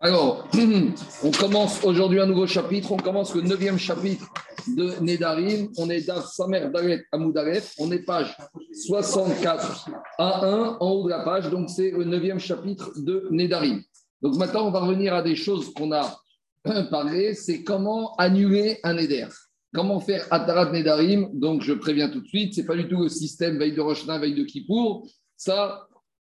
Alors, 0.00 0.48
on 1.24 1.30
commence 1.32 1.82
aujourd'hui 1.82 2.20
un 2.20 2.26
nouveau 2.26 2.46
chapitre. 2.46 2.92
On 2.92 2.96
commence 2.96 3.34
le 3.34 3.42
neuvième 3.42 3.78
chapitre 3.78 4.32
de 4.76 4.92
Nedarim. 5.00 5.70
On 5.76 5.90
est 5.90 6.06
dans 6.06 6.22
Samer 6.22 6.70
Dalet 6.72 7.04
Amoudalef. 7.10 7.74
On 7.78 7.90
est 7.90 8.04
page 8.04 8.36
64 8.86 9.90
à 10.18 10.46
1 10.46 10.76
en 10.78 10.88
haut 10.88 11.04
de 11.06 11.10
la 11.10 11.24
page. 11.24 11.50
Donc, 11.50 11.68
c'est 11.68 11.90
le 11.90 12.04
neuvième 12.04 12.38
chapitre 12.38 12.92
de 12.96 13.26
Nedarim. 13.32 13.82
Donc, 14.22 14.36
maintenant, 14.36 14.68
on 14.68 14.70
va 14.70 14.80
revenir 14.80 15.14
à 15.14 15.22
des 15.22 15.34
choses 15.34 15.74
qu'on 15.74 15.90
a 15.90 16.16
parlé. 16.90 17.34
C'est 17.34 17.64
comment 17.64 18.14
annuler 18.18 18.78
un 18.84 18.94
Neder. 18.94 19.26
Comment 19.74 19.98
faire 19.98 20.24
Atarat 20.30 20.70
Nedarim 20.70 21.28
Donc, 21.32 21.62
je 21.62 21.72
préviens 21.72 22.08
tout 22.08 22.20
de 22.20 22.28
suite, 22.28 22.54
ce 22.54 22.60
n'est 22.60 22.66
pas 22.68 22.76
du 22.76 22.86
tout 22.86 23.02
le 23.02 23.08
système 23.08 23.58
veille 23.58 23.74
de 23.74 23.80
Rochna, 23.80 24.16
veille 24.18 24.36
de 24.36 24.44
Kippour. 24.44 25.08
Ça, 25.36 25.87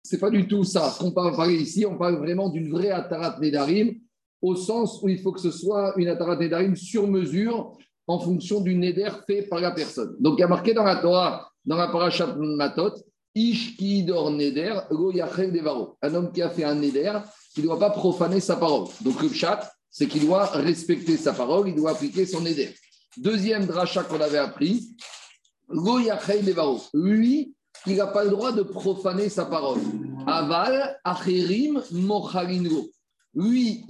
c'est 0.09 0.19
pas 0.19 0.31
du 0.31 0.47
tout 0.47 0.65
ça. 0.65 0.91
Ce 0.91 1.01
qu'on 1.01 1.11
parle 1.11 1.53
ici, 1.53 1.85
on 1.85 1.99
parle 1.99 2.17
vraiment 2.17 2.49
d'une 2.49 2.71
vraie 2.71 2.91
Atarat 2.91 3.39
Nedarim, 3.41 3.95
au 4.41 4.55
sens 4.55 5.01
où 5.03 5.09
il 5.09 5.19
faut 5.21 5.33
que 5.33 5.41
ce 5.41 5.51
soit 5.51 5.95
une 5.97 6.09
Atarat 6.09 6.37
Nedarim 6.37 6.77
sur 6.77 7.09
mesure 7.09 7.77
en 8.07 8.21
fonction 8.21 8.61
du 8.61 8.75
Neder 8.75 9.11
fait 9.27 9.43
par 9.43 9.61
la 9.61 9.73
personne. 9.73 10.15
Donc 10.21 10.39
il 10.39 10.43
y 10.43 10.45
a 10.45 10.49
marqué 10.49 10.73
dans 10.75 10.85
la 10.85 10.97
Torah, 10.97 11.51
dans 11.65 11.77
la 11.77 11.89
Parashat 11.89 12.37
Matot, 12.37 12.95
Ish 13.35 13.77
ki 13.77 14.05
dor 14.05 14.31
Neder, 14.31 14.81
go 14.91 15.13
devaro. 15.13 15.99
Un 16.01 16.15
homme 16.15 16.33
qui 16.33 16.41
a 16.41 16.51
fait 16.51 16.65
un 16.65 16.77
Neder, 16.77 17.19
il 17.57 17.63
ne 17.63 17.67
doit 17.67 17.79
pas 17.79 17.91
profaner 17.91 18.41
sa 18.41 18.57
parole. 18.57 18.87
Donc 19.03 19.21
le 19.21 19.29
chat, 19.29 19.71
c'est 19.91 20.07
qu'il 20.07 20.25
doit 20.25 20.47
respecter 20.47 21.17
sa 21.17 21.33
parole, 21.33 21.69
il 21.69 21.75
doit 21.75 21.91
appliquer 21.91 22.27
son 22.27 22.41
Neder. 22.41 22.75
Deuxième 23.17 23.67
dracha 23.67 24.05
qu'on 24.05 24.21
avait 24.21 24.39
appris, 24.39 24.97
go 25.69 25.99
devaro. 25.99 26.81
Lui, 26.95 27.56
il 27.87 27.97
n'a 27.97 28.07
pas 28.07 28.25
le 28.25 28.31
droit 28.31 28.53
de 28.53 28.63
profaner 28.63 29.29
sa 29.29 29.47
parole. 29.47 29.81
Aval, 30.27 30.99
acherim, 31.05 31.83
mochalingo. 31.93 32.91
Lui, 33.35 33.85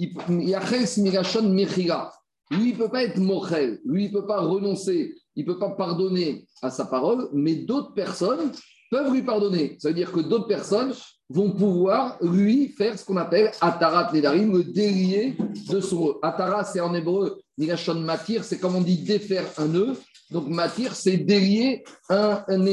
mechira. 1.43 2.13
Lui, 2.51 2.71
il 2.71 2.73
ne 2.73 2.77
peut 2.77 2.89
pas 2.89 3.05
être 3.05 3.19
mochel. 3.19 3.81
Lui, 3.85 4.05
il 4.05 4.13
ne 4.13 4.21
peut 4.21 4.27
pas 4.27 4.41
renoncer. 4.41 5.15
Il 5.35 5.47
ne 5.47 5.53
peut 5.53 5.59
pas 5.59 5.71
pardonner 5.71 6.47
à 6.63 6.71
sa 6.71 6.85
parole, 6.85 7.29
mais 7.33 7.57
d'autres 7.57 7.93
personnes 7.93 8.53
peuvent 8.91 9.13
lui 9.13 9.23
pardonner. 9.23 9.77
Ça 9.81 9.89
veut 9.89 9.95
dire 9.95 10.13
que 10.13 10.21
d'autres 10.21 10.47
personnes 10.47 10.93
vont 11.29 11.51
pouvoir 11.51 12.19
lui 12.23 12.69
faire 12.69 12.99
ce 12.99 13.05
qu'on 13.05 13.17
appelle 13.17 13.51
atarat 13.61 14.13
nedarim, 14.13 14.53
le 14.53 14.65
délier 14.65 15.37
de 15.69 15.81
son 15.81 16.17
Atarat, 16.23 16.65
c'est 16.65 16.81
en 16.81 16.95
hébreu, 16.95 17.41
mirachon 17.59 17.95
matir, 18.01 18.45
c'est 18.45 18.59
comme 18.59 18.77
on 18.77 18.81
dit 18.81 18.99
défaire 18.99 19.47
un 19.59 19.67
nœud. 19.67 19.97
Donc, 20.31 20.49
matir, 20.49 20.95
c'est 20.95 21.19
délier 21.19 21.85
un, 22.09 22.43
un. 22.49 22.65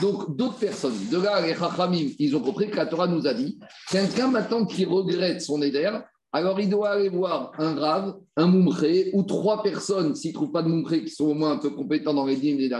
Donc, 0.00 0.36
d'autres 0.36 0.58
personnes, 0.58 0.96
de 1.10 1.18
là, 1.18 1.40
les 1.40 1.54
chachamim, 1.54 2.10
ils 2.18 2.36
ont 2.36 2.40
compris 2.40 2.70
que 2.70 2.76
la 2.76 2.86
Torah 2.86 3.06
nous 3.06 3.26
a 3.26 3.32
dit 3.32 3.58
quelqu'un 3.90 4.28
maintenant 4.28 4.66
qui 4.66 4.84
regrette 4.84 5.40
son 5.40 5.58
neder, 5.58 5.90
alors 6.32 6.60
il 6.60 6.68
doit 6.68 6.90
aller 6.90 7.08
voir 7.08 7.52
un 7.58 7.74
rave, 7.74 8.14
un 8.36 8.46
moumré, 8.46 9.10
ou 9.12 9.22
trois 9.22 9.62
personnes, 9.62 10.14
s'il 10.14 10.30
ne 10.30 10.34
trouve 10.34 10.52
pas 10.52 10.62
de 10.62 10.68
moumré, 10.68 11.04
qui 11.04 11.10
sont 11.10 11.26
au 11.26 11.34
moins 11.34 11.52
un 11.52 11.58
peu 11.58 11.70
compétents 11.70 12.14
dans 12.14 12.26
les 12.26 12.36
dîmes 12.36 12.58
des 12.58 12.70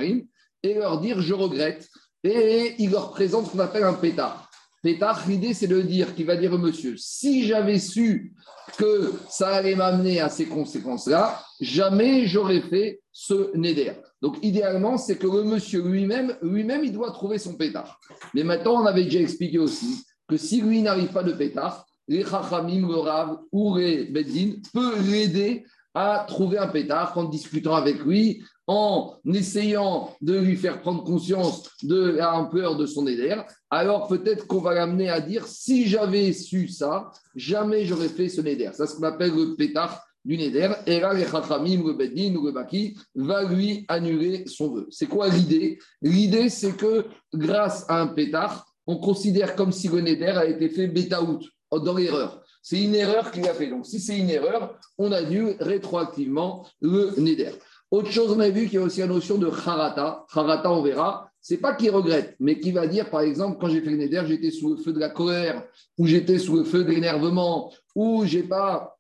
et 0.62 0.74
leur 0.74 1.00
dire 1.00 1.20
je 1.20 1.34
regrette. 1.34 1.88
Et 2.24 2.74
il 2.78 2.90
leur 2.90 3.10
présente 3.10 3.46
ce 3.46 3.52
qu'on 3.52 3.58
appelle 3.58 3.84
un 3.84 3.94
pétard. 3.94 4.48
Pétard, 4.83 5.22
l'idée, 5.28 5.55
c'est 5.55 5.69
de 5.69 5.80
dire 5.80 6.14
qu'il 6.14 6.27
va 6.27 6.36
dire 6.36 6.52
au 6.52 6.58
monsieur 6.58 6.97
si 6.97 7.47
j'avais 7.47 7.78
su 7.78 8.34
que 8.77 9.12
ça 9.28 9.48
allait 9.50 9.77
m'amener 9.77 10.20
à 10.20 10.28
ces 10.28 10.47
conséquences-là, 10.47 11.41
jamais 11.61 12.27
j'aurais 12.27 12.62
fait 12.62 13.00
ce 13.12 13.56
neder. 13.56 13.92
Donc, 14.20 14.39
idéalement, 14.42 14.98
c'est 14.98 15.19
que 15.19 15.27
le 15.27 15.44
monsieur 15.44 15.83
lui-même, 15.83 16.36
lui-même, 16.42 16.84
il 16.84 16.92
doit 16.92 17.12
trouver 17.12 17.39
son 17.39 17.55
pétard. 17.55 18.00
Mais 18.34 18.42
maintenant, 18.42 18.83
on 18.83 18.86
avait 18.86 19.05
déjà 19.05 19.20
expliqué 19.20 19.58
aussi 19.58 20.05
que 20.28 20.36
si 20.36 20.61
lui 20.61 20.83
n'arrive 20.83 21.12
pas 21.12 21.22
de 21.22 21.33
pétard, 21.33 21.86
les 22.08 22.24
chachamim, 22.24 22.89
le 22.89 22.96
rav 22.96 23.39
ou 23.52 23.77
les 23.77 24.05
beddin 24.05 24.55
peut 24.72 24.98
l'aider 25.00 25.64
à 25.94 26.24
trouver 26.27 26.58
un 26.58 26.69
pétard 26.69 27.17
en 27.17 27.24
discutant 27.24 27.74
avec 27.74 28.05
lui, 28.05 28.42
en 28.66 29.18
essayant 29.27 30.14
de 30.20 30.39
lui 30.39 30.56
faire 30.56 30.80
prendre 30.80 31.02
conscience 31.05 31.68
de 31.83 32.17
l'ampleur 32.18 32.77
de 32.77 32.86
son 32.86 33.06
éder, 33.06 33.36
alors 33.70 34.08
peut-être 34.08 34.46
qu'on 34.46 34.61
va 34.61 34.74
l'amener 34.74 35.08
à 35.08 35.20
dire 35.20 35.46
si 35.46 35.86
j'avais 35.86 36.33
su 36.33 36.68
ça, 36.68 37.11
jamais 37.34 37.84
j'aurais 37.84 38.08
fait 38.08 38.28
ce 38.28 38.40
néder. 38.40 38.70
C'est 38.72 38.86
ce 38.86 38.96
qu'on 38.96 39.02
appelle 39.02 39.34
le 39.34 39.56
pétard 39.56 40.05
du 40.24 40.36
néder. 40.36 40.70
Et 40.86 41.01
là, 41.01 41.12
les 41.12 41.27
Chachamim, 41.27 41.83
le 41.84 41.95
Beddin 41.95 42.33
le 42.33 42.52
Baki 42.52 42.96
va 43.14 43.42
lui 43.45 43.84
annuler 43.89 44.45
son 44.46 44.72
vœu. 44.72 44.86
C'est 44.90 45.06
quoi 45.06 45.28
l'idée? 45.28 45.78
L'idée, 46.01 46.48
c'est 46.48 46.77
que 46.77 47.06
grâce 47.34 47.84
à 47.89 48.01
un 48.01 48.08
pétard, 48.08 48.67
on 48.86 48.96
considère 48.96 49.56
comme 49.56 49.72
si 49.72 49.89
le 49.89 50.01
néder 50.01 50.27
a 50.27 50.46
été 50.46 50.68
fait 50.68 50.86
bêta-out, 50.86 51.42
dans 51.80 51.95
l'erreur. 51.95 52.42
C'est 52.62 52.83
une 52.83 52.95
erreur 52.95 53.30
qu'il 53.33 53.48
a 53.48 53.55
fait. 53.55 53.68
Donc, 53.68 53.86
si 53.86 53.98
c'est 53.98 54.18
une 54.18 54.30
erreur, 54.30 54.78
on 54.98 55.11
annule 55.11 55.56
rétroactivement 55.58 56.67
le 56.80 57.12
néder. 57.18 57.51
Autre 57.92 58.11
chose, 58.11 58.33
on 58.33 58.41
a 58.41 58.48
vu 58.48 58.64
qu'il 58.64 58.75
y 58.75 58.83
a 58.83 58.86
aussi 58.86 59.01
la 59.01 59.07
notion 59.07 59.36
de 59.36 59.48
harata. 59.48 60.25
Harata, 60.35 60.73
on 60.73 60.83
verra. 60.83 61.30
C'est 61.42 61.58
pas 61.58 61.75
qu'il 61.75 61.91
regrette, 61.91 62.36
mais 62.41 62.58
qui 62.58 62.73
va 62.73 62.86
dire, 62.86 63.11
par 63.11 63.20
exemple, 63.20 63.58
quand 63.61 63.69
j'ai 63.69 63.83
fait 63.83 63.91
le 63.91 63.98
néder, 63.98 64.23
j'étais 64.27 64.51
sous 64.51 64.70
le 64.70 64.77
feu 64.77 64.95
de 64.95 64.98
la 64.98 65.11
colère, 65.11 65.63
ou 65.98 66.07
j'étais 66.07 66.39
sous 66.39 66.57
le 66.57 66.64
feu 66.64 66.85
de 66.85 66.91
l'énervement, 66.91 67.70
ou 67.95 68.25
j'ai 68.25 68.45
pas 68.45 68.97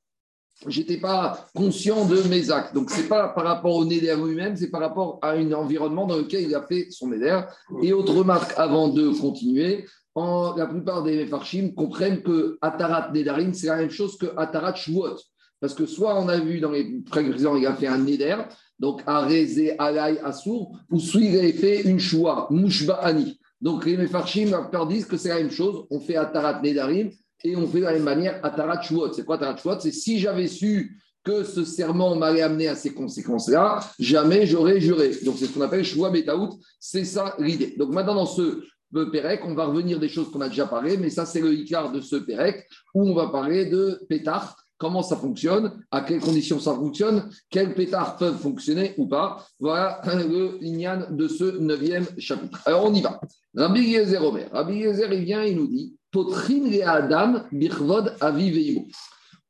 j'étais 0.68 0.98
pas 0.98 1.48
conscient 1.54 2.04
de 2.04 2.20
mes 2.28 2.50
actes. 2.50 2.74
Donc, 2.74 2.90
c'est 2.90 3.08
pas 3.08 3.28
par 3.28 3.44
rapport 3.44 3.74
au 3.76 3.84
Néder 3.86 4.14
lui-même, 4.14 4.56
c'est 4.56 4.70
par 4.70 4.82
rapport 4.82 5.18
à 5.22 5.30
un 5.30 5.52
environnement 5.52 6.06
dans 6.06 6.18
lequel 6.18 6.42
il 6.42 6.54
a 6.54 6.62
fait 6.62 6.88
son 6.90 7.08
Néder. 7.08 7.40
Et 7.82 7.94
autre 7.94 8.14
remarque 8.14 8.52
avant 8.58 8.88
de 8.88 9.08
continuer, 9.08 9.86
la 10.14 10.66
plupart 10.66 11.02
des 11.02 11.16
Mefarchim 11.16 11.72
comprennent 11.74 12.22
que 12.22 12.58
Atarat 12.60 13.10
Nedarim, 13.12 13.54
c'est 13.54 13.68
la 13.68 13.76
même 13.76 13.90
chose 13.90 14.18
que 14.18 14.26
Atarat 14.36 14.74
Shvuot. 14.74 15.16
Parce 15.62 15.74
que 15.74 15.86
soit 15.86 16.20
on 16.20 16.28
a 16.28 16.40
vu 16.40 16.58
dans 16.58 16.72
les 16.72 17.00
précédents, 17.08 17.54
il 17.54 17.64
a 17.66 17.74
fait 17.74 17.86
un 17.86 17.98
Neder, 17.98 18.36
donc 18.80 19.00
Arezé, 19.06 19.78
Alay, 19.78 20.18
Assour, 20.24 20.76
ou 20.90 20.98
soit 20.98 21.20
il 21.20 21.38
a 21.38 21.52
fait 21.52 21.82
une 21.82 22.00
Shua, 22.00 22.48
Mushba 22.50 22.94
Ani. 22.94 23.38
Donc 23.60 23.86
les 23.86 23.96
Mefarchim 23.96 24.50
disent 24.88 25.06
que 25.06 25.16
c'est 25.16 25.28
la 25.28 25.36
même 25.36 25.52
chose, 25.52 25.86
on 25.88 26.00
fait 26.00 26.16
Atarat 26.16 26.60
Nedarim 26.62 27.10
et 27.44 27.54
on 27.54 27.68
fait 27.68 27.78
de 27.78 27.84
la 27.84 27.92
même 27.92 28.02
manière 28.02 28.44
Atarat 28.44 28.82
Shvuot. 28.82 29.12
C'est 29.12 29.24
quoi 29.24 29.36
Atarat 29.36 29.56
Shvuot 29.56 29.78
C'est 29.78 29.92
si 29.92 30.18
j'avais 30.18 30.48
su 30.48 31.00
que 31.22 31.44
ce 31.44 31.64
serment 31.64 32.16
m'allait 32.16 32.42
amener 32.42 32.66
à 32.66 32.74
ces 32.74 32.92
conséquences-là, 32.92 33.78
jamais 34.00 34.48
j'aurais 34.48 34.80
juré. 34.80 35.12
Donc 35.24 35.36
c'est 35.38 35.46
ce 35.46 35.52
qu'on 35.52 35.60
appelle 35.60 35.84
Shua 35.84 36.10
Betaout, 36.10 36.58
c'est 36.80 37.04
ça 37.04 37.36
l'idée. 37.38 37.76
Donc 37.78 37.92
maintenant 37.92 38.16
dans 38.16 38.26
ce 38.26 38.64
Pérec, 39.12 39.42
on 39.44 39.54
va 39.54 39.66
revenir 39.66 40.00
des 40.00 40.08
choses 40.08 40.28
qu'on 40.32 40.40
a 40.40 40.48
déjà 40.48 40.66
parlé, 40.66 40.96
mais 40.96 41.08
ça 41.08 41.24
c'est 41.24 41.40
le 41.40 41.54
Icar 41.54 41.92
de 41.92 42.00
ce 42.00 42.16
Pérec, 42.16 42.68
où 42.94 43.08
on 43.08 43.14
va 43.14 43.28
parler 43.28 43.66
de 43.66 44.04
pétard, 44.08 44.56
comment 44.82 45.04
ça 45.04 45.16
fonctionne, 45.16 45.70
à 45.92 46.00
quelles 46.00 46.18
conditions 46.18 46.58
ça 46.58 46.74
fonctionne, 46.74 47.30
quels 47.48 47.72
pétards 47.72 48.16
peuvent 48.16 48.36
fonctionner 48.36 48.94
ou 48.98 49.06
pas? 49.06 49.46
Voilà 49.60 50.02
le 50.04 50.58
lignan 50.60 51.06
de 51.08 51.28
ce 51.28 51.56
neuvième 51.58 52.04
chapitre. 52.18 52.60
Alors 52.66 52.86
on 52.86 52.92
y 52.92 53.00
va. 53.00 53.20
Rabbi 53.54 53.80
Yezer 53.80 54.24
Omer. 54.24 54.48
Rabbi 54.52 54.78
Yezer, 54.78 55.12
il 55.12 55.22
vient, 55.24 55.44
il 55.44 55.56
nous 55.56 55.68
dit 55.68 55.94
Potrin 56.10 56.64
et 56.64 56.82
Adam 56.82 57.44
birvod 57.52 58.16
aviveimo. 58.20 58.88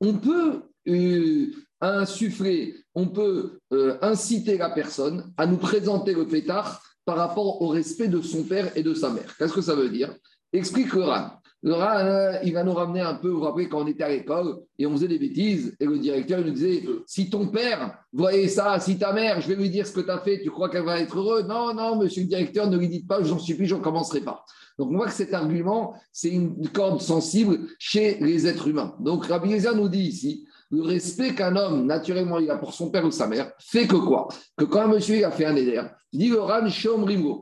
On 0.02 0.18
peut 0.18 0.64
euh, 0.88 1.46
insuffler, 1.80 2.74
on 2.94 3.06
peut 3.06 3.58
euh, 3.72 3.96
inciter 4.02 4.58
la 4.58 4.68
personne 4.68 5.32
à 5.38 5.46
nous 5.46 5.56
présenter 5.56 6.12
le 6.12 6.28
pétard 6.28 6.82
par 7.06 7.16
rapport 7.16 7.62
au 7.62 7.68
respect 7.68 8.08
de 8.08 8.20
son 8.20 8.42
père 8.42 8.70
et 8.76 8.82
de 8.82 8.92
sa 8.92 9.08
mère. 9.08 9.34
Qu'est-ce 9.38 9.54
que 9.54 9.62
ça 9.62 9.74
veut 9.74 9.88
dire? 9.88 10.14
Explique 10.52 10.92
le 10.92 11.04
Ran. 11.04 11.41
Euh, 11.64 12.38
il 12.42 12.52
va 12.52 12.64
nous 12.64 12.72
ramener 12.72 13.00
un 13.00 13.14
peu, 13.14 13.28
vous 13.28 13.38
vous 13.38 13.44
rappelez, 13.44 13.68
quand 13.68 13.82
on 13.82 13.86
était 13.86 14.02
à 14.02 14.08
l'école 14.08 14.56
et 14.78 14.86
on 14.86 14.92
faisait 14.92 15.08
des 15.08 15.18
bêtises, 15.18 15.76
et 15.78 15.86
le 15.86 15.98
directeur 15.98 16.44
nous 16.44 16.50
disait 16.50 16.82
Si 17.06 17.30
ton 17.30 17.46
père 17.48 17.98
voyait 18.12 18.48
ça, 18.48 18.80
si 18.80 18.98
ta 18.98 19.12
mère, 19.12 19.40
je 19.40 19.48
vais 19.48 19.54
lui 19.54 19.70
dire 19.70 19.86
ce 19.86 19.92
que 19.92 20.00
tu 20.00 20.10
as 20.10 20.18
fait, 20.18 20.42
tu 20.42 20.50
crois 20.50 20.68
qu'elle 20.68 20.84
va 20.84 20.98
être 20.98 21.16
heureuse? 21.16 21.46
Non, 21.46 21.72
non, 21.72 21.96
monsieur 21.96 22.22
le 22.22 22.28
directeur, 22.28 22.68
ne 22.68 22.76
lui 22.76 22.88
dites 22.88 23.06
pas, 23.06 23.22
j'en 23.22 23.38
suis 23.38 23.54
plus, 23.54 23.66
j'en 23.66 23.80
commencerai 23.80 24.20
pas. 24.20 24.44
Donc 24.78 24.90
on 24.90 24.96
voit 24.96 25.06
que 25.06 25.12
cet 25.12 25.34
argument, 25.34 25.94
c'est 26.12 26.30
une 26.30 26.68
corde 26.68 27.00
sensible 27.00 27.68
chez 27.78 28.18
les 28.20 28.46
êtres 28.48 28.66
humains. 28.68 28.96
Donc 28.98 29.26
Rabbi 29.26 29.54
nous 29.76 29.88
dit 29.88 30.00
ici 30.00 30.46
le 30.72 30.82
respect 30.82 31.34
qu'un 31.34 31.54
homme, 31.54 31.86
naturellement, 31.86 32.38
il 32.38 32.50
a 32.50 32.56
pour 32.56 32.72
son 32.72 32.90
père 32.90 33.04
ou 33.04 33.10
sa 33.10 33.26
mère, 33.26 33.52
fait 33.58 33.86
que 33.86 33.96
quoi? 33.96 34.28
Que 34.56 34.64
quand 34.64 34.80
un 34.80 34.88
monsieur 34.88 35.24
a 35.24 35.30
fait 35.30 35.44
un 35.44 35.54
éder, 35.54 35.82
dit 36.12 36.28
le 36.28 36.40
Ran 36.40 36.66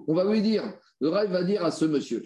on 0.09 0.15
va 0.15 0.25
lui 0.25 0.43
dire, 0.43 0.65
le 1.01 1.09
Ran 1.09 1.27
va 1.29 1.45
dire 1.45 1.65
à 1.65 1.71
ce 1.71 1.85
monsieur, 1.85 2.25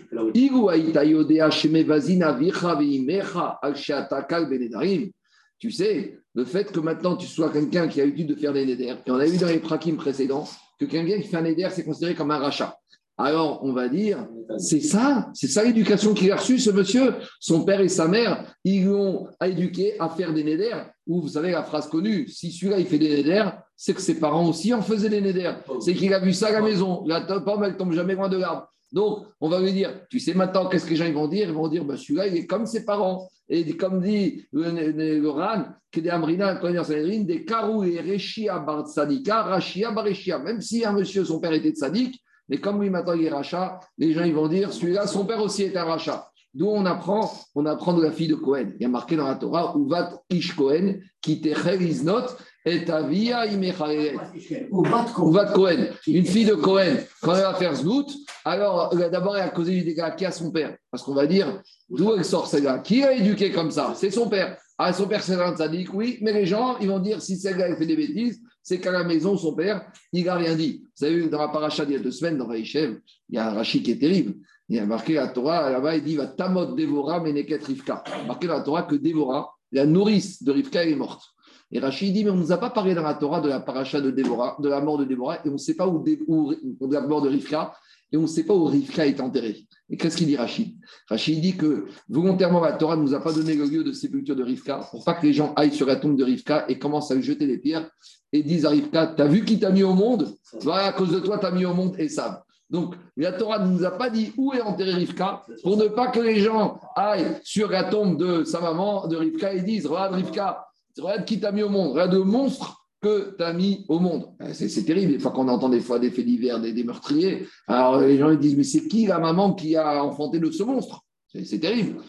tu 5.58 5.70
sais, 5.70 6.18
le 6.34 6.44
fait 6.44 6.72
que 6.72 6.80
maintenant 6.80 7.16
tu 7.16 7.26
sois 7.26 7.50
quelqu'un 7.50 7.86
qui 7.86 8.00
a 8.00 8.04
l'habitude 8.06 8.28
de 8.28 8.34
faire 8.34 8.54
des 8.54 8.64
néders, 8.64 8.98
et 9.06 9.10
on 9.10 9.16
a 9.16 9.26
vu 9.26 9.36
dans 9.36 9.46
les 9.46 9.58
prakim 9.58 9.96
précédents 9.96 10.48
que 10.80 10.86
quelqu'un 10.86 11.20
qui 11.20 11.28
fait 11.28 11.36
un 11.36 11.42
néder, 11.42 11.68
c'est 11.70 11.84
considéré 11.84 12.14
comme 12.14 12.30
un 12.30 12.38
rachat. 12.38 12.78
Alors, 13.16 13.60
on 13.62 13.72
va 13.72 13.88
dire, 13.88 14.26
c'est 14.58 14.80
ça, 14.80 15.30
c'est 15.34 15.46
ça 15.46 15.62
l'éducation 15.62 16.14
qu'il 16.14 16.32
a 16.32 16.36
reçue, 16.36 16.58
ce 16.58 16.70
monsieur. 16.70 17.14
Son 17.38 17.64
père 17.64 17.80
et 17.80 17.88
sa 17.88 18.08
mère, 18.08 18.44
ils 18.64 18.86
l'ont 18.86 19.28
éduqué 19.44 19.94
à 20.00 20.08
faire 20.08 20.32
des 20.32 20.42
néders. 20.42 20.90
Ou 21.06 21.20
vous 21.20 21.28
savez 21.28 21.52
la 21.52 21.62
phrase 21.62 21.88
connue, 21.88 22.28
si 22.28 22.50
celui-là, 22.50 22.78
il 22.80 22.86
fait 22.86 22.98
des 22.98 23.10
néders, 23.10 23.62
c'est 23.76 23.94
que 23.94 24.00
ses 24.00 24.18
parents 24.18 24.48
aussi 24.48 24.74
en 24.74 24.82
faisaient 24.82 25.08
des 25.08 25.20
néders. 25.20 25.62
C'est 25.80 25.94
qu'il 25.94 26.12
a 26.12 26.18
vu 26.18 26.32
ça 26.32 26.48
à 26.48 26.52
la 26.52 26.62
maison. 26.62 27.04
La 27.06 27.20
pomme, 27.20 27.62
elle 27.62 27.76
tombe 27.76 27.92
jamais 27.92 28.14
loin 28.14 28.28
de 28.28 28.38
l'arbre. 28.38 28.68
Donc, 28.90 29.26
on 29.40 29.48
va 29.48 29.60
lui 29.60 29.72
dire, 29.72 29.92
tu 30.08 30.18
sais 30.18 30.34
maintenant, 30.34 30.68
qu'est-ce 30.68 30.84
que 30.84 30.90
les 30.90 30.96
gens 30.96 31.12
vont 31.12 31.28
dire? 31.28 31.48
Ils 31.48 31.54
vont 31.54 31.68
dire, 31.68 31.84
bah, 31.84 31.96
celui-là, 31.96 32.26
il 32.28 32.36
est 32.36 32.46
comme 32.46 32.66
ses 32.66 32.84
parents. 32.84 33.28
Et 33.48 33.76
comme 33.76 34.00
dit 34.00 34.46
le, 34.52 35.28
Ran, 35.28 35.64
que 35.92 36.00
des 36.00 36.10
Amrina, 36.10 36.54
des 36.54 37.44
Karou 37.44 37.84
et 37.84 38.00
Reshia 38.00 38.58
Bar 38.58 38.88
Tzadika, 38.88 39.42
Rachia 39.42 39.90
Bareshia. 39.90 40.38
Même 40.38 40.60
si 40.60 40.84
un 40.84 40.92
monsieur, 40.92 41.24
son 41.24 41.40
père 41.40 41.52
était 41.52 41.70
tzadik, 41.70 42.23
mais 42.48 42.58
comme 42.58 42.82
lui 42.82 42.90
maintenant 42.90 43.14
il 43.14 43.24
est 43.24 43.30
rachat, 43.30 43.78
les 43.98 44.12
gens 44.12 44.24
ils 44.24 44.34
vont 44.34 44.48
dire, 44.48 44.72
celui-là, 44.72 45.06
son 45.06 45.24
père 45.24 45.42
aussi 45.42 45.62
est 45.62 45.76
un 45.76 45.84
rachat. 45.84 46.28
D'où 46.54 46.68
on 46.68 46.86
apprend, 46.86 47.30
on 47.56 47.66
apprend 47.66 47.94
de 47.94 48.02
la 48.02 48.12
fille 48.12 48.28
de 48.28 48.36
Cohen. 48.36 48.70
Il 48.76 48.82
y 48.82 48.84
a 48.84 48.88
marqué 48.88 49.16
dans 49.16 49.26
la 49.26 49.34
Torah, 49.34 49.74
Uvat 49.76 50.22
Ish 50.30 50.54
Cohen, 50.54 51.00
qui 51.20 51.40
te 51.40 52.04
not 52.04 52.26
et 52.64 52.88
avia 52.88 53.44
Uvat 53.44 55.04
Cohen. 55.52 55.86
Une 56.06 56.24
fille 56.24 56.44
de 56.44 56.54
Cohen, 56.54 56.94
quand 57.20 57.34
elle 57.34 57.42
va 57.42 57.54
faire 57.54 57.74
Zlout, 57.74 58.06
alors 58.44 58.94
d'abord 58.94 59.36
elle 59.36 59.42
a 59.42 59.48
causé 59.48 59.72
du 59.72 59.82
dégât 59.82 60.12
qui? 60.12 60.24
À 60.24 60.30
son 60.30 60.52
père. 60.52 60.76
Parce 60.92 61.02
qu'on 61.02 61.14
va 61.14 61.26
dire, 61.26 61.60
d'où 61.90 62.14
elle 62.14 62.24
sort 62.24 62.46
celle-là? 62.46 62.78
Qui 62.78 63.02
a 63.02 63.12
éduqué 63.12 63.50
comme 63.50 63.72
ça? 63.72 63.94
C'est 63.96 64.10
son 64.10 64.28
père. 64.28 64.56
Ah, 64.78 64.92
son 64.92 65.08
père 65.08 65.24
c'est 65.24 65.34
un 65.34 65.56
sadique, 65.56 65.92
oui, 65.92 66.18
mais 66.20 66.32
les 66.32 66.46
gens, 66.46 66.76
ils 66.80 66.88
vont 66.88 67.00
dire, 67.00 67.20
si 67.20 67.36
celle-là 67.36 67.74
fait 67.76 67.86
des 67.86 67.96
bêtises, 67.96 68.40
c'est 68.64 68.80
qu'à 68.80 68.90
la 68.90 69.04
maison, 69.04 69.36
son 69.36 69.54
père, 69.54 69.86
il 70.12 70.24
n'a 70.24 70.34
rien 70.36 70.56
dit. 70.56 70.80
Vous 70.82 71.06
savez, 71.06 71.28
dans 71.28 71.38
la 71.38 71.48
paracha 71.48 71.84
d'il 71.84 71.96
y 71.96 71.98
a 71.98 72.02
deux 72.02 72.10
semaines, 72.10 72.38
dans 72.38 72.46
Raïchem, 72.46 72.98
il 73.28 73.36
y 73.36 73.38
a 73.38 73.52
un 73.52 73.62
qui 73.62 73.90
est 73.90 74.00
terrible. 74.00 74.36
Il 74.70 74.78
a 74.78 74.86
marqué 74.86 75.12
la 75.12 75.28
Torah, 75.28 75.70
là-bas, 75.70 75.96
il 75.96 76.02
dit 76.02 76.16
va 76.16 76.28
Tamot 76.28 76.74
Devora 76.74 77.20
Meneket 77.20 77.62
Rivka. 77.62 78.02
Marqué 78.26 78.46
dans 78.46 78.54
la 78.54 78.62
Torah 78.62 78.84
que 78.84 78.94
Devora, 78.94 79.54
la 79.70 79.84
nourrice 79.84 80.42
de 80.42 80.50
Rivka, 80.50 80.82
est 80.82 80.94
morte. 80.94 81.22
Et 81.70 81.78
Rachid 81.78 82.14
dit 82.14 82.24
mais 82.24 82.30
on 82.30 82.36
ne 82.36 82.40
nous 82.40 82.52
a 82.52 82.56
pas 82.56 82.70
parlé 82.70 82.94
dans 82.94 83.02
la 83.02 83.14
Torah 83.14 83.42
de 83.42 83.50
la 83.50 83.60
paracha 83.60 84.00
de 84.00 84.10
Devora, 84.10 84.56
de 84.58 84.68
la 84.70 84.80
mort 84.80 84.96
de 84.96 85.04
Devora, 85.04 85.44
et 85.44 85.48
on 85.50 85.52
ne 85.52 85.58
sait 85.58 85.74
pas 85.74 85.86
où, 85.86 86.02
de 86.02 86.94
la 86.94 87.02
mort 87.02 87.20
de 87.20 87.28
Rivka, 87.28 87.74
et 88.10 88.16
on 88.16 88.22
ne 88.22 88.26
sait 88.26 88.44
pas 88.44 88.54
où 88.54 88.64
Rivka 88.64 89.06
est 89.06 89.20
enterré. 89.20 89.66
Et 89.90 89.96
qu'est-ce 89.96 90.16
qu'il 90.16 90.26
dit 90.26 90.36
Rachid? 90.36 90.76
Rachid 91.08 91.40
dit 91.40 91.56
que 91.56 91.86
volontairement 92.08 92.60
la 92.60 92.72
Torah 92.72 92.96
ne 92.96 93.02
nous 93.02 93.14
a 93.14 93.20
pas 93.20 93.32
donné 93.32 93.54
le 93.54 93.66
lieu 93.66 93.84
de 93.84 93.92
sépulture 93.92 94.34
de 94.34 94.42
Rivka 94.42 94.88
pour 94.90 95.04
pas 95.04 95.14
que 95.14 95.26
les 95.26 95.34
gens 95.34 95.52
aillent 95.56 95.74
sur 95.74 95.86
la 95.86 95.96
tombe 95.96 96.16
de 96.16 96.24
Rivka 96.24 96.64
et 96.68 96.78
commencent 96.78 97.10
à 97.10 97.14
lui 97.14 97.22
jeter 97.22 97.46
des 97.46 97.58
pierres 97.58 97.90
et 98.32 98.42
disent 98.42 98.64
à 98.64 98.70
Rivka 98.70 99.08
T'as 99.08 99.26
vu 99.26 99.44
qui 99.44 99.58
t'a 99.58 99.70
mis 99.70 99.82
au 99.82 99.92
monde? 99.92 100.34
Voilà, 100.62 100.86
à 100.86 100.92
cause 100.92 101.12
de 101.12 101.20
toi, 101.20 101.38
t'as 101.38 101.50
mis 101.50 101.66
au 101.66 101.74
monde 101.74 101.96
et 101.98 102.08
savent. 102.08 102.40
Donc, 102.70 102.94
la 103.16 103.32
Torah 103.32 103.58
ne 103.58 103.70
nous 103.70 103.84
a 103.84 103.90
pas 103.90 104.08
dit 104.08 104.32
où 104.38 104.54
est 104.54 104.62
enterré 104.62 104.94
Rivka 104.94 105.42
pour 105.62 105.76
ne 105.76 105.86
pas 105.88 106.08
que 106.08 106.20
les 106.20 106.40
gens 106.40 106.80
aillent 106.96 107.38
sur 107.42 107.70
la 107.70 107.84
tombe 107.84 108.18
de 108.18 108.44
sa 108.44 108.60
maman, 108.60 109.06
de 109.06 109.16
Rivka, 109.16 109.52
et 109.52 109.60
disent 109.60 109.86
Regarde 109.86 110.14
Rivka, 110.14 110.66
regarde 110.98 111.24
qui 111.26 111.38
t'a 111.38 111.52
mis 111.52 111.62
au 111.62 111.68
monde, 111.68 111.92
regarde 111.92 112.14
le 112.14 112.24
monstre 112.24 112.83
que 113.04 113.36
tu 113.36 113.42
as 113.42 113.52
mis 113.52 113.84
au 113.88 113.98
monde. 113.98 114.30
Ben, 114.38 114.54
c'est 114.54 114.84
terrible, 114.84 115.12
des 115.12 115.18
fois 115.18 115.30
qu'on 115.30 115.48
entend 115.48 115.68
des 115.68 115.80
fois 115.80 115.98
des 115.98 116.10
faits 116.10 116.24
divers, 116.24 116.60
des, 116.60 116.84
meurtriers. 116.84 117.46
Alors 117.68 118.00
les 118.00 118.16
gens 118.18 118.30
ils 118.30 118.38
disent 118.38 118.56
Mais 118.56 118.64
c'est 118.64 118.88
qui 118.88 119.06
la 119.06 119.18
maman 119.18 119.52
qui 119.52 119.76
a 119.76 120.02
enfanté 120.02 120.38
de 120.38 120.50
ce 120.50 120.62
monstre? 120.62 121.02
C'est 121.44 121.58
terrible. 121.58 122.00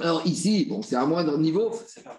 Alors 0.00 0.26
ici, 0.26 0.66
bon, 0.68 0.82
c'est 0.82 0.96
à 0.96 1.06
moindre 1.06 1.38
niveau. 1.38 1.70
C'est 1.92 2.02
pas 2.02 2.18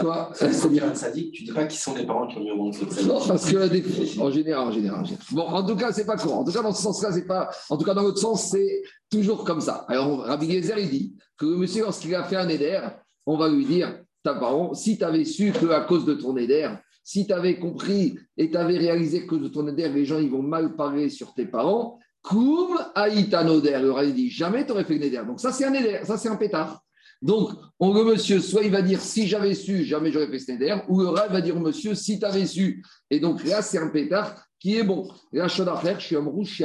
Quoi 0.00 0.32
C'est 0.34 0.68
bien 0.68 0.94
sadique, 0.94 1.32
tu 1.32 1.44
dis 1.44 1.52
pas 1.52 1.64
qui 1.64 1.78
sont 1.78 1.94
les 1.94 2.04
parents 2.04 2.26
qui 2.26 2.36
ont 2.36 2.40
mis 2.40 2.50
au 2.50 2.56
monde 2.56 2.74
Non, 3.06 3.26
parce 3.26 3.50
que 3.50 4.20
en 4.20 4.30
général, 4.30 4.68
en 4.68 4.72
général, 4.72 5.04
Bon, 5.32 5.42
en 5.42 5.66
tout 5.66 5.76
cas, 5.76 5.92
c'est 5.92 6.04
pas 6.04 6.16
courant. 6.16 6.40
En 6.40 6.44
tout 6.44 6.52
cas, 6.52 6.62
dans 6.62 6.74
ce 6.74 6.82
sens-là, 6.82 7.10
c'est 7.12 7.26
pas. 7.26 7.48
En 7.70 7.78
tout 7.78 7.84
cas, 7.86 7.94
dans 7.94 8.02
l'autre 8.02 8.18
sens, 8.18 8.50
c'est 8.50 8.82
toujours 9.10 9.44
comme 9.44 9.62
ça. 9.62 9.86
Alors, 9.88 10.24
Rabbi 10.24 10.50
Gezer, 10.50 10.78
il 10.78 10.90
dit 10.90 11.16
que 11.38 11.46
le 11.46 11.56
monsieur, 11.56 11.84
lorsqu'il 11.84 12.14
a 12.14 12.24
fait 12.24 12.36
un 12.36 12.48
éder, 12.48 12.86
on 13.24 13.38
va 13.38 13.48
lui 13.48 13.64
dire 13.64 13.98
ta 14.22 14.34
parent, 14.34 14.74
si 14.74 14.98
tu 14.98 15.04
avais 15.04 15.24
su 15.24 15.52
qu'à 15.52 15.80
cause 15.82 16.04
de 16.04 16.14
ton 16.14 16.36
éder, 16.36 16.68
si 17.06 17.24
tu 17.24 17.32
avais 17.32 17.56
compris 17.56 18.18
et 18.36 18.50
tu 18.50 18.56
avais 18.56 18.76
réalisé 18.76 19.28
que 19.28 19.36
de 19.36 19.46
ton 19.46 19.68
éder, 19.68 19.88
les 19.88 20.04
gens 20.04 20.18
ils 20.18 20.28
vont 20.28 20.42
mal 20.42 20.74
parler 20.74 21.08
sur 21.08 21.34
tes 21.34 21.46
parents, 21.46 22.00
Koum 22.20 22.76
Aïtanoder, 22.96 23.78
il 23.78 23.86
aurait 23.86 24.10
dit 24.10 24.28
jamais 24.28 24.66
tu 24.66 24.72
aurais 24.72 24.82
fait 24.82 24.96
un 24.96 25.02
éder. 25.02 25.22
Donc, 25.24 25.38
ça, 25.38 25.52
c'est 25.52 25.66
un 25.66 25.72
éder, 25.72 26.00
ça, 26.02 26.18
c'est 26.18 26.28
un 26.28 26.34
pétard. 26.34 26.82
Donc, 27.22 27.50
on, 27.78 27.94
le 27.94 28.02
monsieur, 28.02 28.40
soit 28.40 28.64
il 28.64 28.72
va 28.72 28.82
dire 28.82 29.00
si 29.00 29.28
j'avais 29.28 29.54
su, 29.54 29.84
jamais 29.84 30.10
j'aurais 30.10 30.26
fait 30.26 30.40
Snyder, 30.40 30.78
ou 30.88 31.00
le 31.00 31.12
va 31.12 31.40
dire 31.40 31.54
monsieur 31.60 31.94
si 31.94 32.18
tu 32.18 32.24
avais 32.24 32.44
su. 32.44 32.84
Et 33.08 33.20
donc 33.20 33.44
là, 33.44 33.62
c'est 33.62 33.78
un 33.78 33.88
pétard 33.88 34.44
qui 34.58 34.74
est 34.74 34.82
bon. 34.82 35.08
Là, 35.32 35.46
je 35.46 35.52
suis 36.00 36.16
un 36.16 36.20
rouge, 36.22 36.60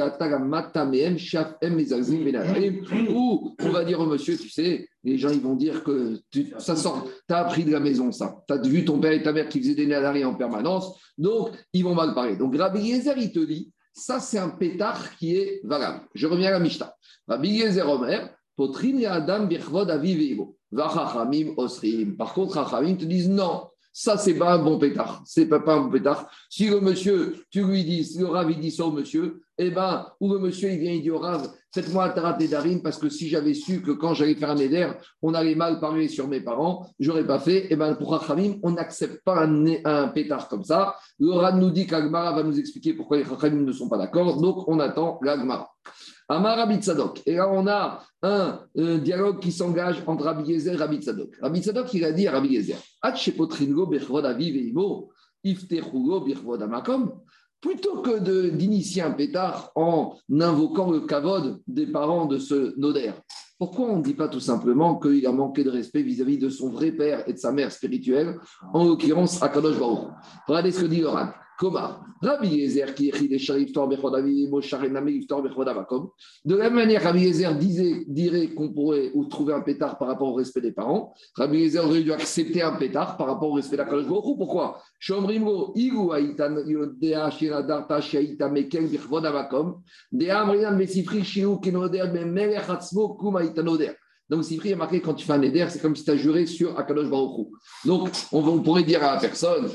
ou 3.08 3.56
on 3.60 3.68
va 3.68 3.84
dire 3.84 4.00
au 4.00 4.06
monsieur, 4.06 4.36
tu 4.36 4.50
sais, 4.50 4.88
les 5.04 5.18
gens 5.18 5.30
ils 5.30 5.40
vont 5.40 5.54
dire 5.54 5.82
que 5.84 6.18
ça 6.58 6.76
sort, 6.76 7.06
tu 7.28 7.34
as 7.34 7.38
appris 7.38 7.64
de 7.64 7.72
la 7.72 7.80
maison 7.80 8.12
ça. 8.12 8.36
Tu 8.46 8.54
as 8.54 8.58
vu 8.58 8.84
ton 8.84 9.00
père 9.00 9.12
et 9.12 9.22
ta 9.22 9.32
mère 9.32 9.48
qui 9.48 9.60
faisaient 9.60 9.74
des 9.74 9.86
nadari 9.86 10.24
en 10.24 10.34
permanence, 10.34 10.98
donc 11.18 11.50
ils 11.72 11.84
vont 11.84 11.94
mal 11.94 12.14
parler. 12.14 12.36
Donc 12.36 12.56
Rabbi 12.56 12.80
Yezer, 12.80 13.16
il 13.18 13.32
te 13.32 13.40
dit, 13.40 13.72
ça 13.92 14.20
c'est 14.20 14.38
un 14.38 14.50
pétard 14.50 15.16
qui 15.16 15.36
est 15.36 15.60
valable. 15.64 16.02
Je 16.14 16.26
reviens 16.26 16.48
à 16.48 16.52
la 16.52 16.60
Mishnah. 16.60 16.94
Rabbi 17.28 17.50
Yezer 17.50 17.88
Omer, 17.88 18.34
Adam 19.08 19.48
osrim. 21.56 22.16
Par 22.16 22.34
contre, 22.34 22.58
Rachamim 22.58 22.96
te 22.96 23.04
disent 23.04 23.28
non, 23.28 23.68
ça, 23.92 24.16
c'est 24.16 24.34
pas 24.34 24.54
un 24.54 24.58
bon 24.58 24.78
pétard. 24.78 25.22
C'est 25.26 25.46
pas, 25.46 25.60
pas 25.60 25.74
un 25.74 25.82
bon 25.82 25.90
pétard. 25.90 26.30
Si 26.48 26.68
le 26.68 26.80
monsieur, 26.80 27.44
tu 27.50 27.62
lui 27.62 27.84
dis, 27.84 28.04
si 28.04 28.18
le 28.18 28.26
Rav, 28.26 28.50
il 28.50 28.58
dit 28.58 28.70
ça 28.70 28.86
au 28.86 28.90
monsieur, 28.90 29.42
eh 29.58 29.70
ben, 29.70 30.06
ou 30.18 30.32
le 30.32 30.38
monsieur, 30.38 30.70
il 30.70 30.78
vient, 30.78 30.92
il 30.92 31.02
dit 31.02 31.10
au 31.10 31.18
Rav, 31.18 31.52
faites-moi 31.72 32.04
un 32.04 32.10
tarat 32.10 32.34
d'arim 32.34 32.82
parce 32.82 32.98
que 32.98 33.08
si 33.08 33.28
j'avais 33.28 33.54
su 33.54 33.82
que 33.82 33.92
quand 33.92 34.14
j'allais 34.14 34.34
faire 34.34 34.50
un 34.50 34.56
éder, 34.56 34.90
on 35.22 35.34
allait 35.34 35.54
mal 35.54 35.80
parler 35.80 36.08
sur 36.08 36.28
mes 36.28 36.40
parents, 36.40 36.86
j'aurais 37.00 37.26
pas 37.26 37.38
fait. 37.38 37.66
Eh 37.70 37.76
ben, 37.76 37.94
pour 37.94 38.12
Rachamim, 38.12 38.56
on 38.62 38.72
n'accepte 38.72 39.24
pas 39.24 39.46
un, 39.46 40.08
pétard 40.08 40.48
comme 40.48 40.64
ça. 40.64 40.96
Le 41.18 41.32
Rav 41.32 41.58
nous 41.58 41.70
dit 41.70 41.86
qu'Agmara 41.86 42.32
va 42.32 42.42
nous 42.42 42.58
expliquer 42.58 42.94
pourquoi 42.94 43.16
les 43.16 43.22
Rachamim 43.22 43.62
ne 43.62 43.72
sont 43.72 43.88
pas 43.88 43.98
d'accord. 43.98 44.40
Donc, 44.40 44.68
on 44.68 44.78
attend 44.80 45.18
l'Agmara. 45.22 45.70
Amar 46.28 46.56
Rabbi 46.56 46.76
Tzadok. 46.76 47.22
Et 47.26 47.34
là, 47.34 47.50
on 47.50 47.66
a 47.66 48.02
un, 48.22 48.58
dialogue 48.74 49.40
qui 49.40 49.52
s'engage 49.52 50.02
entre 50.06 50.24
Rabbi 50.24 50.50
Yezer 50.50 50.74
et 50.74 50.76
Rabbi 50.76 50.98
Tzadok. 50.98 51.36
Rabbi 51.40 51.60
Tzadok, 51.60 51.92
il 51.94 52.04
a 52.04 52.12
dit 52.12 52.26
à 52.26 52.32
Rabbi 52.32 52.48
Yezer 52.48 52.78
Plutôt 57.62 58.02
que 58.02 58.18
d'initier 58.50 59.02
un 59.02 59.12
pétard 59.12 59.70
en 59.76 60.16
invoquant 60.28 60.90
le 60.90 61.00
kavod 61.00 61.62
des 61.68 61.86
parents 61.86 62.26
de 62.26 62.38
ce 62.38 62.76
noder, 62.76 63.12
pourquoi 63.56 63.86
on 63.86 63.98
ne 63.98 64.02
dit 64.02 64.14
pas 64.14 64.26
tout 64.26 64.40
simplement 64.40 64.98
qu'il 64.98 65.24
a 65.24 65.30
manqué 65.30 65.62
de 65.62 65.70
respect 65.70 66.02
vis-à-vis 66.02 66.38
de 66.38 66.48
son 66.48 66.70
vrai 66.70 66.90
père 66.90 67.22
et 67.28 67.34
de 67.34 67.38
sa 67.38 67.52
mère 67.52 67.70
spirituelle, 67.70 68.40
en 68.72 68.84
l'occurrence 68.84 69.40
Akadosh 69.40 69.78
Baruch 69.78 70.08
Regardez 70.48 70.72
ce 70.72 70.80
que 70.80 70.86
dit 70.86 71.00
le 71.02 71.10
De 76.44 76.56
la 76.56 76.64
même 76.64 76.74
manière, 76.74 77.02
Rabbi 77.02 77.20
Yezer 77.22 77.54
disait, 77.54 78.04
dirait 78.08 78.48
qu'on 78.48 78.72
pourrait 78.72 79.10
ou 79.14 79.24
trouver 79.26 79.54
un 79.54 79.60
pétard 79.60 79.98
par 79.98 80.08
rapport 80.08 80.28
au 80.28 80.34
respect 80.34 80.60
des 80.60 80.72
parents. 80.72 81.14
Rabbi 81.36 81.58
Yezer 81.58 81.84
aurait 81.84 82.02
dû 82.02 82.12
accepter 82.12 82.62
un 82.62 82.72
pétard 82.76 83.16
par 83.16 83.26
rapport 83.28 83.50
au 83.50 83.54
respect 83.54 83.76
de 83.76 83.82
la 83.82 83.88
Baruch 83.88 84.06
Pourquoi? 84.08 84.82
Donc, 94.32 94.44
si 94.44 94.58
il 94.64 94.72
a 94.72 94.76
marqué 94.76 95.02
quand 95.02 95.12
tu 95.12 95.26
fais 95.26 95.34
un 95.34 95.42
éder, 95.42 95.66
c'est 95.68 95.82
comme 95.82 95.94
si 95.94 96.06
tu 96.06 96.10
as 96.10 96.16
juré 96.16 96.46
sur 96.46 96.78
Akadosh 96.78 97.10
Baruch 97.10 97.48
Donc, 97.84 98.08
on, 98.32 98.60
pourrait 98.62 98.82
dire 98.82 99.04
à 99.04 99.16
la 99.16 99.20
personne 99.20 99.68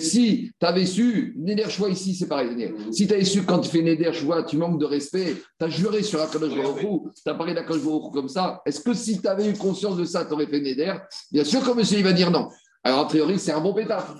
si 0.00 0.50
tu 0.60 0.66
avais 0.66 0.84
su, 0.84 1.34
Neder 1.38 1.70
choix 1.70 1.88
ici, 1.88 2.14
c'est 2.14 2.28
pareil. 2.28 2.74
Si 2.90 3.06
tu 3.06 3.14
avais 3.14 3.24
su 3.24 3.42
quand 3.42 3.60
tu 3.60 3.70
fais 3.70 3.80
Neder 3.80 4.12
choix, 4.12 4.42
tu 4.42 4.58
manques 4.58 4.78
de 4.78 4.84
respect, 4.84 5.34
tu 5.58 5.64
as 5.64 5.70
juré 5.70 6.02
sur 6.02 6.20
Akadosh 6.20 6.54
Baruch 6.54 6.80
tu 7.24 7.30
as 7.30 7.32
parlé 7.32 7.54
d'Akadosh 7.54 7.82
Baruch 7.82 8.12
comme 8.12 8.28
ça. 8.28 8.60
Est-ce 8.66 8.82
que 8.82 8.92
si 8.92 9.18
tu 9.18 9.26
avais 9.26 9.48
eu 9.48 9.54
conscience 9.54 9.96
de 9.96 10.04
ça, 10.04 10.26
tu 10.26 10.34
aurais 10.34 10.46
fait 10.46 10.60
Neder? 10.60 10.92
Bien 11.30 11.44
sûr 11.44 11.62
que 11.62 11.74
monsieur, 11.74 11.96
il 11.96 12.04
va 12.04 12.12
dire 12.12 12.30
non. 12.30 12.50
Alors, 12.84 12.98
a 12.98 13.08
priori, 13.08 13.38
c'est 13.38 13.52
un 13.52 13.62
bon 13.62 13.72
pétard. 13.72 14.14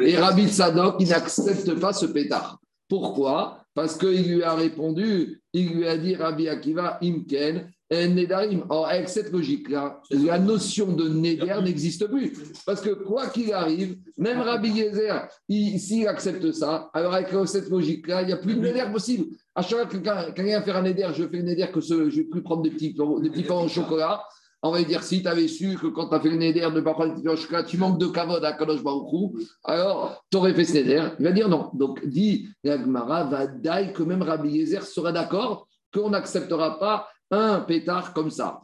Et 0.00 0.16
Rabbi 0.16 0.48
Sadok, 0.48 0.96
il 0.98 1.08
n'accepte 1.08 1.72
pas 1.78 1.92
ce 1.92 2.06
pétard. 2.06 2.58
Pourquoi? 2.88 3.58
Parce 3.74 3.96
qu'il 3.96 4.34
lui 4.34 4.42
a 4.42 4.54
répondu, 4.54 5.42
il 5.60 5.74
lui 5.74 5.86
a 5.86 5.96
dit 5.96 6.14
Rabbi 6.14 6.48
Akiva, 6.48 6.98
Imken, 7.02 7.70
Nedarim. 7.90 8.64
Or, 8.68 8.88
avec 8.88 9.08
cette 9.08 9.32
logique-là, 9.32 10.02
la 10.10 10.38
notion 10.38 10.92
de 10.92 11.08
Neder 11.08 11.60
n'existe 11.62 12.06
plus. 12.08 12.32
Parce 12.66 12.80
que 12.80 12.90
quoi 12.90 13.28
qu'il 13.28 13.52
arrive, 13.52 13.96
même 14.18 14.40
Rabbi 14.40 14.68
Yezer, 14.70 15.28
s'il 15.48 16.08
accepte 16.08 16.52
ça, 16.52 16.90
alors 16.92 17.14
avec 17.14 17.28
cette 17.46 17.68
logique-là, 17.70 18.22
il 18.22 18.26
n'y 18.26 18.32
a 18.32 18.36
plus 18.36 18.54
de 18.54 18.60
Neder 18.60 18.86
possible. 18.92 19.26
À 19.54 19.62
chaque 19.62 19.78
fois 19.78 19.86
que 19.86 19.96
quelqu'un 20.32 20.62
faire 20.62 20.76
un 20.76 20.82
Neder, 20.82 21.08
je 21.14 21.26
fais 21.26 21.38
un 21.38 21.44
Neder 21.44 21.68
que 21.72 21.80
je 21.80 21.94
ne 21.94 22.10
vais 22.10 22.24
plus 22.24 22.42
prendre 22.42 22.62
des 22.62 22.70
petits, 22.70 22.92
des 22.92 23.30
petits 23.30 23.44
pains 23.44 23.60
au 23.60 23.68
chocolat. 23.68 24.22
On 24.62 24.70
va 24.72 24.82
dire, 24.82 25.02
si 25.02 25.22
tu 25.22 25.28
avais 25.28 25.48
su 25.48 25.76
que 25.76 25.86
quand 25.88 26.08
tu 26.08 26.14
as 26.14 26.20
fait 26.20 26.30
le 26.30 26.36
Neder 26.36 26.60
de 26.62 26.70
ne 26.70 26.80
pas 26.80 26.94
prendre 26.94 27.36
chocolat, 27.36 27.62
tu 27.62 27.76
manques 27.78 27.98
de 27.98 28.06
kavod 28.06 28.44
à 28.44 28.52
Kadosh 28.52 28.82
Baruchou, 28.82 29.38
alors 29.62 30.24
tu 30.30 30.38
aurais 30.38 30.54
fait 30.54 30.64
ce 30.64 30.78
Neder. 30.78 31.08
Il 31.18 31.24
va 31.24 31.32
dire 31.32 31.48
non. 31.48 31.70
Donc, 31.74 32.04
dit 32.06 32.48
Yagmara, 32.64 33.24
va 33.24 33.46
daille 33.46 33.92
que 33.92 34.02
même 34.02 34.22
Rabbi 34.22 34.48
Yezer 34.50 34.82
sera 34.82 35.12
d'accord 35.12 35.68
qu'on 35.94 36.10
n'acceptera 36.10 36.78
pas 36.78 37.08
un 37.30 37.60
pétard 37.60 38.12
comme 38.12 38.30
ça. 38.30 38.62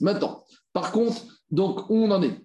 Maintenant, 0.00 0.44
par 0.72 0.92
contre, 0.92 1.16
donc, 1.50 1.88
où 1.90 1.96
on 1.96 2.10
en 2.10 2.22
est? 2.22 2.40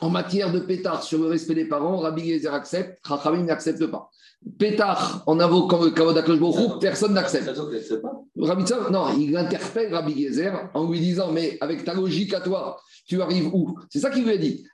En 0.00 0.10
matière 0.10 0.52
de 0.52 0.60
pétard 0.60 1.02
sur 1.02 1.20
le 1.20 1.26
respect 1.26 1.54
des 1.54 1.66
parents, 1.68 1.98
Rabbi 1.98 2.28
Gezer 2.28 2.52
accepte, 2.52 2.98
Chachamim 3.06 3.44
n'accepte 3.44 3.86
pas. 3.86 4.10
Pétard 4.58 5.24
en 5.26 5.40
invoquant 5.40 5.82
le 5.82 5.90
Kavod 5.90 6.78
personne 6.80 7.14
n'accepte. 7.14 7.50
Rabbi 8.38 8.64
non, 8.92 9.08
il 9.18 9.36
interpelle 9.36 9.92
Rabbi 9.92 10.22
Gezer 10.22 10.70
en 10.72 10.88
lui 10.88 11.00
disant 11.00 11.32
Mais 11.32 11.58
avec 11.60 11.84
ta 11.84 11.94
logique 11.94 12.32
à 12.32 12.40
toi, 12.40 12.78
tu 13.08 13.20
arrives 13.20 13.48
où? 13.52 13.76
C'est 13.90 13.98
ça 13.98 14.10
qu'il 14.10 14.24
lui 14.24 14.32
a 14.32 14.36
dit. 14.36 14.64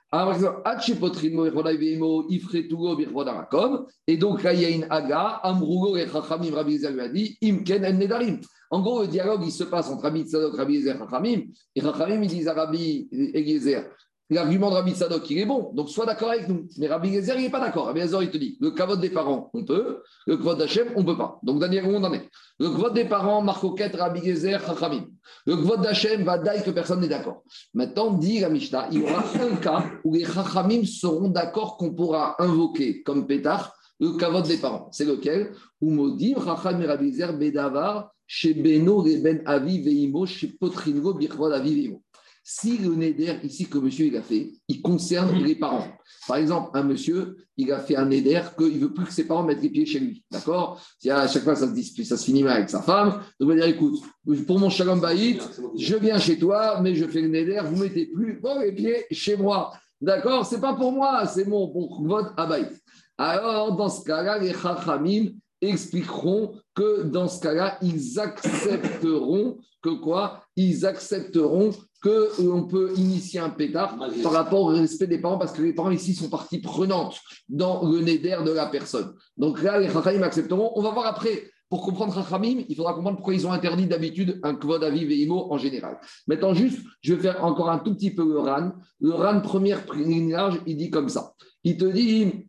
Et 4.07 4.17
donc 4.17 4.43
là, 4.43 4.53
il 4.53 4.61
y 4.61 4.65
a 4.65 4.69
une 4.69 4.85
aga, 4.89 5.39
Amrugo 5.43 5.97
et 5.97 6.07
Chachamim, 6.07 6.53
Rabbi 6.53 6.73
Gezer 6.73 6.91
lui 6.91 7.01
a 7.01 7.09
dit 7.09 7.37
Imken 7.43 7.83
en 7.85 7.93
Nedarim. 7.93 8.39
En 8.69 8.81
gros, 8.81 9.01
le 9.01 9.07
dialogue, 9.07 9.41
il 9.43 9.51
se 9.51 9.63
passe 9.63 9.89
entre 9.89 10.03
Rabbi 10.03 10.23
Tzadok, 10.23 10.55
Rabbi 10.55 10.81
Gezer, 10.81 10.97
Chachamim. 10.99 11.41
Et 11.75 11.81
Chachamim, 11.81 12.21
ils 12.21 12.29
disent 12.29 12.47
à 12.47 12.53
Rabbi 12.53 13.07
Gezer 13.11 13.89
L'argument 14.33 14.69
de 14.69 14.75
Rabbi 14.75 14.95
Sadok, 14.95 15.29
il 15.29 15.39
est 15.39 15.45
bon, 15.45 15.71
donc 15.73 15.89
sois 15.89 16.05
d'accord 16.05 16.31
avec 16.31 16.47
nous. 16.47 16.67
Mais 16.77 16.87
Rabbi 16.87 17.13
Gezer, 17.13 17.35
il 17.37 17.43
n'est 17.43 17.49
pas 17.49 17.59
d'accord. 17.59 17.85
Rabbi 17.85 18.01
Gezer, 18.01 18.23
il 18.23 18.31
te 18.31 18.37
dit 18.37 18.57
le 18.59 18.71
kavod 18.71 18.99
des 18.99 19.09
parents, 19.09 19.51
on 19.53 19.63
peut, 19.63 20.01
le 20.25 20.37
kavod 20.37 20.57
d'Hachem, 20.57 20.87
on 20.95 21.01
ne 21.01 21.05
peut 21.05 21.17
pas. 21.17 21.39
Donc, 21.43 21.59
Daniel, 21.59 21.85
où 21.85 21.89
on 21.89 22.03
en 22.03 22.13
est? 22.13 22.27
Le 22.59 22.69
kavod 22.69 22.93
des 22.93 23.05
parents, 23.05 23.41
Marcoquette, 23.41 23.95
Rabbi 23.95 24.21
Gezer, 24.23 24.59
Chachamim. 24.65 25.05
Le 25.45 25.55
kavod 25.57 25.81
d'Hachem 25.81 26.23
va 26.23 26.39
que 26.39 26.71
personne 26.71 27.01
n'est 27.01 27.07
d'accord. 27.07 27.43
Maintenant, 27.73 28.11
dit 28.13 28.39
la 28.39 28.49
Mishnah, 28.49 28.87
il 28.91 28.99
y 28.99 29.03
aura 29.03 29.23
un 29.39 29.55
cas 29.57 29.85
où 30.03 30.13
les 30.13 30.25
Chachamim 30.25 30.83
seront 30.85 31.29
d'accord 31.29 31.77
qu'on 31.77 31.93
pourra 31.93 32.35
invoquer 32.41 33.03
comme 33.03 33.27
pétard 33.27 33.75
le 33.99 34.17
kavod 34.17 34.47
des 34.47 34.57
parents. 34.57 34.89
C'est 34.91 35.05
lequel? 35.05 35.53
Umodim, 35.81 36.35
Chacham 36.43 36.83
Rabbi 36.83 37.11
Gezer, 37.11 37.33
Bedavar, 37.33 38.09
chez 38.25 38.53
Beno, 38.53 38.97
Reben, 38.97 39.43
Avi, 39.45 39.81
Veimo, 39.81 40.25
chez 40.25 40.47
Potringo, 40.47 41.17
Avi, 41.51 41.75
Veimo 41.75 42.01
si 42.43 42.77
le 42.77 42.93
neder 42.93 43.37
ici 43.43 43.67
que 43.67 43.77
monsieur 43.77 44.07
il 44.07 44.17
a 44.17 44.21
fait, 44.21 44.51
il 44.67 44.81
concerne 44.81 45.41
les 45.43 45.55
parents. 45.55 45.87
Par 46.27 46.37
exemple, 46.37 46.71
un 46.73 46.83
monsieur, 46.83 47.37
il 47.55 47.71
a 47.71 47.79
fait 47.79 47.95
un 47.95 48.05
neder 48.05 48.41
qu'il 48.57 48.75
ne 48.75 48.79
veut 48.79 48.93
plus 48.93 49.05
que 49.05 49.13
ses 49.13 49.25
parents 49.25 49.43
mettent 49.43 49.61
les 49.61 49.69
pieds 49.69 49.85
chez 49.85 49.99
lui. 49.99 50.25
D'accord? 50.29 50.81
À 51.09 51.27
chaque 51.27 51.43
fois 51.43 51.55
ça 51.55 51.73
se, 51.73 52.03
ça 52.03 52.17
se 52.17 52.25
finit 52.25 52.43
mal 52.43 52.57
avec 52.57 52.69
sa 52.69 52.81
femme, 52.81 53.11
donc 53.11 53.21
il 53.39 53.47
va 53.47 53.55
dire 53.55 53.65
écoute, 53.65 54.01
pour 54.45 54.59
mon 54.59 54.69
shalom 54.69 54.99
baït, 54.99 55.41
je 55.77 55.95
viens 55.95 56.19
chez 56.19 56.37
toi, 56.37 56.81
mais 56.81 56.95
je 56.95 57.05
fais 57.05 57.21
le 57.21 57.29
neder, 57.29 57.61
vous 57.65 57.77
ne 57.77 57.83
mettez 57.83 58.07
plus 58.07 58.39
les 58.61 58.71
pieds 58.73 59.05
chez 59.11 59.37
moi. 59.37 59.71
D'accord? 60.01 60.45
C'est 60.45 60.59
pas 60.59 60.73
pour 60.73 60.91
moi, 60.91 61.25
c'est 61.27 61.45
mon 61.45 61.69
pour 61.69 62.05
votre 62.05 62.33
abaït. 62.35 62.69
Alors, 63.17 63.75
dans 63.77 63.89
ce 63.89 64.03
cas-là, 64.03 64.37
les 64.37 64.53
chachamim 64.53 65.29
expliqueront 65.61 66.55
que 66.75 67.03
dans 67.03 67.29
ce 67.29 67.39
cas-là, 67.39 67.77
ils 67.81 68.19
accepteront 68.19 69.59
que 69.81 69.89
quoi? 69.89 70.43
Ils 70.57 70.85
accepteront 70.85 71.71
qu'on 72.03 72.63
peut 72.65 72.91
initier 72.97 73.39
un 73.39 73.49
pétard 73.49 73.97
par 74.21 74.33
rapport 74.33 74.61
au 74.61 74.65
respect 74.67 75.07
des 75.07 75.19
parents, 75.19 75.37
parce 75.37 75.53
que 75.53 75.61
les 75.61 75.73
parents 75.73 75.91
ici 75.91 76.13
sont 76.13 76.29
partie 76.29 76.59
prenante 76.59 77.17
dans 77.47 77.85
le 77.85 77.99
neder 78.01 78.39
de 78.45 78.51
la 78.51 78.65
personne. 78.65 79.13
Donc 79.37 79.63
là, 79.63 79.79
les 79.79 79.89
Chachamim 79.89 80.21
accepteront. 80.21 80.73
On 80.75 80.81
va 80.81 80.91
voir 80.91 81.07
après. 81.07 81.49
Pour 81.69 81.81
comprendre 81.81 82.13
Chachamim, 82.13 82.65
il 82.69 82.75
faudra 82.75 82.93
comprendre 82.93 83.15
pourquoi 83.15 83.33
ils 83.33 83.47
ont 83.47 83.51
interdit 83.51 83.87
d'habitude 83.87 84.39
un 84.43 84.53
kvod 84.53 84.83
aviv 84.83 85.09
et 85.09 85.15
imo 85.15 85.51
en 85.51 85.57
général. 85.57 85.97
Maintenant, 86.27 86.53
juste, 86.53 86.79
je 87.01 87.15
vais 87.15 87.21
faire 87.21 87.43
encore 87.43 87.71
un 87.71 87.79
tout 87.79 87.95
petit 87.95 88.13
peu 88.13 88.23
le 88.27 88.37
RAN. 88.37 88.73
Le 88.99 89.11
RAN, 89.11 89.41
première 89.41 89.81
ligne 89.91 90.33
large, 90.33 90.61
il 90.67 90.77
dit 90.77 90.91
comme 90.91 91.09
ça. 91.09 91.33
Il 91.63 91.77
te 91.77 91.85
dit, 91.85 92.47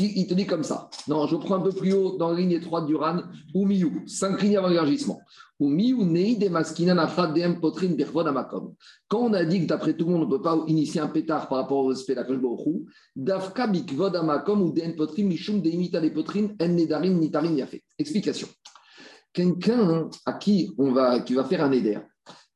il 0.00 0.26
te 0.26 0.34
dit 0.34 0.46
comme 0.46 0.62
ça. 0.64 0.88
Non, 1.06 1.26
je 1.26 1.36
prends 1.36 1.56
un 1.56 1.60
peu 1.60 1.72
plus 1.72 1.92
haut 1.92 2.16
dans 2.16 2.30
la 2.30 2.38
ligne 2.38 2.52
étroite 2.52 2.86
du 2.86 2.96
RAN, 2.96 3.22
ou 3.54 3.66
miou, 3.66 4.02
cinq 4.06 4.42
lignes 4.42 4.56
avant 4.56 4.68
l'élargissement. 4.68 5.20
Quand 5.60 5.68
on 9.18 9.32
a 9.32 9.44
dit 9.44 9.60
que 9.60 9.66
d'après 9.66 9.96
tout 9.96 10.04
le 10.06 10.12
monde, 10.12 10.22
on 10.22 10.26
ne 10.26 10.30
peut 10.30 10.42
pas 10.42 10.62
initier 10.68 11.00
un 11.00 11.08
pétard 11.08 11.48
par 11.48 11.58
rapport 11.58 11.78
au 11.78 11.88
respect 11.88 12.14
de 12.14 12.20
la 12.20 12.26
Dafka 13.16 13.66
bikvod 13.66 14.14
amakom 14.14 14.62
ou 14.62 14.72
den 14.72 14.94
potrin 14.94 15.24
mishum 15.24 15.60
de 15.60 15.68
imita 15.68 16.00
des 16.00 16.12
potrines 16.12 16.54
en 16.60 16.68
nedarim 16.68 17.18
nitarim 17.18 17.56
yafet. 17.56 17.82
Explication. 17.98 18.46
Quelqu'un 19.32 20.08
à 20.24 20.34
qui 20.34 20.72
on 20.78 20.92
va, 20.92 21.18
qui 21.20 21.34
va 21.34 21.42
faire 21.42 21.64
un 21.64 21.72
éder, 21.72 21.98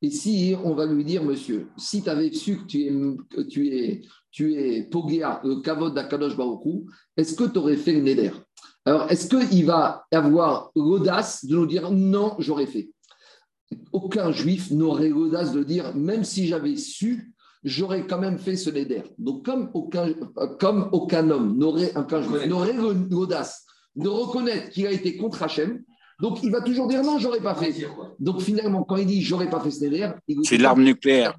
et 0.01 0.09
si 0.09 0.55
on 0.63 0.73
va 0.73 0.85
lui 0.85 1.03
dire, 1.03 1.23
monsieur, 1.23 1.67
si 1.77 2.01
tu 2.01 2.09
avais 2.09 2.31
su 2.31 2.57
que 2.57 2.65
tu 2.65 2.83
es, 2.83 3.45
tu 3.47 3.67
es, 3.67 4.01
tu 4.33 4.55
es 4.55 4.83
Pogea, 4.83 5.39
le 5.43 5.61
kavod 5.61 5.93
d'Akadosh 5.93 6.35
Baruchou, 6.35 6.87
est-ce 7.15 7.35
que 7.35 7.45
tu 7.45 7.59
aurais 7.59 7.77
fait 7.77 7.93
le 7.93 8.01
neder 8.01 8.31
Alors, 8.83 9.09
est-ce 9.09 9.27
qu'il 9.27 9.65
va 9.65 10.05
avoir 10.11 10.71
l'audace 10.75 11.45
de 11.45 11.55
nous 11.55 11.67
dire 11.67 11.91
non, 11.91 12.35
j'aurais 12.39 12.65
fait? 12.65 12.89
Aucun 13.91 14.31
juif 14.31 14.71
n'aurait 14.71 15.09
l'audace 15.09 15.53
de 15.53 15.63
dire, 15.63 15.95
même 15.95 16.23
si 16.23 16.47
j'avais 16.47 16.75
su, 16.75 17.31
j'aurais 17.63 18.07
quand 18.07 18.19
même 18.19 18.39
fait 18.39 18.55
ce 18.55 18.71
neder. 18.71 19.03
Donc, 19.19 19.45
comme 19.45 19.69
aucun, 19.75 20.11
comme 20.59 20.89
aucun 20.91 21.29
homme 21.29 21.55
n'aurait, 21.57 21.93
n'aurait 22.47 22.73
l'audace 22.73 23.65
de 23.95 24.09
reconnaître 24.09 24.71
qu'il 24.71 24.87
a 24.87 24.91
été 24.91 25.15
contre 25.15 25.43
Hachem, 25.43 25.83
donc 26.19 26.41
il 26.41 26.51
va 26.51 26.61
toujours 26.61 26.87
dire 26.87 27.03
non, 27.03 27.19
j'aurais 27.19 27.41
pas 27.41 27.53
fait. 27.53 27.73
Donc 28.19 28.41
finalement, 28.41 28.83
quand 28.83 28.95
il 28.95 29.05
dit 29.05 29.21
j'aurais 29.21 29.49
pas 29.49 29.59
fait 29.59 29.71
ce 29.71 29.85
neder, 29.85 30.09
c'est 30.43 30.57
l'arme 30.57 30.83
nucléaire. 30.83 31.35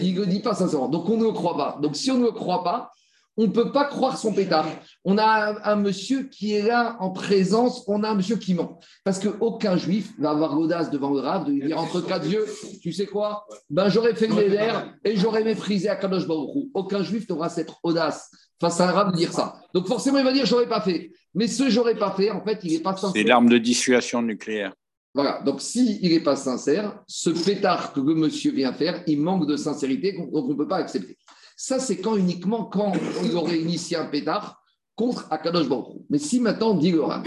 Il 0.00 0.14
ne 0.14 0.24
dit 0.24 0.40
pas 0.40 0.54
sincèrement. 0.54 0.88
Donc 0.88 1.08
on 1.08 1.16
ne 1.16 1.24
le 1.24 1.32
croit 1.32 1.56
pas. 1.56 1.78
Donc 1.80 1.96
si 1.96 2.10
on 2.10 2.18
ne 2.18 2.24
le 2.24 2.32
croit 2.32 2.64
pas, 2.64 2.92
on 3.38 3.42
ne 3.42 3.52
peut 3.52 3.70
pas 3.70 3.84
croire 3.84 4.18
son 4.18 4.32
pétard. 4.32 4.66
On 5.04 5.16
a 5.16 5.70
un, 5.70 5.76
monsieur 5.76 6.24
qui 6.24 6.54
est 6.54 6.62
là 6.62 6.96
en 6.98 7.10
présence, 7.10 7.84
on 7.86 8.02
a 8.02 8.10
un 8.10 8.16
monsieur 8.16 8.36
qui 8.36 8.52
ment. 8.52 8.80
Parce 9.04 9.20
qu'aucun 9.20 9.76
juif 9.76 10.12
va 10.18 10.30
avoir 10.30 10.56
l'audace 10.56 10.90
devant 10.90 11.10
le 11.10 11.20
rave 11.20 11.46
de 11.46 11.52
lui 11.52 11.62
dire 11.62 11.78
entre 11.78 12.00
quatre 12.00 12.26
yeux, 12.26 12.44
tu 12.82 12.92
sais 12.92 13.06
quoi? 13.06 13.46
Ben, 13.70 13.88
J'aurais 13.88 14.16
fait 14.16 14.26
le 14.26 14.34
verres 14.34 14.92
et 15.04 15.16
j'aurais 15.16 15.44
méprisé 15.44 15.88
à 15.88 15.94
Kadosh 15.94 16.26
Baruchou. 16.26 16.68
Aucun 16.74 17.04
juif 17.04 17.28
n'aura 17.28 17.48
cette 17.48 17.70
audace 17.84 18.28
face 18.60 18.80
à 18.80 18.88
un 18.88 18.92
rave 18.92 19.12
de 19.12 19.16
dire 19.16 19.32
ça. 19.32 19.54
Donc 19.72 19.86
forcément, 19.86 20.18
il 20.18 20.24
va 20.24 20.32
dire 20.32 20.44
j'aurais 20.44 20.68
pas 20.68 20.80
fait. 20.80 21.12
Mais 21.32 21.46
ce 21.46 21.70
j'aurais 21.70 21.94
pas 21.94 22.10
fait, 22.10 22.32
en 22.32 22.44
fait, 22.44 22.58
il 22.64 22.72
n'est 22.72 22.80
pas 22.80 22.96
sincère. 22.96 23.12
C'est 23.14 23.22
l'arme 23.22 23.48
de 23.48 23.58
dissuasion 23.58 24.20
nucléaire. 24.20 24.72
Voilà, 25.14 25.42
donc 25.42 25.60
s'il 25.60 26.00
n'est 26.02 26.20
pas 26.20 26.36
sincère, 26.36 27.02
ce 27.06 27.30
pétard 27.30 27.92
que 27.92 28.00
le 28.00 28.14
monsieur 28.14 28.52
vient 28.52 28.72
faire, 28.72 29.02
il 29.06 29.20
manque 29.20 29.46
de 29.46 29.56
sincérité, 29.56 30.12
donc 30.12 30.28
on 30.32 30.48
ne 30.48 30.54
peut 30.54 30.68
pas 30.68 30.76
accepter. 30.76 31.16
Ça, 31.56 31.80
c'est 31.80 31.96
quand 31.96 32.16
uniquement 32.16 32.64
quand 32.64 32.92
il 33.24 33.34
aurait 33.34 33.58
initié 33.58 33.96
un 33.96 34.04
pétard 34.04 34.62
contre 34.94 35.26
Akadosh 35.30 35.68
Baruch 35.68 35.96
Mais 36.10 36.18
si 36.18 36.40
maintenant, 36.40 36.74
dit 36.74 36.92
Goran, 36.92 37.22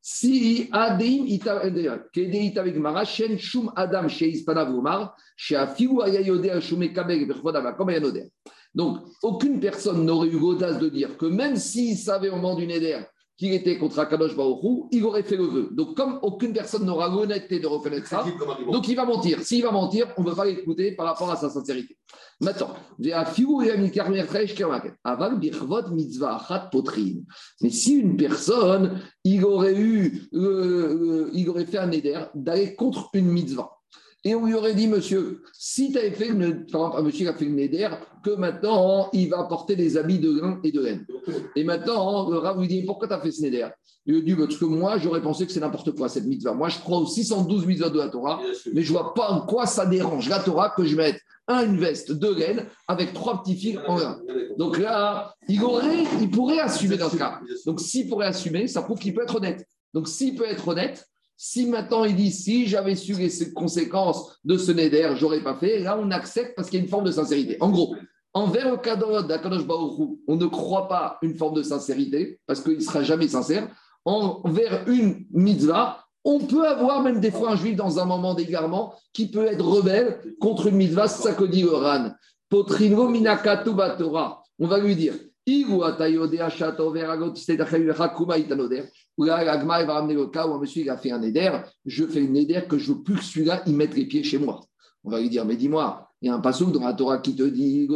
si 0.00 0.68
Adim 0.70 1.26
avec 2.56 2.76
Marashen 2.76 3.38
Shum 3.38 3.72
Adam 3.74 4.08
chez 4.08 4.28
Ispanavumar, 4.28 5.16
chez 5.36 5.56
Afiou 5.56 6.02
Ayayode 6.02 6.60
Shume 6.60 6.92
Kabeg 6.92 7.32
comme 7.76 7.88
Ayanoder. 7.88 8.30
Donc, 8.74 8.98
aucune 9.22 9.60
personne 9.60 10.04
n'aurait 10.04 10.28
eu 10.28 10.38
l'audace 10.38 10.78
de 10.78 10.88
dire 10.88 11.16
que 11.16 11.26
même 11.26 11.56
s'il 11.56 11.96
savait 11.96 12.28
au 12.28 12.36
moment 12.36 12.54
du 12.54 12.66
Neder 12.66 13.00
qu'il 13.36 13.52
était 13.52 13.78
contre 13.78 13.98
Akadosh 13.98 14.36
Baruchou, 14.36 14.88
il 14.92 15.04
aurait 15.04 15.24
fait 15.24 15.36
le 15.36 15.44
vœu. 15.44 15.68
Donc, 15.72 15.96
comme 15.96 16.20
aucune 16.22 16.52
personne 16.52 16.84
n'aura 16.84 17.08
l'honnêteté 17.08 17.58
de 17.58 17.66
reconnaître 17.66 18.06
ça, 18.06 18.24
donc 18.70 18.88
il 18.88 18.94
va 18.94 19.04
mentir. 19.04 19.40
S'il 19.40 19.62
va 19.62 19.72
mentir, 19.72 20.06
on 20.16 20.22
ne 20.22 20.30
peut 20.30 20.36
pas 20.36 20.44
l'écouter 20.44 20.92
par 20.92 21.06
rapport 21.06 21.30
à 21.30 21.36
sa 21.36 21.50
sincérité. 21.50 21.96
Maintenant, 22.40 22.70
mais 22.98 23.12
si 27.70 27.94
une 27.94 28.16
personne, 28.16 29.00
il 29.24 29.44
aurait 29.44 29.76
eu, 29.76 30.22
euh, 30.34 30.40
euh, 30.40 31.30
il 31.32 31.48
aurait 31.48 31.66
fait 31.66 31.78
un 31.78 31.90
éder 31.90 32.20
d'aller 32.34 32.74
contre 32.74 33.10
une 33.14 33.26
mitzvah, 33.26 33.70
et 34.26 34.34
on 34.34 34.46
lui 34.46 34.54
aurait 34.54 34.74
dit, 34.74 34.88
monsieur, 34.88 35.42
si 35.52 35.92
tu 35.92 35.98
avais 35.98 36.10
fait 36.10 36.28
une, 36.28 36.64
par 36.66 37.02
monsieur 37.02 37.28
a 37.28 37.34
fait 37.34 37.44
une 37.44 37.58
éder, 37.58 37.88
que 38.22 38.30
maintenant 38.30 39.10
il 39.12 39.28
va 39.28 39.44
porter 39.44 39.76
des 39.76 39.98
habits 39.98 40.18
de 40.18 40.32
grain 40.32 40.58
et 40.64 40.72
de 40.72 40.80
laine. 40.80 41.06
Et 41.54 41.62
maintenant, 41.62 42.30
le 42.30 42.38
Rav 42.38 42.58
lui 42.58 42.66
dit, 42.66 42.82
pourquoi 42.82 43.06
tu 43.06 43.12
as 43.12 43.20
fait 43.20 43.30
ce 43.30 43.42
néder 43.42 43.68
Il 44.06 44.14
lui 44.14 44.22
dit, 44.22 44.34
parce 44.34 44.56
que 44.56 44.64
moi, 44.64 44.96
j'aurais 44.96 45.20
pensé 45.20 45.44
que 45.44 45.52
c'est 45.52 45.60
n'importe 45.60 45.94
quoi 45.94 46.08
cette 46.08 46.24
mitzvah. 46.24 46.54
Moi, 46.54 46.70
je 46.70 46.78
crois 46.78 46.98
aux 46.98 47.06
612 47.06 47.66
mitzvahs 47.66 47.90
de 47.90 47.98
la 47.98 48.08
Torah, 48.08 48.40
mais 48.72 48.82
je 48.82 48.92
ne 48.92 48.98
vois 48.98 49.12
pas 49.12 49.28
en 49.28 49.44
quoi 49.44 49.66
ça 49.66 49.84
dérange 49.84 50.28
la 50.30 50.38
Torah 50.38 50.70
que 50.74 50.84
je 50.84 50.96
mette 50.96 51.20
une 51.48 51.76
veste 51.76 52.12
de 52.12 52.28
laine 52.28 52.66
avec 52.88 53.12
trois 53.12 53.42
petits 53.42 53.56
fils 53.56 53.78
en 53.86 53.96
grain. 53.96 54.18
Donc 54.56 54.78
là, 54.78 55.34
il, 55.48 55.62
aurait, 55.62 56.04
il 56.20 56.30
pourrait 56.30 56.60
assumer 56.60 56.96
dans 56.96 57.10
ce 57.10 57.16
cas. 57.16 57.40
Donc 57.66 57.80
s'il 57.80 58.08
pourrait 58.08 58.26
assumer, 58.26 58.66
ça 58.68 58.80
prouve 58.80 58.98
qu'il 58.98 59.12
peut 59.12 59.22
être 59.22 59.36
honnête. 59.36 59.66
Donc 59.92 60.08
s'il 60.08 60.34
peut 60.34 60.46
être 60.46 60.66
honnête, 60.66 61.06
si 61.36 61.66
maintenant 61.66 62.04
il 62.04 62.16
dit 62.16 62.30
si 62.30 62.66
j'avais 62.66 62.94
su 62.94 63.14
les 63.14 63.52
conséquences 63.52 64.38
de 64.44 64.56
ce 64.56 64.72
neder, 64.72 65.14
j'aurais 65.16 65.42
pas 65.42 65.56
fait, 65.56 65.80
là 65.80 65.98
on 66.00 66.10
accepte 66.10 66.54
parce 66.56 66.70
qu'il 66.70 66.78
y 66.78 66.82
a 66.82 66.84
une 66.84 66.90
forme 66.90 67.04
de 67.04 67.12
sincérité. 67.12 67.56
En 67.60 67.70
gros, 67.70 67.94
envers 68.32 68.70
le 68.70 68.76
cadeau 68.76 69.22
d'Akadosh 69.22 69.66
Baruch 69.66 70.10
on 70.26 70.36
ne 70.36 70.46
croit 70.46 70.88
pas 70.88 71.18
une 71.22 71.34
forme 71.34 71.54
de 71.54 71.62
sincérité 71.62 72.40
parce 72.46 72.60
qu'il 72.60 72.76
ne 72.76 72.80
sera 72.80 73.02
jamais 73.02 73.28
sincère. 73.28 73.68
Envers 74.04 74.86
une 74.88 75.24
mitzvah, 75.30 76.04
on 76.24 76.40
peut 76.40 76.66
avoir 76.66 77.02
même 77.02 77.20
des 77.20 77.30
fois 77.30 77.52
un 77.52 77.56
juif 77.56 77.76
dans 77.76 77.98
un 77.98 78.04
moment 78.04 78.34
d'égarement 78.34 78.94
qui 79.12 79.30
peut 79.30 79.46
être 79.46 79.64
rebelle 79.64 80.20
contre 80.40 80.68
une 80.68 80.76
mitzvah, 80.76 81.08
c'est 81.08 81.22
ça 81.22 81.34
que 81.34 81.44
dit 81.44 81.64
Oran. 81.64 82.10
On 82.52 82.62
va 84.66 84.78
lui 84.78 84.96
dire 84.96 85.14
il 90.80 90.88
a 90.90 90.96
fait 90.96 91.10
un 91.10 91.22
éder, 91.22 91.50
je 91.84 92.06
fais 92.06 92.20
une 92.20 92.36
éder 92.36 92.64
que 92.68 92.78
je 92.78 92.92
veux 92.92 93.02
plus 93.02 93.16
que 93.16 93.24
celui-là, 93.24 93.62
il 93.66 93.76
mette 93.76 93.94
les 93.94 94.06
pieds 94.06 94.24
chez 94.24 94.38
moi. 94.38 94.60
On 95.04 95.10
va 95.10 95.20
lui 95.20 95.28
dire, 95.28 95.44
mais 95.44 95.56
dis-moi, 95.56 96.08
Il 96.22 96.28
y 96.28 96.30
a 96.30 96.34
un 96.34 96.40
passage 96.40 96.68
dans 96.68 96.80
la 96.80 96.94
Torah 96.94 97.18
qui 97.18 97.36
te 97.36 97.42
dit 97.42 97.86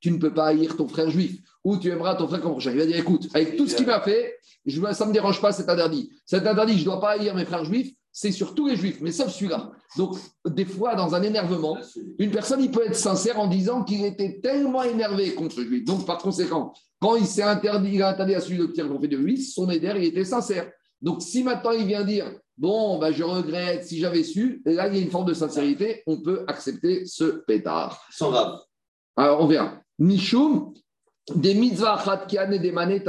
tu 0.00 0.12
ne 0.12 0.18
peux 0.18 0.32
pas 0.32 0.46
haïr 0.46 0.76
ton 0.76 0.86
frère 0.86 1.10
juif 1.10 1.40
ou 1.64 1.76
tu 1.78 1.88
aimeras 1.88 2.14
ton 2.14 2.28
frère 2.28 2.40
comme 2.40 2.52
prochain. 2.52 2.70
Il 2.70 2.78
va 2.78 2.86
dire 2.86 2.98
écoute, 2.98 3.28
avec 3.34 3.56
tout 3.56 3.66
ce 3.66 3.74
qu'il 3.74 3.86
m'a 3.86 4.00
fait, 4.00 4.38
ça 4.92 5.04
ne 5.04 5.08
me 5.08 5.12
dérange 5.12 5.40
pas, 5.40 5.52
c'est 5.52 5.68
interdit. 5.68 6.12
C'est 6.24 6.46
interdit, 6.46 6.74
je 6.74 6.80
ne 6.80 6.84
dois 6.84 7.00
pas 7.00 7.12
haïr 7.12 7.34
mes 7.34 7.44
frères 7.44 7.64
juifs, 7.64 7.92
c'est 8.18 8.32
sur 8.32 8.54
tous 8.54 8.66
les 8.66 8.76
juifs, 8.76 9.02
mais 9.02 9.12
sauf 9.12 9.28
celui-là. 9.28 9.72
Donc, 9.98 10.16
des 10.46 10.64
fois, 10.64 10.94
dans 10.94 11.14
un 11.14 11.22
énervement, 11.22 11.76
une 12.18 12.30
personne, 12.30 12.62
il 12.62 12.70
peut 12.70 12.86
être 12.86 12.96
sincère 12.96 13.38
en 13.38 13.46
disant 13.46 13.84
qu'il 13.84 14.06
était 14.06 14.40
tellement 14.42 14.82
énervé 14.84 15.34
contre 15.34 15.60
lui. 15.60 15.84
Donc, 15.84 16.06
par 16.06 16.16
conséquent, 16.16 16.72
quand 16.98 17.16
il 17.16 17.26
s'est 17.26 17.42
interdit, 17.42 17.90
il 17.92 18.02
a 18.02 18.08
interdit 18.08 18.34
à 18.34 18.40
celui 18.40 18.56
de 18.56 18.66
tirer 18.68 18.88
fait 19.02 19.08
de 19.08 19.18
lui, 19.18 19.42
son 19.42 19.68
éder, 19.68 19.92
il 19.96 20.04
était 20.04 20.24
sincère. 20.24 20.72
Donc, 21.02 21.20
si 21.20 21.44
maintenant 21.44 21.72
il 21.72 21.86
vient 21.86 22.04
dire, 22.04 22.32
bon, 22.56 22.98
bah, 22.98 23.12
je 23.12 23.22
regrette, 23.22 23.84
si 23.84 23.98
j'avais 23.98 24.24
su, 24.24 24.62
là, 24.64 24.88
il 24.88 24.96
y 24.96 24.98
a 24.98 25.02
une 25.02 25.10
forme 25.10 25.26
de 25.26 25.34
sincérité, 25.34 26.02
on 26.06 26.22
peut 26.22 26.46
accepter 26.48 27.04
ce 27.04 27.44
pétard. 27.46 28.02
Sans 28.10 28.30
grave. 28.30 28.60
Alors, 29.14 29.42
on 29.42 29.46
verra. 29.46 29.82
Nishum, 29.98 30.72
des 31.34 31.52
mitzvahs 31.52 32.02
et 32.50 32.58
des 32.58 32.72
manettes, 32.72 33.08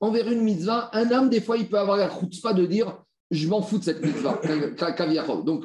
envers 0.00 0.30
une 0.30 0.42
mitzvah, 0.42 0.90
un 0.92 1.10
homme, 1.10 1.30
des 1.30 1.40
fois, 1.40 1.56
il 1.56 1.68
peut 1.68 1.78
avoir 1.78 1.96
la 1.96 2.10
pas 2.42 2.52
de 2.52 2.66
dire 2.66 2.98
je 3.30 3.48
m'en 3.48 3.62
fous 3.62 3.78
de 3.78 3.84
cette 3.84 4.04
mitzvah, 4.04 4.40
Donc, 5.44 5.64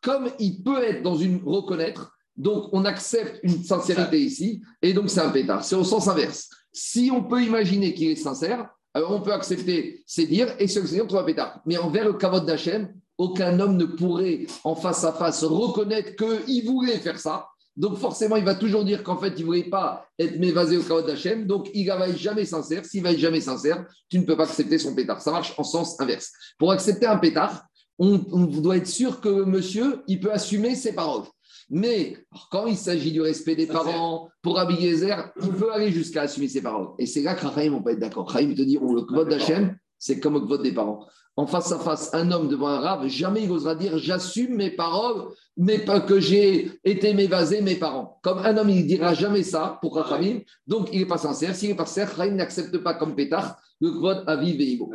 comme 0.00 0.30
il 0.38 0.62
peut 0.62 0.82
être 0.82 1.02
dans 1.02 1.16
une 1.16 1.42
reconnaître, 1.44 2.16
donc 2.36 2.70
on 2.72 2.84
accepte 2.84 3.40
une 3.42 3.62
sincérité 3.62 4.18
ici, 4.18 4.62
et 4.80 4.92
donc 4.94 5.10
c'est 5.10 5.20
un 5.20 5.30
pétard. 5.30 5.64
C'est 5.64 5.74
au 5.74 5.84
sens 5.84 6.08
inverse. 6.08 6.48
Si 6.72 7.10
on 7.12 7.22
peut 7.24 7.42
imaginer 7.42 7.92
qu'il 7.92 8.08
est 8.08 8.16
sincère, 8.16 8.70
alors 8.94 9.12
on 9.12 9.20
peut 9.20 9.32
accepter 9.32 10.02
ses 10.06 10.26
dires 10.26 10.54
et 10.58 10.66
se 10.66 10.80
on 11.00 11.06
trouve 11.06 11.20
un 11.20 11.24
pétard. 11.24 11.60
Mais 11.66 11.76
envers 11.76 12.06
le 12.06 12.14
kavod 12.14 12.46
d'Hachem, 12.46 12.94
aucun 13.18 13.60
homme 13.60 13.76
ne 13.76 13.84
pourrait 13.84 14.46
en 14.64 14.74
face 14.74 15.04
à 15.04 15.12
face 15.12 15.44
reconnaître 15.44 16.16
qu'il 16.16 16.64
voulait 16.66 16.98
faire 16.98 17.18
ça 17.18 17.48
donc 17.76 17.96
forcément, 17.96 18.36
il 18.36 18.44
va 18.44 18.54
toujours 18.54 18.84
dire 18.84 19.02
qu'en 19.02 19.16
fait, 19.16 19.32
il 19.36 19.40
ne 19.40 19.46
voulait 19.46 19.64
pas 19.64 20.06
être 20.18 20.38
mévasé 20.38 20.76
au 20.76 20.82
chaos 20.82 21.02
d'Hachem. 21.02 21.46
Donc 21.46 21.70
il 21.72 21.86
ne 21.86 21.92
va 21.92 22.08
être 22.08 22.18
jamais 22.18 22.44
sincère. 22.44 22.84
S'il 22.84 23.02
va 23.02 23.12
être 23.12 23.18
jamais 23.18 23.40
sincère, 23.40 23.86
tu 24.10 24.18
ne 24.18 24.24
peux 24.24 24.36
pas 24.36 24.44
accepter 24.44 24.78
son 24.78 24.94
pétard. 24.94 25.22
Ça 25.22 25.32
marche 25.32 25.54
en 25.56 25.64
sens 25.64 25.98
inverse. 26.00 26.32
Pour 26.58 26.70
accepter 26.72 27.06
un 27.06 27.16
pétard, 27.16 27.64
on, 27.98 28.16
doit 28.16 28.76
être 28.76 28.86
sûr 28.86 29.20
que 29.20 29.44
monsieur, 29.44 30.02
il 30.06 30.20
peut 30.20 30.32
assumer 30.32 30.74
ses 30.74 30.94
paroles. 30.94 31.24
Mais 31.70 32.18
quand 32.50 32.66
il 32.66 32.76
s'agit 32.76 33.12
du 33.12 33.22
respect 33.22 33.54
des 33.54 33.66
parents, 33.66 34.28
pour 34.42 34.58
Abiezer, 34.58 35.32
il 35.42 35.52
peut 35.52 35.72
aller 35.72 35.92
jusqu'à 35.92 36.22
assumer 36.22 36.48
ses 36.48 36.60
paroles. 36.60 36.88
Et 36.98 37.06
c'est 37.06 37.22
là 37.22 37.34
que 37.34 37.46
Rahim, 37.46 37.74
on 37.74 37.82
peut 37.82 37.92
être 37.92 38.00
d'accord. 38.00 38.28
Rahim 38.28 38.54
te 38.54 38.62
dit, 38.62 38.78
on 38.82 38.92
le 38.92 39.02
vote 39.08 39.28
d'Hachem, 39.28 39.76
c'est 40.02 40.18
comme 40.18 40.34
le 40.34 40.40
vote 40.40 40.62
des 40.62 40.72
parents 40.72 41.06
en 41.36 41.46
face 41.46 41.72
à 41.72 41.78
face 41.78 42.10
un 42.12 42.30
homme 42.30 42.48
devant 42.48 42.68
un 42.68 42.80
rave, 42.80 43.08
jamais 43.08 43.44
il 43.44 43.50
osera 43.50 43.74
dire 43.74 43.96
j'assume 43.96 44.54
mes 44.54 44.70
paroles, 44.70 45.28
mais 45.56 45.78
pas 45.78 46.00
que 46.00 46.20
j'ai 46.20 46.72
été 46.84 47.14
m'évaser 47.14 47.62
mes 47.62 47.76
parents. 47.76 48.20
Comme 48.22 48.38
un 48.38 48.56
homme, 48.58 48.68
il 48.68 48.82
ne 48.82 48.86
dira 48.86 49.14
jamais 49.14 49.42
ça 49.42 49.78
pour 49.80 49.96
Rachamim, 49.96 50.40
donc 50.66 50.88
il 50.92 51.00
n'est 51.00 51.06
pas 51.06 51.18
sincère. 51.18 51.54
S'il 51.54 51.70
n'est 51.70 51.74
pas 51.74 51.86
sincère, 51.86 52.14
Rachamim 52.16 52.36
n'accepte 52.36 52.76
pas 52.78 52.94
comme 52.94 53.14
pétard 53.14 53.56
le 53.80 53.90
kvod 53.90 54.22
avi 54.28 54.56
veibo. 54.56 54.92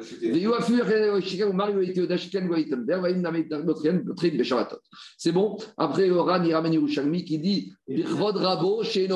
C'est 5.17 5.31
bon? 5.33 5.57
Après, 5.75 6.07
le 6.07 6.21
Ran, 6.21 6.43
il 6.43 6.53
ramène 6.53 6.73
Yerushalmi 6.73 7.25
qui 7.25 7.37
dit 7.39 7.73
Birvod 7.85 8.37
rabo 8.37 8.83
chez 8.83 9.09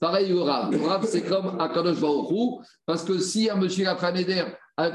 Pareil, 0.00 0.30
le 0.30 0.40
Rav. 0.40 1.06
C'est 1.06 1.22
comme 1.22 1.60
Akadosh 1.60 2.00
Baruch 2.00 2.64
parce 2.86 3.04
que 3.04 3.18
si 3.18 3.48
un 3.48 3.56
monsieur 3.56 3.86
a 3.86 3.94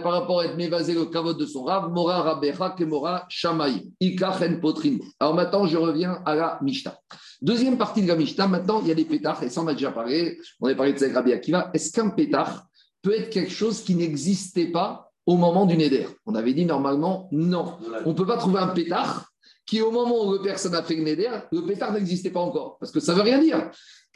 par 0.01 0.13
rapport 0.13 0.39
à 0.39 0.45
être 0.45 0.55
mévasé 0.55 0.93
le 0.93 1.05
kavod 1.05 1.37
de 1.37 1.45
son 1.45 1.65
Rav, 1.65 1.91
Mora 1.91 2.21
Rabecha 2.21 2.69
que 2.69 2.85
Mora 2.85 3.25
Shamaï, 3.27 3.91
Ikachen 3.99 4.61
Potrin. 4.61 4.97
Alors 5.19 5.35
maintenant, 5.35 5.67
je 5.67 5.77
reviens 5.77 6.21
à 6.25 6.35
la 6.35 6.59
Mishnah. 6.61 6.97
Deuxième 7.41 7.77
partie 7.77 8.01
de 8.01 8.07
la 8.07 8.15
Mishnah, 8.15 8.47
maintenant, 8.47 8.79
il 8.81 8.87
y 8.87 8.91
a 8.91 8.95
des 8.95 9.03
pétards, 9.03 9.43
et 9.43 9.49
ça 9.49 9.61
on 9.61 9.67
a 9.67 9.73
déjà 9.73 9.91
parlé, 9.91 10.39
on 10.61 10.69
a 10.69 10.75
parlé 10.75 10.93
de 10.93 11.13
Rabbi 11.13 11.33
Akiva. 11.33 11.69
Est-ce 11.73 11.91
qu'un 11.91 12.09
pétard 12.09 12.65
peut 13.01 13.13
être 13.13 13.29
quelque 13.29 13.51
chose 13.51 13.83
qui 13.83 13.95
n'existait 13.95 14.71
pas 14.71 15.11
au 15.25 15.35
moment 15.35 15.65
du 15.65 15.75
Neder? 15.75 16.07
On 16.25 16.35
avait 16.35 16.53
dit 16.53 16.65
normalement 16.65 17.27
non. 17.33 17.73
On 18.05 18.11
ne 18.11 18.15
peut 18.15 18.25
pas 18.25 18.37
trouver 18.37 18.59
un 18.59 18.67
pétard 18.67 19.29
qui, 19.65 19.81
au 19.81 19.91
moment 19.91 20.25
où 20.25 20.31
le 20.31 20.41
personne 20.41 20.75
a 20.75 20.83
fait 20.83 20.95
le 20.95 21.03
Neder, 21.03 21.31
le 21.51 21.65
pétard 21.65 21.91
n'existait 21.91 22.31
pas 22.31 22.39
encore. 22.39 22.77
Parce 22.79 22.91
que 22.93 23.01
ça 23.01 23.11
ne 23.11 23.17
veut 23.17 23.23
rien 23.23 23.39
dire. 23.39 23.69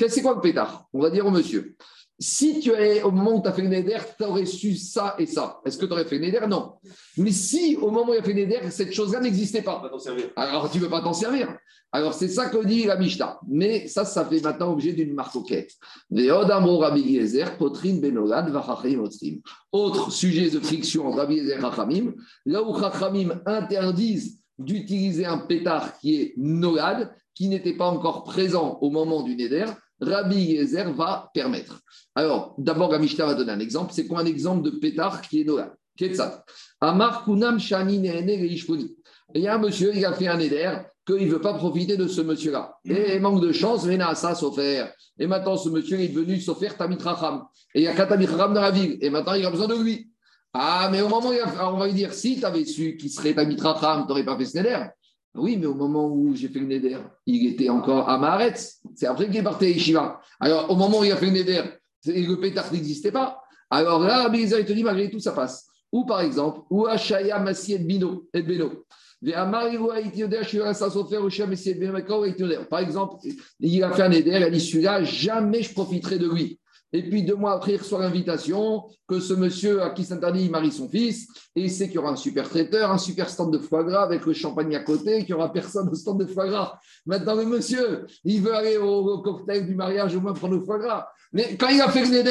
C'est 0.08 0.22
quoi 0.22 0.36
le 0.36 0.42
pétard? 0.42 0.86
On 0.94 1.02
va 1.02 1.10
dire 1.10 1.26
au 1.26 1.32
monsieur. 1.32 1.76
Si 2.20 2.60
tu 2.60 2.72
es 2.72 3.04
au 3.04 3.12
moment 3.12 3.38
où 3.38 3.42
tu 3.44 3.48
as 3.48 3.54
fait 3.54 3.64
tu 4.18 4.24
aurais 4.24 4.46
su 4.46 4.76
ça 4.76 5.16
et 5.20 5.28
ça. 5.28 5.62
Est-ce 5.66 5.78
que 5.78 5.86
tu 5.86 5.92
aurais 5.92 6.06
fait 6.06 6.18
Neder? 6.18 6.48
Non. 6.50 6.74
Mais 7.18 7.32
si 7.32 7.76
au 7.76 7.92
moment 7.92 8.12
où 8.12 8.16
il 8.16 8.20
a 8.20 8.24
fait 8.24 8.72
cette 8.72 8.92
chose-là 8.92 9.20
n'existait 9.20 9.62
pas, 9.62 9.84
alors 10.36 10.72
tu 10.72 10.80
ne 10.80 10.84
peux 10.84 10.90
pas 10.90 11.02
t'en 11.02 11.14
servir. 11.14 11.56
Alors 11.92 12.14
c'est 12.14 12.28
ça 12.28 12.50
que 12.50 12.66
dit 12.66 12.86
la 12.86 12.98
Mishnah. 12.98 13.40
Mais 13.48 13.88
ça, 13.88 14.04
ça 14.04 14.26
fait 14.26 14.42
maintenant 14.42 14.74
objet 14.74 14.94
d'une 14.94 15.14
marcoquette. 15.14 15.72
Autre 19.72 20.12
sujet 20.12 20.50
de 20.50 20.60
friction 20.60 21.08
entre 21.08 21.18
Rabbi 21.18 21.36
Yezer 21.36 21.58
et 21.58 21.62
Chachamim, 21.62 22.14
là 22.46 22.64
où 22.64 22.80
Chachamim 22.80 23.42
interdisent 23.46 24.40
d'utiliser 24.58 25.26
un 25.26 25.38
pétard 25.38 25.98
qui 26.00 26.16
est 26.16 26.34
nolad, 26.36 27.14
qui 27.36 27.48
n'était 27.48 27.78
pas 27.78 27.88
encore 27.88 28.24
présent 28.24 28.80
au 28.82 28.90
moment 28.90 29.22
du 29.22 29.36
Neder, 29.36 29.66
Rabbi 30.00 30.36
Yezer 30.36 30.94
va 30.94 31.30
permettre. 31.34 31.82
Alors, 32.16 32.56
d'abord, 32.58 32.92
la 32.92 33.00
va 33.00 33.34
donner 33.34 33.52
un 33.52 33.60
exemple. 33.60 33.94
C'est 33.94 34.08
quoi 34.08 34.20
un 34.22 34.26
exemple 34.26 34.64
de 34.64 34.72
pétard 34.72 35.22
qui 35.22 35.42
est 35.42 35.44
Noël 35.44 35.72
ça 36.14 36.44
Amar 36.80 37.26
Kunam 37.26 37.60
Shani 37.60 37.96
Il 37.96 39.42
y 39.42 39.48
a 39.48 39.56
un 39.56 39.58
monsieur, 39.58 39.92
il 39.96 40.06
a 40.06 40.14
fait 40.14 40.28
un 40.28 40.40
éder, 40.40 40.78
qu'il 41.06 41.26
ne 41.26 41.32
veut 41.32 41.42
pas 41.42 41.54
profiter 41.54 41.98
de 41.98 42.08
ce 42.08 42.22
monsieur-là. 42.22 42.78
Et 42.86 43.20
manque 43.20 43.42
de 43.42 43.52
chance, 43.52 43.86
Vena 43.86 44.14
ça 44.14 44.36
s'offert. 44.36 44.94
Et 45.18 45.26
maintenant, 45.26 45.58
ce 45.58 45.70
monsieur 45.70 46.00
est 46.00 46.10
devenu 46.10 46.40
s'offert 46.40 46.78
Tamitracham. 46.78 47.46
Et 47.74 47.80
il 47.80 47.84
y 47.84 47.88
a 47.88 47.94
Katamitracham 47.94 48.54
dans 48.54 48.62
la 48.62 48.72
ville. 48.72 48.98
Et 49.02 49.10
maintenant, 49.10 49.34
il 49.34 49.46
a 49.46 49.50
besoin 49.50 49.68
de 49.68 49.76
lui. 49.76 50.12
Ah, 50.54 50.90
mais 50.92 51.02
au 51.02 51.10
moment 51.10 51.30
où 51.30 51.34
il 51.34 51.40
a, 51.40 51.72
on 51.72 51.78
va 51.78 51.88
lui 51.88 51.94
dire, 51.94 52.14
si 52.14 52.40
tu 52.40 52.46
avais 52.46 52.66
su 52.66 52.98
qu'il 52.98 53.10
serait 53.10 53.34
Tamitracham, 53.34 54.04
tu 54.04 54.10
n'aurais 54.10 54.26
pas 54.26 54.38
fait 54.38 54.46
ce 54.46 54.58
néder. 54.58 54.86
Oui, 55.38 55.58
mais 55.58 55.68
au 55.68 55.76
moment 55.76 56.08
où 56.08 56.36
j'ai 56.36 56.48
fait 56.50 56.60
le 56.60 56.66
Neder, 56.66 56.98
il 57.26 57.48
était 57.48 57.70
encore 57.70 58.10
à 58.10 58.18
Maharetz. 58.18 58.82
C'est 58.96 59.08
après 59.08 59.28
qu'il 59.28 59.38
est 59.38 59.44
parti 59.44 59.66
à 59.66 59.70
Yeshiva. 59.70 60.20
Alors, 60.40 60.70
au 60.72 60.76
moment 60.76 61.00
où 61.00 61.04
il 61.04 61.12
a 61.12 61.18
fait 61.18 61.28
le 61.28 61.32
Neder, 61.32 61.64
le 62.06 62.36
pétard 62.36 62.72
n'existait 62.72 63.12
pas. 63.12 63.42
Alors 63.70 64.00
là, 64.02 64.30
il 64.34 64.50
te 64.50 64.72
dit, 64.74 64.84
malgré 64.84 65.10
tout, 65.10 65.20
ça 65.20 65.32
passe. 65.32 65.68
Ou 65.92 66.06
par 66.06 66.22
exemple, 66.22 66.62
ou 66.70 66.88
Ashaya 66.88 67.40
Massi 67.40 67.74
et 67.74 67.80
Bino. 67.80 68.28
Beno. 68.34 68.86
Par 72.70 72.80
exemple, 72.80 73.16
il 73.60 73.84
a 73.84 73.92
fait 73.92 74.04
un 74.04 74.10
Neder, 74.10 74.38
il 74.38 74.44
a 74.44 74.50
dit 74.50 74.60
celui-là, 74.60 75.04
jamais 75.04 75.64
je 75.64 75.74
profiterai 75.74 76.20
de 76.20 76.30
lui. 76.30 76.60
Et 76.94 77.04
puis 77.04 77.24
deux 77.24 77.36
mois 77.36 77.54
après, 77.54 77.74
il 77.74 77.78
reçoit 77.78 78.00
l'invitation 78.00 78.86
que 79.08 79.20
ce 79.20 79.34
monsieur 79.34 79.82
à 79.82 79.90
qui 79.90 80.06
s'interdit, 80.06 80.46
il 80.46 80.52
marie 80.52 80.72
son 80.72 80.88
fils, 80.88 81.28
et 81.56 81.64
il 81.64 81.72
sait 81.72 81.88
qu'il 81.88 81.96
y 81.96 81.98
aura 81.98 82.12
un 82.12 82.16
super 82.16 82.48
traiteur, 82.48 82.92
un 82.92 82.98
super 82.98 83.30
stand 83.30 83.52
de 83.52 83.60
foie 83.60 83.84
gras 83.84 84.04
avec 84.04 84.26
le 84.26 84.34
champagne 84.34 84.76
à 84.76 84.80
côté, 84.80 85.26
qu'il 85.26 85.36
n'y 85.36 85.42
aura 85.42 85.52
personne 85.52 85.90
au 85.90 85.96
stand 85.96 86.20
de 86.20 86.26
foie 86.26 86.48
gras. 86.48 86.80
Maintenant, 87.06 87.36
le 87.36 87.46
monsieur, 87.46 88.06
il 88.24 88.42
veut 88.42 88.54
aller 88.54 88.78
au, 88.78 89.22
cocktail 89.22 89.66
du 89.66 89.76
mariage 89.76 90.16
au 90.16 90.22
moins 90.22 90.34
prendre 90.34 90.56
le 90.56 90.64
foie 90.64 90.80
gras. 90.80 91.08
Mais 91.34 91.58
quand 91.58 91.68
il 91.68 91.82
a 91.82 91.90
fait 91.90 92.06
le 92.06 92.24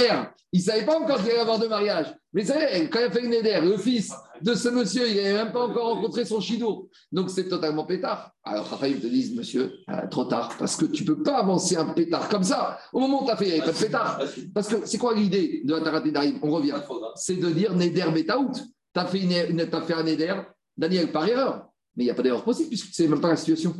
il 0.52 0.60
ne 0.60 0.64
savait 0.64 0.86
pas 0.86 0.98
encore 0.98 1.18
qu'il 1.18 1.30
allait 1.30 1.40
avoir 1.40 1.58
de 1.58 1.66
mariage. 1.66 2.14
Mais 2.36 2.44
savez, 2.44 2.90
quand 2.90 2.98
il 2.98 3.04
a 3.06 3.10
fait 3.10 3.22
le 3.22 3.28
Neder, 3.28 3.60
le 3.62 3.78
fils 3.78 4.12
de 4.42 4.52
ce 4.52 4.68
monsieur, 4.68 5.08
il 5.08 5.16
n'avait 5.16 5.32
même 5.32 5.52
pas 5.52 5.64
encore 5.64 5.94
rencontré 5.94 6.26
son 6.26 6.38
chido. 6.38 6.90
Donc 7.10 7.30
c'est 7.30 7.48
totalement 7.48 7.86
pétard. 7.86 8.30
Alors 8.44 8.68
Raphaël 8.68 9.00
te 9.00 9.06
dit, 9.06 9.34
monsieur, 9.34 9.72
euh, 9.88 10.06
trop 10.10 10.26
tard, 10.26 10.54
parce 10.58 10.76
que 10.76 10.84
tu 10.84 11.02
ne 11.04 11.06
peux 11.14 11.22
pas 11.22 11.38
avancer 11.38 11.78
un 11.78 11.86
pétard 11.86 12.28
comme 12.28 12.42
ça. 12.42 12.78
Au 12.92 13.00
moment 13.00 13.22
où 13.22 13.24
tu 13.24 13.32
as 13.32 13.36
fait, 13.38 13.48
il 13.48 13.54
n'y 13.54 13.60
pas 13.60 13.72
de 13.72 13.78
pétard. 13.78 14.20
Parce 14.54 14.68
que 14.68 14.84
c'est 14.84 14.98
quoi 14.98 15.14
l'idée 15.14 15.62
de 15.64 15.76
la 15.76 16.00
d'Arrive 16.00 16.38
On 16.42 16.50
revient. 16.50 16.74
C'est 17.14 17.36
de 17.36 17.48
dire 17.48 17.74
Neder 17.74 18.10
Betaout. 18.14 18.52
Tu 18.52 19.00
as, 19.00 19.06
fait 19.06 19.94
un 19.94 20.02
Neder, 20.02 20.34
Daniel, 20.76 21.10
par 21.10 21.26
erreur. 21.26 21.65
Mais 21.96 22.04
il 22.04 22.06
n'y 22.06 22.10
a 22.10 22.14
pas 22.14 22.22
d'erreur 22.22 22.44
possible 22.44 22.68
puisque 22.68 22.94
ce 22.94 23.02
n'est 23.02 23.08
même 23.08 23.20
pas 23.20 23.30
la 23.30 23.36
situation. 23.36 23.74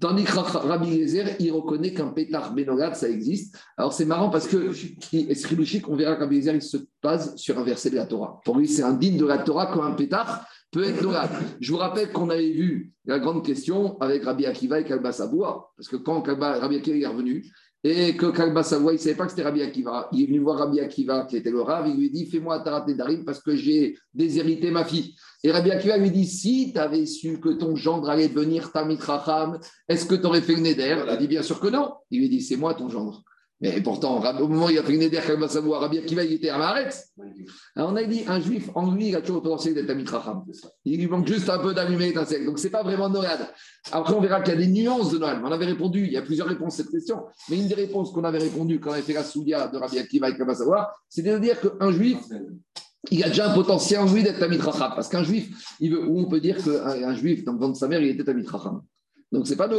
Tandis 0.00 0.24
que 0.24 0.32
Rabbi 0.32 0.88
Yezer, 0.88 1.36
il 1.40 1.52
reconnaît 1.52 1.92
qu'un 1.92 2.08
pétard 2.08 2.54
Benogad, 2.54 2.94
ça 2.96 3.08
existe. 3.08 3.56
Alors 3.76 3.92
c'est 3.92 4.06
marrant 4.06 4.30
parce 4.30 4.48
que, 4.48 4.72
Esrilouchik, 5.12 5.88
on 5.88 5.96
verra 5.96 6.16
que 6.16 6.20
Rabbi 6.20 6.36
Yezer, 6.36 6.54
il 6.54 6.62
se 6.62 6.78
base 7.02 7.36
sur 7.36 7.58
un 7.58 7.64
verset 7.64 7.90
de 7.90 7.96
la 7.96 8.06
Torah. 8.06 8.40
Pour 8.44 8.56
lui, 8.56 8.66
c'est 8.66 8.82
indigne 8.82 9.18
de 9.18 9.26
la 9.26 9.38
Torah 9.38 9.66
quand 9.66 9.82
un 9.82 9.92
pétard 9.92 10.46
peut 10.70 10.84
être 10.84 11.02
Nogad. 11.02 11.30
Je 11.60 11.70
vous 11.70 11.78
rappelle 11.78 12.10
qu'on 12.12 12.30
avait 12.30 12.50
vu 12.50 12.92
la 13.04 13.18
grande 13.18 13.44
question 13.44 14.00
avec 14.00 14.24
Rabbi 14.24 14.46
Akiva 14.46 14.80
et 14.80 14.84
Kalba 14.84 15.12
Saboua. 15.12 15.70
Parce 15.76 15.88
que 15.88 15.96
quand 15.96 16.22
Rabbi 16.22 16.76
Akiva 16.76 16.96
est 16.96 17.06
revenu, 17.06 17.46
et 17.86 18.16
que 18.16 18.26
Kalba 18.26 18.62
Savoie, 18.62 18.92
il 18.92 18.96
ne 18.96 19.00
savait 19.00 19.14
pas 19.14 19.24
que 19.24 19.30
c'était 19.30 19.42
Rabbi 19.42 19.60
Akiva. 19.60 20.08
Il 20.10 20.22
est 20.22 20.26
venu 20.26 20.38
voir 20.38 20.56
Rabbi 20.56 20.80
Akiva, 20.80 21.26
qui 21.26 21.36
était 21.36 21.50
le 21.50 21.60
Rav, 21.60 21.86
il 21.86 21.96
lui 21.96 22.10
dit 22.10 22.24
Fais-moi 22.24 22.58
Taraté 22.60 22.94
Darim 22.94 23.26
parce 23.26 23.40
que 23.40 23.54
j'ai 23.54 23.98
déshérité 24.14 24.70
ma 24.70 24.86
fille. 24.86 25.14
Et 25.42 25.52
Rabbi 25.52 25.70
Akiva 25.70 25.98
lui 25.98 26.10
dit 26.10 26.24
Si 26.24 26.72
tu 26.72 26.78
avais 26.78 27.04
su 27.04 27.38
que 27.40 27.50
ton 27.50 27.76
gendre 27.76 28.08
allait 28.08 28.28
devenir 28.28 28.72
Tamit 28.72 28.96
Racham, 28.96 29.58
est-ce 29.86 30.06
que 30.06 30.14
tu 30.14 30.40
fait 30.40 30.54
le 30.54 30.62
Neder 30.62 31.04
Il 31.10 31.18
dit 31.18 31.28
Bien 31.28 31.42
sûr 31.42 31.60
que 31.60 31.68
non. 31.68 31.92
Il 32.10 32.20
lui 32.20 32.30
dit 32.30 32.40
C'est 32.40 32.56
moi 32.56 32.72
ton 32.72 32.88
gendre. 32.88 33.22
Mais 33.64 33.80
pourtant, 33.80 34.22
au 34.40 34.48
moment 34.48 34.66
où 34.66 34.70
il 34.70 34.78
a 34.78 34.82
fait 34.82 34.92
une 34.92 35.00
éder, 35.00 35.18
va 35.38 35.48
savoir, 35.48 35.80
Rabbi 35.80 35.96
Akiva, 35.96 36.22
il 36.22 36.34
était 36.34 36.50
à 36.50 36.58
Maharetz. 36.58 37.14
Alors 37.74 37.92
on 37.92 37.96
a 37.96 38.04
dit, 38.04 38.22
un 38.26 38.38
juif, 38.38 38.68
en 38.74 38.92
lui, 38.92 39.08
il 39.08 39.16
a 39.16 39.22
toujours 39.22 39.36
le 39.36 39.42
potentiel 39.42 39.72
d'être 39.72 39.88
Amit 39.88 40.04
Racham. 40.04 40.44
Il 40.84 41.00
lui 41.00 41.06
manque 41.06 41.26
juste 41.26 41.48
un 41.48 41.58
peu 41.58 41.72
d'allumer 41.72 42.08
l'étincelle. 42.08 42.44
Donc, 42.44 42.58
ce 42.58 42.64
n'est 42.64 42.70
pas 42.70 42.82
vraiment 42.82 43.08
Noël. 43.08 43.38
Après, 43.90 44.12
on 44.12 44.20
verra 44.20 44.42
qu'il 44.42 44.52
y 44.52 44.56
a 44.58 44.60
des 44.60 44.66
nuances 44.66 45.12
de 45.12 45.18
Noël. 45.18 45.38
On 45.42 45.50
avait 45.50 45.64
répondu, 45.64 46.04
il 46.04 46.12
y 46.12 46.18
a 46.18 46.22
plusieurs 46.22 46.46
réponses 46.46 46.74
à 46.74 46.82
cette 46.82 46.90
question. 46.90 47.22
Mais 47.48 47.56
une 47.56 47.68
des 47.68 47.74
réponses 47.74 48.12
qu'on 48.12 48.24
avait 48.24 48.36
répondu 48.36 48.80
quand 48.80 48.90
on 48.90 48.92
avait 48.92 49.02
fait 49.02 49.14
la 49.14 49.24
Soudia 49.24 49.68
de 49.68 49.78
Rabbi 49.78 49.98
Akiva 49.98 50.28
et 50.28 50.36
va 50.36 50.54
savoir, 50.54 50.92
c'était 51.08 51.32
de 51.32 51.38
dire 51.38 51.58
qu'un 51.58 51.90
juif, 51.90 52.18
il 53.10 53.24
a 53.24 53.28
déjà 53.28 53.50
un 53.50 53.54
potentiel 53.54 54.00
en 54.00 54.12
lui 54.12 54.22
d'être 54.22 54.42
Amit 54.42 54.58
Racham. 54.58 54.92
Parce 54.94 55.08
qu'un 55.08 55.24
juif, 55.24 55.74
il 55.80 55.90
veut, 55.90 56.04
ou 56.06 56.20
on 56.20 56.26
peut 56.26 56.40
dire 56.40 56.62
qu'un 56.62 57.14
juif, 57.14 57.46
dans 57.46 57.54
le 57.54 57.58
ventre 57.60 57.72
de 57.72 57.78
sa 57.78 57.88
mère, 57.88 58.02
il 58.02 58.08
était 58.08 58.28
Amit 58.28 58.46
Racham. 58.46 58.82
Donc, 59.34 59.48
ce 59.48 59.50
n'est 59.50 59.56
pas 59.56 59.66
de 59.66 59.76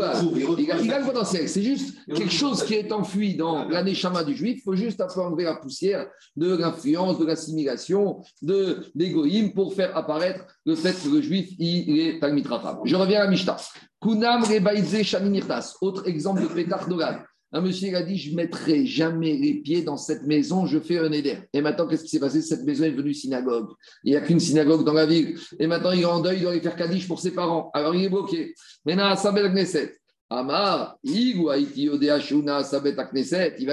Il, 0.60 0.70
a, 0.70 0.82
il 0.82 0.92
a 0.92 1.00
le 1.00 1.06
potentiel. 1.06 1.48
C'est 1.48 1.62
juste 1.62 1.96
quelque 2.08 2.30
chose 2.30 2.62
qui 2.66 2.74
est 2.74 2.92
enfui 2.92 3.36
dans 3.36 3.70
l'année 3.70 3.94
chama 3.94 4.22
du 4.26 4.36
juif. 4.36 4.58
Il 4.58 4.62
faut 4.62 4.76
juste 4.76 5.02
enlever 5.16 5.46
la 5.46 5.56
poussière 5.56 6.08
de 6.36 6.58
l'influence, 6.58 7.18
de 7.20 7.26
l'assimilation, 7.26 8.22
de 8.42 8.84
l'égoïme 8.96 9.54
pour 9.54 9.74
faire 9.74 9.96
apparaître 9.96 10.44
le 10.66 10.76
fait 10.76 10.92
que 11.02 11.08
le 11.08 11.22
juif, 11.22 11.52
il, 11.58 12.02
est 12.02 12.20
Talmid 12.20 12.46
Je 12.84 12.96
reviens 12.98 13.22
à 13.22 13.28
Mishta. 13.28 13.56
Kunam 14.02 14.44
Rebaïdze 14.44 15.02
Shaminirtas. 15.04 15.76
Autre 15.80 16.06
exemple 16.06 16.42
de 16.42 16.48
Pétar 16.48 16.90
Dogan. 16.90 17.24
Un 17.52 17.62
monsieur 17.62 17.96
a 17.96 18.04
dit 18.04 18.18
Je 18.18 18.36
mettrai 18.36 18.86
jamais 18.86 19.38
les 19.38 19.56
pieds 19.56 19.82
dans 19.82 19.98
cette 19.98 20.24
maison, 20.24 20.66
je 20.66 20.80
fais 20.80 20.98
un 21.00 21.12
éder. 21.12 21.38
Et 21.54 21.62
maintenant, 21.62 21.88
qu'est-ce 21.88 22.04
qui 22.04 22.10
s'est 22.10 22.20
passé? 22.20 22.42
Cette 22.42 22.64
maison 22.64 22.84
est 22.86 22.92
devenue 22.92 23.14
synagogue. 23.14 23.70
Il 24.04 24.12
n'y 24.12 24.18
a 24.18 24.22
qu'une 24.22 24.40
synagogue 24.40 24.84
dans 24.84 24.94
la 24.94 25.06
ville. 25.06 25.38
Et 25.60 25.68
maintenant, 25.68 25.92
il 25.92 26.02
est 26.02 26.06
en 26.06 26.20
deuil, 26.20 26.38
il 26.38 26.42
doit 26.42 26.52
aller 26.52 26.62
faire 26.62 26.76
Kaddish 26.76 27.08
pour 27.08 27.20
ses 27.20 27.32
parents. 27.32 27.72
Alors, 27.74 27.96
il 27.96 28.04
est 28.04 28.10
bloqué. 28.10 28.54
Maintenant, 28.86 29.16
Sabel 29.16 29.52
Knesset. 29.52 29.98
Amar, 30.28 30.98
il 31.04 31.38
va 31.46 31.60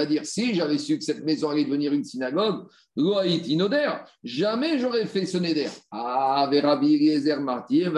dire 0.05 0.25
si 0.25 0.53
j'avais 0.53 0.77
su 0.77 0.99
que 0.99 1.03
cette 1.03 1.25
maison 1.25 1.49
allait 1.49 1.65
devenir 1.65 1.91
une 1.93 2.03
synagogue, 2.03 2.67
jamais 4.23 4.77
j'aurais 4.77 5.07
fait 5.07 5.25
ce 5.25 5.39
neder. 5.39 5.69
Ah, 5.89 6.47
Verabi 6.51 7.19
Martyr, 7.39 7.91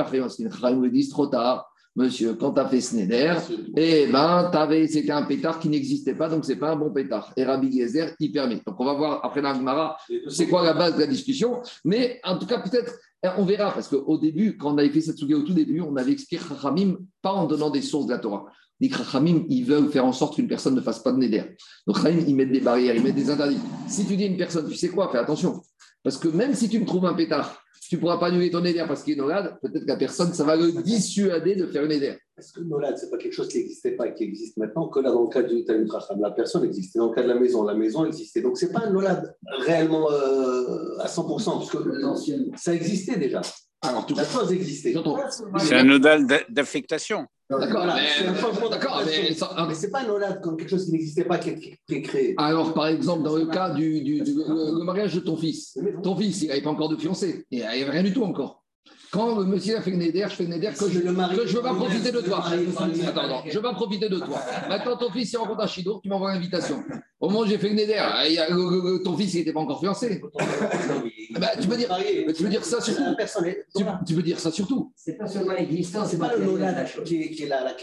trop 1.11 1.27
tard 1.27 1.69
monsieur, 1.95 2.33
quand 2.33 2.53
tu 2.53 2.59
as 2.59 2.67
fait 2.67 2.81
Sneder, 2.81 3.35
eh 3.75 4.07
ben, 4.07 4.51
c'était 4.87 5.11
un 5.11 5.23
pétard 5.23 5.59
qui 5.59 5.69
n'existait 5.69 6.13
pas, 6.13 6.29
donc 6.29 6.45
ce 6.45 6.51
n'est 6.51 6.57
pas 6.57 6.71
un 6.71 6.75
bon 6.75 6.91
pétard. 6.91 7.31
Et 7.37 7.43
Rabbi 7.43 7.71
Gezer, 7.71 8.13
il 8.19 8.31
permet. 8.31 8.61
Donc 8.65 8.79
on 8.79 8.85
va 8.85 8.93
voir 8.93 9.23
après 9.23 9.41
l'Agmara, 9.41 9.97
c'est 10.27 10.47
quoi 10.47 10.63
la 10.63 10.73
base 10.73 10.95
de 10.95 11.01
la 11.01 11.07
discussion. 11.07 11.61
Mais 11.83 12.19
en 12.23 12.37
tout 12.37 12.45
cas, 12.45 12.59
peut-être, 12.59 12.93
eh, 13.23 13.29
on 13.37 13.45
verra, 13.45 13.71
parce 13.71 13.87
qu'au 13.87 14.17
début, 14.17 14.57
quand 14.57 14.73
on 14.73 14.77
avait 14.77 14.89
fait 14.89 15.01
cette 15.01 15.21
au 15.23 15.41
tout 15.41 15.53
début, 15.53 15.81
on 15.81 15.95
avait 15.95 16.11
expliqué 16.11 16.43
Chachamim, 16.47 16.97
pas 17.21 17.31
en 17.31 17.45
donnant 17.45 17.69
des 17.69 17.81
sources 17.81 18.07
de 18.07 18.11
la 18.11 18.19
Torah. 18.19 18.45
Les 18.79 18.89
Chachamim, 18.89 19.45
ils 19.49 19.63
veulent 19.63 19.89
faire 19.89 20.05
en 20.05 20.11
sorte 20.11 20.35
qu'une 20.35 20.47
personne 20.47 20.75
ne 20.75 20.81
fasse 20.81 20.99
pas 20.99 21.13
de 21.13 21.17
Neder. 21.17 21.55
Donc 21.87 21.97
Chachamim, 21.97 22.23
ils 22.27 22.35
mettent 22.35 22.51
des 22.51 22.59
barrières, 22.59 22.95
ils 22.95 23.03
mettent 23.03 23.15
des 23.15 23.29
interdits. 23.29 23.59
Si 23.87 24.05
tu 24.05 24.17
dis 24.17 24.23
à 24.25 24.27
une 24.27 24.37
personne, 24.37 24.67
tu 24.67 24.75
sais 24.75 24.89
quoi, 24.89 25.09
fais 25.11 25.17
attention. 25.17 25.61
Parce 26.03 26.17
que 26.17 26.27
même 26.27 26.53
si 26.53 26.69
tu 26.69 26.79
me 26.79 26.85
trouves 26.85 27.05
un 27.05 27.13
pétard, 27.13 27.64
tu 27.89 27.95
ne 27.95 28.01
pourras 28.01 28.17
pas 28.17 28.27
annuler 28.27 28.49
ton 28.49 28.63
éder 28.63 28.83
parce 28.87 29.03
qu'il 29.03 29.13
est 29.13 29.17
nolade, 29.17 29.57
peut-être 29.61 29.83
que 29.83 29.87
la 29.87 29.97
personne, 29.97 30.33
ça 30.33 30.43
va 30.43 30.55
le 30.55 30.71
dissuader 30.71 31.55
de 31.55 31.67
faire 31.67 31.83
une 31.83 31.91
éder. 31.91 32.17
Est-ce 32.37 32.51
que 32.53 32.61
nolade, 32.61 32.97
ce 32.97 33.05
n'est 33.05 33.11
pas 33.11 33.17
quelque 33.17 33.33
chose 33.33 33.47
qui 33.47 33.59
n'existait 33.59 33.91
pas 33.91 34.07
et 34.07 34.13
qui 34.13 34.23
existe 34.23 34.57
maintenant? 34.57 34.87
Que 34.89 34.99
là, 34.99 35.11
dans 35.11 35.23
le 35.23 35.29
cas 35.29 35.41
du 35.41 35.63
Talmud 35.63 35.89
la 36.19 36.31
personne 36.31 36.65
existait. 36.65 36.99
Dans 36.99 37.09
le 37.09 37.15
cas 37.15 37.23
de 37.23 37.27
la 37.27 37.39
maison, 37.39 37.63
la 37.63 37.75
maison 37.75 38.05
existait. 38.05 38.41
Donc, 38.41 38.57
ce 38.57 38.65
n'est 38.65 38.73
pas 38.73 38.81
un 38.85 38.91
nolade 38.91 39.35
réellement 39.65 40.11
euh, 40.11 40.97
à 40.99 41.07
100%, 41.07 41.45
parce 41.45 41.71
que 41.71 42.57
ça 42.57 42.73
existait 42.73 43.17
déjà. 43.17 43.41
Alors, 43.81 44.05
tout 44.05 44.15
la 44.15 44.25
chose 44.25 44.51
existait. 44.51 44.93
C'est 45.59 45.75
un 45.75 45.83
nodal 45.83 46.25
d'affectation. 46.49 47.27
D'accord, 47.47 47.95
c'est 48.17 48.25
un 48.25 48.35
changement 48.35 48.69
d'accord, 48.69 49.03
mais, 49.05 49.75
c'est 49.75 49.91
pas 49.91 50.01
un 50.01 50.09
olad 50.09 50.41
comme 50.41 50.57
quelque 50.57 50.69
chose 50.69 50.85
qui 50.85 50.93
n'existait 50.93 51.25
pas 51.25 51.37
qui 51.37 51.77
est, 51.89 52.01
créé. 52.01 52.33
Alors, 52.37 52.73
par 52.73 52.87
exemple, 52.87 53.21
dans 53.21 53.35
le 53.35 53.45
cas 53.45 53.69
du, 53.69 54.01
du, 54.01 54.23
le, 54.23 54.83
mariage 54.83 55.13
de 55.13 55.19
ton 55.19 55.37
fils, 55.37 55.77
ton 56.01 56.15
fils, 56.15 56.41
il 56.41 56.47
n'avait 56.47 56.63
pas 56.63 56.71
encore 56.71 56.89
de 56.89 56.97
fiancé, 56.97 57.45
il 57.51 57.59
n'y 57.59 57.63
avait 57.63 57.91
rien 57.91 58.01
du 58.01 58.13
tout 58.13 58.23
encore. 58.23 58.64
Quand 59.11 59.39
le 59.39 59.45
monsieur 59.45 59.77
a 59.77 59.81
fait 59.81 59.91
une 59.91 60.01
éder, 60.01 60.25
je 60.27 60.35
fais 60.35 60.43
une 60.43 60.53
éder 60.53 60.69
que, 60.77 60.89
je, 60.89 60.99
que 60.99 61.47
je 61.47 61.55
veux 61.55 61.61
pas 61.61 61.73
profiter 61.73 62.11
de 62.11 62.21
toi. 62.21 62.43
Attends, 63.07 63.21
attends, 63.21 63.43
je 63.47 63.55
veux 63.55 63.61
pas 63.61 63.73
profiter 63.73 64.09
de 64.09 64.19
toi. 64.19 64.39
Maintenant, 64.69 64.97
ton 64.97 65.09
fils, 65.11 65.31
il 65.33 65.37
rencontre 65.37 65.61
un 65.61 65.67
chido, 65.67 65.99
tu 66.03 66.09
m'envoies 66.09 66.33
l'invitation. 66.33 66.83
Au 67.19 67.29
moment 67.29 67.41
où 67.41 67.45
j'ai 67.45 67.57
fait 67.57 67.69
une 67.69 67.79
éder, 67.79 67.97
ton 69.03 69.17
fils, 69.17 69.33
il 69.33 69.37
n'était 69.39 69.53
pas 69.53 69.61
encore 69.61 69.79
fiancé. 69.79 70.21
Bah, 71.37 71.49
tu 71.59 71.67
peux 71.67 71.75
dire, 71.75 71.93
tu 72.33 72.43
veux 72.43 72.49
dire 72.49 72.63
ça 72.63 72.79
surtout. 72.79 73.03
Tu, 73.75 73.83
tu 74.07 74.15
peux 74.15 74.21
dire 74.21 74.39
ça 74.39 74.51
surtout. 74.51 74.93
C'est 74.95 75.17
pas 75.17 75.27
seulement 75.27 75.51
l'existence, 75.51 76.11
c'est 76.11 76.17
pas 76.17 76.33
le 76.33 76.45
nolad 76.45 76.85
qui 77.03 77.43
est 77.43 77.47
la. 77.47 77.75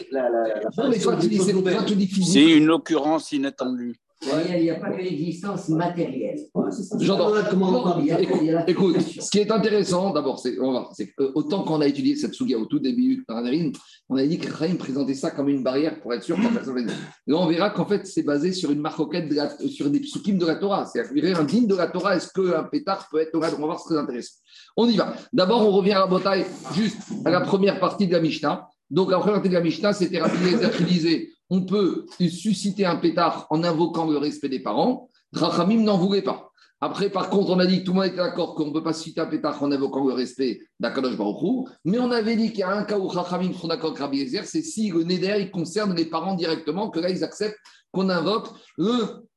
C'est 2.24 2.50
une 2.50 2.70
occurrence 2.70 3.30
inattendue. 3.32 3.94
Il 4.24 4.62
n'y 4.62 4.70
a, 4.70 4.76
pas 4.76 4.90
que 4.90 5.02
l'existence 5.02 5.68
matérielle. 5.68 6.38
J'entends. 7.00 7.32
Écoute, 8.66 9.00
ce 9.00 9.30
qui 9.30 9.40
est 9.40 9.50
intéressant, 9.50 10.12
d'abord, 10.12 10.38
c'est 10.38 10.56
autant 11.34 11.64
qu'on 11.64 11.80
a 11.80 11.86
étudié 11.86 12.14
cette 12.16 12.34
souga 12.34 12.56
au 12.56 12.66
tout 12.66 12.78
début 12.78 13.16
de 13.16 13.72
on 14.08 14.16
a 14.16 14.26
dit 14.26 14.38
que 14.38 14.52
Rahim 14.52 14.76
présentait 14.76 15.14
ça 15.14 15.30
comme 15.30 15.48
une 15.48 15.62
barrière 15.62 16.00
pour 16.00 16.12
être 16.12 16.22
sûr 16.22 16.36
que 16.36 16.54
personne 16.54 16.86
Et 17.26 17.32
on 17.32 17.46
verra 17.46 17.70
qu'en 17.70 17.86
fait, 17.86 18.06
c'est 18.06 18.22
basé 18.22 18.52
sur 18.52 18.70
une 18.70 18.80
marcoquette 18.80 19.32
sur 19.68 19.90
des 19.90 20.00
psukim 20.00 20.38
de 20.38 20.46
la 20.46 20.56
Torah. 20.56 20.86
C'est-à-dire 20.86 21.40
un 21.40 21.44
digne 21.44 21.66
de 21.66 21.74
la 21.74 21.88
Torah. 21.88 22.16
Est-ce 22.16 22.30
qu'un 22.32 22.64
pétard 22.64 23.08
peut 23.10 23.18
être 23.18 23.32
Torah 23.32 23.48
On 23.56 23.60
va 23.60 23.66
voir, 23.66 23.80
c'est 23.80 23.94
très 23.94 24.02
intéressant. 24.02 24.34
On 24.76 24.88
y 24.88 24.96
va. 24.96 25.14
D'abord, 25.32 25.66
on 25.66 25.72
revient 25.72 25.92
à 25.92 26.00
la 26.00 26.06
bataille, 26.06 26.44
juste 26.74 26.98
à 27.24 27.30
la 27.30 27.40
première 27.40 27.80
partie 27.80 28.06
de 28.06 28.12
la 28.12 28.20
Mishnah. 28.20 28.68
Donc, 28.90 29.10
la 29.10 29.18
première 29.18 29.36
partie 29.36 29.48
de 29.48 29.54
la 29.54 29.62
Mishnah, 29.62 29.92
c'était 29.94 30.20
rapidement 30.20 30.68
utilisé 30.68 31.30
on 31.50 31.64
peut 31.64 32.06
susciter 32.18 32.86
un 32.86 32.96
pétard 32.96 33.46
en 33.50 33.62
invoquant 33.62 34.06
le 34.10 34.18
respect 34.18 34.48
des 34.48 34.60
parents. 34.60 35.10
Rachamim 35.32 35.82
n'en 35.82 35.98
voulait 35.98 36.22
pas. 36.22 36.52
Après, 36.84 37.10
par 37.10 37.30
contre, 37.30 37.50
on 37.50 37.60
a 37.60 37.66
dit 37.66 37.80
que 37.80 37.84
tout 37.84 37.92
le 37.92 38.00
monde 38.00 38.06
était 38.06 38.16
d'accord 38.16 38.56
qu'on 38.56 38.66
ne 38.66 38.72
peut 38.72 38.82
pas 38.82 38.92
susciter 38.92 39.20
un 39.20 39.26
pétard 39.26 39.62
en 39.62 39.70
invoquant 39.70 40.04
le 40.04 40.14
respect 40.14 40.60
d'Akadosh 40.80 41.16
Baruch 41.16 41.68
Mais 41.84 42.00
on 42.00 42.10
avait 42.10 42.34
dit 42.34 42.50
qu'il 42.50 42.58
y 42.58 42.62
a 42.64 42.74
un 42.74 42.82
cas 42.82 42.98
où 42.98 43.06
Rachamim 43.06 43.52
sont 43.52 43.68
d'accord 43.68 43.94
avec 44.02 44.28
c'est 44.28 44.62
si 44.62 44.90
le 44.90 45.04
Neder 45.04 45.36
il 45.38 45.52
concerne 45.52 45.94
les 45.94 46.06
parents 46.06 46.34
directement, 46.34 46.90
que 46.90 46.98
là, 46.98 47.08
ils 47.08 47.22
acceptent 47.22 47.60
qu'on 47.92 48.08
invoque 48.08 48.48
le 48.78 49.28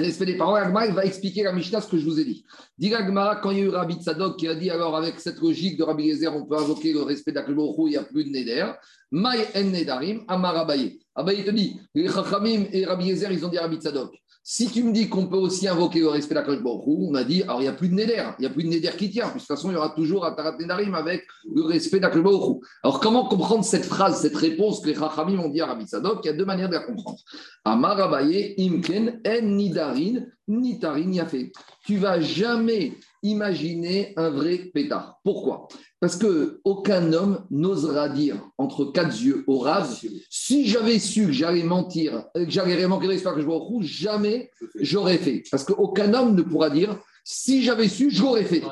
respect 0.00 0.26
des 0.26 0.36
parents. 0.36 0.54
Agmar 0.54 0.90
va 0.92 1.04
expliquer 1.04 1.42
la 1.42 1.52
Mishnah 1.52 1.80
ce 1.80 1.88
que 1.88 1.98
je 1.98 2.04
vous 2.04 2.18
ai 2.18 2.24
dit. 2.24 2.44
Dit 2.78 2.94
Agmara, 2.94 3.36
quand 3.36 3.50
il 3.50 3.58
y 3.58 3.60
a 3.60 3.64
eu 3.64 3.68
Rabbi 3.68 3.94
Tzadok 3.94 4.38
qui 4.38 4.48
a 4.48 4.54
dit 4.54 4.70
alors 4.70 4.96
avec 4.96 5.20
cette 5.20 5.40
logique 5.40 5.78
de 5.78 5.84
Rabbi 5.84 6.10
Gezer, 6.10 6.34
on 6.34 6.46
peut 6.46 6.56
invoquer 6.56 6.92
le 6.92 7.02
respect 7.02 7.32
d'Akadosh 7.32 7.74
il 7.78 7.90
n'y 7.90 7.96
a 7.96 8.04
plus 8.04 8.24
de 8.24 8.30
Neder. 8.30 8.72
May 9.10 9.46
en 9.54 9.64
Nedarim, 9.64 10.24
Amar 10.28 10.56
Abaye. 10.56 10.98
Abaye 11.14 11.44
te 11.44 11.50
dit, 11.50 11.78
les 11.94 12.06
et 12.06 12.84
Rabbi 12.84 13.04
Yezer, 13.04 13.30
ils 13.32 13.44
ont 13.44 13.48
dit 13.48 13.58
Rabbi 13.58 13.76
Tzadok. 13.76 14.12
Si 14.44 14.68
tu 14.68 14.82
me 14.82 14.92
dis 14.92 15.08
qu'on 15.08 15.28
peut 15.28 15.36
aussi 15.36 15.68
invoquer 15.68 16.00
le 16.00 16.08
respect 16.08 16.34
Baruch 16.34 16.82
on 16.86 17.14
a 17.14 17.22
dit, 17.22 17.44
alors 17.44 17.60
il 17.60 17.64
n'y 17.64 17.68
a 17.68 17.72
plus 17.72 17.88
de 17.88 17.94
Neder, 17.94 18.30
il 18.38 18.40
n'y 18.40 18.46
a 18.46 18.50
plus 18.50 18.64
de 18.64 18.68
Neder 18.68 18.90
qui 18.98 19.08
tient, 19.08 19.28
de 19.28 19.32
toute 19.34 19.42
façon, 19.42 19.70
il 19.70 19.74
y 19.74 19.76
aura 19.76 19.90
toujours 19.90 20.24
un 20.26 20.32
Tarat 20.32 20.56
Nedarim 20.58 20.94
avec 20.94 21.24
le 21.54 21.62
respect 21.62 22.00
Baruch 22.00 22.60
Alors 22.82 22.98
comment 22.98 23.28
comprendre 23.28 23.64
cette 23.64 23.84
phrase, 23.84 24.20
cette 24.20 24.36
réponse 24.36 24.80
que 24.80 24.88
les 24.88 24.94
Chachamim 24.94 25.38
ont 25.38 25.48
dit 25.48 25.60
à 25.60 25.66
Rabbi 25.66 25.84
Tzadok 25.84 26.20
Il 26.24 26.26
y 26.26 26.30
a 26.30 26.32
deux 26.32 26.44
manières 26.44 26.68
de 26.68 26.74
la 26.74 26.80
comprendre. 26.80 27.18
Amar 27.64 28.00
Abaye, 28.00 28.54
Imken, 28.58 29.20
En 29.24 29.42
Nidarin, 29.42 30.24
Nitarin 30.48 31.12
Yafé. 31.12 31.52
Tu 31.84 31.98
vas 31.98 32.20
jamais 32.20 32.94
imaginer 33.22 34.12
un 34.16 34.30
vrai 34.30 34.58
pétard. 34.72 35.20
Pourquoi? 35.24 35.68
Parce 36.00 36.16
que 36.16 36.60
aucun 36.64 37.12
homme 37.12 37.44
n'osera 37.50 38.08
dire 38.08 38.36
entre 38.58 38.86
quatre 38.86 39.20
yeux 39.20 39.44
au 39.46 39.58
rave 39.58 39.96
si 40.28 40.66
j'avais 40.66 40.98
su 40.98 41.26
que 41.26 41.32
j'allais 41.32 41.62
mentir, 41.62 42.24
que 42.34 42.50
j'allais 42.50 42.86
manquer 42.86 43.06
de 43.06 43.12
respect 43.12 43.34
que 43.34 43.40
je 43.40 43.46
vois 43.46 43.56
au 43.56 43.64
rouge, 43.64 43.86
jamais 43.86 44.50
j'aurais 44.74 45.18
fait. 45.18 45.44
Parce 45.50 45.64
qu'aucun 45.64 46.12
homme 46.14 46.34
ne 46.34 46.42
pourra 46.42 46.70
dire 46.70 46.98
si 47.24 47.62
j'avais 47.62 47.88
su, 47.88 48.10
j'aurais 48.10 48.44
fait. 48.44 48.62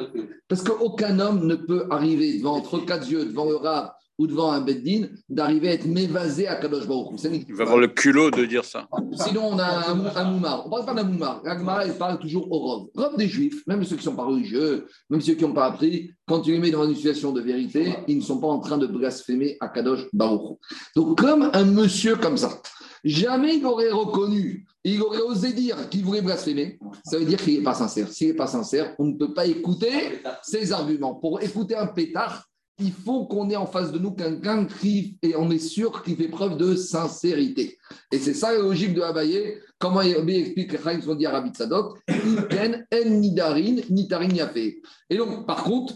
Parce 0.49 0.63
qu'aucun 0.63 1.21
homme 1.21 1.47
ne 1.47 1.55
peut 1.55 1.87
arriver 1.91 2.39
devant 2.39 2.57
entre 2.57 2.79
quatre 2.85 3.09
yeux, 3.09 3.25
devant 3.25 3.45
le 3.45 3.57
rave 3.57 3.91
ou 4.21 4.27
devant 4.27 4.53
un 4.53 4.61
beddin, 4.61 5.07
d'arriver 5.31 5.71
à 5.71 5.73
être 5.73 5.87
mévasé 5.87 6.47
à 6.47 6.57
Kadosh 6.57 6.87
Baruch 6.87 7.19
Il 7.25 7.55
va 7.55 7.63
avoir 7.63 7.79
le 7.79 7.89
culot 7.89 8.31
de 8.31 8.45
dire 8.45 8.67
ça. 8.67 8.87
Sinon, 9.15 9.53
on 9.53 9.59
a 9.59 9.89
un, 9.89 10.25
moumar. 10.31 10.67
On 10.67 10.69
ne 10.69 10.71
parle 10.71 10.85
pas 10.85 10.93
d'un 10.93 11.05
moumar. 11.05 11.41
L'agmara, 11.43 11.87
elle 11.87 11.97
parle 11.97 12.19
toujours 12.19 12.53
au 12.53 12.59
robe. 12.59 12.91
Robe 12.95 13.17
des 13.17 13.29
juifs, 13.29 13.67
même 13.67 13.83
ceux 13.83 13.97
qui 13.97 14.07
ne 14.07 14.11
sont 14.11 14.17
pas 14.17 14.25
religieux, 14.25 14.87
même 15.09 15.23
ceux 15.23 15.33
qui 15.33 15.43
n'ont 15.43 15.55
pas 15.55 15.65
appris, 15.65 16.13
quand 16.29 16.43
tu 16.43 16.53
les 16.53 16.59
mets 16.59 16.71
dans 16.71 16.87
une 16.87 16.95
situation 16.95 17.33
de 17.33 17.41
vérité, 17.41 17.95
ils 18.09 18.19
ne 18.19 18.23
sont 18.23 18.39
pas 18.39 18.49
en 18.49 18.59
train 18.59 18.77
de 18.77 18.87
blasphémer 18.87 19.57
à 19.59 19.69
Kadosh 19.69 20.07
Baruch. 20.13 20.59
Donc, 20.95 21.19
comme 21.19 21.49
un 21.55 21.65
monsieur 21.65 22.17
comme 22.17 22.37
ça, 22.37 22.61
jamais 23.03 23.57
il 23.57 23.65
aurait 23.65 23.91
reconnu, 23.91 24.67
il 24.85 25.01
aurait 25.01 25.23
osé 25.23 25.55
dire 25.55 25.89
qu'il 25.89 26.05
voulait 26.05 26.21
blasphémer, 26.21 26.79
ça 27.07 27.19
veut 27.19 27.25
dire 27.25 27.39
qu'il 27.39 27.57
n'est 27.57 27.65
pas 27.65 27.73
sincère. 27.73 28.09
S'il 28.09 28.29
n'est 28.29 28.35
pas 28.35 28.47
sincère, 28.47 28.95
on 28.99 29.07
ne 29.07 29.15
peut 29.15 29.33
pas 29.33 29.47
écouter 29.47 30.21
ses 30.43 30.73
arguments. 30.73 31.15
Pour 31.15 31.41
écouter 31.41 31.75
un 31.75 31.87
pétard, 31.87 32.50
il 32.81 32.93
faut 32.93 33.27
qu'on 33.27 33.49
ait 33.51 33.57
en 33.57 33.67
face 33.67 33.93
de 33.93 33.99
nous 33.99 34.13
quelqu'un 34.13 34.67
qui, 34.67 35.19
et 35.23 35.37
on 35.37 35.51
est 35.51 35.59
sûr 35.59 36.03
qu'il 36.03 36.17
fait 36.17 36.29
preuve 36.29 36.57
de 36.57 36.75
sincérité. 36.75 37.79
Et 38.11 38.19
c'est 38.19 38.35
ça 38.35 38.53
la 38.53 38.59
logique 38.59 38.95
de 38.95 39.03
Abaye. 39.03 39.59
Comment 39.79 40.03
il 40.03 40.31
explique 40.31 40.83
Chaim 40.83 41.01
son 41.03 41.15
dit 41.15 41.27
à 41.27 41.31
Rabbi 41.31 41.51
Tzadok 41.51 41.99
en 42.09 43.11
nidarin, 43.11 43.77
nitarin 43.89 44.47
fait. 44.49 44.81
Et 45.09 45.17
donc, 45.17 45.47
par 45.47 45.65
contre, 45.65 45.95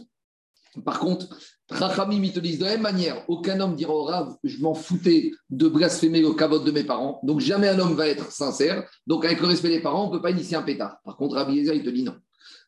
par 0.85 0.99
contre, 0.99 1.29
Rachamim, 1.71 2.23
ils 2.23 2.33
te 2.33 2.41
disent 2.41 2.59
de 2.59 2.65
la 2.65 2.73
même 2.73 2.83
manière, 2.83 3.25
aucun 3.29 3.59
homme 3.61 3.75
dira 3.75 3.95
au 3.95 4.05
Rav, 4.05 4.37
je 4.43 4.61
m'en 4.61 4.75
foutais 4.75 5.33
de 5.49 5.69
blasphémer 5.69 6.21
le 6.21 6.33
kavod 6.35 6.65
de 6.65 6.71
mes 6.71 6.85
parents, 6.85 7.21
donc 7.23 7.41
jamais 7.41 7.69
un 7.69 7.79
homme 7.79 7.95
va 7.95 8.09
être 8.09 8.33
sincère, 8.33 8.89
donc 9.07 9.25
avec 9.25 9.41
le 9.41 9.47
respect 9.47 9.69
des 9.69 9.81
parents, 9.81 10.05
on 10.05 10.11
ne 10.11 10.17
peut 10.17 10.23
pas 10.23 10.31
initier 10.31 10.57
un 10.57 10.63
pétard. 10.63 10.99
Par 11.05 11.17
contre, 11.17 11.37
Rabbi 11.37 11.53
Eliezer, 11.53 11.75
il 11.75 11.85
te 11.85 11.91
dit 11.91 12.03
non. 12.03 12.17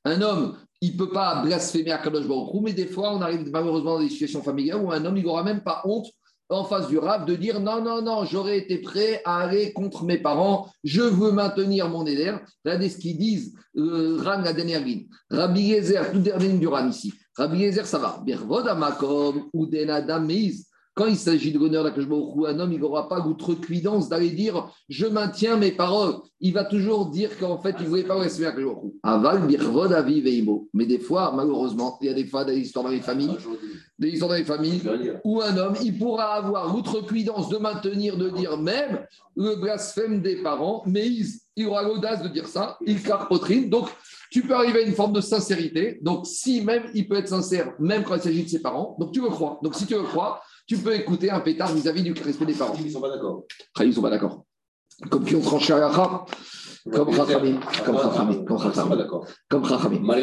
Un 0.06 0.22
homme, 0.22 0.56
il 0.80 0.92
ne 0.92 0.98
peut 0.98 1.10
pas 1.10 1.42
blasphémer 1.42 1.90
à 1.90 1.98
Kadosh 1.98 2.28
Baruch 2.28 2.62
mais 2.62 2.72
des 2.72 2.86
fois, 2.86 3.12
on 3.12 3.20
arrive 3.20 3.50
malheureusement 3.50 3.94
dans 3.94 4.00
des 4.00 4.08
situations 4.08 4.40
familiales 4.40 4.80
où 4.80 4.92
un 4.92 5.04
homme, 5.04 5.16
il 5.16 5.24
n'aura 5.24 5.42
même 5.42 5.64
pas 5.64 5.82
honte 5.84 6.06
en 6.48 6.62
face 6.62 6.86
du 6.86 6.96
Rav 6.96 7.26
de 7.26 7.34
dire 7.34 7.58
non, 7.58 7.82
non, 7.82 8.02
non, 8.02 8.24
j'aurais 8.24 8.58
été 8.58 8.78
prêt 8.78 9.20
à 9.24 9.38
aller 9.38 9.72
contre 9.72 10.04
mes 10.04 10.18
parents, 10.18 10.70
je 10.84 11.02
veux 11.02 11.32
maintenir 11.32 11.88
mon 11.88 12.06
éder. 12.06 12.32
Regardez 12.64 12.88
ce 12.88 12.98
qu'ils 12.98 13.18
disent, 13.18 13.52
euh, 13.76 14.22
Ran 14.22 14.42
la 14.42 14.52
dernière 14.52 14.84
ligne. 14.84 15.08
Rabbi 15.28 15.62
Yezer, 15.62 16.12
toute 16.12 16.22
dernière 16.22 16.50
ligne 16.50 16.60
du 16.60 16.68
Ran 16.68 16.88
ici. 16.88 17.12
Rabbi 17.36 17.58
Yezer, 17.58 17.84
ça 17.84 17.98
va. 17.98 18.22
Birvod 18.24 18.68
amakom 18.68 19.48
ou 19.52 19.66
denadam 19.66 20.24
meiz. 20.24 20.65
Quand 20.96 21.04
il 21.04 21.16
s'agit 21.16 21.52
de 21.52 21.58
l'honneur 21.58 21.84
d'Akashbaruch 21.84 22.46
un 22.48 22.58
homme, 22.58 22.72
il 22.72 22.80
n'aura 22.80 23.06
pas 23.06 23.22
l'outrecuidance 23.22 24.08
d'aller 24.08 24.30
dire 24.30 24.70
je 24.88 25.04
maintiens 25.04 25.58
mes 25.58 25.72
paroles. 25.72 26.14
Il 26.40 26.54
va 26.54 26.64
toujours 26.64 27.10
dire 27.10 27.38
qu'en 27.38 27.58
fait, 27.58 27.76
il 27.80 27.84
ne 27.84 27.88
voulait 27.88 28.02
pas 28.04 28.18
respecter 28.18 28.46
Akashbaruch 28.46 28.94
Aval 29.02 29.46
birvod 29.46 29.92
avi 29.92 30.22
veimo. 30.22 30.70
Mais 30.72 30.86
des 30.86 30.98
fois, 30.98 31.34
malheureusement, 31.36 31.98
il 32.00 32.06
y 32.06 32.08
a 32.08 32.14
des 32.14 32.24
fois 32.24 32.46
des 32.46 32.56
histoires 32.56 32.86
dans 32.86 32.90
les 32.90 33.02
familles, 33.02 33.36
des 33.98 34.08
histoires 34.08 34.30
dans 34.30 34.36
les 34.36 34.44
familles 34.44 34.80
où 35.22 35.42
un 35.42 35.54
homme, 35.58 35.74
il 35.82 35.98
pourra 35.98 36.32
avoir 36.32 36.74
l'outrecuidance 36.74 37.50
de 37.50 37.58
maintenir, 37.58 38.16
de 38.16 38.30
dire 38.30 38.56
même 38.56 39.04
le 39.36 39.56
blasphème 39.56 40.22
des 40.22 40.36
parents, 40.36 40.82
mais 40.86 41.06
il, 41.06 41.26
il 41.56 41.66
aura 41.66 41.82
l'audace 41.82 42.22
de 42.22 42.28
dire 42.28 42.48
ça, 42.48 42.78
il 42.86 43.02
carpotrine. 43.02 43.68
Donc, 43.68 43.88
tu 44.30 44.40
peux 44.40 44.54
arriver 44.54 44.78
à 44.78 44.86
une 44.86 44.94
forme 44.94 45.12
de 45.12 45.20
sincérité. 45.20 45.98
Donc, 46.00 46.26
si 46.26 46.62
même 46.62 46.84
il 46.94 47.06
peut 47.06 47.16
être 47.16 47.28
sincère, 47.28 47.74
même 47.78 48.02
quand 48.02 48.16
il 48.16 48.22
s'agit 48.22 48.44
de 48.44 48.48
ses 48.48 48.62
parents, 48.62 48.96
donc 48.98 49.12
tu 49.12 49.20
le 49.20 49.28
crois. 49.28 49.58
Donc, 49.62 49.74
si 49.74 49.84
tu 49.84 49.94
le 49.94 50.02
crois, 50.02 50.40
tu 50.66 50.78
peux 50.78 50.94
écouter 50.94 51.30
un 51.30 51.40
pétard 51.40 51.72
vis-à-vis 51.72 52.02
du 52.02 52.12
respect 52.12 52.46
des 52.46 52.54
parents. 52.54 52.74
Ils 52.78 52.86
ne 52.86 52.90
sont 52.90 53.00
pas 53.00 53.10
d'accord. 53.10 53.44
Ils 53.80 53.88
ne 53.88 53.92
sont 53.92 54.02
pas 54.02 54.10
d'accord. 54.10 54.44
Comme 55.10 55.24
qui 55.24 55.36
ont 55.36 55.40
tranché 55.40 55.72
à 55.72 55.78
la 55.78 55.90
comme 56.92 57.08
Rachamim. 57.08 57.58
Comme 57.84 57.96
Rachamim. 57.96 58.44
Comme 58.44 58.56
Rachamim. 58.56 59.08
Comme 59.48 59.62
Rachamim. 59.64 60.14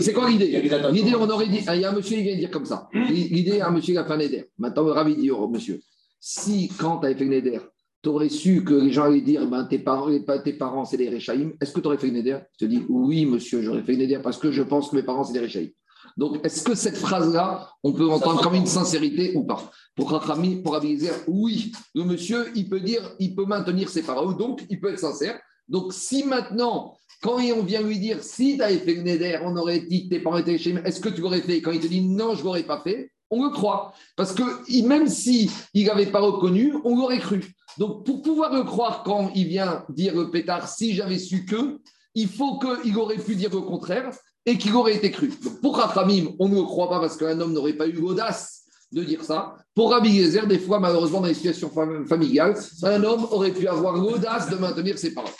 C'est 0.00 0.12
quoi 0.12 0.28
l'idée 0.28 0.46
il 0.46 0.52
y 0.52 0.56
a 0.56 0.60
des 0.60 0.72
attaques. 0.72 0.92
L'idée, 0.92 1.14
on 1.14 1.28
aurait 1.28 1.48
dit, 1.48 1.60
il 1.66 1.80
y 1.80 1.84
a 1.84 1.90
un 1.90 1.94
monsieur 1.94 2.16
qui 2.16 2.22
vient 2.22 2.36
dire 2.36 2.50
comme 2.50 2.66
ça. 2.66 2.88
L'idée, 2.92 3.60
un 3.60 3.70
monsieur 3.70 3.94
qui 3.94 3.98
a 3.98 4.04
fait 4.04 4.12
un 4.12 4.18
éder. 4.18 4.50
Maintenant, 4.58 4.84
le 4.84 4.92
rabbi 4.92 5.16
dit 5.16 5.30
au 5.30 5.48
monsieur, 5.48 5.80
si 6.18 6.68
quand 6.78 6.98
tu 6.98 7.06
avais 7.06 7.14
fait 7.14 7.24
une 7.24 7.32
éder, 7.32 7.60
tu 8.02 8.08
aurais 8.10 8.28
su 8.28 8.64
que 8.64 8.74
les 8.74 8.92
gens 8.92 9.04
allaient 9.04 9.20
dire, 9.20 9.46
ben, 9.46 9.64
tes 9.64 9.78
parents, 9.78 10.10
tes 10.44 10.52
parents 10.54 10.84
c'est 10.84 10.96
des 10.96 11.08
Réchaïm, 11.08 11.52
est-ce 11.60 11.72
que 11.72 11.80
tu 11.80 11.86
aurais 11.86 11.98
fait 11.98 12.08
une 12.08 12.16
éder? 12.16 12.38
Je 12.58 12.66
te 12.66 12.70
dis, 12.70 12.84
oui, 12.88 13.26
monsieur, 13.26 13.62
j'aurais 13.62 13.82
fait 13.82 13.94
une 13.94 14.00
éder 14.02 14.18
parce 14.22 14.38
que 14.38 14.50
je 14.50 14.62
pense 14.62 14.90
que 14.90 14.96
mes 14.96 15.02
parents 15.02 15.24
c'est 15.24 15.34
des 15.34 15.40
Réchaïm. 15.40 15.70
Donc, 16.16 16.44
est-ce 16.44 16.62
que 16.62 16.74
cette 16.74 16.96
phrase-là, 16.96 17.70
on 17.82 17.92
peut 17.92 18.10
entendre 18.10 18.42
comme 18.42 18.54
une 18.54 18.66
sincérité 18.66 19.32
ou 19.34 19.44
pas? 19.44 19.70
Pour 19.96 20.10
Rachami, 20.10 20.62
pour 20.62 20.80
oui. 21.26 21.72
Le 21.94 22.04
monsieur, 22.04 22.50
il 22.54 22.68
peut 22.68 22.80
dire, 22.80 23.02
il 23.18 23.34
peut 23.34 23.46
maintenir 23.46 23.88
ses 23.88 24.02
paroles, 24.02 24.36
donc 24.36 24.64
il 24.68 24.80
peut 24.80 24.92
être 24.92 24.98
sincère. 24.98 25.38
Donc, 25.68 25.92
si 25.92 26.24
maintenant, 26.24 26.96
quand 27.22 27.36
on 27.36 27.62
vient 27.62 27.82
lui 27.82 27.98
dire, 27.98 28.22
si 28.22 28.56
tu 28.56 28.62
avais 28.62 28.78
fait 28.78 28.94
une 28.94 29.06
éder, 29.06 29.38
on 29.42 29.56
aurait 29.56 29.80
dit 29.80 30.04
que 30.04 30.14
tes 30.14 30.20
parents 30.20 30.38
étaient 30.38 30.58
chez 30.58 30.74
est-ce 30.84 31.00
que 31.00 31.08
tu 31.08 31.20
l'aurais 31.20 31.42
fait? 31.42 31.60
Quand 31.60 31.70
il 31.70 31.80
te 31.80 31.86
dit 31.86 32.00
non, 32.00 32.34
je 32.34 32.40
ne 32.40 32.44
l'aurais 32.44 32.62
pas 32.64 32.80
fait, 32.80 33.12
on 33.30 33.44
le 33.44 33.50
croit. 33.50 33.92
Parce 34.16 34.32
que 34.32 34.42
même 34.86 35.08
si 35.08 35.50
il 35.74 35.86
n'avait 35.86 36.06
pas 36.06 36.20
reconnu, 36.20 36.74
on 36.84 36.96
l'aurait 36.96 37.20
cru. 37.20 37.54
Donc, 37.78 38.04
pour 38.04 38.22
pouvoir 38.22 38.52
le 38.52 38.64
croire 38.64 39.02
quand 39.04 39.30
il 39.34 39.46
vient 39.46 39.84
dire 39.88 40.14
le 40.14 40.30
pétard, 40.30 40.68
si 40.68 40.94
j'avais 40.94 41.18
su 41.18 41.44
que, 41.44 41.78
il 42.14 42.26
faut 42.26 42.58
qu'il 42.58 42.96
aurait 42.98 43.16
pu 43.16 43.36
dire 43.36 43.50
le 43.54 43.60
contraire 43.60 44.10
et 44.46 44.56
qu'il 44.58 44.74
aurait 44.74 44.94
été 44.96 45.10
cru. 45.10 45.28
Pour 45.62 45.76
Rachamim, 45.76 46.30
on 46.38 46.48
ne 46.48 46.56
le 46.56 46.62
croit 46.62 46.88
pas 46.88 47.00
parce 47.00 47.16
qu'un 47.16 47.38
homme 47.40 47.52
n'aurait 47.52 47.74
pas 47.74 47.86
eu 47.86 47.92
l'audace 47.92 48.62
de 48.92 49.04
dire 49.04 49.22
ça. 49.22 49.54
Pour 49.74 49.90
Rabbi 49.90 50.10
Yezer, 50.10 50.46
des 50.46 50.58
fois, 50.58 50.80
malheureusement, 50.80 51.20
dans 51.20 51.28
les 51.28 51.34
situations 51.34 51.68
fam- 51.68 52.06
familiales, 52.08 52.56
un 52.82 53.04
homme 53.04 53.24
aurait 53.30 53.52
pu 53.52 53.68
avoir 53.68 53.96
l'audace 53.96 54.50
de 54.50 54.56
maintenir 54.56 54.98
ses 54.98 55.14
paroles. 55.14 55.30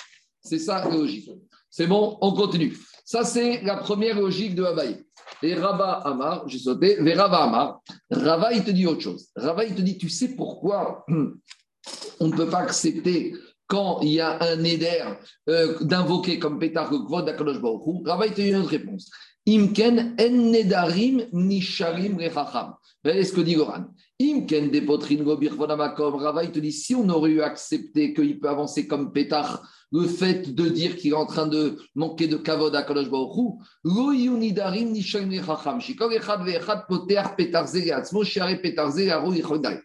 C'est 0.42 0.58
ça 0.58 0.84
la 0.88 0.94
logique. 0.96 1.28
C'est 1.68 1.86
bon, 1.86 2.16
on 2.20 2.32
continue. 2.32 2.76
Ça, 3.04 3.24
c'est 3.24 3.62
la 3.62 3.76
première 3.76 4.20
logique 4.20 4.54
de 4.54 4.62
Abaye. 4.64 5.04
Et 5.42 5.54
Rabba 5.54 5.92
Amar, 6.04 6.48
j'ai 6.48 6.58
sauté, 6.58 6.98
mais 7.00 7.14
Rabba 7.14 7.38
Amar, 7.44 7.80
Rava, 8.10 8.52
il 8.52 8.62
te 8.62 8.70
dit 8.70 8.86
autre 8.86 9.00
chose. 9.00 9.28
Rava, 9.34 9.64
il 9.64 9.74
te 9.74 9.80
dit, 9.82 9.96
tu 9.98 10.08
sais 10.08 10.28
pourquoi 10.28 11.04
on 11.08 12.26
ne 12.28 12.36
peut 12.36 12.48
pas 12.48 12.58
accepter 12.58 13.34
quand 13.70 14.00
il 14.02 14.14
y 14.14 14.20
a 14.20 14.36
un 14.42 14.64
éder 14.64 15.00
euh, 15.48 15.78
d'invoquer 15.80 16.40
comme 16.40 16.58
pétard 16.58 16.90
le 16.92 16.98
kvod 16.98 17.24
d'Akadosh 17.24 17.60
Baruch 17.60 17.86
Hu 17.86 18.02
Rava, 18.04 18.26
il 18.26 18.32
te 18.32 18.40
dit 18.40 18.48
une 18.48 18.56
autre 18.56 18.70
réponse. 18.70 19.08
Imken 19.46 20.16
en 20.20 20.50
nedarim 20.50 21.28
nisharim 21.32 22.18
rechacham. 22.18 22.74
Regardez 23.04 23.24
ce 23.24 23.32
que 23.32 23.40
dit 23.42 23.54
Goran. 23.54 23.84
Imken 24.20 24.70
depotrin 24.70 25.22
gobir 25.22 25.54
vodamakom. 25.54 26.16
Rava, 26.16 26.42
il 26.42 26.50
te 26.50 26.58
dit, 26.58 26.72
si 26.72 26.96
on 26.96 27.08
aurait 27.08 27.30
eu 27.30 27.42
accepté 27.42 28.12
qu'il 28.12 28.40
peut 28.40 28.48
avancer 28.48 28.88
comme 28.88 29.12
pétard 29.12 29.62
le 29.92 30.06
fait 30.06 30.52
de 30.52 30.68
dire 30.68 30.96
qu'il 30.96 31.12
est 31.12 31.16
en 31.16 31.26
train 31.26 31.46
de 31.46 31.78
manquer 31.94 32.26
de 32.26 32.36
kavod 32.36 32.74
à 32.74 32.82
Kadosh 32.82 33.08
Baruch 33.08 33.36
Hu, 33.36 33.64
lo 33.84 34.12
yeu 34.12 34.36
nidarim 34.36 34.90
nisharim 34.90 35.30
rechacham. 35.30 35.80
Shikol 35.80 36.12
echad 36.12 36.44
ve'echad 36.44 36.88
poter 36.88 37.36
petar 37.36 37.68
ze 37.68 37.84
le'atzmo, 37.84 38.24
shiare 38.24 38.60
petar 38.60 38.90
ze 38.90 39.06
le'aro 39.06 39.32
yichodai. 39.32 39.78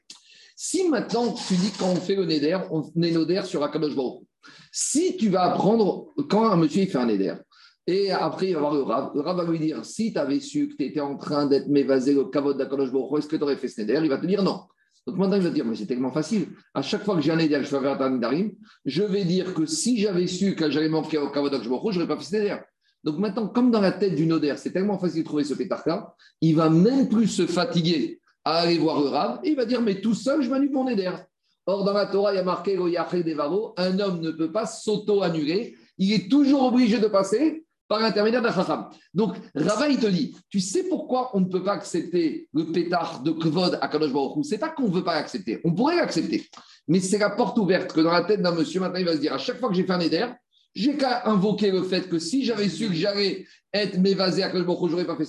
Si 0.55 0.87
maintenant 0.87 1.33
tu 1.33 1.55
dis 1.55 1.71
quand 1.77 1.89
on 1.89 1.95
fait 1.95 2.15
le 2.15 2.25
neder, 2.25 2.57
on 2.71 2.81
est 2.81 3.11
neder 3.11 3.41
sur 3.43 3.61
Akadosh 3.61 3.95
Baruch. 3.95 4.23
Si 4.71 5.17
tu 5.17 5.29
vas 5.29 5.43
apprendre, 5.43 6.13
quand 6.29 6.47
un 6.47 6.55
monsieur 6.55 6.83
il 6.83 6.87
fait 6.87 6.97
un 6.97 7.05
neder, 7.05 7.35
et 7.87 8.11
après 8.11 8.49
il 8.49 8.53
va 8.53 8.61
voir 8.61 8.73
le 8.73 8.81
Rav, 8.81 9.35
va 9.35 9.43
lui 9.43 9.59
dire 9.59 9.83
si 9.83 10.13
tu 10.13 10.17
avais 10.17 10.39
su 10.39 10.69
que 10.69 10.75
tu 10.75 10.85
étais 10.85 11.01
en 11.01 11.17
train 11.17 11.45
d'être 11.45 11.67
mévasé 11.67 12.13
le 12.13 12.25
kavod 12.25 12.57
d'Akadosh 12.57 12.91
Baruch 12.91 13.19
est-ce 13.19 13.27
que 13.27 13.35
tu 13.35 13.43
aurais 13.43 13.57
fait 13.57 13.67
ce 13.67 13.81
neder? 13.81 13.99
Il 14.01 14.09
va 14.09 14.17
te 14.17 14.25
dire 14.25 14.43
non. 14.43 14.61
Donc 15.05 15.17
maintenant 15.17 15.35
il 15.35 15.43
va 15.43 15.49
te 15.49 15.55
dire 15.55 15.65
mais 15.65 15.75
c'est 15.75 15.85
tellement 15.85 16.11
facile. 16.11 16.47
À 16.73 16.81
chaque 16.81 17.03
fois 17.03 17.15
que 17.15 17.21
j'ai 17.21 17.31
un 17.31 17.35
neder, 17.35 17.59
je 17.61 17.67
fais 17.67 17.79
faire 17.81 18.01
un 18.01 18.09
nedarim, 18.11 18.51
je 18.85 19.03
vais 19.03 19.25
dire 19.25 19.53
que 19.53 19.65
si 19.65 19.99
j'avais 19.99 20.25
su 20.25 20.55
que 20.55 20.71
j'allais 20.71 20.89
manquer 20.89 21.17
au 21.17 21.29
kavod 21.29 21.51
d'Akadosh 21.51 21.69
Baruch 21.69 21.93
je 21.93 21.99
n'aurais 21.99 22.15
pas 22.15 22.17
fait 22.17 22.29
ce 22.29 22.35
neder. 22.37 22.57
Donc 23.03 23.19
maintenant, 23.19 23.47
comme 23.47 23.69
dans 23.69 23.81
la 23.81 23.91
tête 23.91 24.15
du 24.15 24.25
noder, 24.25 24.55
c'est 24.57 24.71
tellement 24.71 24.97
facile 24.97 25.21
de 25.21 25.27
trouver 25.27 25.43
ce 25.43 25.53
pétard-là, 25.53 26.15
il 26.41 26.55
va 26.55 26.71
même 26.71 27.07
plus 27.07 27.27
se 27.27 27.45
fatiguer 27.45 28.19
à 28.45 28.59
aller 28.59 28.77
voir 28.77 29.01
le 29.01 29.45
et 29.45 29.51
il 29.51 29.55
va 29.55 29.65
dire, 29.65 29.81
mais 29.81 29.99
tout 29.99 30.13
seul, 30.13 30.43
je 30.43 30.49
m'annule 30.49 30.71
mon 30.71 30.87
éder. 30.87 31.11
Or, 31.65 31.83
dans 31.83 31.93
la 31.93 32.05
Torah, 32.05 32.31
il 32.31 32.35
y 32.37 32.39
a 32.39 32.43
marqué, 32.43 32.77
devaro, 32.77 33.73
un 33.75 33.99
homme 33.99 34.21
ne 34.21 34.29
peut 34.29 34.51
pas 34.51 34.67
s'auto-annuler, 34.67 35.75
il 35.97 36.13
est 36.13 36.29
toujours 36.29 36.63
obligé 36.63 36.99
de 36.99 37.07
passer 37.07 37.65
par 37.87 37.99
l'intermédiaire 37.99 38.43
d'un 38.43 38.53
chacham. 38.53 38.89
Donc, 39.13 39.35
Rava, 39.55 39.89
il 39.89 39.99
te 39.99 40.05
dit, 40.05 40.35
tu 40.49 40.59
sais 40.59 40.83
pourquoi 40.83 41.35
on 41.35 41.39
ne 41.39 41.45
peut 41.45 41.63
pas 41.63 41.73
accepter 41.73 42.47
le 42.53 42.71
pétard 42.71 43.21
de 43.23 43.31
Kvod 43.31 43.79
à 43.81 43.87
Kadosh 43.87 44.13
Baruch 44.13 44.45
C'est 44.45 44.59
pas 44.59 44.69
qu'on 44.69 44.89
ne 44.89 44.93
veut 44.93 45.03
pas 45.03 45.15
l'accepter, 45.15 45.59
on 45.63 45.73
pourrait 45.73 45.95
l'accepter, 45.95 46.47
mais 46.87 46.99
c'est 46.99 47.17
la 47.17 47.31
porte 47.31 47.57
ouverte 47.57 47.93
que 47.93 48.01
dans 48.01 48.11
la 48.11 48.23
tête 48.23 48.41
d'un 48.41 48.53
monsieur, 48.53 48.79
maintenant, 48.79 48.99
il 48.99 49.05
va 49.05 49.13
se 49.13 49.19
dire, 49.19 49.33
à 49.33 49.39
chaque 49.39 49.59
fois 49.59 49.69
que 49.69 49.75
j'ai 49.75 49.83
fait 49.83 49.93
un 49.93 49.99
éder, 49.99 50.27
j'ai 50.75 50.97
qu'à 50.97 51.27
invoquer 51.29 51.71
le 51.71 51.83
fait 51.83 52.09
que 52.09 52.19
si 52.19 52.43
j'avais 52.43 52.69
su 52.69 52.89
que 52.89 52.93
j'allais 52.93 53.45
être 53.75 53.97
m'évaser 53.99 54.43
à 54.43 54.51
j'aurais 54.53 55.05
pas 55.05 55.15
fait. 55.15 55.25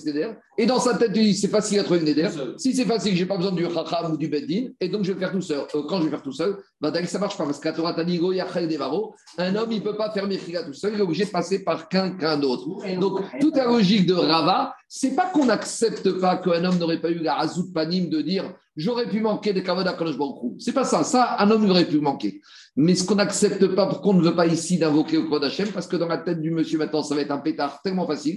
Et 0.57 0.65
dans 0.65 0.79
sa 0.79 0.95
tête, 0.95 1.11
il 1.15 1.23
dit, 1.23 1.33
c'est 1.35 1.47
facile 1.47 1.79
à 1.79 1.83
trouver 1.83 1.99
le 1.99 2.05
néder. 2.05 2.27
Si 2.57 2.73
c'est 2.73 2.85
facile, 2.85 3.15
j'ai 3.15 3.25
pas 3.25 3.37
besoin 3.37 3.51
du 3.51 3.63
chacham 3.63 4.13
ou 4.13 4.17
du 4.17 4.27
beddin, 4.27 4.69
et 4.79 4.89
donc 4.89 5.03
je 5.03 5.09
vais 5.09 5.15
le 5.15 5.19
faire 5.19 5.31
tout 5.31 5.41
seul. 5.41 5.59
Euh, 5.75 5.83
quand 5.87 5.99
je 5.99 6.05
vais 6.05 6.09
faire 6.09 6.23
tout 6.23 6.31
seul, 6.31 6.57
bah, 6.79 6.91
d'ailleurs, 6.91 7.09
ça 7.09 7.19
marche 7.19 7.37
pas, 7.37 7.45
parce 7.45 7.59
que 7.59 7.67
la 7.67 7.73
Torah 7.73 7.95
yachel 7.97 8.67
devaro, 8.67 9.15
un 9.37 9.55
homme, 9.55 9.71
il 9.71 9.81
peut 9.81 9.95
pas 9.95 10.11
faire 10.11 10.27
Mechila 10.27 10.63
tout 10.63 10.73
seul, 10.73 10.93
il 10.93 10.99
est 10.99 11.03
obligé 11.03 11.25
de 11.25 11.29
passer 11.29 11.63
par 11.63 11.89
quelqu'un 11.89 12.37
d'autre. 12.37 12.67
Donc, 12.99 13.21
toute 13.39 13.55
la 13.55 13.65
logique 13.65 14.05
de 14.05 14.13
Rava, 14.13 14.73
c'est 14.87 15.15
pas 15.15 15.25
qu'on 15.25 15.45
n'accepte 15.45 16.11
pas 16.19 16.37
qu'un 16.37 16.63
homme 16.63 16.77
n'aurait 16.77 17.01
pas 17.01 17.09
eu 17.09 17.19
la 17.19 17.35
razout 17.35 17.71
panim 17.73 18.09
de 18.09 18.21
dire, 18.21 18.53
j'aurais 18.75 19.09
pu 19.09 19.19
manquer 19.19 19.53
des 19.53 19.63
kavod 19.63 19.87
à. 19.87 19.97
C'est 20.59 20.73
pas 20.73 20.85
ça. 20.85 21.03
Ça, 21.03 21.35
un 21.39 21.51
homme 21.51 21.69
aurait 21.69 21.85
pu 21.85 21.99
manquer. 21.99 22.41
Mais 22.79 22.93
ce 22.93 23.03
qu'on 23.03 23.15
n'accepte 23.15 23.65
pas, 23.73 23.87
pourquoi 23.87 24.13
on 24.13 24.17
ne 24.17 24.23
veut 24.23 24.35
pas 24.35 24.45
ici 24.45 24.77
d'invoquer 24.77 25.17
au 25.17 25.25
Kvod 25.25 25.43
Hashem, 25.43 25.69
parce 25.69 25.87
que 25.87 25.95
dans 25.95 26.07
la 26.07 26.19
tête 26.19 26.39
du 26.39 26.51
monsieur 26.51 26.77
maintenant, 26.77 27.01
ça 27.01 27.15
va 27.15 27.21
être 27.21 27.31
un 27.31 27.39
pétard 27.39 27.81
tellement 27.81 28.05
facile, 28.05 28.36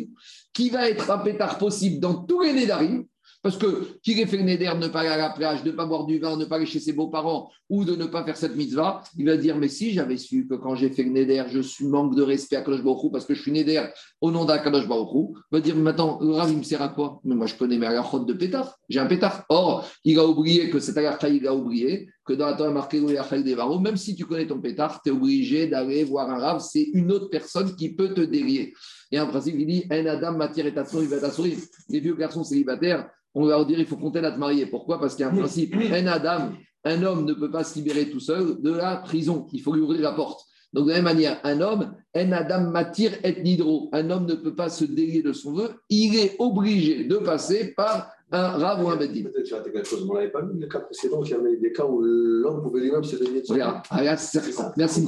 qui 0.52 0.70
va 0.70 0.88
être 0.88 1.10
un 1.10 1.18
pétard 1.18 1.58
possible 1.58 2.00
dans 2.00 2.14
tous 2.14 2.42
les 2.42 2.52
Nédarim, 2.52 3.04
parce 3.42 3.56
que 3.56 3.98
qu'il 4.02 4.20
ait 4.20 4.26
fait 4.26 4.36
le 4.36 4.42
Néder, 4.42 4.70
ne 4.78 4.88
pas 4.88 5.00
aller 5.00 5.08
à 5.08 5.16
la 5.16 5.30
plage, 5.30 5.64
ne 5.64 5.70
pas 5.70 5.86
boire 5.86 6.04
du 6.04 6.18
vin, 6.18 6.36
ne 6.36 6.44
pas 6.44 6.56
aller 6.56 6.66
chez 6.66 6.80
ses 6.80 6.92
beaux-parents, 6.92 7.50
ou 7.70 7.84
de 7.84 7.96
ne 7.96 8.04
pas 8.04 8.24
faire 8.24 8.36
cette 8.36 8.54
mitzvah, 8.54 9.02
il 9.16 9.26
va 9.26 9.36
dire, 9.36 9.56
mais 9.56 9.68
si 9.68 9.92
j'avais 9.92 10.16
su 10.18 10.46
que 10.46 10.54
quand 10.54 10.74
j'ai 10.74 10.90
fait 10.90 11.04
le 11.04 11.10
Néder, 11.10 11.44
je 11.48 11.60
suis 11.60 11.86
manque 11.86 12.14
de 12.14 12.22
respect 12.22 12.56
à 12.56 12.62
Kadosh 12.62 12.82
Baruch 12.82 13.10
parce 13.12 13.24
que 13.24 13.34
je 13.34 13.40
suis 13.40 13.52
Néder 13.52 13.82
au 14.20 14.30
nom 14.30 14.44
d'Akadosh 14.44 14.86
Baruch 14.86 15.08
il 15.12 15.56
va 15.56 15.60
dire, 15.60 15.76
maintenant, 15.76 16.18
le 16.20 16.50
il 16.50 16.58
me 16.58 16.62
sert 16.62 16.82
à 16.82 16.88
quoi? 16.88 17.20
Mais 17.24 17.34
moi, 17.34 17.46
je 17.46 17.54
connais 17.54 17.78
mes 17.78 17.86
halachot 17.86 18.24
de 18.24 18.32
pétard, 18.34 18.76
j'ai 18.88 19.00
un 19.00 19.06
pétard. 19.06 19.44
Or, 19.48 19.88
il 20.04 20.18
a 20.18 20.26
oublié 20.26 20.68
que 20.68 20.78
cet 20.78 20.98
halakha, 20.98 21.28
il 21.28 21.46
a 21.46 21.54
oublié 21.54 22.10
que 22.30 22.36
dans 22.36 22.46
la 22.46 22.52
Torah 22.54 22.70
marqué 22.70 23.00
même 23.00 23.96
si 23.96 24.14
tu 24.14 24.24
connais 24.24 24.46
ton 24.46 24.60
pétard, 24.60 25.02
tu 25.02 25.10
es 25.10 25.12
obligé 25.12 25.66
d'aller 25.66 26.04
voir 26.04 26.30
un 26.30 26.38
Rav, 26.38 26.60
c'est 26.60 26.88
une 26.94 27.10
autre 27.10 27.28
personne 27.28 27.74
qui 27.74 27.92
peut 27.92 28.14
te 28.14 28.20
délier. 28.20 28.72
Et 29.10 29.18
un 29.18 29.26
principe, 29.26 29.56
il 29.58 29.66
dit 29.66 29.84
Un 29.90 30.06
Adam, 30.06 30.36
matière 30.36 30.66
et 30.66 30.74
tasson, 30.74 31.02
il 31.02 31.08
va. 31.08 31.16
Les 31.88 32.00
vieux 32.00 32.14
garçons 32.14 32.44
célibataires, 32.44 33.10
on 33.34 33.44
va 33.44 33.50
leur 33.50 33.66
dire 33.66 33.80
il 33.80 33.86
faut 33.86 33.96
compter 33.96 34.20
à 34.20 34.30
te 34.30 34.38
marier. 34.38 34.66
Pourquoi? 34.66 35.00
Parce 35.00 35.16
qu'il 35.16 35.24
y 35.24 35.28
a 35.28 35.32
un 35.32 35.36
principe 35.36 35.74
Un 35.74 36.06
Adam, 36.06 36.52
un 36.84 37.02
homme 37.02 37.24
ne 37.24 37.34
peut 37.34 37.50
pas 37.50 37.64
se 37.64 37.74
libérer 37.76 38.08
tout 38.10 38.20
seul 38.20 38.60
de 38.60 38.70
la 38.70 38.96
prison. 38.98 39.46
Il 39.52 39.60
faut 39.60 39.74
lui 39.74 39.80
ouvrir 39.80 40.00
la 40.00 40.12
porte. 40.12 40.46
Donc, 40.72 40.84
de 40.84 40.90
la 40.90 40.96
même 40.96 41.04
manière, 41.04 41.40
un 41.42 41.60
homme, 41.60 41.96
un 42.14 42.30
Adam 42.30 42.70
matir 42.70 43.10
et 43.24 43.42
nidro, 43.42 43.90
un 43.92 44.08
homme 44.08 44.26
ne 44.26 44.34
peut 44.34 44.54
pas 44.54 44.68
se 44.68 44.84
délier 44.84 45.20
de 45.20 45.32
son 45.32 45.52
vœu, 45.52 45.70
il 45.88 46.16
est 46.16 46.36
obligé 46.38 47.04
de 47.04 47.16
passer 47.16 47.74
par 47.76 48.12
un 48.32 48.48
Rav 48.58 48.84
ou 48.84 48.88
un 48.88 48.96
Beddin. 48.96 49.24
Peut-être 49.24 49.46
j'ai 49.46 49.54
raté 49.54 49.72
quelque 49.72 49.88
chose, 49.88 50.04
mais 50.04 50.10
on 50.10 50.14
n'avait 50.14 50.30
pas 50.30 50.42
vu 50.42 50.58
le 50.58 50.66
cas 50.66 50.80
précédent, 50.80 51.22
il 51.24 51.30
y 51.30 51.34
avait 51.34 51.56
des 51.56 51.72
cas 51.72 51.84
où 51.84 52.00
l'homme 52.00 52.62
pouvait 52.62 52.80
lui-même 52.80 53.04
se 53.04 53.16
donner 53.16 53.40
de 53.40 53.46
son 53.46 53.54
Regarde, 53.54 53.82
ah, 53.90 54.02
là, 54.02 54.16
c'est- 54.16 54.40
merci. 54.76 55.06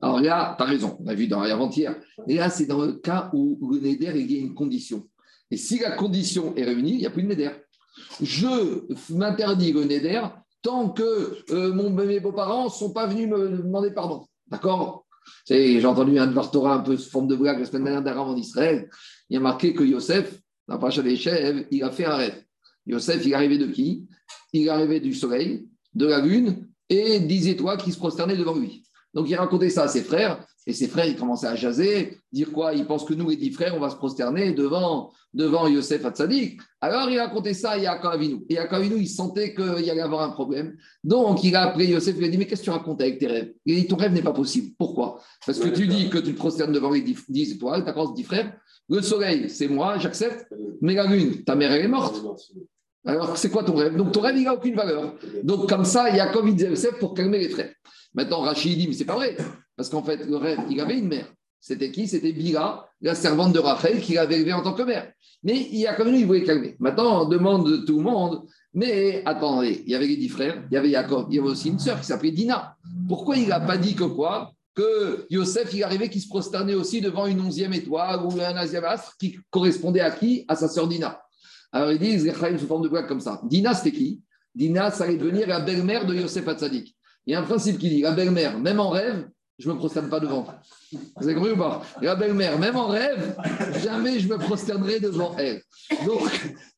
Alors 0.00 0.20
là, 0.20 0.54
tu 0.56 0.62
as 0.62 0.66
raison, 0.66 0.96
on 1.00 1.06
a 1.06 1.14
vu 1.14 1.26
dans 1.26 1.40
avant-hier. 1.40 1.96
Et 2.28 2.34
là, 2.34 2.50
c'est 2.50 2.66
dans 2.66 2.84
le 2.84 2.92
cas 2.94 3.30
où 3.32 3.70
le 3.72 3.80
Neder, 3.80 4.12
il 4.14 4.30
y 4.30 4.36
a 4.36 4.40
une 4.40 4.54
condition. 4.54 5.08
Et 5.50 5.56
si 5.56 5.78
la 5.78 5.92
condition 5.92 6.54
est 6.56 6.64
réunie, 6.64 6.92
il 6.92 6.98
n'y 6.98 7.06
a 7.06 7.10
plus 7.10 7.22
de 7.22 7.28
Neder. 7.28 7.50
Je 8.20 8.84
m'interdis 9.12 9.72
le 9.72 9.84
Neder 9.84 10.22
tant 10.62 10.90
que 10.90 11.38
euh, 11.50 11.72
mon, 11.72 11.90
mes 11.90 12.20
beaux-parents 12.20 12.64
ne 12.64 12.70
sont 12.70 12.92
pas 12.92 13.06
venus 13.06 13.28
me 13.28 13.48
demander 13.58 13.92
pardon. 13.92 14.24
D'accord? 14.48 15.04
J'ai 15.48 15.84
entendu 15.84 16.18
un 16.18 16.26
de 16.26 16.50
Torah 16.50 16.74
un 16.74 16.80
peu 16.80 16.96
sous 16.96 17.10
forme 17.10 17.28
de 17.28 17.36
blague 17.36 17.58
la 17.58 17.64
semaine 17.64 17.84
dernière 17.84 18.02
d'un 18.02 18.14
rabbin 18.14 18.34
d'Israël. 18.34 18.88
Il 19.30 19.34
y 19.34 19.36
a 19.36 19.40
marqué 19.40 19.74
que 19.74 19.84
Yosef, 19.84 20.38
la 20.68 20.78
paracha 20.78 21.02
des 21.02 21.16
chèvres, 21.16 21.64
il 21.70 21.82
a 21.82 21.90
fait 21.90 22.04
un 22.04 22.16
rêve. 22.16 22.42
Yosef, 22.86 23.24
il 23.24 23.32
est 23.32 23.34
arrivé 23.34 23.58
de 23.58 23.66
qui? 23.66 24.06
Il 24.52 24.66
est 24.66 24.68
arrivé 24.68 25.00
du 25.00 25.14
soleil, 25.14 25.68
de 25.94 26.06
la 26.06 26.20
lune 26.20 26.68
et 26.88 27.20
dix 27.20 27.48
étoiles 27.48 27.78
qui 27.78 27.92
se 27.92 27.98
prosternaient 27.98 28.36
devant 28.36 28.56
lui. 28.56 28.84
Donc 29.14 29.28
il 29.28 29.36
racontait 29.36 29.70
ça 29.70 29.84
à 29.84 29.88
ses 29.88 30.02
frères, 30.02 30.44
et 30.66 30.72
ses 30.72 30.88
frères, 30.88 31.04
ils 31.04 31.16
commençaient 31.16 31.46
à 31.46 31.56
jaser, 31.56 32.18
dire 32.32 32.50
quoi? 32.50 32.72
Ils 32.72 32.86
pensent 32.86 33.04
que 33.04 33.12
nous, 33.12 33.28
les 33.28 33.36
dix 33.36 33.50
frères, 33.50 33.74
on 33.76 33.80
va 33.80 33.90
se 33.90 33.96
prosterner 33.96 34.52
devant, 34.52 35.12
devant 35.34 35.68
Yosef 35.68 36.04
Hatzadik. 36.06 36.58
Alors 36.80 37.10
il 37.10 37.18
racontait 37.18 37.52
ça 37.52 37.72
à 37.72 37.78
Yaakov 37.78 38.12
Avinu. 38.12 38.46
Et 38.48 38.54
Yaakov 38.54 38.86
il 38.86 39.06
sentait 39.06 39.54
qu'il 39.54 39.90
allait 39.90 40.00
avoir 40.00 40.22
un 40.22 40.30
problème. 40.30 40.76
Donc 41.02 41.44
il 41.44 41.54
a 41.54 41.68
appelé 41.68 41.86
Yosef, 41.88 42.14
il 42.16 42.20
lui 42.20 42.26
a 42.26 42.30
dit 42.30 42.38
Mais 42.38 42.46
qu'est-ce 42.46 42.62
que 42.62 42.66
tu 42.66 42.70
racontes 42.70 43.02
avec 43.02 43.18
tes 43.18 43.26
rêves? 43.26 43.52
Il 43.66 43.76
a 43.76 43.80
dit 43.80 43.86
Ton 43.86 43.96
rêve 43.96 44.12
n'est 44.12 44.22
pas 44.22 44.32
possible. 44.32 44.74
Pourquoi? 44.78 45.20
Parce 45.44 45.58
que 45.58 45.68
tu 45.68 45.86
dis 45.86 46.08
que 46.08 46.18
tu 46.18 46.32
te 46.32 46.38
prosternes 46.38 46.72
devant 46.72 46.90
les 46.90 47.02
dix, 47.02 47.18
dix 47.28 47.52
étoiles, 47.52 47.84
tu 47.84 47.90
as 47.90 48.06
dix 48.14 48.24
frères. 48.24 48.58
Le 48.88 49.00
soleil, 49.00 49.48
c'est 49.48 49.68
moi, 49.68 49.98
j'accepte. 49.98 50.46
Mais 50.80 50.94
la 50.94 51.06
lune, 51.06 51.42
ta 51.44 51.54
mère, 51.54 51.72
elle 51.72 51.84
est 51.84 51.88
morte. 51.88 52.22
Alors, 53.06 53.36
c'est 53.36 53.50
quoi 53.50 53.64
ton 53.64 53.74
rêve? 53.74 53.96
Donc, 53.96 54.12
ton 54.12 54.20
rêve, 54.20 54.36
il 54.36 54.44
n'a 54.44 54.54
aucune 54.54 54.74
valeur. 54.74 55.14
Donc, 55.42 55.68
comme 55.68 55.84
ça, 55.84 56.10
Yaakov, 56.10 56.48
il 56.48 56.54
disait 56.54 56.92
pour 56.98 57.14
calmer 57.14 57.38
les 57.38 57.48
frères. 57.48 57.72
Maintenant, 58.14 58.40
Rachid 58.40 58.78
dit 58.78 58.88
Mais 58.88 58.94
c'est 58.94 59.04
pas 59.04 59.16
vrai. 59.16 59.36
Parce 59.76 59.88
qu'en 59.88 60.02
fait, 60.02 60.24
le 60.26 60.36
rêve, 60.36 60.60
il 60.70 60.80
avait 60.80 60.98
une 60.98 61.08
mère. 61.08 61.26
C'était 61.60 61.90
qui? 61.90 62.06
C'était 62.06 62.32
Bila, 62.32 62.86
la 63.00 63.14
servante 63.14 63.52
de 63.52 63.58
Rachel, 63.58 64.00
qui 64.00 64.14
l'avait 64.14 64.36
élevée 64.36 64.52
en 64.52 64.62
tant 64.62 64.74
que 64.74 64.82
mère. 64.82 65.10
Mais 65.42 65.56
Yaakov, 65.56 66.08
lui, 66.08 66.20
il 66.20 66.26
voulait 66.26 66.44
calmer. 66.44 66.76
Maintenant, 66.78 67.22
on 67.22 67.28
demande 67.28 67.70
de 67.70 67.76
tout 67.78 67.98
le 67.98 68.04
monde 68.04 68.42
Mais 68.74 69.22
attendez, 69.24 69.82
il 69.86 69.92
y 69.92 69.94
avait 69.94 70.06
les 70.06 70.16
dix 70.16 70.28
frères, 70.28 70.62
il 70.70 70.74
y 70.74 70.76
avait 70.76 70.90
Yaakov, 70.90 71.26
il 71.30 71.36
y 71.36 71.38
avait 71.38 71.48
aussi 71.48 71.68
une 71.68 71.78
sœur 71.78 72.00
qui 72.00 72.06
s'appelait 72.06 72.32
Dina. 72.32 72.76
Pourquoi 73.08 73.36
il 73.36 73.48
n'a 73.48 73.60
pas 73.60 73.76
dit 73.76 73.94
que 73.94 74.04
quoi? 74.04 74.52
Que 74.74 75.26
Yosef, 75.30 75.72
il 75.72 75.84
arrivait 75.84 76.10
qui 76.10 76.20
se 76.20 76.28
prosternait 76.28 76.74
aussi 76.74 77.00
devant 77.00 77.26
une 77.26 77.40
onzième 77.40 77.72
étoile 77.72 78.20
ou 78.24 78.40
un 78.40 78.62
onzième 78.62 78.84
astre 78.84 79.16
qui 79.18 79.38
correspondait 79.50 80.00
à 80.00 80.10
qui? 80.10 80.44
À 80.48 80.56
sa 80.56 80.68
sœur 80.68 80.88
Dina. 80.88 81.20
Alors 81.72 81.92
ils 81.92 81.98
disent, 81.98 82.24
les 82.24 82.34
Chaim 82.34 82.58
sous 82.58 82.66
forme 82.66 82.82
de 82.82 82.88
blague 82.88 83.08
comme 83.08 83.20
ça. 83.20 83.40
Dina, 83.44 83.74
c'était 83.74 83.96
qui? 83.96 84.22
Dina, 84.54 84.90
ça 84.90 85.04
allait 85.04 85.16
devenir 85.16 85.46
la 85.46 85.60
belle-mère 85.60 86.06
de 86.06 86.14
Yosef 86.14 86.46
Hatzadik. 86.46 86.96
Il 87.26 87.32
y 87.32 87.34
a 87.34 87.40
un 87.40 87.44
principe 87.44 87.78
qui 87.78 87.88
dit, 87.88 88.02
la 88.02 88.12
belle-mère, 88.12 88.58
même 88.58 88.80
en 88.80 88.90
rêve, 88.90 89.28
je 89.58 89.68
ne 89.68 89.74
me 89.74 89.78
prosterne 89.78 90.08
pas 90.08 90.18
devant. 90.18 90.46
Vous 90.92 91.28
avez 91.28 91.34
compris 91.34 91.52
ou 91.52 91.56
pas? 91.56 91.82
La 92.02 92.16
belle-mère, 92.16 92.58
même 92.58 92.74
en 92.74 92.88
rêve, 92.88 93.36
jamais 93.82 94.18
je 94.18 94.28
me 94.28 94.36
prosternerai 94.36 94.98
devant 94.98 95.36
elle. 95.38 95.62
Donc, 96.04 96.28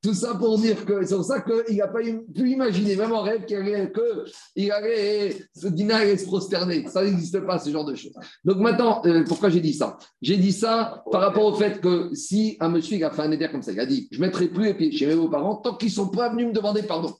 tout 0.02 0.12
ça 0.12 0.34
pour 0.34 0.58
dire 0.58 0.84
que 0.84 1.04
c'est 1.06 1.14
pour 1.14 1.24
ça 1.24 1.40
qu'il 1.40 1.76
n'a 1.76 1.88
pas 1.88 2.00
pu 2.00 2.50
imaginer, 2.50 2.96
même 2.96 3.12
en 3.12 3.22
rêve, 3.22 3.46
qu'il 3.46 3.56
allait, 3.56 3.90
que 3.90 4.24
il 4.54 4.70
allait, 4.70 5.36
ce 5.54 5.68
Dina 5.68 5.96
allait 5.96 6.18
se 6.18 6.26
prosterner. 6.26 6.86
Ça 6.88 7.02
n'existe 7.02 7.40
pas, 7.40 7.58
ce 7.58 7.70
genre 7.70 7.84
de 7.86 7.94
choses. 7.94 8.14
Donc 8.44 8.58
maintenant, 8.58 9.00
euh, 9.06 9.24
pourquoi 9.26 9.48
j'ai 9.48 9.60
dit 9.60 9.72
ça? 9.72 9.96
J'ai 10.20 10.36
dit 10.36 10.52
ça 10.52 11.02
par 11.10 11.22
rapport 11.22 11.44
au 11.44 11.54
fait 11.54 11.80
que 11.80 12.10
si 12.14 12.58
un 12.60 12.68
monsieur 12.68 13.02
a 13.06 13.10
fait 13.10 13.22
un 13.22 13.32
éder 13.32 13.48
comme 13.50 13.62
ça, 13.62 13.72
il 13.72 13.80
a 13.80 13.86
dit 13.86 14.08
Je 14.10 14.20
ne 14.20 14.26
mettrai 14.26 14.48
plus 14.48 14.64
les 14.64 14.74
pieds 14.74 14.92
chez 14.92 15.06
mes 15.06 15.14
beaux-parents 15.14 15.56
tant 15.56 15.76
qu'ils 15.76 15.88
ne 15.88 15.94
sont 15.94 16.08
pas 16.08 16.28
venus 16.28 16.48
me 16.48 16.52
demander 16.52 16.82
pardon. 16.82 17.14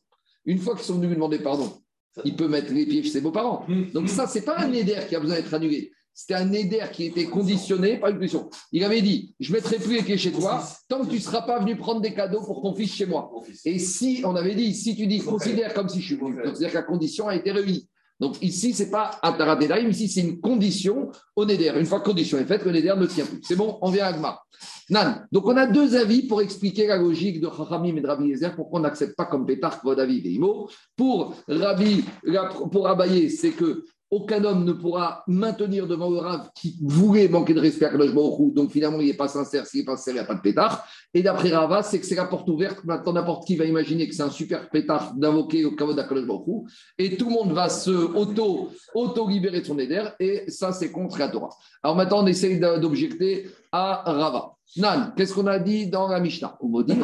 Une 0.44 0.58
fois 0.58 0.74
qu'ils 0.74 0.84
sont 0.84 0.94
venus 0.94 1.10
me 1.10 1.14
demander 1.14 1.38
pardon, 1.38 1.72
il 2.24 2.36
peut 2.36 2.48
mettre 2.48 2.72
les 2.72 2.86
pieds 2.86 3.02
chez 3.02 3.10
ses 3.10 3.20
beaux-parents. 3.20 3.66
Donc 3.92 4.08
ça, 4.08 4.26
c'est 4.26 4.42
pas 4.42 4.58
un 4.58 4.72
éder 4.72 4.96
qui 5.08 5.16
a 5.16 5.20
besoin 5.20 5.36
d'être 5.36 5.52
annulé. 5.54 5.92
C'était 6.18 6.34
un 6.34 6.50
éder 6.50 6.80
qui 6.92 7.04
était 7.04 7.26
conditionné 7.26 7.98
par 7.98 8.08
une 8.08 8.16
condition. 8.16 8.48
Il 8.72 8.82
avait 8.84 9.02
dit, 9.02 9.34
je 9.38 9.50
ne 9.50 9.56
mettrai 9.56 9.76
plus 9.76 9.96
les 9.96 10.02
pieds 10.02 10.16
chez 10.16 10.32
toi 10.32 10.66
tant 10.88 11.04
que 11.04 11.10
tu 11.10 11.16
ne 11.16 11.20
seras 11.20 11.42
pas 11.42 11.58
venu 11.58 11.76
prendre 11.76 12.00
des 12.00 12.14
cadeaux 12.14 12.40
pour 12.40 12.62
ton 12.62 12.74
fils 12.74 12.94
chez 12.94 13.04
moi. 13.04 13.30
Et 13.66 13.78
si, 13.78 14.22
on 14.24 14.34
avait 14.34 14.54
dit, 14.54 14.74
si 14.74 14.96
tu 14.96 15.06
dis, 15.06 15.18
considère 15.18 15.74
comme 15.74 15.90
si 15.90 16.00
je 16.00 16.06
suis 16.06 16.16
venu, 16.16 16.36
c'est-à-dire 16.42 16.70
que 16.70 16.74
la 16.74 16.82
condition 16.84 17.28
a 17.28 17.36
été 17.36 17.50
réunie. 17.50 17.86
Donc 18.18 18.42
ici, 18.42 18.72
ce 18.72 18.84
n'est 18.84 18.90
pas 18.90 19.10
un 19.22 19.32
taradedaïm, 19.32 19.90
ici, 19.90 20.08
c'est 20.08 20.22
une 20.22 20.40
condition 20.40 21.10
au 21.36 21.44
Neder. 21.44 21.74
Une 21.76 21.84
fois 21.84 22.00
que 22.00 22.08
la 22.08 22.14
condition 22.14 22.38
est 22.38 22.46
faite, 22.46 22.64
le 22.64 22.72
Neder 22.72 22.94
ne 22.96 23.04
tient 23.04 23.26
plus. 23.26 23.40
C'est 23.42 23.56
bon, 23.56 23.78
on 23.82 23.90
vient 23.90 24.06
à 24.06 24.08
Agma. 24.08 24.40
Nan, 24.88 25.26
donc 25.32 25.46
on 25.46 25.56
a 25.56 25.66
deux 25.66 25.96
avis 25.96 26.26
pour 26.26 26.40
expliquer 26.40 26.86
la 26.86 26.96
logique 26.96 27.40
de 27.40 27.48
Chachamim 27.48 27.96
et 27.96 28.00
de 28.00 28.06
Rabbi 28.06 28.28
Yezer, 28.28 28.54
pourquoi 28.54 28.78
on 28.78 28.82
n'accepte 28.82 29.16
pas 29.16 29.24
comme 29.24 29.44
Pétar 29.44 29.80
Kvodavi 29.80 30.20
Veimo. 30.20 30.68
Pour 30.96 31.34
Rabbi, 31.48 32.04
pour 32.70 32.86
Abaye, 32.86 33.30
c'est 33.30 33.50
que 33.50 33.84
aucun 34.10 34.44
homme 34.44 34.64
ne 34.64 34.72
pourra 34.72 35.24
maintenir 35.26 35.88
devant 35.88 36.08
le 36.08 36.18
Rav 36.18 36.50
qui 36.54 36.78
voulait 36.80 37.28
manquer 37.28 37.54
de 37.54 37.60
respect 37.60 37.86
à 37.86 37.90
Kadosh 37.90 38.12
donc 38.54 38.70
finalement 38.70 39.00
il 39.00 39.08
n'est 39.08 39.14
pas 39.14 39.26
sincère, 39.26 39.66
s'il 39.66 39.80
n'est 39.80 39.86
pas 39.86 39.96
sincère, 39.96 40.14
il 40.14 40.16
n'y 40.18 40.22
a 40.22 40.24
pas 40.24 40.36
de 40.36 40.40
pétard. 40.40 40.86
Et 41.12 41.22
d'après 41.22 41.48
Rava, 41.50 41.82
c'est 41.82 41.98
que 41.98 42.06
c'est 42.06 42.14
la 42.14 42.26
porte 42.26 42.48
ouverte, 42.48 42.84
maintenant 42.84 43.14
n'importe 43.14 43.46
qui 43.46 43.56
va 43.56 43.64
imaginer 43.64 44.08
que 44.08 44.14
c'est 44.14 44.22
un 44.22 44.30
super 44.30 44.70
pétard 44.70 45.14
d'invoquer 45.16 45.64
au 45.64 45.72
Kavod 45.72 45.96
Kadosh 45.96 46.24
et 46.98 47.16
tout 47.16 47.26
le 47.26 47.32
monde 47.32 47.52
va 47.52 47.68
se 47.68 47.90
auto, 47.90 48.70
auto-libérer 48.94 49.60
de 49.60 49.66
son 49.66 49.78
éder, 49.78 50.04
et 50.20 50.44
ça 50.48 50.72
c'est 50.72 50.92
contre 50.92 51.18
la 51.18 51.28
Torah. 51.28 51.50
Alors 51.82 51.96
maintenant 51.96 52.22
on 52.22 52.26
essaye 52.26 52.60
d'objecter 52.60 53.48
à 53.72 54.04
Rava. 54.06 54.55
Nan, 54.76 55.14
qu'est-ce 55.16 55.32
qu'on 55.32 55.46
a 55.46 55.58
dit 55.58 55.86
dans 55.86 56.08
la 56.08 56.20
Mishnah? 56.20 56.58
On 56.60 56.82
dit 56.82 56.94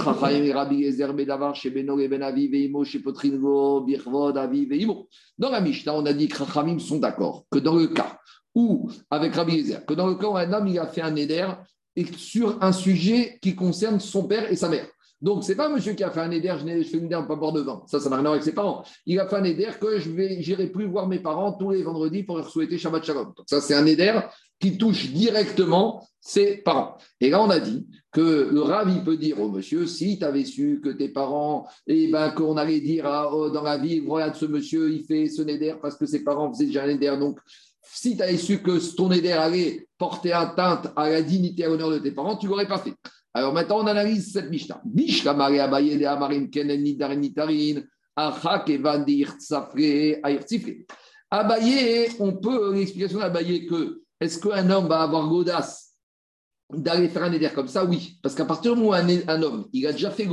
Dans 5.38 5.50
la 5.50 5.60
Mishnah, 5.60 5.94
on 5.94 6.06
a 6.06 6.12
dit 6.12 6.28
que 6.28 6.36
Chachamim 6.36 6.78
sont 6.78 6.98
d'accord 6.98 7.44
que 7.50 7.58
dans 7.58 7.76
le 7.76 7.86
cas 7.86 8.18
où, 8.54 8.90
avec 9.10 9.34
Rabbi 9.34 9.54
Yezer, 9.56 9.86
que 9.86 9.94
dans 9.94 10.06
le 10.06 10.16
cas 10.16 10.26
où 10.26 10.36
un 10.36 10.52
homme 10.52 10.66
il 10.66 10.78
a 10.78 10.86
fait 10.86 11.00
un 11.00 11.16
éder 11.16 11.48
et 11.96 12.04
sur 12.16 12.62
un 12.62 12.72
sujet 12.72 13.38
qui 13.40 13.54
concerne 13.54 14.00
son 14.00 14.26
père 14.26 14.50
et 14.50 14.56
sa 14.56 14.68
mère. 14.68 14.86
Donc, 15.22 15.44
ce 15.44 15.50
n'est 15.50 15.56
pas 15.56 15.68
monsieur 15.68 15.92
qui 15.92 16.02
a 16.02 16.10
fait 16.10 16.20
un 16.20 16.32
éder, 16.32 16.52
je, 16.58 16.82
je 16.82 16.88
fais 16.88 16.98
une 16.98 17.04
éder, 17.04 17.20
pas 17.28 17.36
boire 17.36 17.52
de 17.52 17.60
vin. 17.60 17.82
Ça, 17.86 18.00
ça 18.00 18.10
n'a 18.10 18.16
rien 18.16 18.24
à 18.24 18.28
voir 18.28 18.32
avec 18.32 18.42
ses 18.42 18.54
parents. 18.54 18.82
Il 19.06 19.20
a 19.20 19.28
fait 19.28 19.36
un 19.36 19.44
éder 19.44 19.68
que 19.80 19.98
je 20.00 20.10
n'irai 20.10 20.66
plus 20.66 20.86
voir 20.86 21.06
mes 21.06 21.20
parents 21.20 21.52
tous 21.52 21.70
les 21.70 21.84
vendredis 21.84 22.24
pour 22.24 22.38
leur 22.38 22.50
souhaiter 22.50 22.76
Shabbat 22.76 23.04
Shalom. 23.04 23.32
Donc, 23.36 23.46
ça, 23.46 23.60
c'est 23.60 23.74
un 23.74 23.86
éder 23.86 24.18
qui 24.62 24.78
touche 24.78 25.10
directement 25.10 26.06
ses 26.20 26.58
parents. 26.58 26.96
Et 27.20 27.30
là, 27.30 27.42
on 27.42 27.50
a 27.50 27.58
dit 27.58 27.84
que 28.12 28.48
le 28.52 28.62
Rav, 28.62 28.88
il 28.88 29.02
peut 29.02 29.16
dire 29.16 29.40
au 29.40 29.50
monsieur, 29.50 29.88
si 29.88 30.20
tu 30.20 30.24
avais 30.24 30.44
su 30.44 30.80
que 30.82 30.90
tes 30.90 31.08
parents, 31.08 31.66
eh 31.88 32.06
ben, 32.06 32.30
qu'on 32.30 32.56
allait 32.56 32.80
dire 32.80 33.04
oh, 33.32 33.50
dans 33.50 33.62
la 33.62 33.76
ville, 33.76 34.04
regarde 34.08 34.36
ce 34.36 34.46
monsieur, 34.46 34.92
il 34.92 35.02
fait 35.04 35.26
ce 35.28 35.42
néder 35.42 35.74
parce 35.82 35.96
que 35.96 36.06
ses 36.06 36.22
parents 36.22 36.52
faisaient 36.52 36.66
déjà 36.66 36.84
un 36.84 36.86
néder. 36.86 37.12
Donc, 37.18 37.40
si 37.82 38.16
tu 38.16 38.22
avais 38.22 38.36
su 38.36 38.62
que 38.62 38.78
ton 38.94 39.08
néder 39.08 39.32
allait 39.32 39.88
porter 39.98 40.32
atteinte 40.32 40.92
à 40.94 41.10
la 41.10 41.22
dignité 41.22 41.62
et 41.62 41.64
à 41.64 41.68
l'honneur 41.68 41.90
de 41.90 41.98
tes 41.98 42.12
parents, 42.12 42.36
tu 42.36 42.46
l'aurais 42.46 42.68
pas 42.68 42.78
fait. 42.78 42.94
Alors 43.34 43.52
maintenant, 43.52 43.80
on 43.82 43.86
analyse 43.88 44.32
cette 44.32 44.48
Mishnah. 44.48 44.80
De 44.84 46.04
Amarim 46.04 46.48
Nidarin 46.54 47.20
on 52.20 52.32
peut, 52.36 52.74
l'explication 52.74 53.18
d'Abaye 53.18 53.66
que 53.66 54.02
est-ce 54.22 54.38
qu'un 54.38 54.70
homme 54.70 54.88
va 54.88 55.02
avoir 55.02 55.26
l'audace 55.26 55.94
d'aller 56.72 57.08
faire 57.08 57.24
un 57.24 57.32
éder 57.32 57.50
comme 57.54 57.68
ça? 57.68 57.84
Oui, 57.84 58.18
parce 58.22 58.34
qu'à 58.34 58.44
partir 58.44 58.74
du 58.74 58.80
moment 58.80 58.96
où 58.96 59.28
un, 59.28 59.42
homme, 59.42 59.68
il 59.72 59.86
a 59.86 59.92
déjà 59.92 60.10
fait 60.10 60.28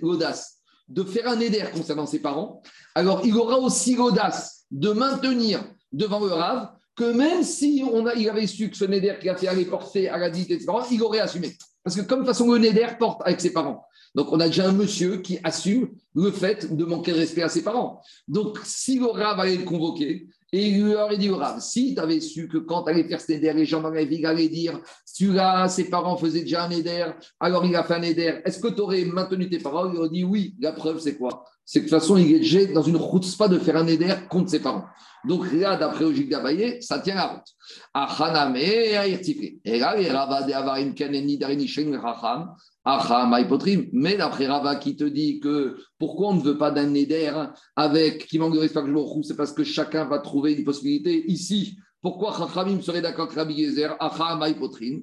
l'audace 0.00 0.58
de 0.88 1.02
faire 1.04 1.28
un 1.28 1.40
éder 1.40 1.64
concernant 1.74 2.06
ses 2.06 2.20
parents, 2.20 2.62
alors 2.94 3.22
il 3.24 3.36
aura 3.36 3.58
aussi 3.58 3.94
l'audace 3.94 4.64
de 4.70 4.90
maintenir 4.90 5.64
devant 5.92 6.20
le 6.20 6.32
Rav 6.32 6.72
que 6.94 7.04
même 7.04 7.42
si 7.42 7.82
on 7.90 8.06
a, 8.06 8.14
il 8.14 8.28
avait 8.28 8.46
su 8.46 8.70
que 8.70 8.76
ce 8.76 8.84
néder 8.84 9.16
qui 9.20 9.28
a 9.28 9.36
fait 9.36 9.48
aller 9.48 9.64
porter 9.64 10.08
à 10.08 10.18
la 10.18 10.30
dignité 10.30 10.56
de 10.56 10.60
ses 10.60 10.66
parents, 10.66 10.84
il 10.90 11.02
aurait 11.02 11.20
assumé. 11.20 11.56
Parce 11.82 11.96
que 11.96 12.02
comme 12.02 12.20
de 12.20 12.24
toute 12.24 12.34
façon, 12.34 12.52
le 12.52 12.58
néder 12.58 12.86
porte 12.98 13.22
avec 13.24 13.40
ses 13.40 13.52
parents. 13.52 13.86
Donc, 14.14 14.30
on 14.30 14.40
a 14.40 14.46
déjà 14.46 14.68
un 14.68 14.72
monsieur 14.72 15.16
qui 15.16 15.38
assume 15.42 15.88
le 16.14 16.30
fait 16.30 16.74
de 16.74 16.84
manquer 16.84 17.12
de 17.12 17.18
respect 17.18 17.42
à 17.42 17.48
ses 17.48 17.62
parents. 17.62 18.02
Donc, 18.28 18.58
si 18.62 18.98
le 18.98 19.06
Rav 19.06 19.40
allait 19.40 19.56
le 19.56 19.64
convoquer, 19.64 20.28
et 20.54 20.68
il 20.68 20.84
lui 20.84 20.94
aurait 20.94 21.16
dit 21.16 21.30
au 21.30 21.40
si 21.58 21.94
tu 21.94 22.00
avais 22.00 22.20
su 22.20 22.46
que 22.46 22.58
quand 22.58 22.82
tu 22.84 22.90
allais 22.90 23.04
faire 23.04 23.20
ce 23.20 23.32
néder, 23.32 23.52
les 23.54 23.64
gens 23.64 23.80
dans 23.80 23.88
la 23.88 24.04
ville 24.04 24.26
allaient 24.26 24.50
dire, 24.50 24.78
celui-là, 25.06 25.66
ses 25.68 25.88
parents 25.88 26.16
faisaient 26.18 26.42
déjà 26.42 26.64
un 26.64 26.68
néder, 26.68 27.06
alors 27.40 27.64
il 27.64 27.74
a 27.74 27.82
fait 27.84 27.94
un 27.94 28.00
néder, 28.00 28.40
est-ce 28.44 28.58
que 28.58 28.68
tu 28.68 28.80
aurais 28.80 29.04
maintenu 29.04 29.48
tes 29.48 29.58
paroles? 29.58 29.92
Il 29.94 29.98
aurait 29.98 30.10
dit 30.10 30.24
oui. 30.24 30.54
La 30.60 30.72
preuve, 30.72 30.98
c'est 30.98 31.16
quoi? 31.16 31.44
C'est 31.64 31.80
que 31.80 31.86
de 31.86 31.90
toute 31.90 32.00
façon, 32.00 32.18
il 32.18 32.34
est 32.34 32.40
déjà 32.40 32.66
dans 32.66 32.82
une 32.82 32.96
route 32.96 33.24
pas 33.38 33.48
de 33.48 33.58
faire 33.58 33.76
un 33.76 33.84
néder 33.84 34.12
contre 34.28 34.50
ses 34.50 34.60
parents. 34.60 34.84
Donc 35.24 35.50
là, 35.52 35.76
d'après 35.76 36.04
Logique 36.04 36.28
d'Abaye, 36.28 36.82
ça 36.82 36.98
tient 36.98 37.14
la 37.14 37.26
route. 37.28 37.46
Et 39.64 39.78
là, 39.78 39.90
Avarim 40.20 40.94
Darini 40.94 41.68
mais 43.92 44.16
d'après 44.16 44.46
Rava 44.46 44.76
qui 44.76 44.96
te 44.96 45.04
dit 45.04 45.38
que 45.40 45.76
pourquoi 45.98 46.28
on 46.28 46.34
ne 46.34 46.42
veut 46.42 46.58
pas 46.58 46.70
d'un 46.70 46.86
Neder 46.86 47.32
avec 47.76 48.26
qui 48.26 48.38
manque 48.38 48.54
de 48.54 48.58
respect 48.58 48.80
c'est 49.22 49.36
parce 49.36 49.52
que 49.52 49.64
chacun 49.64 50.04
va 50.06 50.18
trouver 50.18 50.54
une 50.54 50.64
possibilité 50.64 51.24
ici 51.30 51.76
Pourquoi 52.02 52.34
Chachamim 52.36 52.80
serait 52.80 53.00
d'accord 53.00 53.30
avec 53.30 53.56
Rabbi 53.56 54.54
Potrin. 54.58 55.02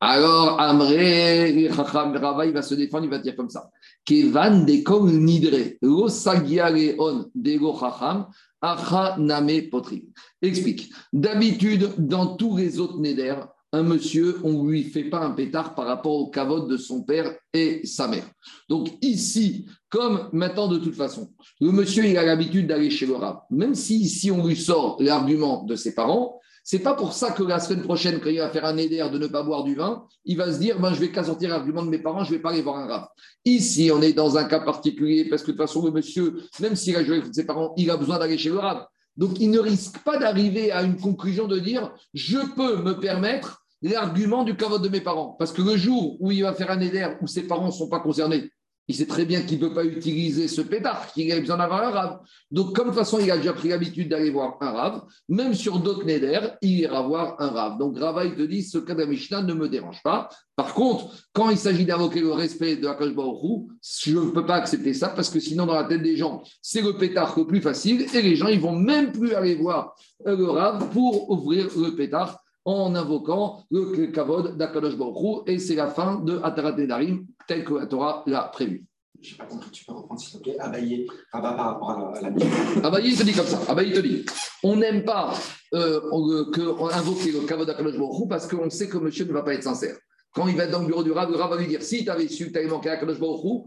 Alors, 0.00 0.60
Amré, 0.60 1.70
Chacham 1.72 2.16
Rava, 2.16 2.44
il 2.44 2.52
va 2.52 2.62
se 2.62 2.74
défendre, 2.74 3.04
il 3.04 3.10
va 3.10 3.18
dire 3.18 3.36
comme 3.36 3.48
ça. 3.48 3.70
Kevan 4.04 4.66
de 4.66 4.82
kol 4.82 5.12
nidre, 5.12 5.76
lo 5.80 6.08
sagia 6.08 6.68
leon 6.68 7.30
de 7.36 7.56
go 7.56 7.78
Chacham, 7.78 8.26
Acha 8.60 9.16
Name 9.18 9.68
Potrin. 9.70 10.00
Explique. 10.42 10.92
D'habitude, 11.12 11.94
dans 11.98 12.34
tous 12.34 12.56
les 12.56 12.80
autres 12.80 12.98
Neder, 12.98 13.36
un 13.72 13.82
monsieur, 13.82 14.40
on 14.42 14.64
ne 14.64 14.70
lui 14.70 14.82
fait 14.82 15.04
pas 15.04 15.20
un 15.20 15.30
pétard 15.30 15.74
par 15.74 15.86
rapport 15.86 16.12
au 16.12 16.28
cavote 16.28 16.68
de 16.68 16.76
son 16.76 17.02
père 17.02 17.36
et 17.52 17.86
sa 17.86 18.08
mère. 18.08 18.28
Donc 18.68 18.88
ici, 19.00 19.66
comme 19.88 20.28
maintenant 20.32 20.68
de 20.68 20.78
toute 20.78 20.94
façon, 20.96 21.30
le 21.60 21.70
monsieur, 21.70 22.04
il 22.04 22.16
a 22.18 22.24
l'habitude 22.24 22.66
d'aller 22.66 22.90
chez 22.90 23.06
le 23.06 23.14
rab. 23.14 23.40
Même 23.50 23.74
si 23.74 23.98
ici, 23.98 24.30
on 24.30 24.46
lui 24.46 24.56
sort 24.56 24.96
l'argument 25.00 25.64
de 25.64 25.76
ses 25.76 25.94
parents, 25.94 26.40
c'est 26.62 26.80
pas 26.80 26.94
pour 26.94 27.12
ça 27.12 27.30
que 27.30 27.42
la 27.42 27.58
semaine 27.58 27.82
prochaine, 27.82 28.20
quand 28.20 28.28
il 28.28 28.38
va 28.38 28.50
faire 28.50 28.64
un 28.64 28.76
éder 28.76 29.06
de 29.10 29.18
ne 29.18 29.26
pas 29.26 29.42
boire 29.42 29.64
du 29.64 29.74
vin, 29.74 30.04
il 30.24 30.36
va 30.36 30.52
se 30.52 30.58
dire, 30.58 30.78
ben, 30.78 30.92
je 30.92 31.00
vais 31.00 31.10
qu'à 31.10 31.24
sortir 31.24 31.48
l'argument 31.48 31.82
de 31.82 31.88
mes 31.88 31.98
parents, 31.98 32.22
je 32.22 32.30
vais 32.30 32.38
pas 32.38 32.50
aller 32.50 32.62
voir 32.62 32.76
un 32.76 32.86
rab. 32.86 33.06
Ici, 33.44 33.90
on 33.92 34.02
est 34.02 34.12
dans 34.12 34.36
un 34.36 34.44
cas 34.44 34.60
particulier 34.60 35.28
parce 35.28 35.42
que 35.42 35.52
de 35.52 35.56
toute 35.56 35.66
façon, 35.66 35.84
le 35.84 35.90
monsieur, 35.90 36.42
même 36.60 36.76
s'il 36.76 36.96
a 36.96 37.04
joué 37.04 37.18
avec 37.18 37.34
ses 37.34 37.46
parents, 37.46 37.72
il 37.76 37.90
a 37.90 37.96
besoin 37.96 38.18
d'aller 38.18 38.36
chez 38.36 38.50
le 38.50 38.58
rab. 38.58 38.84
Donc, 39.16 39.40
il 39.40 39.50
ne 39.50 39.58
risque 39.58 39.98
pas 39.98 40.18
d'arriver 40.18 40.70
à 40.70 40.82
une 40.82 40.96
conclusion 40.96 41.46
de 41.46 41.58
dire 41.58 41.92
je 42.14 42.38
peux 42.54 42.82
me 42.82 42.92
permettre 43.00 43.59
l'argument 43.82 44.44
du 44.44 44.56
cavote 44.56 44.82
de 44.82 44.88
mes 44.88 45.00
parents. 45.00 45.36
Parce 45.38 45.52
que 45.52 45.62
le 45.62 45.76
jour 45.76 46.16
où 46.20 46.30
il 46.30 46.42
va 46.42 46.52
faire 46.52 46.70
un 46.70 46.80
éder 46.80 47.06
où 47.20 47.26
ses 47.26 47.46
parents 47.46 47.66
ne 47.66 47.72
sont 47.72 47.88
pas 47.88 48.00
concernés, 48.00 48.50
il 48.90 48.96
sait 48.96 49.06
très 49.06 49.24
bien 49.24 49.42
qu'il 49.42 49.60
ne 49.60 49.68
peut 49.68 49.74
pas 49.74 49.84
utiliser 49.84 50.48
ce 50.48 50.62
pétard, 50.62 51.12
qu'il 51.12 51.30
a 51.30 51.38
besoin 51.38 51.58
d'avoir 51.58 51.84
un 51.84 51.90
rave. 51.90 52.18
Donc, 52.50 52.74
comme 52.74 52.86
de 52.86 52.90
toute 52.90 52.98
façon, 52.98 53.20
il 53.20 53.30
a 53.30 53.36
déjà 53.36 53.52
pris 53.52 53.68
l'habitude 53.68 54.08
d'aller 54.08 54.30
voir 54.30 54.56
un 54.60 54.72
rave, 54.72 55.02
même 55.28 55.54
sur 55.54 55.78
d'autres 55.78 56.04
néder, 56.04 56.40
il 56.60 56.80
ira 56.80 57.00
voir 57.02 57.36
un 57.38 57.50
rave. 57.50 57.78
Donc, 57.78 57.96
Rava, 57.96 58.24
il 58.24 58.34
te 58.34 58.42
dit, 58.42 58.64
ce 58.64 58.78
cas 58.78 58.94
de 58.94 59.00
la 59.02 59.06
Mishnah 59.06 59.42
ne 59.42 59.54
me 59.54 59.68
dérange 59.68 60.02
pas. 60.02 60.28
Par 60.56 60.74
contre, 60.74 61.14
quand 61.32 61.50
il 61.50 61.56
s'agit 61.56 61.84
d'invoquer 61.84 62.20
le 62.20 62.32
respect 62.32 62.76
de 62.78 62.86
la 62.86 62.94
Kosh 62.94 63.10
je 63.12 64.18
ne 64.18 64.30
peux 64.30 64.44
pas 64.44 64.56
accepter 64.56 64.92
ça 64.92 65.10
parce 65.10 65.30
que 65.30 65.38
sinon, 65.38 65.66
dans 65.66 65.74
la 65.74 65.84
tête 65.84 66.02
des 66.02 66.16
gens, 66.16 66.42
c'est 66.60 66.82
le 66.82 66.96
pétard 66.96 67.38
le 67.38 67.46
plus 67.46 67.60
facile 67.60 68.06
et 68.12 68.22
les 68.22 68.34
gens, 68.34 68.48
ils 68.48 68.60
vont 68.60 68.74
même 68.74 69.12
plus 69.12 69.34
aller 69.34 69.54
voir 69.54 69.94
le 70.26 70.50
rave 70.50 70.90
pour 70.90 71.30
ouvrir 71.30 71.68
le 71.76 71.94
pétard 71.94 72.39
en 72.64 72.94
invoquant 72.94 73.64
le 73.70 74.06
kavod 74.08 74.56
d'Akadosh 74.56 74.96
Baruch 74.96 75.42
et 75.46 75.58
c'est 75.58 75.74
la 75.74 75.88
fin 75.88 76.20
de 76.20 76.40
Atarat 76.42 76.72
Nedarim, 76.72 77.26
tel 77.46 77.64
que 77.64 77.74
la 77.74 77.86
Torah 77.86 78.22
l'a 78.26 78.44
prévu. 78.44 78.84
Je 79.20 79.32
n'ai 79.32 79.38
pas 79.38 79.44
compris, 79.44 79.70
tu 79.70 79.84
peux 79.84 79.92
reprendre 79.92 80.20
s'il 80.20 80.38
te 80.38 80.42
plaît, 80.44 80.58
Abaye, 80.58 81.06
Rabat 81.32 81.52
par 81.52 81.66
rapport 81.66 81.90
à 81.90 82.20
la, 82.20 82.30
la 82.30 82.86
Abaye, 82.86 83.08
il 83.08 83.18
te 83.18 83.22
dit 83.22 83.32
comme 83.32 83.46
ça, 83.46 83.60
Abaye 83.68 83.92
te 83.92 84.00
dit, 84.00 84.24
on 84.62 84.76
n'aime 84.76 85.04
pas 85.04 85.34
euh, 85.74 86.50
que, 86.50 86.94
invoquer 86.94 87.32
le 87.32 87.40
kavod 87.40 87.66
d'Akadosh 87.66 87.98
Baruch 87.98 88.28
parce 88.28 88.46
qu'on 88.46 88.70
sait 88.70 88.88
que 88.88 88.98
monsieur 88.98 89.26
ne 89.26 89.32
va 89.32 89.42
pas 89.42 89.54
être 89.54 89.62
sincère. 89.62 89.96
Quand 90.32 90.46
il 90.46 90.56
va 90.56 90.64
être 90.64 90.70
dans 90.70 90.80
le 90.80 90.86
bureau 90.86 91.02
du 91.02 91.12
Rav, 91.12 91.30
le 91.30 91.36
Rav 91.36 91.50
va 91.50 91.56
lui 91.56 91.66
dire, 91.66 91.82
si 91.82 92.04
tu 92.04 92.10
avais 92.10 92.28
su 92.28 92.46
que 92.46 92.52
tu 92.52 92.58
avais 92.58 92.68
manqué 92.68 92.88
Akadosh 92.88 93.18
Baruch 93.18 93.64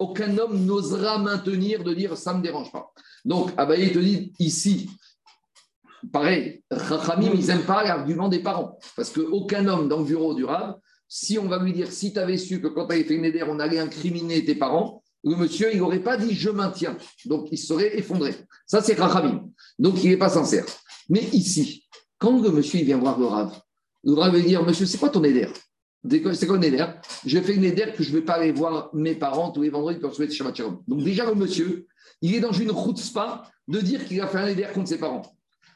aucun 0.00 0.36
homme 0.38 0.64
n'osera 0.64 1.18
maintenir 1.18 1.84
de 1.84 1.92
dire 1.92 2.16
ça 2.16 2.32
ne 2.32 2.38
me 2.38 2.42
dérange 2.42 2.72
pas. 2.72 2.90
Donc, 3.24 3.52
Abaye 3.56 3.92
te 3.92 3.98
dit 3.98 4.32
ici, 4.38 4.88
Pareil, 6.12 6.62
Chachamim, 6.70 7.32
ils 7.34 7.46
n'aiment 7.46 7.64
pas 7.64 7.84
l'argument 7.84 8.28
des 8.28 8.40
parents. 8.40 8.78
Parce 8.96 9.10
qu'aucun 9.10 9.66
homme 9.66 9.88
dans 9.88 9.98
le 9.98 10.04
bureau 10.04 10.34
du 10.34 10.44
Rav, 10.44 10.76
si 11.08 11.38
on 11.38 11.46
va 11.46 11.62
lui 11.62 11.72
dire, 11.72 11.90
si 11.90 12.12
tu 12.12 12.18
avais 12.18 12.38
su 12.38 12.60
que 12.60 12.68
quand 12.68 12.86
tu 12.86 12.94
avais 12.94 13.04
fait 13.04 13.14
une 13.14 13.24
éder, 13.24 13.42
on 13.46 13.58
allait 13.58 13.78
incriminer 13.78 14.44
tes 14.44 14.54
parents, 14.54 15.02
le 15.24 15.36
monsieur, 15.36 15.70
il 15.72 15.78
n'aurait 15.78 16.00
pas 16.00 16.16
dit 16.16 16.34
je 16.34 16.50
maintiens. 16.50 16.96
Donc, 17.26 17.48
il 17.50 17.58
serait 17.58 17.98
effondré. 17.98 18.34
Ça, 18.66 18.80
c'est 18.80 18.96
Chachamim. 18.96 19.50
Donc, 19.78 20.02
il 20.02 20.10
n'est 20.10 20.16
pas 20.16 20.30
sincère. 20.30 20.64
Mais 21.08 21.22
ici, 21.32 21.84
quand 22.18 22.40
le 22.40 22.50
monsieur 22.50 22.82
vient 22.82 22.98
voir 22.98 23.18
le 23.18 23.26
Rav, 23.26 23.60
le 24.04 24.12
Rav 24.14 24.32
va 24.32 24.40
dire 24.40 24.64
Monsieur, 24.64 24.86
c'est 24.86 24.98
quoi 24.98 25.10
ton 25.10 25.24
éder? 25.24 25.48
C'est 26.08 26.46
quoi 26.46 26.56
une 26.56 26.64
éder? 26.64 26.86
Je 27.26 27.38
fais 27.40 27.54
une 27.54 27.64
éder 27.64 27.92
que 27.94 28.02
je 28.02 28.10
ne 28.10 28.16
vais 28.16 28.24
pas 28.24 28.34
aller 28.34 28.52
voir 28.52 28.88
mes 28.94 29.14
parents 29.14 29.50
tous 29.50 29.62
les 29.62 29.68
vendredis 29.68 29.98
pour 29.98 30.14
souhaiter 30.14 30.32
Shabbat 30.32 30.56
Shalom. 30.56 30.82
Donc, 30.88 31.02
déjà, 31.02 31.26
le 31.26 31.34
monsieur, 31.34 31.86
il 32.22 32.34
est 32.34 32.40
dans 32.40 32.52
une 32.52 32.70
route 32.70 32.98
spa 32.98 33.42
de 33.68 33.80
dire 33.80 34.06
qu'il 34.06 34.20
a 34.20 34.26
fait 34.26 34.38
un 34.38 34.46
éder 34.46 34.66
contre 34.72 34.88
ses 34.88 34.98
parents. 34.98 35.22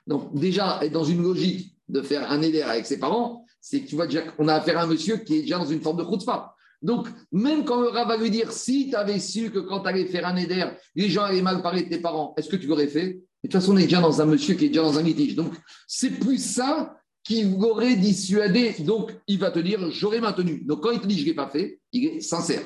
Donc, 0.06 0.34
déjà, 0.34 0.80
être 0.82 0.92
dans 0.92 1.04
une 1.04 1.22
logique 1.22 1.74
de 1.88 2.02
faire 2.02 2.30
un 2.30 2.42
éder 2.42 2.62
avec 2.62 2.86
ses 2.86 2.98
parents, 2.98 3.44
c'est 3.60 3.80
que 3.80 3.88
tu 3.88 3.96
vois 3.96 4.06
déjà 4.06 4.22
qu'on 4.22 4.48
a 4.48 4.54
affaire 4.54 4.78
à 4.78 4.82
un 4.82 4.86
monsieur 4.86 5.16
qui 5.18 5.36
est 5.36 5.40
déjà 5.42 5.58
dans 5.58 5.66
une 5.66 5.80
forme 5.80 5.98
de 5.98 6.24
pas. 6.24 6.54
Donc, 6.82 7.08
même 7.32 7.64
quand 7.64 7.80
le 7.80 7.88
rat 7.88 8.04
va 8.04 8.18
lui 8.18 8.30
dire 8.30 8.52
si 8.52 8.90
tu 8.90 8.94
avais 8.94 9.18
su 9.18 9.50
que 9.50 9.58
quand 9.58 9.80
tu 9.80 9.88
allais 9.88 10.04
faire 10.04 10.26
un 10.26 10.36
éder, 10.36 10.66
les 10.94 11.08
gens 11.08 11.22
allaient 11.22 11.40
mal 11.40 11.62
parler 11.62 11.82
de 11.84 11.88
tes 11.88 11.98
parents, 11.98 12.34
est-ce 12.36 12.48
que 12.48 12.56
tu 12.56 12.66
l'aurais 12.66 12.88
fait? 12.88 13.14
De 13.14 13.48
toute 13.48 13.52
façon, 13.52 13.72
on 13.72 13.78
est 13.78 13.84
déjà 13.84 14.02
dans 14.02 14.20
un 14.20 14.26
monsieur 14.26 14.54
qui 14.54 14.66
est 14.66 14.68
déjà 14.68 14.82
dans 14.82 14.98
un 14.98 15.02
litige. 15.02 15.34
Donc, 15.34 15.54
c'est 15.86 16.10
plus 16.10 16.38
ça 16.38 16.94
qui 17.22 17.42
l'aurait 17.42 17.96
dissuadé. 17.96 18.74
Donc, 18.80 19.14
il 19.26 19.38
va 19.38 19.50
te 19.50 19.58
dire 19.58 19.90
j'aurais 19.90 20.20
maintenu. 20.20 20.62
Donc, 20.64 20.82
quand 20.82 20.90
il 20.90 21.00
te 21.00 21.06
dit 21.06 21.16
je 21.16 21.22
ne 21.22 21.26
l'ai 21.28 21.34
pas 21.34 21.48
fait, 21.48 21.80
il 21.92 22.04
est 22.04 22.20
sincère. 22.20 22.62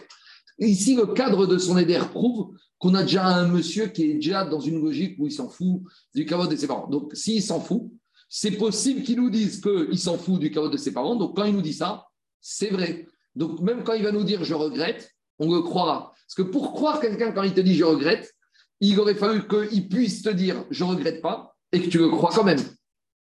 Ici, 0.58 0.96
le 0.96 1.06
cadre 1.06 1.46
de 1.46 1.56
son 1.56 1.78
éder 1.78 2.00
prouve 2.10 2.56
qu'on 2.78 2.94
a 2.94 3.02
déjà 3.02 3.26
un 3.26 3.48
monsieur 3.48 3.86
qui 3.88 4.04
est 4.04 4.14
déjà 4.14 4.44
dans 4.44 4.60
une 4.60 4.80
logique 4.80 5.16
où 5.18 5.26
il 5.26 5.32
s'en 5.32 5.48
fout 5.48 5.82
du 6.14 6.24
caveau 6.26 6.46
de 6.46 6.56
ses 6.56 6.66
parents. 6.66 6.86
Donc, 6.88 7.10
s'il 7.14 7.42
s'en 7.42 7.60
fout, 7.60 7.90
c'est 8.28 8.52
possible 8.52 9.02
qu'il 9.02 9.16
nous 9.16 9.30
dise 9.30 9.60
qu'il 9.60 9.98
s'en 9.98 10.16
fout 10.16 10.38
du 10.38 10.50
caveau 10.50 10.68
de 10.68 10.76
ses 10.76 10.92
parents. 10.92 11.16
Donc, 11.16 11.36
quand 11.36 11.44
il 11.44 11.54
nous 11.54 11.62
dit 11.62 11.72
ça, 11.72 12.06
c'est 12.40 12.70
vrai. 12.70 13.06
Donc, 13.34 13.60
même 13.60 13.82
quand 13.82 13.94
il 13.94 14.02
va 14.02 14.12
nous 14.12 14.24
dire 14.24 14.44
je 14.44 14.54
regrette, 14.54 15.10
on 15.38 15.52
le 15.52 15.60
croira. 15.60 16.12
Parce 16.26 16.34
que 16.34 16.42
pour 16.42 16.72
croire 16.72 17.00
quelqu'un 17.00 17.32
quand 17.32 17.42
il 17.42 17.54
te 17.54 17.60
dit 17.60 17.74
je 17.74 17.84
regrette, 17.84 18.32
il 18.80 18.98
aurait 19.00 19.14
fallu 19.14 19.42
qu'il 19.48 19.88
puisse 19.88 20.22
te 20.22 20.28
dire 20.28 20.64
je 20.70 20.84
regrette 20.84 21.20
pas 21.20 21.56
et 21.72 21.80
que 21.80 21.88
tu 21.88 21.98
le 21.98 22.08
crois 22.08 22.30
quand 22.32 22.44
même. 22.44 22.60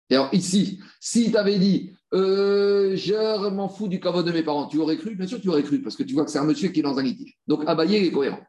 Et 0.10 0.16
alors, 0.16 0.34
ici, 0.34 0.80
s'il 1.00 1.32
t'avait 1.32 1.60
dit 1.60 1.94
euh, 2.14 2.96
je 2.96 3.50
m'en 3.50 3.68
fous 3.68 3.88
du 3.88 4.00
caveau 4.00 4.22
de 4.22 4.32
mes 4.32 4.44
parents. 4.44 4.68
Tu 4.68 4.78
aurais 4.78 4.98
cru? 4.98 5.16
Bien 5.16 5.28
sûr, 5.28 5.42
tu 5.42 5.50
aurais 5.50 5.64
cru, 5.64 5.82
parce 5.82 5.96
que 5.96 6.04
tu 6.04 6.14
vois 6.14 6.26
que 6.26 6.32
c'est 6.32 6.38
un 6.38 6.46
monsieur 6.46 6.70
qui 6.70 6.80
est 6.80 6.84
dans 6.84 7.00
un 7.00 7.04
litige. 7.04 7.38
Donc, 7.48 7.64
Abaye 7.66 7.96
est 7.96 8.12
cohérent. 8.12 8.42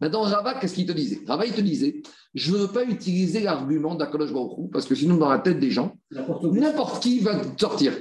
Maintenant, 0.00 0.22
Rava, 0.22 0.54
qu'est-ce 0.54 0.74
qu'il 0.74 0.86
te 0.86 0.92
disait? 0.92 1.20
Rava, 1.26 1.46
il 1.46 1.52
te 1.52 1.60
disait 1.60 2.02
je 2.34 2.52
ne 2.52 2.58
veux 2.58 2.68
pas 2.68 2.84
utiliser 2.84 3.40
l'argument 3.40 3.94
d'Akadosh 3.94 4.32
Baruch 4.32 4.70
parce 4.70 4.84
que 4.84 4.94
sinon, 4.94 5.16
dans 5.16 5.30
la 5.30 5.38
tête 5.38 5.58
des 5.58 5.70
gens, 5.70 5.96
n'importe 6.10 7.02
qui 7.02 7.20
va 7.20 7.40
sortir. 7.58 7.94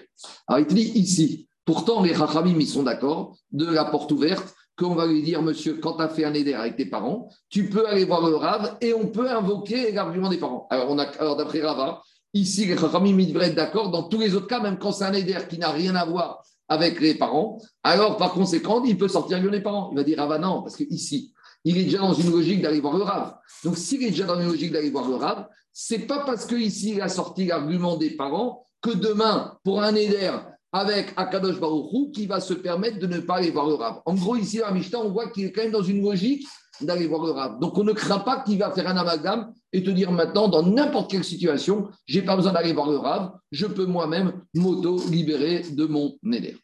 Alors, 0.48 0.60
il 0.60 0.68
te 0.68 0.74
dit 0.74 0.91
ici 0.96 1.48
pourtant, 1.64 2.04
les 2.04 2.14
Rachamim, 2.14 2.60
ils 2.60 2.68
sont 2.68 2.84
d'accord 2.84 3.38
de 3.52 3.66
la 3.66 3.86
porte 3.86 4.12
ouverte 4.12 4.54
qu'on 4.78 4.93
va 4.93 5.08
lui 5.08 5.24
dire, 5.24 5.41
monsieur, 5.41 5.76
quand 5.76 5.93
tu 5.93 6.04
as 6.04 6.10
fait 6.10 6.26
un 6.26 6.34
éder 6.34 6.54
avec 6.54 6.76
tes 6.76 6.86
parents, 6.86 7.30
tu 7.50 7.70
peux 7.70 7.88
aller 7.88 8.04
voir 8.04 8.28
le 8.28 8.36
Rav 8.36 8.78
et 8.82 8.93
on 8.93 9.08
peut 9.08 9.32
invoquer 9.32 9.91
l'argument 9.93 10.30
des 10.30 10.38
parents. 10.38 10.68
Alors, 10.70 10.91
on 10.91 11.00
a, 11.00 11.06
alors 11.18 11.38
d'après 11.38 11.62
Rava, 11.62 12.02
Ici, 12.36 12.66
les 12.66 12.78
Chachamim, 12.78 13.16
devraient 13.16 13.48
être 13.48 13.56
d'accord. 13.56 13.91
Dans 13.91 14.10
tous 14.10 14.20
les 14.20 14.36
autres 14.36 14.48
cas, 14.48 14.60
même 14.60 14.78
quand 14.78 14.91
c'est 14.91 15.06
un 15.06 15.14
éder 15.14 15.38
qui 15.50 15.58
n'a 15.58 15.72
rien 15.72 15.96
à 15.96 16.04
voir 16.04 16.43
avec 16.68 17.00
les 17.00 17.16
parents, 17.16 17.62
alors 17.82 18.18
par 18.18 18.34
conséquent, 18.34 18.84
il 18.84 18.98
peut 18.98 19.08
sortir 19.08 19.38
avec 19.38 19.50
les 19.50 19.62
parents. 19.62 19.89
Il 19.93 19.96
va 19.96 20.04
dire, 20.04 20.28
bah 20.28 20.38
non, 20.38 20.62
parce 20.62 20.76
qu'ici, 20.76 21.32
il 21.66 21.78
est 21.78 21.84
déjà 21.86 21.97
dans 21.97 22.13
une 22.13 22.32
logique 22.32 22.61
d'aller 22.61 22.80
voir 22.80 22.95
le 22.95 23.03
Rav. 23.03 23.36
Donc, 23.63 23.78
s'il 23.78 24.03
est 24.03 24.11
déjà 24.11 24.26
dans 24.26 24.39
une 24.39 24.47
logique 24.47 24.72
d'aller 24.72 24.91
voir 24.91 25.09
le 25.09 25.16
Rav, 25.16 25.47
c'est 25.74 26.07
pas 26.07 26.24
parce 26.26 26.45
qu'ici, 26.45 26.91
il 26.91 27.01
a 27.01 27.09
sorti 27.09 27.45
l'argument 27.45 27.97
des 27.97 28.11
parents 28.11 28.63
que 28.82 28.91
demain, 28.91 29.57
pour 29.63 29.82
un 29.82 29.95
éder 29.95 30.32
avec 30.72 31.13
Akadosh 31.18 31.59
Baruchou, 31.59 32.11
qui 32.13 32.28
va 32.28 32.39
se 32.39 32.53
permettre 32.53 32.99
de 32.99 33.07
ne 33.07 33.20
pas 33.20 33.38
aller 33.38 33.49
voir 33.49 33.68
le 33.68 33.74
Rav. 33.74 34.01
En 34.05 34.13
gros, 34.13 34.36
ici, 34.36 34.61
à 34.61 34.72
Mishnah, 34.72 34.99
on 34.99 35.09
voit 35.09 35.30
qu'il 35.32 35.45
est 35.45 35.51
quand 35.51 35.63
même 35.63 35.72
dans 35.72 35.82
une 35.82 36.03
logique 36.03 36.45
d'aller 36.82 37.07
voir 37.07 37.26
le 37.26 37.32
Rav. 37.32 37.59
Donc, 37.59 37.78
on 37.78 37.84
ne 37.84 37.93
craint 37.93 38.20
pas 38.20 38.41
qu'il 38.41 38.59
va 38.59 38.72
faire 38.72 38.88
un 38.88 38.97
amalgame 38.97 39.51
et 39.74 39.84
te 39.84 39.89
dire 39.89 40.11
maintenant, 40.11 40.47
dans 40.47 40.63
n'importe 40.63 41.09
quelle 41.09 41.24
situation, 41.24 41.89
j'ai 42.05 42.22
pas 42.22 42.36
besoin 42.36 42.53
d'aller 42.53 42.74
voir 42.74 42.89
le 42.89 42.97
Rav, 42.97 43.32
je 43.51 43.66
peux 43.66 43.86
moi-même 43.86 44.34
m'auto-libérer 44.53 45.63
de 45.72 45.86
mon 45.86 46.16
éder. 46.32 46.57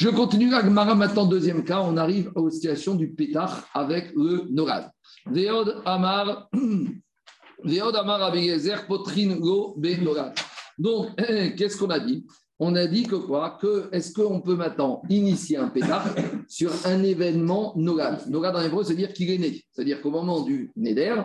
Je 0.00 0.08
continue 0.08 0.54
avec 0.54 0.72
Mara 0.72 0.94
maintenant, 0.94 1.26
deuxième 1.26 1.62
cas, 1.62 1.82
on 1.82 1.98
arrive 1.98 2.32
aux 2.34 2.48
situations 2.48 2.94
du 2.94 3.10
pétard 3.10 3.68
avec 3.74 4.14
le 4.16 4.46
Norad. 4.48 4.90
Veod 5.26 5.82
Amar, 5.84 6.48
Veod 7.64 7.96
Amar 7.96 8.22
Abeyezer, 8.22 8.86
Potrin 8.86 9.36
Go 9.36 9.74
Be 9.76 9.88
Donc, 10.78 11.08
qu'est-ce 11.58 11.76
qu'on 11.76 11.90
a 11.90 12.00
dit? 12.00 12.24
On 12.58 12.76
a 12.76 12.86
dit 12.86 13.02
que 13.02 13.16
quoi? 13.16 13.58
Que 13.60 13.90
est-ce 13.92 14.14
qu'on 14.14 14.40
peut 14.40 14.56
maintenant 14.56 15.02
initier 15.10 15.58
un 15.58 15.68
pétard 15.68 16.06
sur 16.48 16.72
un 16.86 17.02
événement 17.02 17.74
nogad 17.76 18.26
Nogad 18.30 18.56
en 18.56 18.62
hébreu, 18.62 18.84
c'est-à-dire 18.84 19.12
qu'il 19.12 19.30
est 19.30 19.36
né. 19.36 19.62
C'est-à-dire 19.70 20.00
qu'au 20.00 20.10
moment 20.10 20.40
du 20.40 20.72
Neder, 20.76 21.16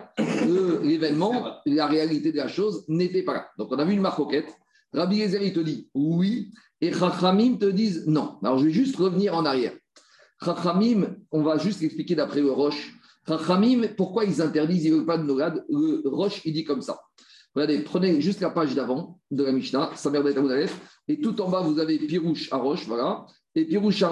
l'événement, 0.83 1.61
la 1.65 1.87
réalité 1.87 2.33
de 2.33 2.37
la 2.37 2.49
chose 2.49 2.83
n'était 2.89 3.23
pas 3.23 3.35
là. 3.35 3.47
Donc 3.57 3.69
on 3.71 3.79
a 3.79 3.85
vu 3.85 3.93
une 3.93 4.01
marcoquette. 4.01 4.53
Rabbi 4.91 5.19
Gezer, 5.19 5.43
il 5.43 5.53
te 5.53 5.59
dit 5.61 5.89
oui, 5.93 6.51
et 6.81 6.91
Chachamim 6.93 7.57
te 7.57 7.65
disent 7.65 8.05
non. 8.07 8.37
Alors 8.43 8.59
je 8.59 8.65
vais 8.65 8.71
juste 8.71 8.95
revenir 8.95 9.35
en 9.35 9.45
arrière. 9.45 9.73
Chachamim, 10.43 11.15
on 11.31 11.43
va 11.43 11.57
juste 11.57 11.81
expliquer 11.81 12.15
d'après 12.15 12.41
le 12.41 12.51
Roche. 12.51 12.93
Chachamim, 13.27 13.87
pourquoi 13.95 14.25
ils 14.25 14.41
interdisent, 14.41 14.85
ils 14.85 14.91
ne 14.91 14.97
veulent 14.97 15.05
pas 15.05 15.17
de 15.17 15.23
Nogad 15.23 15.65
Le 15.69 16.07
Roche, 16.09 16.41
il 16.45 16.53
dit 16.53 16.63
comme 16.63 16.81
ça. 16.81 16.99
Regardez, 17.55 17.79
prenez 17.79 18.19
juste 18.19 18.41
la 18.41 18.49
page 18.49 18.75
d'avant 18.75 19.19
de 19.31 19.43
la 19.43 19.53
Mishnah, 19.53 19.91
Samer 19.95 20.19
et 21.07 21.21
tout 21.21 21.39
en 21.41 21.49
bas, 21.49 21.61
vous 21.61 21.79
avez 21.79 21.97
Pirouche 21.99 22.51
à 22.51 22.57
voilà. 22.57 23.25
Et 23.55 23.65
Pirouche 23.65 24.03
à 24.03 24.11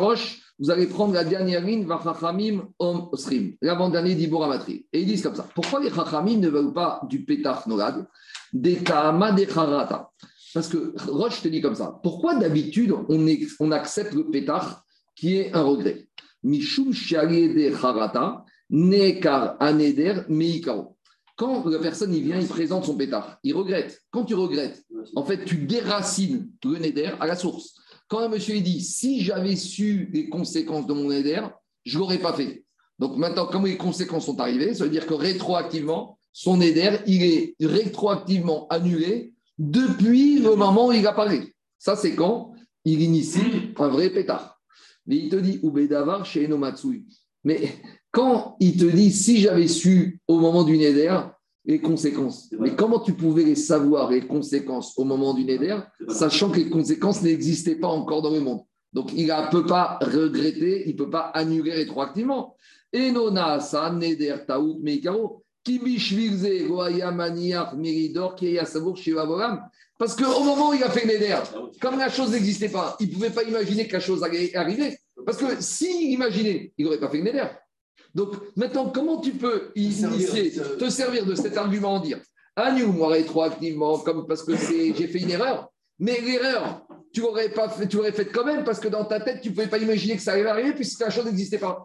vous 0.60 0.70
allez 0.70 0.88
prendre 0.88 1.14
la 1.14 1.26
dernière 1.26 1.66
ligne, 1.66 1.86
Vachachamim 1.86 2.70
Om 2.80 3.10
Osrim, 3.12 3.56
l'avant-dernier 3.62 4.16
d'Ibor 4.16 4.46
Amatri. 4.46 4.86
Et 4.94 5.02
ils 5.02 5.08
disent 5.08 5.24
comme 5.24 5.36
ça 5.36 5.48
pourquoi 5.54 5.82
les 5.82 5.90
Chachamim 5.90 6.38
ne 6.38 6.48
veulent 6.48 6.74
pas 6.74 7.02
du 7.10 7.26
Petach 7.26 7.68
Nolad 7.68 8.08
Des 8.54 8.78
Kaama 8.78 9.34
de 9.34 9.46
Charata. 9.46 10.12
Parce 10.54 10.68
que 10.68 10.94
Roche 11.10 11.42
te 11.42 11.48
dit 11.48 11.62
comme 11.62 11.76
ça. 11.76 12.00
Pourquoi 12.04 12.36
d'habitude 12.36 12.94
on, 13.10 13.72
accepte 13.72 14.14
le 14.14 14.30
pétard 14.30 14.84
qui 15.16 15.38
est 15.38 15.54
un 15.54 15.64
regret? 15.64 16.08
Mishum 16.44 16.92
harata, 17.82 18.46
nekar 18.70 19.58
aneder 19.60 20.26
meikaro. 20.30 20.98
Quand 21.36 21.66
la 21.66 21.80
personne 21.80 22.14
vient, 22.14 22.40
il 22.40 22.48
présente 22.48 22.86
son 22.86 22.96
pétard, 22.96 23.40
il 23.44 23.56
regrette. 23.56 24.00
Quand 24.12 24.24
tu 24.24 24.36
regrettes, 24.36 24.84
en 25.16 25.26
fait, 25.26 25.44
tu 25.46 25.58
déracines 25.58 26.52
le 26.64 26.78
neder 26.78 27.12
à 27.20 27.26
la 27.26 27.36
source. 27.36 27.76
Quand 28.08 28.20
un 28.20 28.30
monsieur 28.30 28.60
dit 28.60 28.82
si 28.82 29.22
j'avais 29.22 29.56
su 29.56 30.10
les 30.14 30.30
conséquences 30.30 30.86
de 30.86 30.94
mon 30.94 31.10
neder, 31.10 31.42
je 31.86 31.98
l'aurais 31.98 32.20
pas 32.20 32.34
fait. 32.34 32.64
Donc 33.00 33.18
maintenant, 33.18 33.48
comme 33.48 33.66
les 33.66 33.78
conséquences 33.78 34.28
sont 34.28 34.40
arrivées, 34.40 34.76
ça 34.76 34.84
veut 34.84 34.92
dire 34.92 35.08
que 35.08 35.16
rétroactivement, 35.16 36.20
son 36.32 36.58
neder, 36.58 37.00
il 37.08 37.24
est 37.24 37.56
rétroactivement 37.60 38.68
annulé 38.68 39.33
depuis 39.58 40.40
le 40.40 40.56
moment 40.56 40.88
où 40.88 40.92
il 40.92 41.06
apparaît. 41.06 41.54
Ça, 41.78 41.96
c'est 41.96 42.16
quand 42.16 42.54
il 42.86 43.02
initie 43.02 43.74
un 43.78 43.88
vrai 43.88 44.10
pétard. 44.10 44.60
Mais 45.06 45.18
il 45.18 45.30
te 45.30 45.36
dit 45.36 45.60
Ubedavar 45.64 46.26
chez 46.26 46.46
Enomatsui. 46.46 47.06
Mais 47.44 47.76
quand 48.12 48.56
il 48.60 48.78
te 48.78 48.86
dit 48.86 49.12
si 49.12 49.40
j'avais 49.40 49.68
su 49.68 50.22
au 50.28 50.40
moment 50.40 50.64
du 50.64 50.78
neder 50.78 51.20
les 51.66 51.82
conséquences, 51.82 52.50
mais 52.60 52.76
comment 52.76 53.00
tu 53.00 53.14
pouvais 53.14 53.44
les 53.44 53.56
savoir, 53.56 54.12
les 54.12 54.28
conséquences 54.28 54.98
au 54.98 55.04
moment 55.04 55.34
du 55.34 55.46
neder, 55.46 55.80
sachant 56.10 56.50
que 56.50 56.58
les 56.58 56.70
conséquences 56.70 57.22
n'existaient 57.22 57.78
pas 57.78 57.88
encore 57.88 58.22
dans 58.22 58.32
le 58.32 58.42
monde 58.42 58.62
Donc 58.92 59.12
il 59.14 59.28
ne 59.28 59.52
peut 59.52 59.66
pas 59.66 59.98
regretter, 60.02 60.84
il 60.88 60.94
ne 60.94 60.98
peut 60.98 61.10
pas 61.10 61.32
annuler 61.34 61.74
rétroactivement. 61.74 62.56
Sa 62.94 63.92
neder 63.92 64.36
taout 64.48 64.80
meikaro. 64.82 65.43
Parce 69.98 70.16
qu'au 70.16 70.44
moment 70.44 70.72
où 70.72 70.74
il 70.74 70.84
a 70.84 70.90
fait 70.90 71.06
neder, 71.06 71.38
comme 71.80 71.98
la 71.98 72.10
chose 72.10 72.32
n'existait 72.32 72.70
pas, 72.70 72.98
il 73.00 73.08
ne 73.08 73.14
pouvait 73.14 73.30
pas 73.30 73.44
imaginer 73.44 73.88
que 73.88 73.94
la 73.94 74.00
chose 74.00 74.24
allait 74.24 74.56
arriver. 74.56 74.98
Parce 75.26 75.38
que 75.38 75.62
s'il 75.62 76.12
imaginait, 76.12 76.74
il 76.78 76.86
n'aurait 76.86 77.00
pas 77.00 77.10
fait 77.10 77.22
neder. 77.22 77.46
Donc 78.14 78.34
maintenant, 78.56 78.90
comment 78.90 79.22
tu 79.22 79.32
peux 79.32 79.72
initier, 79.76 80.52
te 80.80 80.90
servir 80.90 81.26
de 81.26 81.36
cet 81.36 81.58
argument 81.58 81.94
en 81.94 82.00
dire 82.00 82.20
Annule 82.56 82.88
moi 82.88 83.10
rétroactivement, 83.10 84.00
comme 84.00 84.28
parce 84.28 84.44
que 84.44 84.54
j'ai 84.56 85.08
fait 85.08 85.20
une 85.20 85.32
erreur. 85.32 85.70
Mais 86.00 86.20
l'erreur, 86.22 86.86
tu 87.14 87.22
l'aurais 87.22 88.12
faite 88.12 88.32
quand 88.32 88.46
même 88.46 88.64
parce 88.64 88.80
que 88.80 88.88
dans 88.88 89.06
ta 89.06 89.20
tête, 89.20 89.42
tu 89.42 89.50
ne 89.50 89.56
pouvais 89.56 89.68
pas 89.68 89.78
imaginer 89.78 90.16
que 90.16 90.22
ça 90.22 90.34
allait 90.34 90.46
arriver 90.46 90.74
puisque 90.74 91.00
la 91.00 91.10
chose 91.10 91.26
n'existait 91.26 91.60
pas. 91.60 91.82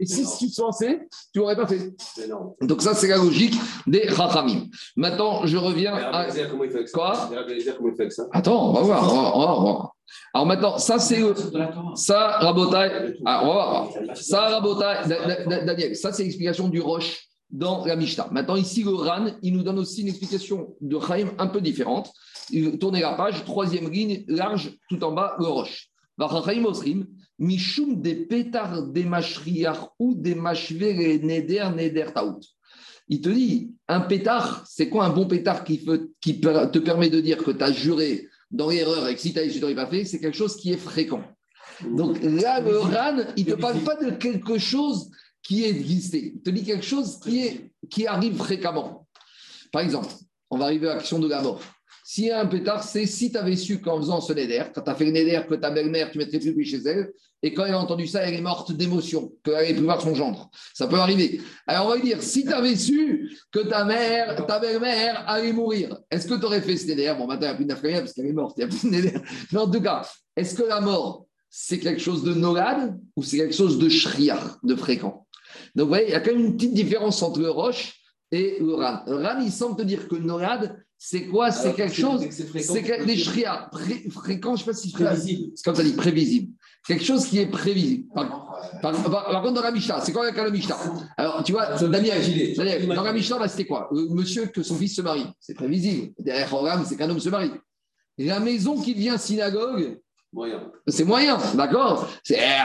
Et 0.00 0.06
si 0.06 0.24
tu 0.38 0.50
te 0.50 0.60
pensais, 0.60 1.08
tu 1.32 1.38
l'aurais 1.40 1.56
pas 1.56 1.66
fait. 1.66 1.92
Donc 2.62 2.82
ça, 2.82 2.94
c'est 2.94 3.08
la 3.08 3.16
logique 3.16 3.54
des 3.86 4.06
Rachamim. 4.08 4.66
Maintenant, 4.96 5.44
je 5.46 5.56
reviens 5.56 5.94
à... 5.94 6.26
Quoi 6.92 7.12
Attends, 8.32 8.70
on 8.70 8.72
va 8.74 8.80
voir, 8.82 9.12
on 9.12 9.16
va, 9.22 9.36
on 9.36 9.40
va 9.40 9.60
voir. 9.60 9.94
Alors 10.32 10.46
maintenant, 10.46 10.78
ça 10.78 10.98
c'est 10.98 11.20
ça, 11.94 12.28
Rabotai, 12.38 13.14
ah, 13.26 13.40
on 13.44 13.46
va 13.48 13.52
voir. 13.52 13.88
Ça, 14.14 14.48
Rabotai, 14.48 15.08
Da- 15.08 15.26
Da- 15.26 15.44
Da- 15.44 15.64
Daniel, 15.64 15.96
ça 15.96 16.12
c'est 16.12 16.22
l'explication 16.24 16.68
du 16.68 16.80
Roche 16.80 17.24
dans 17.50 17.84
la 17.84 17.96
Mishnah. 17.96 18.28
Maintenant, 18.30 18.56
ici, 18.56 18.82
le 18.84 18.90
Ran, 18.94 19.26
il 19.42 19.54
nous 19.54 19.62
donne 19.62 19.78
aussi 19.78 20.02
une 20.02 20.08
explication 20.08 20.74
de 20.80 20.98
Chaim 21.00 21.28
un 21.38 21.46
peu 21.48 21.60
différente. 21.60 22.10
Il- 22.50 22.78
Tournez 22.78 23.00
la 23.00 23.14
page, 23.14 23.44
troisième 23.44 23.90
ligne, 23.90 24.24
large, 24.28 24.76
tout 24.88 25.02
en 25.04 25.12
bas, 25.12 25.34
le 25.38 25.46
Roche. 25.46 25.88
Vachachaim 26.16 26.64
Osrim, 26.64 27.06
Mishum 27.38 28.00
des 28.00 28.14
pétards 28.26 28.82
des 28.88 29.04
mashriach 29.04 29.78
ou 29.98 30.14
des 30.14 30.34
neder 30.34 31.68
neder 31.74 32.06
taout. 32.14 32.40
Il 33.08 33.20
te 33.20 33.28
dit, 33.30 33.70
un 33.86 34.00
pétard, 34.00 34.64
c'est 34.68 34.88
quoi 34.90 35.06
un 35.06 35.10
bon 35.10 35.26
pétard 35.26 35.64
qui, 35.64 35.78
peut- 35.78 36.10
qui 36.20 36.34
per- 36.34 36.66
te 36.72 36.78
permet 36.78 37.08
de 37.08 37.20
dire 37.20 37.38
que 37.42 37.52
tu 37.52 37.64
as 37.64 37.72
juré 37.72 38.28
dans 38.50 38.68
l'erreur 38.68 39.08
et 39.08 39.14
que 39.14 39.20
si 39.20 39.32
tu 39.32 39.60
n'aurais 39.60 39.74
pas 39.74 39.86
fait, 39.86 40.04
c'est 40.04 40.20
quelque 40.20 40.36
chose 40.36 40.56
qui 40.56 40.72
est 40.72 40.76
fréquent. 40.78 41.22
Donc 41.90 42.18
là, 42.22 42.60
le 42.60 42.78
RAN, 42.78 43.18
il 43.36 43.46
ne 43.46 43.52
te 43.52 43.60
parle 43.60 43.80
pas 43.80 43.94
de 43.96 44.10
quelque 44.10 44.58
chose 44.58 45.10
qui 45.42 45.64
existé. 45.64 46.32
Il 46.36 46.42
te 46.42 46.50
dit 46.50 46.64
quelque 46.64 46.84
chose 46.84 47.18
qui, 47.22 47.38
est, 47.46 47.72
qui 47.88 48.06
arrive 48.06 48.36
fréquemment. 48.36 49.06
Par 49.72 49.82
exemple, 49.82 50.08
on 50.50 50.58
va 50.58 50.66
arriver 50.66 50.88
à 50.88 50.94
l'action 50.96 51.18
de 51.18 51.28
la 51.28 51.40
mort. 51.40 51.60
S'il 52.10 52.24
y 52.24 52.30
a 52.30 52.40
un 52.40 52.46
pétard, 52.46 52.82
c'est 52.84 53.04
si 53.04 53.30
tu 53.30 53.36
avais 53.36 53.54
su 53.54 53.82
qu'en 53.82 53.98
faisant 53.98 54.22
ce 54.22 54.32
néder, 54.32 54.62
quand 54.74 54.80
tu 54.80 54.90
as 54.90 54.94
fait 54.94 55.04
le 55.04 55.10
néder, 55.10 55.42
que 55.46 55.54
ta 55.56 55.70
belle-mère, 55.70 56.10
tu 56.10 56.16
mettrais 56.16 56.38
plus 56.38 56.64
chez 56.64 56.78
elle, 56.86 57.12
et 57.42 57.52
quand 57.52 57.66
elle 57.66 57.74
a 57.74 57.78
entendu 57.78 58.06
ça, 58.06 58.22
elle 58.22 58.32
est 58.32 58.40
morte 58.40 58.72
d'émotion, 58.72 59.30
qu'elle 59.44 59.52
n'allait 59.52 59.74
plus 59.74 59.84
voir 59.84 60.00
son 60.00 60.14
gendre. 60.14 60.50
Ça 60.72 60.86
peut 60.86 60.96
arriver. 60.96 61.42
Alors 61.66 61.84
on 61.84 61.88
va 61.90 61.96
lui 61.96 62.04
dire, 62.04 62.22
si 62.22 62.44
tu 62.44 62.52
avais 62.54 62.76
su 62.76 63.30
que 63.52 63.58
ta 63.58 63.84
mère, 63.84 64.42
ta 64.46 64.58
belle-mère 64.58 65.22
allait 65.28 65.52
mourir, 65.52 65.98
est-ce 66.10 66.26
que 66.26 66.32
tu 66.32 66.46
aurais 66.46 66.62
fait 66.62 66.78
ce 66.78 66.86
néder 66.86 67.14
Bon, 67.18 67.26
maintenant, 67.26 67.48
il 67.48 67.50
n'y 67.50 67.52
a 67.52 67.54
plus 67.56 67.66
nafkamia 67.66 68.00
parce 68.00 68.14
qu'elle 68.14 68.26
est 68.26 68.32
morte, 68.32 68.56
il 68.56 68.60
n'y 68.60 68.64
a 68.64 68.68
plus 68.68 68.88
de 68.88 68.90
néder. 68.90 69.12
Mais 69.52 69.58
en 69.58 69.70
tout 69.70 69.82
cas, 69.82 70.08
est-ce 70.34 70.54
que 70.54 70.62
la 70.62 70.80
mort, 70.80 71.26
c'est 71.50 71.78
quelque 71.78 72.00
chose 72.00 72.24
de 72.24 72.32
nolad 72.32 72.98
ou 73.16 73.22
c'est 73.22 73.36
quelque 73.36 73.54
chose 73.54 73.78
de 73.78 73.90
shriar, 73.90 74.58
de 74.62 74.74
fréquent? 74.76 75.26
Donc, 75.74 75.84
vous 75.84 75.88
voyez, 75.88 76.06
il 76.06 76.12
y 76.12 76.14
a 76.14 76.20
quand 76.20 76.32
même 76.32 76.46
une 76.46 76.56
petite 76.56 76.72
différence 76.72 77.22
entre 77.22 77.40
le 77.40 77.50
roche 77.50 78.00
et 78.32 78.56
le 78.60 78.76
ran. 78.76 79.00
Le 79.06 79.16
ran, 79.16 79.40
il 79.42 79.52
semble 79.52 79.76
te 79.76 79.82
dire 79.82 80.08
que 80.08 80.16
nolad, 80.16 80.74
c'est 81.00 81.26
quoi? 81.26 81.50
C'est 81.52 81.74
quelque 81.74 81.94
chose, 81.94 82.26
c'est 82.30 82.46
fréquent, 82.46 83.04
des 83.06 83.16
pré- 83.70 84.08
fréquents, 84.10 84.56
je 84.56 84.62
ne 84.62 84.64
sais 84.64 84.70
pas 84.72 84.76
si 84.76 84.92
Prévisible. 84.92 85.52
c'est 85.54 85.64
comme 85.64 85.74
ça 85.76 85.84
dit, 85.84 85.92
prévisible. 85.92 86.52
Quelque 86.86 87.04
chose 87.04 87.26
qui 87.26 87.38
est 87.38 87.46
prévisible. 87.46 88.08
Par, 88.14 89.42
contre, 89.42 89.52
dans 89.52 89.60
la 89.62 89.70
Mishnah, 89.70 90.00
c'est 90.00 90.12
quoi 90.12 90.24
avec 90.24 90.36
la 90.36 90.50
Mishnah? 90.50 90.76
Alors, 91.16 91.42
tu 91.44 91.52
vois, 91.52 91.74
Daniel, 91.76 92.54
dans 92.94 93.02
la. 93.04 93.12
Mishnah, 93.12 93.38
là, 93.38 93.48
c'était 93.48 93.66
quoi? 93.66 93.88
Le 93.92 94.08
monsieur 94.08 94.46
que 94.46 94.62
son 94.62 94.74
fils 94.76 94.96
se 94.96 95.02
marie, 95.02 95.26
c'est 95.38 95.54
prévisible. 95.54 96.12
Derrière 96.18 96.52
Horam, 96.52 96.84
c'est 96.88 96.96
qu'un 96.96 97.08
homme 97.10 97.20
se 97.20 97.28
marie. 97.28 97.52
La 98.18 98.40
maison 98.40 98.80
qui 98.80 98.94
devient 98.94 99.16
synagogue, 99.18 100.00
Moyen. 100.32 100.70
c'est 100.88 101.04
moyen, 101.04 101.38
d'accord? 101.54 102.08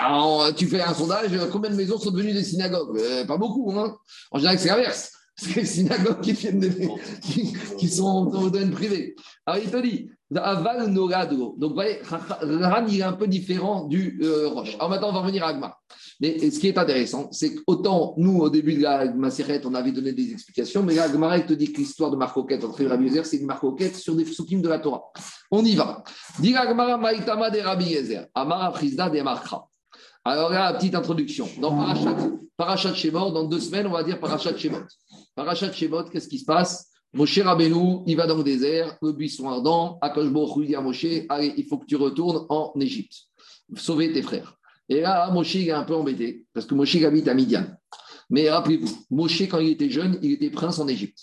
En- 0.06 0.52
Tu 0.54 0.66
fais 0.68 0.82
un 0.82 0.94
sondage, 0.94 1.30
combien 1.52 1.70
de 1.70 1.76
maisons 1.76 2.00
sont 2.00 2.12
devenues 2.12 2.34
des 2.34 2.44
synagogues? 2.44 2.98
Euh, 3.00 3.26
Pas 3.26 3.38
beaucoup, 3.38 3.72
hein 3.78 3.96
En 4.32 4.38
général, 4.40 4.58
c'est 4.60 4.70
l'inverse. 4.70 5.12
C'est 5.36 5.56
les 5.56 5.66
synagogues 5.66 6.22
qui, 6.22 6.34
deviennent 6.34 6.60
des- 6.60 6.90
qui, 7.22 7.54
qui 7.78 7.90
sont 7.90 8.26
dans 8.26 8.44
le 8.44 8.52
domaine 8.52 8.70
privé. 8.72 9.16
Alors, 9.46 9.64
il 9.64 9.70
te 9.72 9.78
dit, 9.82 10.08
aval 10.36 10.88
norado. 10.92 11.56
Donc, 11.58 11.70
vous 11.72 11.76
voyez, 11.76 11.98
Ran, 12.04 12.86
il 12.88 13.00
est 13.00 13.04
un 13.04 13.14
peu 13.14 13.26
différent 13.28 13.86
du 13.86 14.20
euh, 14.24 14.50
Roche. 14.50 14.76
Alors, 14.76 14.90
maintenant, 14.92 15.10
on 15.10 15.14
va 15.14 15.22
revenir 15.22 15.44
à 15.44 15.50
Agma. 15.50 15.76
Mais 16.22 16.52
ce 16.52 16.60
qui 16.60 16.68
est 16.68 16.78
intéressant, 16.78 17.30
c'est 17.32 17.56
qu'autant 17.56 18.14
nous, 18.18 18.40
au 18.42 18.50
début 18.50 18.76
de 18.76 18.84
la 18.84 19.12
Maseret, 19.12 19.62
on 19.66 19.74
avait 19.74 19.92
donné 19.92 20.14
des 20.14 20.32
explications, 20.34 20.84
mais 20.84 20.94
là, 20.94 21.06
Agma, 21.06 21.36
il 21.38 21.46
te 21.48 21.54
dit 21.54 21.74
que 21.74 21.78
l'histoire 21.80 22.12
de 22.12 22.16
Marcoquette 22.16 22.64
entre 22.64 22.84
Rabbi 22.86 23.06
Yezer, 23.06 23.26
c'est 23.26 23.38
une 23.38 23.48
Marcoquette 23.48 23.96
sur 23.96 24.16
des 24.16 24.26
soukim 24.26 24.62
de 24.62 24.70
la 24.70 24.78
Torah. 24.80 25.02
On 25.50 25.66
y 25.66 25.76
va. 25.76 26.04
Dit 26.40 26.56
Agmara 26.56 26.98
Maïtama 26.98 27.50
de 27.50 27.60
Rabbi 27.60 27.86
Yezer, 27.86 28.28
Amara 28.36 28.72
Frisda 28.72 29.10
de 29.10 29.20
Markra. 29.22 29.68
Alors 30.26 30.50
là, 30.50 30.74
petite 30.74 30.96
introduction. 30.96 31.50
Dans 31.60 31.76
Parachat, 31.76 32.16
Parachat 32.56 32.94
Shemot, 32.94 33.32
dans 33.32 33.44
deux 33.44 33.60
semaines, 33.60 33.88
on 33.88 33.92
va 33.92 34.04
dire 34.04 34.20
Parachat 34.20 34.58
Shemot. 34.58 34.86
Parachat 35.36 35.72
Shemot, 35.72 36.06
qu'est-ce 36.06 36.30
qui 36.30 36.40
se 36.40 36.46
passe? 36.46 36.90
Moshe 37.14 37.40
Rabbeinu, 37.40 38.00
il 38.08 38.16
va 38.16 38.26
dans 38.26 38.38
le 38.38 38.44
désert, 38.44 38.98
le 39.02 39.12
buisson 39.12 39.48
ardent, 39.50 40.00
Baruch 40.02 40.66
dit 40.66 40.76
à 40.76 40.82
Moshe, 40.82 41.06
allez, 41.30 41.54
il 41.58 41.66
faut 41.66 41.78
que 41.78 41.86
tu 41.86 41.96
retournes 41.96 42.46
en 42.50 42.74
Égypte, 42.80 43.14
sauver 43.76 44.12
tes 44.12 44.24
frères. 44.24 44.58
Et 44.90 45.02
là, 45.02 45.30
Moshe, 45.30 45.56
est 45.58 45.72
un 45.72 45.84
peu 45.84 45.94
embêté, 45.94 46.46
parce 46.54 46.66
que 46.66 46.74
Moshe 46.74 46.96
habite 47.04 47.28
à 47.28 47.36
Midian. 47.36 47.66
Mais 48.32 48.50
rappelez-vous, 48.50 48.90
Moshe, 49.12 49.42
quand 49.42 49.60
il 49.60 49.70
était 49.70 49.92
jeune, 49.92 50.18
il 50.24 50.32
était 50.32 50.50
prince 50.50 50.80
en 50.80 50.88
Égypte. 50.88 51.20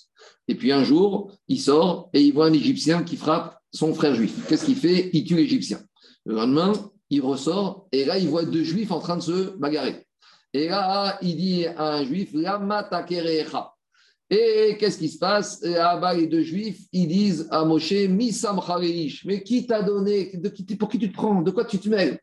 Et 0.47 0.55
puis 0.55 0.71
un 0.71 0.85
jour, 0.85 1.33
il 1.49 1.61
sort 1.61 2.09
et 2.13 2.23
il 2.23 2.33
voit 2.33 2.47
un 2.47 2.53
Égyptien 2.53 3.03
qui 3.03 3.17
frappe 3.17 3.59
son 3.73 3.93
frère 3.93 4.15
juif. 4.15 4.47
Qu'est-ce 4.49 4.67
qu'il 4.67 4.77
fait? 4.77 5.11
Il 5.13 5.25
tue 5.25 5.37
l'Égyptien. 5.37 5.81
Le 6.25 6.35
lendemain, 6.35 6.73
il 7.11 7.21
ressort 7.21 7.89
et 7.93 8.05
là, 8.05 8.19
il 8.19 8.29
voit 8.29 8.45
deux 8.45 8.65
juifs 8.65 8.93
en 8.93 9.01
train 9.01 9.17
de 9.17 9.23
se 9.23 9.57
bagarrer. 9.59 10.07
Et 10.53 10.69
là, 10.69 11.19
il 11.23 11.37
dit 11.37 11.67
à 11.67 11.97
un 11.97 12.05
juif, 12.05 12.31
Lama 12.33 12.85
takerecha. 12.85 13.73
Et 14.33 14.77
qu'est-ce 14.79 14.99
qui 14.99 15.09
se 15.09 15.19
passe? 15.19 15.61
Et 15.65 15.71
Là-bas, 15.71 16.15
les 16.15 16.29
deux 16.29 16.43
juifs, 16.43 16.83
ils 16.93 17.09
disent 17.09 17.49
à 17.51 17.65
Moshe, 17.65 17.93
Misam 18.09 18.61
mais 19.25 19.43
qui 19.43 19.67
t'a 19.67 19.83
donné 19.83 20.31
de 20.35 20.49
qui, 20.49 20.63
Pour 20.77 20.89
qui 20.89 21.01
tu 21.01 21.11
te 21.11 21.15
prends? 21.17 21.43
De 21.43 21.51
quoi 21.51 21.65
tu 21.65 21.79
te 21.79 21.89
mêles? 21.89 22.21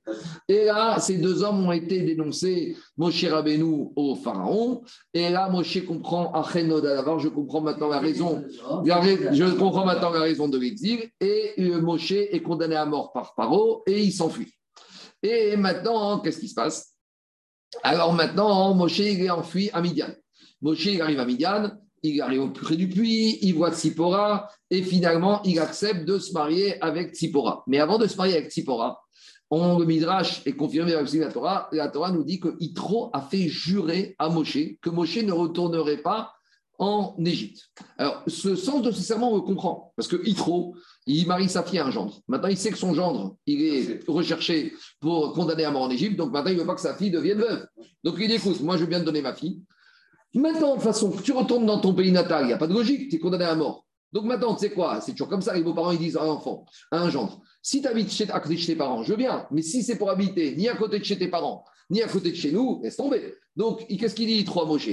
Et 0.47 0.65
là, 0.65 1.01
ces 1.01 1.17
deux 1.17 1.43
hommes 1.43 1.67
ont 1.67 1.71
été 1.73 1.99
dénoncés, 2.01 2.77
Moshe 2.95 3.25
Rabbeinu 3.25 3.89
au 3.93 4.15
pharaon. 4.15 4.83
Et 5.13 5.29
là, 5.29 5.49
Moshe 5.49 5.85
comprend, 5.85 6.31
Adavar, 6.31 7.19
je 7.19 7.27
comprends 7.27 7.59
maintenant 7.59 7.89
la 7.89 7.99
raison 7.99 8.41
Je 8.85 9.57
comprends 9.57 9.85
maintenant 9.85 10.11
la 10.11 10.21
raison 10.21 10.47
de 10.47 10.57
l'exil. 10.57 11.09
Et 11.19 11.55
euh, 11.59 11.81
Moshe 11.81 12.13
est 12.13 12.41
condamné 12.41 12.77
à 12.77 12.85
mort 12.85 13.11
par 13.11 13.35
Paro 13.35 13.83
et 13.85 14.01
il 14.01 14.13
s'enfuit. 14.13 14.56
Et 15.23 15.55
maintenant, 15.55 16.19
qu'est-ce 16.19 16.39
qui 16.39 16.47
se 16.47 16.55
passe? 16.55 16.93
Alors 17.83 18.13
maintenant, 18.13 18.73
Moshe 18.73 18.99
est 18.99 19.29
enfui 19.29 19.69
à 19.73 19.81
Midian. 19.81 20.09
Moshe 20.61 20.87
arrive 20.99 21.19
à 21.19 21.25
Midian, 21.25 21.71
il 22.03 22.21
arrive 22.21 22.41
au 22.41 22.49
près 22.49 22.75
du 22.75 22.87
puits, 22.87 23.37
il 23.41 23.53
voit 23.53 23.73
Tzipora 23.73 24.49
et 24.69 24.81
finalement 24.81 25.41
il 25.43 25.59
accepte 25.59 26.05
de 26.05 26.19
se 26.19 26.31
marier 26.33 26.81
avec 26.81 27.13
Tzipora. 27.13 27.63
Mais 27.67 27.79
avant 27.79 27.97
de 27.97 28.07
se 28.07 28.17
marier 28.17 28.37
avec 28.37 28.51
Tzipora, 28.51 29.01
on, 29.49 29.79
le 29.79 29.85
Midrash 29.85 30.41
est 30.45 30.53
confirmé 30.53 30.93
avec 30.93 31.11
la 31.13 31.31
Torah. 31.31 31.69
La 31.71 31.87
Torah 31.87 32.11
nous 32.11 32.23
dit 32.23 32.39
que 32.39 32.55
Yitro 32.59 33.09
a 33.13 33.21
fait 33.21 33.47
jurer 33.47 34.15
à 34.19 34.29
Moshe 34.29 34.57
que 34.81 34.89
Moshe 34.89 35.17
ne 35.17 35.31
retournerait 35.31 36.01
pas 36.01 36.33
en 36.77 37.15
Égypte. 37.25 37.69
Alors, 37.97 38.23
ce 38.27 38.55
sens 38.55 38.81
de 38.81 38.91
ce 38.91 39.01
serment, 39.01 39.31
on 39.31 39.35
le 39.35 39.41
comprend, 39.41 39.93
parce 39.95 40.07
que 40.07 40.15
Yitro, 40.27 40.75
il 41.05 41.25
marie 41.25 41.49
sa 41.49 41.63
fille 41.63 41.79
à 41.79 41.85
un 41.85 41.91
gendre. 41.91 42.21
Maintenant, 42.27 42.49
il 42.49 42.57
sait 42.57 42.71
que 42.71 42.77
son 42.77 42.93
gendre, 42.93 43.35
il 43.45 43.61
est 43.61 44.07
recherché 44.07 44.73
pour 44.99 45.33
condamner 45.33 45.65
à 45.65 45.71
mort 45.71 45.83
en 45.83 45.89
Égypte, 45.89 46.17
donc 46.17 46.31
maintenant, 46.31 46.51
il 46.51 46.55
ne 46.55 46.61
veut 46.61 46.67
pas 46.67 46.75
que 46.75 46.81
sa 46.81 46.95
fille 46.95 47.11
devienne 47.11 47.39
veuve. 47.39 47.65
Donc, 48.03 48.15
il 48.19 48.27
dit, 48.27 48.35
écoute, 48.35 48.61
moi, 48.61 48.77
je 48.77 48.81
veux 48.81 48.89
bien 48.89 48.99
te 48.99 49.05
donner 49.05 49.21
ma 49.21 49.33
fille. 49.33 49.61
Maintenant, 50.33 50.71
de 50.71 50.75
toute 50.75 50.83
façon, 50.83 51.11
tu 51.23 51.31
retournes 51.31 51.65
dans 51.65 51.79
ton 51.79 51.93
pays 51.93 52.11
natal, 52.11 52.43
il 52.43 52.47
n'y 52.47 52.53
a 52.53 52.57
pas 52.57 52.67
de 52.67 52.73
logique, 52.73 53.09
tu 53.09 53.15
es 53.15 53.19
condamné 53.19 53.45
à 53.45 53.55
mort. 53.55 53.85
Donc 54.13 54.25
maintenant, 54.25 54.53
tu 54.55 54.61
sais 54.61 54.71
quoi? 54.71 55.01
C'est 55.01 55.11
toujours 55.11 55.27
comme 55.27 55.41
ça, 55.41 55.53
les 55.53 55.63
beaux-parents, 55.63 55.91
ils 55.91 55.99
disent 55.99 56.17
à 56.17 56.23
un 56.23 56.29
enfant, 56.29 56.65
à 56.91 57.01
un 57.01 57.09
gendre, 57.09 57.41
si 57.61 57.81
tu 57.81 57.87
habites 57.87 58.11
chez, 58.11 58.29
à 58.29 58.39
côté 58.39 58.55
de 58.55 58.59
chez 58.59 58.67
tes 58.67 58.75
parents, 58.75 59.03
je 59.03 59.11
veux 59.11 59.17
bien, 59.17 59.45
mais 59.51 59.61
si 59.61 59.83
c'est 59.83 59.97
pour 59.97 60.09
habiter 60.09 60.55
ni 60.55 60.69
à 60.69 60.75
côté 60.75 60.99
de 60.99 61.03
chez 61.03 61.17
tes 61.17 61.27
parents, 61.27 61.65
ni 61.89 62.01
à 62.01 62.07
côté 62.07 62.31
de 62.31 62.35
chez 62.35 62.51
nous, 62.51 62.79
laisse 62.83 62.95
tomber. 62.95 63.33
Donc, 63.55 63.85
qu'est-ce 63.87 64.15
qu'il 64.15 64.27
dit, 64.27 64.45
trois 64.45 64.65
Moshe 64.65 64.89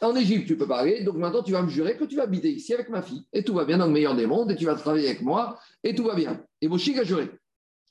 En 0.00 0.14
Égypte, 0.16 0.46
tu 0.46 0.56
peux 0.56 0.66
pas 0.66 0.80
aller, 0.80 1.02
donc 1.02 1.16
maintenant, 1.16 1.42
tu 1.42 1.52
vas 1.52 1.62
me 1.62 1.68
jurer 1.68 1.96
que 1.96 2.04
tu 2.04 2.16
vas 2.16 2.24
habiter 2.24 2.50
ici 2.50 2.74
avec 2.74 2.88
ma 2.88 3.00
fille. 3.00 3.24
Et 3.32 3.42
tout 3.42 3.54
va 3.54 3.64
bien 3.64 3.78
dans 3.78 3.86
le 3.86 3.92
meilleur 3.92 4.14
des 4.14 4.26
mondes, 4.26 4.50
et 4.50 4.56
tu 4.56 4.66
vas 4.66 4.74
travailler 4.74 5.08
avec 5.08 5.22
moi, 5.22 5.58
et 5.82 5.94
tout 5.94 6.04
va 6.04 6.14
bien. 6.14 6.44
Et 6.60 6.68
Moshe 6.68 6.88
a 6.90 7.04
juré. 7.04 7.30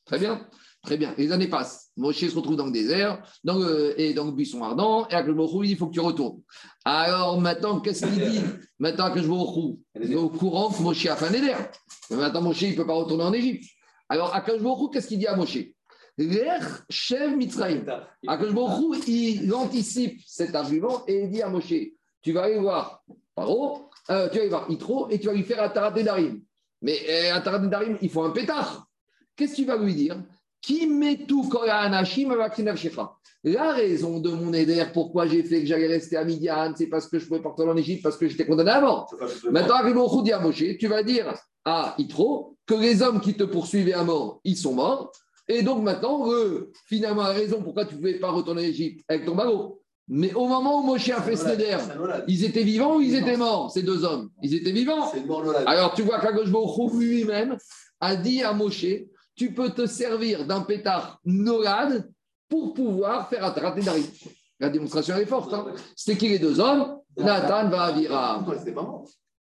Très 0.06 0.20
bien 0.20 0.48
Très 0.84 0.98
bien. 0.98 1.16
Les 1.18 1.32
années 1.32 1.48
passent. 1.48 1.92
Moshe 1.96 2.28
se 2.28 2.36
retrouve 2.36 2.58
dans 2.58 2.66
le 2.66 2.72
désert, 2.72 3.24
et 3.98 4.14
dans 4.14 4.26
le 4.26 4.32
buisson 4.32 4.62
ardent, 4.64 5.08
et 5.08 5.24
dit 5.24 5.72
il 5.72 5.78
faut 5.78 5.88
que 5.88 5.94
tu 5.94 6.02
retournes. 6.02 6.42
Alors 6.84 7.40
maintenant, 7.40 7.80
qu'est-ce 7.80 8.06
qu'il 8.06 8.30
dit? 8.30 8.42
Maintenant, 8.80 9.06
Akashbourou, 9.06 9.80
il 10.02 10.12
est 10.12 10.16
au 10.16 10.28
courant 10.28 10.72
que 10.72 10.82
Moshe 10.82 11.06
a 11.06 11.16
éder. 11.34 11.54
Mais 12.10 12.18
maintenant, 12.18 12.42
Moshe, 12.42 12.64
il 12.64 12.72
ne 12.72 12.76
peut 12.76 12.86
pas 12.86 12.96
retourner 12.96 13.24
en 13.24 13.32
Égypte. 13.32 13.64
Alors, 14.10 14.36
Akashbourou, 14.36 14.90
qu'est-ce 14.90 15.08
qu'il 15.08 15.20
dit 15.20 15.28
à 15.28 15.38
Moshe? 15.38 15.58
L'air 16.18 16.86
chef 16.90 17.36
Mitzrayim. 17.36 17.86
Il 19.08 19.54
anticipe 19.54 20.22
cet 20.28 20.56
argument 20.56 21.04
et 21.08 21.24
il 21.24 21.30
dit 21.30 21.42
à 21.42 21.50
Moshe 21.50 21.74
tu 22.24 22.32
vas 22.32 22.44
aller 22.44 22.58
voir 22.58 23.04
Paro, 23.36 23.90
euh, 24.10 24.30
tu 24.30 24.36
vas 24.36 24.42
aller 24.42 24.50
voir 24.50 24.72
Itro, 24.72 25.10
et 25.10 25.20
tu 25.20 25.28
vas 25.28 25.34
lui 25.34 25.44
faire 25.44 25.62
Atarat 25.62 25.92
Darim. 25.92 26.42
Mais 26.82 27.00
euh, 27.08 27.36
Atarat 27.36 27.60
Darim, 27.60 27.98
il 28.02 28.10
faut 28.10 28.24
un 28.24 28.32
pétard. 28.32 28.88
Qu'est-ce 29.36 29.52
que 29.52 29.58
tu 29.58 29.66
vas 29.66 29.78
lui 29.78 29.94
dire? 29.94 30.24
Qui 30.62 30.88
met 30.88 31.26
tout 31.28 31.50
La 33.44 33.74
raison 33.74 34.20
de 34.22 34.30
mon 34.30 34.54
éder, 34.54 34.86
pourquoi 34.94 35.28
j'ai 35.28 35.44
fait 35.44 35.60
que 35.62 35.66
j'allais 35.66 35.88
rester 35.88 36.16
à 36.16 36.24
Midian, 36.24 36.74
c'est 36.78 36.88
parce 36.88 37.08
que 37.08 37.20
je 37.20 37.28
pouvais 37.28 37.42
partir 37.42 37.68
en 37.68 37.76
Égypte, 37.76 38.02
parce 38.02 38.16
que 38.16 38.28
j'étais 38.30 38.46
condamné 38.46 38.72
à 38.72 38.80
mort. 38.80 39.14
Maintenant, 39.52 39.76
Aribochou 39.76 40.22
dit 40.22 40.32
à 40.32 40.40
Moshe, 40.40 40.78
tu 40.80 40.88
vas 40.88 41.04
dire 41.04 41.34
à 41.66 41.96
Itro 41.98 42.56
que 42.66 42.76
les 42.76 43.02
hommes 43.02 43.20
qui 43.20 43.34
te 43.34 43.44
poursuivaient 43.44 43.94
à 43.94 44.04
mort, 44.06 44.40
ils 44.46 44.58
sont 44.58 44.74
morts. 44.74 45.12
Et 45.48 45.62
donc 45.62 45.84
maintenant, 45.84 46.32
eux, 46.32 46.72
finalement, 46.88 47.24
la 47.24 47.34
raison 47.34 47.62
pourquoi 47.62 47.86
tu 47.86 47.96
ne 47.96 48.00
pouvais 48.00 48.20
pas 48.20 48.32
retourner 48.32 48.62
en 48.62 48.66
Égypte 48.66 49.04
avec 49.08 49.26
ton 49.26 49.36
bagot. 49.36 49.82
Mais 50.08 50.34
au 50.34 50.48
moment 50.48 50.80
où 50.80 50.84
Moshe 50.84 51.10
a 51.10 51.22
fait 51.22 51.36
ce 51.36 51.50
éder, 51.50 51.78
ils 52.28 52.44
étaient 52.44 52.64
vivants 52.64 52.98
ou 52.98 53.02
ils 53.02 53.16
étaient 53.16 53.38
morts, 53.38 53.72
ces 53.72 53.84
deux 53.84 54.04
hommes? 54.04 54.30
Ils 54.42 54.54
étaient 54.56 54.72
vivants. 54.72 55.10
Alors 55.66 55.94
tu 55.94 56.02
vois 56.02 56.20
qu'Agojbo 56.20 56.90
lui-même 57.00 57.58
a 58.02 58.16
dit 58.16 58.44
à 58.44 58.54
Moshe, 58.54 58.86
tu 59.36 59.54
peux 59.54 59.70
te 59.70 59.86
servir 59.86 60.46
d'un 60.46 60.62
pétard 60.62 61.20
norade 61.26 62.12
pour 62.50 62.74
pouvoir 62.74 63.30
faire 63.30 63.46
attraper 63.46 63.82
Dari. 63.82 64.06
La 64.60 64.70
démonstration 64.70 65.16
est 65.16 65.26
forte. 65.26 65.54
Hein. 65.54 65.74
C'était 65.96 66.18
qui 66.18 66.30
les 66.30 66.40
deux 66.40 66.60
hommes 66.60 67.00
Nathan 67.18 67.70
va 67.70 67.84
à 67.84 67.92
Vira. 67.92 68.46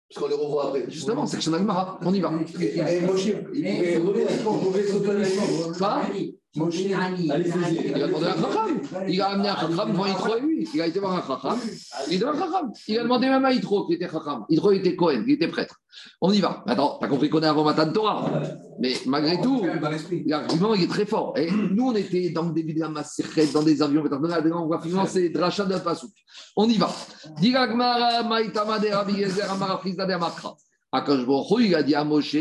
Parce 0.09 0.23
qu'on 0.23 0.29
les 0.29 0.35
revoit 0.35 0.67
après. 0.67 0.85
Justement, 0.89 1.27
c'est 1.27 1.37
que 1.37 1.43
je 1.43 1.51
Agmara. 1.51 1.99
On 2.03 2.13
y 2.13 2.19
va. 2.19 2.31
Et 2.59 3.01
Moshe, 3.01 3.27
il 3.27 4.01
pouvait 4.01 4.83
Moshe, 6.55 6.79
il 6.79 6.93
a 6.95 8.07
demandé 8.07 8.25
à 8.25 8.35
Chacham. 8.35 8.81
Il 9.07 9.21
a 9.21 9.27
amené 9.27 9.49
un 9.49 9.55
Chacham 9.55 9.91
devant 9.91 10.07
Yitro 10.07 10.35
et 10.35 10.41
lui. 10.41 10.67
Il 10.73 10.81
a 10.81 10.87
été 10.87 10.99
voir 10.99 11.13
un 11.13 11.21
Chacham. 11.21 11.59
Il 12.09 12.23
un 12.23 12.33
Chacham. 12.33 12.71
Il 12.87 12.97
a 12.97 13.03
demandé 13.03 13.27
même 13.27 13.45
à 13.45 13.51
Yitro 13.51 13.85
qui 13.85 13.93
était 13.93 14.09
Chacham. 14.09 14.45
Yitro 14.49 14.71
était 14.71 14.95
Cohen, 14.95 15.23
il 15.27 15.33
était 15.33 15.47
prêtre. 15.47 15.75
On 16.21 16.31
y 16.31 16.39
va. 16.39 16.63
Attends, 16.65 16.97
t'as 16.99 17.07
compris 17.07 17.29
qu'on 17.29 17.41
est 17.41 17.45
avant 17.45 17.63
Matan 17.63 17.91
Torah. 17.91 18.41
Mais 18.79 18.93
malgré 19.05 19.39
tout, 19.39 19.63
l'argument 20.25 20.73
il 20.73 20.83
est 20.83 20.87
très 20.87 21.05
fort. 21.05 21.37
Et 21.37 21.51
nous, 21.51 21.89
on 21.89 21.95
était 21.95 22.31
dans 22.31 22.43
le 22.43 22.53
début 22.53 22.73
de 22.73 22.79
la 22.79 22.89
masse 22.89 23.21
dans 23.53 23.61
des 23.61 23.81
avions. 23.83 24.03
On 24.11 24.65
voit 24.65 24.81
finalement 24.81 25.05
c'est 25.05 25.29
Dracha 25.29 25.65
de 25.65 25.77
Pasouk. 25.77 26.11
On 26.55 26.67
y 26.67 26.77
va. 26.77 26.89
Diragmara, 27.39 28.23
Maïtama, 28.23 28.79
Rabbi 28.91 29.17
Gezer, 29.17 29.51
Amara, 29.51 29.77
Frisda, 29.77 30.05
Makra. 30.17 30.55
Akash 30.91 31.21
il 31.59 31.75
a 31.75 31.83
dit 31.83 31.93
à 31.93 32.03
Moshe, 32.03 32.31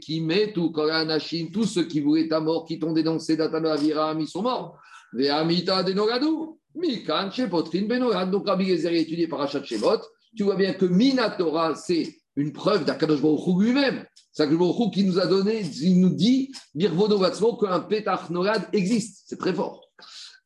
qui 0.00 0.20
met 0.20 0.52
tout, 0.52 0.70
Koranachim, 0.70 1.48
tous 1.50 1.64
ceux 1.64 1.84
qui 1.84 2.00
voulaient 2.00 2.28
ta 2.28 2.38
mort, 2.38 2.66
qui 2.66 2.78
t'ont 2.78 2.92
dénoncé 2.92 3.34
d'Atano 3.34 3.68
Aviram, 3.68 4.20
ils 4.20 4.28
sont 4.28 4.42
morts. 4.42 4.78
Ve'amita 5.14 5.82
de 5.82 5.94
Nogadou, 5.94 6.60
Mikan, 6.74 7.30
Shepotrin, 7.30 7.86
Benogad. 7.86 8.30
Donc 8.30 8.46
Rabbi 8.46 8.66
Gezer 8.66 8.92
est 8.92 9.02
étudié 9.02 9.26
par 9.26 9.40
Achat 9.40 9.62
Shebot. 9.62 10.00
Tu 10.36 10.42
vois 10.42 10.56
bien 10.56 10.74
que 10.74 10.84
Minatora, 10.84 11.74
c'est 11.76 12.14
une 12.36 12.52
preuve 12.52 12.84
d'Akadosh 12.84 13.22
Baruch 13.22 13.58
lui-même. 13.58 14.04
C'est 14.32 14.46
Baruch 14.48 14.92
qui 14.92 15.04
nous 15.04 15.18
a 15.18 15.26
donné, 15.26 15.62
il 15.62 16.00
nous 16.00 16.14
dit, 16.14 16.52
Birvono 16.74 17.16
Vatzmo, 17.16 17.56
qu'un 17.56 17.80
Petach 17.80 18.28
Norad 18.28 18.68
existe. 18.72 19.22
C'est 19.26 19.38
très 19.38 19.54
fort. 19.54 19.80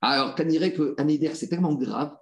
Alors, 0.01 0.37
qu'on 0.37 0.45
dirait 0.45 0.73
qu'un 0.73 1.09
éder, 1.09 1.31
c'est 1.35 1.49
tellement 1.49 1.75
grave 1.75 2.13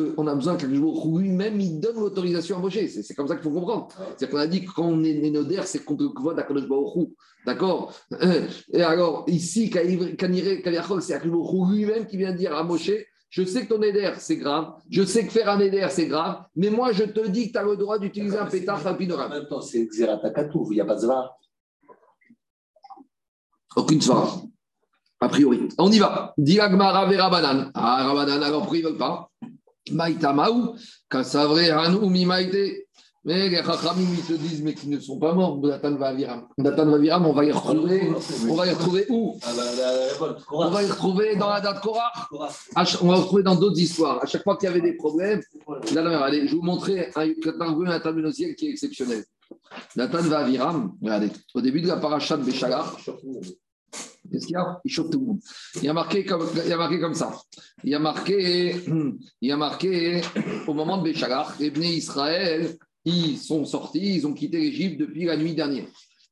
qu'on 0.00 0.26
a 0.26 0.34
besoin 0.34 0.56
qu'Akadosh 0.56 1.04
lui-même, 1.18 1.60
il 1.60 1.80
donne 1.80 1.96
l'autorisation 1.96 2.56
à 2.56 2.60
Moshe. 2.60 2.78
C'est 2.86 3.14
comme 3.14 3.28
ça 3.28 3.36
qu'il 3.36 3.44
faut 3.44 3.50
comprendre. 3.50 3.88
C'est 4.16 4.30
qu'on 4.30 4.38
a 4.38 4.46
dit 4.46 4.64
que 4.64 4.72
quand 4.72 4.86
on 4.86 5.02
est 5.04 5.14
Nénoder, 5.14 5.60
c'est 5.64 5.84
qu'on 5.84 5.96
voir 6.16 6.34
d'Akadosh 6.34 6.68
Baruch 6.68 7.08
D'accord? 7.46 7.94
Et 8.72 8.82
alors, 8.82 9.24
ici, 9.26 9.70
Kanire, 9.70 10.58
c'est 11.00 11.14
Akadosh 11.14 11.70
lui-même 11.70 12.06
qui 12.06 12.16
vient 12.16 12.32
dire 12.32 12.54
à 12.54 12.62
Moshe, 12.62 12.90
je 13.30 13.44
sais 13.44 13.64
que 13.64 13.72
ton 13.74 13.80
éder, 13.82 14.10
c'est 14.18 14.38
grave. 14.38 14.72
Je 14.90 15.04
sais 15.04 15.24
que 15.24 15.30
faire 15.30 15.48
un 15.48 15.60
éder, 15.60 15.86
c'est 15.88 16.08
grave. 16.08 16.42
Mais 16.56 16.68
moi, 16.68 16.90
je 16.90 17.04
te 17.04 17.28
dis 17.28 17.46
que 17.46 17.52
tu 17.52 17.58
as 17.58 17.62
le 17.62 17.76
droit 17.76 17.96
d'utiliser 17.96 18.36
un 18.36 18.46
pétard 18.46 18.82
rapidement. 18.82 19.18
En 19.18 19.28
même 19.28 19.46
temps, 19.46 19.60
c'est 19.60 19.86
Xeratakatou, 19.86 20.66
il 20.72 20.74
n'y 20.74 20.80
a 20.80 20.84
pas 20.84 20.96
de 20.96 21.00
zvar. 21.00 21.38
Aucune 23.76 24.02
zvar. 24.02 24.42
A 25.20 25.28
priori. 25.28 25.68
On 25.78 25.92
y 25.92 26.00
va. 26.00 26.34
Diagmara 26.36 27.06
vera 27.06 27.30
banan. 27.30 27.70
Ah, 27.74 28.08
Rabanan, 28.08 28.42
alors 28.42 28.62
pourquoi 28.62 28.78
ils 28.78 28.84
ne 28.84 28.88
veulent 28.88 28.98
pas? 28.98 29.29
Maïtamaou, 29.90 30.74
Kassavre, 31.08 31.58
Hanou, 31.58 32.08
Mimaïte. 32.08 32.86
Mais 33.22 33.50
les 33.50 33.56
Chachamim, 33.58 34.08
ils 34.16 34.24
te 34.24 34.32
disent, 34.32 34.62
mais 34.62 34.72
qui 34.72 34.88
ne 34.88 34.98
sont 34.98 35.18
pas 35.18 35.34
morts, 35.34 35.58
Datan 35.58 35.94
Vaviram. 35.96 36.48
Datan 36.56 36.86
Vaviram, 36.86 37.26
on 37.26 37.34
va 37.34 37.44
y 37.44 37.52
retrouver. 37.52 38.10
On 38.48 38.54
va 38.54 38.66
y 38.66 38.70
retrouver 38.70 39.04
où? 39.10 39.38
On 40.50 40.70
va 40.70 40.82
y 40.82 40.86
retrouver 40.86 41.36
dans 41.36 41.50
la 41.50 41.60
date 41.60 41.82
Korach. 41.82 42.14
On 42.32 42.38
va 42.38 43.16
y 43.18 43.20
retrouver 43.20 43.42
dans 43.42 43.56
d'autres 43.56 43.78
histoires. 43.78 44.22
À 44.22 44.26
chaque 44.26 44.42
fois 44.42 44.56
qu'il 44.56 44.70
y 44.70 44.72
avait 44.72 44.80
des 44.80 44.94
problèmes, 44.94 45.42
là, 45.92 46.00
là, 46.00 46.24
allez, 46.24 46.46
je 46.46 46.52
vais 46.52 46.56
vous 46.56 46.62
montrer 46.62 47.10
un, 47.14 47.28
un 47.28 48.00
tableau 48.00 48.32
ciel 48.32 48.54
qui 48.54 48.68
est 48.68 48.70
exceptionnel. 48.70 49.22
Datan 49.94 50.22
Vaviram, 50.22 50.92
regardez, 51.02 51.28
au 51.54 51.60
début 51.60 51.82
de 51.82 51.88
la 51.88 51.96
paracha 51.96 52.38
de 52.38 52.44
Béchalar, 52.44 52.96
Qu'est-ce 54.30 54.46
qu'il 54.46 54.54
y 54.54 54.56
a 54.56 54.80
Il 54.84 54.90
chauffe 54.90 55.10
tout 55.10 55.20
le 55.20 55.26
monde. 55.26 55.40
Il 55.76 55.84
y 55.84 55.88
a 55.88 55.92
marqué 55.92 56.24
comme, 56.24 56.46
il 56.64 56.72
a 56.72 56.76
marqué 56.76 57.00
comme 57.00 57.14
ça. 57.14 57.32
Il 57.84 57.90
y 57.90 57.94
a 57.94 57.98
marqué, 57.98 58.84
il 59.40 59.52
a 59.52 59.56
marqué 59.56 60.20
au 60.66 60.74
moment 60.74 60.98
de 60.98 61.04
Béchalar, 61.04 61.54
les 61.58 61.70
Bnei 61.70 61.96
Israël, 61.96 62.76
ils 63.04 63.38
sont 63.38 63.64
sortis, 63.64 64.16
ils 64.16 64.26
ont 64.26 64.34
quitté 64.34 64.58
l'Égypte 64.58 65.00
depuis 65.00 65.24
la 65.24 65.36
nuit 65.36 65.54
dernière. 65.54 65.86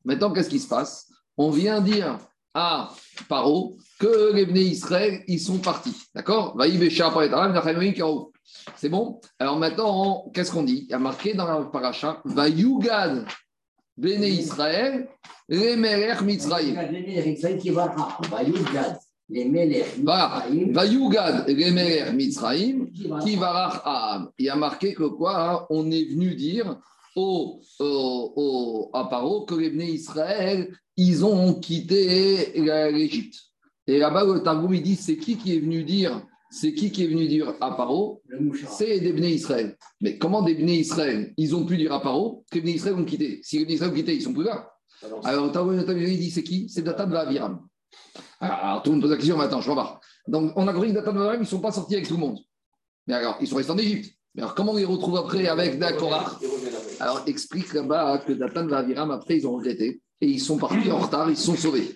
Maintenant, 0.04 0.32
qu'est-ce 0.32 0.50
qui 0.50 0.60
se 0.60 0.68
passe? 0.68 1.10
On 1.36 1.50
vient 1.50 1.80
dire 1.80 2.18
à 2.54 2.92
Paro 3.28 3.76
que 3.98 4.32
les 4.34 4.46
Bnei 4.46 4.64
Israël, 4.64 5.22
ils 5.26 5.40
sont 5.40 5.58
partis. 5.58 5.96
D'accord? 6.14 6.56
C'est 8.76 8.88
bon? 8.88 9.20
Alors 9.38 9.58
maintenant, 9.58 10.30
qu'est-ce 10.32 10.50
qu'on 10.52 10.62
dit? 10.62 10.84
Il 10.88 10.90
y 10.90 10.94
a 10.94 10.98
marqué 10.98 11.34
dans 11.34 11.46
la 11.46 11.64
paracha 11.66 12.20
Vayugad 12.24 13.26
Bnei 13.98 14.30
Israël, 14.30 15.08
les 15.48 15.74
Melech 15.76 16.20
Mitzrayim. 16.22 16.76
Voilà. 20.02 20.46
Vayugad 20.70 21.44
Remer 21.48 22.12
Mitzraim, 22.14 22.86
qui 23.22 23.36
varach 23.36 23.82
Aham. 23.84 24.30
Il 24.38 24.46
y 24.46 24.48
a 24.48 24.56
marqué 24.56 24.94
que 24.94 25.02
quoi 25.02 25.52
hein, 25.52 25.66
On 25.68 25.90
est 25.90 26.04
venu 26.04 26.34
dire 26.34 26.78
au, 27.16 27.60
au, 27.80 28.32
au, 28.36 28.90
à 28.94 29.04
Paro 29.06 29.44
que 29.44 29.56
les 29.56 29.70
Bnei 29.70 29.90
Israël, 29.90 30.72
ils 30.96 31.24
ont 31.24 31.54
quitté 31.54 32.52
l'Égypte. 32.54 33.36
Et 33.86 33.98
là-bas, 33.98 34.24
le 34.24 34.42
Targum, 34.42 34.74
il 34.74 34.82
dit 34.82 34.96
c'est 34.96 35.16
qui 35.16 35.36
qui 35.36 35.56
est 35.56 35.60
venu 35.60 35.82
dire 35.82 36.22
c'est 36.50 36.72
qui 36.72 36.90
qui 36.90 37.04
est 37.04 37.08
venu 37.08 37.28
dire 37.28 37.54
à 37.60 37.76
Paro 37.76 38.22
C'est 38.70 39.00
des 39.00 39.12
Bnei 39.12 39.34
Israël. 39.34 39.76
Mais 40.00 40.16
comment 40.18 40.42
des 40.42 40.54
Bnei 40.54 40.78
Israël 40.78 41.34
Ils 41.36 41.54
ont 41.54 41.64
pu 41.64 41.76
dire 41.76 41.92
à 41.92 42.00
Paro 42.00 42.44
que 42.50 42.56
les 42.56 42.62
Bnei 42.62 42.74
Israël 42.74 42.96
ont 42.96 43.04
quitté. 43.04 43.40
Si 43.42 43.58
les 43.58 43.64
Bnei 43.64 43.74
Israël 43.74 43.92
ont 43.92 43.96
quitté, 43.96 44.14
ils 44.14 44.22
sont 44.22 44.32
plus 44.32 44.44
là. 44.44 44.70
Alors, 45.24 45.46
le 45.46 45.52
Targum, 45.52 45.78
il 45.78 46.18
dit 46.18 46.30
c'est 46.30 46.42
qui 46.42 46.68
C'est 46.68 46.82
Datan 46.82 47.08
Vaviram. 47.08 47.60
Alors, 48.40 48.82
tout 48.82 48.90
le 48.90 48.96
monde 48.96 49.02
pose 49.02 49.10
la 49.10 49.16
question, 49.16 49.36
mais 49.36 49.44
attends, 49.44 49.60
je 49.60 49.70
voir. 49.70 50.00
Donc, 50.26 50.52
on 50.56 50.66
a 50.66 50.72
compris 50.72 50.88
que 50.88 50.94
Datan 50.94 51.32
et 51.32 51.36
ils 51.36 51.40
ne 51.40 51.44
sont 51.44 51.60
pas 51.60 51.72
sortis 51.72 51.94
avec 51.94 52.08
tout 52.08 52.14
le 52.14 52.20
monde. 52.20 52.38
Mais 53.06 53.14
alors, 53.14 53.36
ils 53.40 53.46
sont 53.46 53.56
restés 53.56 53.72
en 53.72 53.78
Égypte. 53.78 54.14
Mais 54.34 54.42
alors, 54.42 54.54
comment 54.54 54.72
on 54.72 54.76
les 54.76 54.84
retrouve 54.84 55.16
après 55.16 55.46
avec 55.48 55.78
Dakorah 55.78 56.38
Alors, 57.00 57.22
explique 57.26 57.72
là-bas 57.74 58.18
que 58.18 58.32
Datan 58.32 58.68
et 58.68 58.72
Aviram, 58.72 59.10
après, 59.10 59.36
ils 59.36 59.46
ont 59.46 59.56
regretté. 59.56 60.00
Et 60.20 60.26
ils 60.26 60.40
sont 60.40 60.56
partis 60.56 60.90
en 60.90 60.98
retard, 60.98 61.30
ils 61.30 61.36
sont 61.36 61.56
sauvés. 61.56 61.94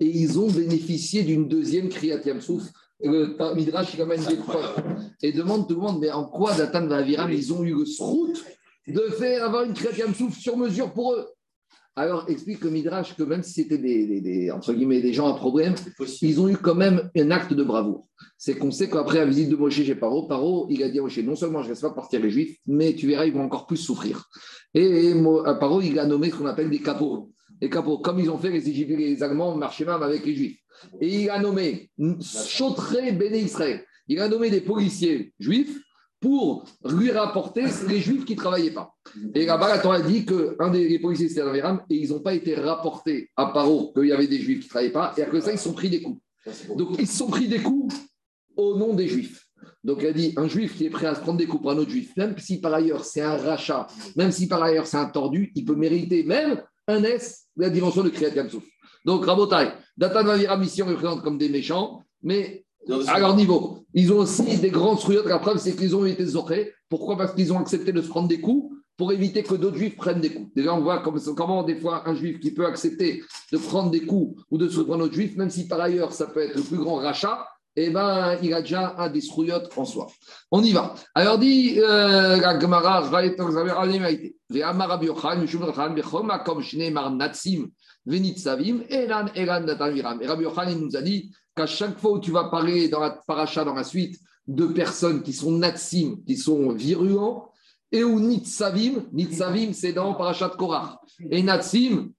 Et 0.00 0.06
ils 0.06 0.38
ont 0.38 0.50
bénéficié 0.50 1.22
d'une 1.22 1.46
deuxième 1.46 1.88
Kriyat 1.88 2.20
Yamsouf. 2.24 2.64
Le 3.02 3.54
Midrash, 3.54 3.94
il 3.94 4.02
amène 4.02 4.24
des 4.24 4.36
preuves. 4.36 4.82
Et 5.22 5.32
demande 5.32 5.68
tout 5.68 5.74
le 5.74 5.80
monde, 5.80 5.98
mais 6.00 6.10
en 6.10 6.24
quoi 6.24 6.54
Datan 6.54 6.88
et 6.90 6.94
Aviram, 6.94 7.32
ils 7.32 7.52
ont 7.52 7.62
eu 7.64 7.74
le 7.74 7.84
srout 7.86 8.32
de 8.86 9.00
faire 9.18 9.44
avoir 9.44 9.64
une 9.64 9.74
créative 9.74 10.14
souffle 10.14 10.38
sur 10.38 10.56
mesure 10.56 10.92
pour 10.92 11.14
eux. 11.14 11.26
Alors, 11.96 12.24
explique 12.28 12.62
le 12.62 12.70
Midrash 12.70 13.14
que 13.16 13.22
même 13.24 13.42
si 13.42 13.52
c'était 13.52 13.76
des, 13.76 14.06
des- 14.06 14.20
des- 14.20 14.50
entre 14.50 14.72
guillemets, 14.72 15.00
des 15.02 15.12
gens 15.12 15.28
à 15.28 15.34
problème, 15.34 15.74
ils 16.22 16.40
ont 16.40 16.48
eu 16.48 16.56
quand 16.56 16.74
même 16.76 17.10
un 17.16 17.30
acte 17.30 17.52
de 17.52 17.62
bravoure. 17.64 18.06
C'est 18.38 18.54
qu'on 18.56 18.70
sait 18.70 18.88
qu'après 18.88 19.18
la 19.18 19.26
visite 19.26 19.50
de 19.50 19.56
Moshe 19.56 19.82
chez 19.82 19.94
Paro, 19.96 20.26
Paro, 20.26 20.66
il 20.70 20.82
a 20.82 20.88
dit 20.88 20.98
à 20.98 21.02
Moshe, 21.02 21.18
non 21.18 21.34
seulement 21.36 21.60
je 21.62 21.64
ne 21.68 21.70
laisse 21.70 21.80
pas 21.80 21.90
partir 21.90 22.20
les 22.20 22.30
Juifs, 22.30 22.56
mais 22.66 22.94
tu 22.94 23.06
verras, 23.06 23.26
ils 23.26 23.32
vont 23.32 23.42
encore 23.42 23.66
plus 23.66 23.76
souffrir. 23.76 24.24
Et, 24.72 25.12
Mo- 25.14 25.44
à 25.44 25.54
Paro, 25.56 25.80
il 25.82 25.98
a 25.98 26.06
nommé 26.06 26.30
ce 26.30 26.36
qu'on 26.36 26.46
appelle 26.46 26.70
des 26.70 26.78
capots. 26.80 27.32
Les 27.60 27.68
capots, 27.68 27.98
comme 27.98 28.18
ils 28.20 28.30
ont 28.30 28.38
fait 28.38 28.50
les 28.50 28.66
Égyptiens, 28.68 28.96
les 28.96 29.22
Allemands 29.22 29.54
marchaient 29.56 29.84
même 29.84 30.02
avec 30.02 30.24
les 30.24 30.34
Juifs. 30.34 30.59
Et 31.00 31.22
il 31.22 31.30
a 31.30 31.38
nommé 31.38 31.90
Chotré 32.22 33.12
Béné 33.12 33.40
Israël. 33.40 33.84
Il 34.08 34.20
a 34.20 34.28
nommé 34.28 34.50
des 34.50 34.60
policiers 34.60 35.32
juifs 35.38 35.78
pour 36.20 36.64
lui 36.84 37.10
rapporter 37.10 37.64
les 37.88 37.98
Juifs 37.98 38.26
qui 38.26 38.34
ne 38.34 38.38
travaillaient 38.38 38.72
pas. 38.72 38.94
Et 39.34 39.46
là-bas, 39.46 39.68
la 39.68 39.78
Torah 39.78 40.00
dit 40.02 40.26
qu'un 40.26 40.70
des 40.70 40.86
les 40.86 40.98
policiers, 40.98 41.28
c'était 41.28 41.40
un 41.40 41.48
Aviram, 41.48 41.80
et 41.88 41.96
ils 41.96 42.10
n'ont 42.10 42.20
pas 42.20 42.34
été 42.34 42.54
rapportés 42.54 43.30
à 43.36 43.46
Paro 43.46 43.92
qu'il 43.94 44.06
y 44.06 44.12
avait 44.12 44.26
des 44.26 44.38
Juifs 44.38 44.60
qui 44.60 44.66
ne 44.66 44.68
travaillaient 44.68 44.92
pas, 44.92 45.14
et 45.16 45.24
de 45.24 45.40
ça, 45.40 45.52
ils 45.52 45.58
se 45.58 45.64
sont 45.64 45.72
pris 45.72 45.88
des 45.88 46.02
coups. 46.02 46.20
Donc, 46.76 46.96
ils 46.98 47.06
se 47.06 47.16
sont 47.16 47.28
pris 47.28 47.48
des 47.48 47.60
coups 47.60 47.94
au 48.54 48.76
nom 48.76 48.92
des 48.92 49.08
Juifs. 49.08 49.46
Donc, 49.82 50.02
elle 50.02 50.10
a 50.10 50.12
dit 50.12 50.34
un 50.36 50.46
Juif 50.46 50.76
qui 50.76 50.84
est 50.84 50.90
prêt 50.90 51.06
à 51.06 51.14
se 51.14 51.20
prendre 51.20 51.38
des 51.38 51.46
coups 51.46 51.62
pour 51.62 51.70
un 51.70 51.78
autre 51.78 51.90
Juif, 51.90 52.14
même 52.16 52.36
si 52.36 52.60
par 52.60 52.74
ailleurs 52.74 53.04
c'est 53.04 53.22
un 53.22 53.36
rachat, 53.36 53.86
même 54.14 54.30
si 54.30 54.46
par 54.46 54.62
ailleurs 54.62 54.86
c'est 54.86 54.98
un 54.98 55.06
tordu, 55.06 55.52
il 55.54 55.64
peut 55.64 55.74
mériter 55.74 56.22
même 56.24 56.62
un 56.86 57.02
S 57.02 57.46
de 57.56 57.62
la 57.62 57.70
dimension 57.70 58.02
de 58.02 58.10
Kriyat 58.10 58.34
Yamsouf. 58.34 58.64
Donc, 59.06 59.24
Rabotai, 59.24 59.72
Datan 60.00 60.26
Aviram 60.28 60.62
ici, 60.62 60.82
on 60.82 60.88
les 60.88 60.94
présente 60.94 61.22
comme 61.22 61.36
des 61.36 61.50
méchants, 61.50 62.02
mais 62.22 62.64
à 63.06 63.18
leur 63.20 63.36
niveau. 63.36 63.84
Ils 63.92 64.10
ont 64.14 64.20
aussi 64.20 64.56
des 64.56 64.70
grandes 64.70 64.98
struyotes. 64.98 65.26
La 65.26 65.38
preuve, 65.38 65.58
c'est 65.58 65.76
qu'ils 65.76 65.94
ont 65.94 66.06
été 66.06 66.24
zorés. 66.24 66.72
Pourquoi? 66.88 67.18
Parce 67.18 67.34
qu'ils 67.34 67.52
ont 67.52 67.58
accepté 67.58 67.92
de 67.92 68.00
se 68.00 68.08
prendre 68.08 68.26
des 68.26 68.40
coups 68.40 68.74
pour 68.96 69.12
éviter 69.12 69.42
que 69.42 69.54
d'autres 69.54 69.76
juifs 69.76 69.96
prennent 69.96 70.22
des 70.22 70.30
coups. 70.30 70.48
Déjà, 70.56 70.74
on 70.74 70.80
voit 70.80 71.00
comme- 71.00 71.20
comment, 71.36 71.62
des 71.64 71.76
fois, 71.76 72.08
un 72.08 72.14
juif 72.14 72.40
qui 72.40 72.50
peut 72.50 72.64
accepter 72.64 73.22
de 73.52 73.58
prendre 73.58 73.90
des 73.90 74.00
coups 74.00 74.42
ou 74.50 74.56
de 74.56 74.70
se 74.70 74.80
prendre 74.80 75.04
autre 75.04 75.12
juif, 75.12 75.36
même 75.36 75.50
si 75.50 75.68
par 75.68 75.82
ailleurs, 75.82 76.14
ça 76.14 76.28
peut 76.28 76.40
être 76.40 76.56
le 76.56 76.62
plus 76.62 76.78
grand 76.78 76.96
rachat, 76.96 77.46
eh 77.76 77.90
ben, 77.90 78.38
il 78.42 78.54
a 78.54 78.62
déjà 78.62 78.94
un 78.96 79.10
des 79.10 79.22
en 79.76 79.84
soi. 79.84 80.06
On 80.50 80.62
y 80.62 80.72
va. 80.72 80.94
Alors, 81.14 81.38
dit 81.38 81.78
euh, 81.78 82.38
la 82.38 82.58
Gemara, 82.58 83.02
Natsim, 88.06 88.06
Venitzavim, 88.06 88.82
Elan, 88.88 89.26
Elan, 89.34 89.60
Natan 89.60 89.92
Viram. 89.92 90.22
Et 90.22 90.26
Rabbi 90.26 90.44
Yochanan, 90.44 90.78
nous 90.78 90.96
a 90.96 91.02
dit 91.02 91.30
qu'à 91.56 91.66
chaque 91.66 91.98
fois 91.98 92.12
où 92.12 92.20
tu 92.20 92.30
vas 92.30 92.44
parler 92.44 92.88
dans 92.88 93.00
la 93.00 93.10
paracha, 93.26 93.64
dans 93.64 93.74
la 93.74 93.84
suite, 93.84 94.20
de 94.46 94.66
personnes 94.66 95.22
qui 95.22 95.32
sont 95.32 95.52
natsim, 95.52 96.22
qui 96.26 96.36
sont 96.36 96.72
virulents, 96.72 97.50
et 97.92 98.04
ou 98.04 98.20
nitzavim, 98.20 99.06
nitzavim, 99.12 99.72
c'est 99.72 99.92
dans 99.92 100.14
parachat 100.14 100.50
Korach. 100.50 100.98
Et 101.30 101.42
natsim, 101.42 102.12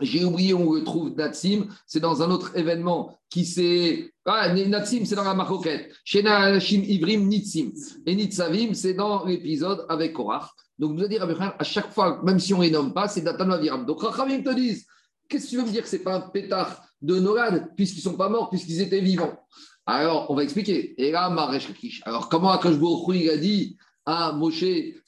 j'ai 0.00 0.24
oublié 0.24 0.54
on 0.54 0.72
le 0.72 0.82
trouve 0.82 1.14
natsim, 1.16 1.68
c'est 1.86 2.00
dans 2.00 2.22
un 2.22 2.30
autre 2.30 2.56
événement 2.56 3.16
qui 3.30 3.44
s'est. 3.44 4.12
Ah, 4.24 4.52
natsim, 4.52 5.04
c'est 5.04 5.14
dans 5.14 5.24
la 5.24 5.34
maroquette. 5.34 5.92
Chez 6.04 6.22
Nashim 6.22 6.82
Ivrim, 6.82 7.26
nitzim. 7.26 7.70
Et 8.06 8.14
nitzavim, 8.14 8.74
c'est 8.74 8.94
dans 8.94 9.24
l'épisode 9.24 9.86
avec 9.88 10.12
Korach. 10.12 10.50
Donc, 10.78 10.96
nous 10.96 11.04
a 11.04 11.08
dit 11.08 11.18
à 11.18 11.64
chaque 11.64 11.92
fois, 11.92 12.20
même 12.24 12.40
si 12.40 12.52
on 12.52 12.58
ne 12.58 12.64
les 12.64 12.70
nomme 12.70 12.92
pas, 12.92 13.06
c'est 13.06 13.20
Datan 13.20 13.46
Vaviram. 13.46 13.86
Donc, 13.86 14.02
Rachamim 14.02 14.42
te 14.42 14.52
disent, 14.52 14.86
qu'est-ce 15.28 15.44
que 15.46 15.50
tu 15.50 15.56
veux 15.56 15.64
me 15.64 15.70
dire 15.70 15.82
que 15.82 15.88
ce 15.88 15.96
n'est 15.96 16.02
pas 16.02 16.16
un 16.16 16.20
pétard 16.20 16.84
de 17.02 17.18
Nolad, 17.18 17.74
puisqu'ils 17.76 17.98
ne 17.98 18.12
sont 18.12 18.16
pas 18.16 18.28
morts, 18.28 18.50
puisqu'ils 18.50 18.80
étaient 18.80 19.00
vivants? 19.00 19.38
Alors, 19.86 20.30
on 20.30 20.34
va 20.34 20.44
expliquer. 20.44 20.94
Et 21.02 21.10
là, 21.10 21.28
Maresh 21.28 21.68
Lakish. 21.68 22.02
Alors, 22.04 22.28
comment 22.28 22.50
Akash 22.50 22.76
il 23.14 23.30
a 23.30 23.36
dit 23.36 23.76
à 24.06 24.32
Moshe, 24.32 24.64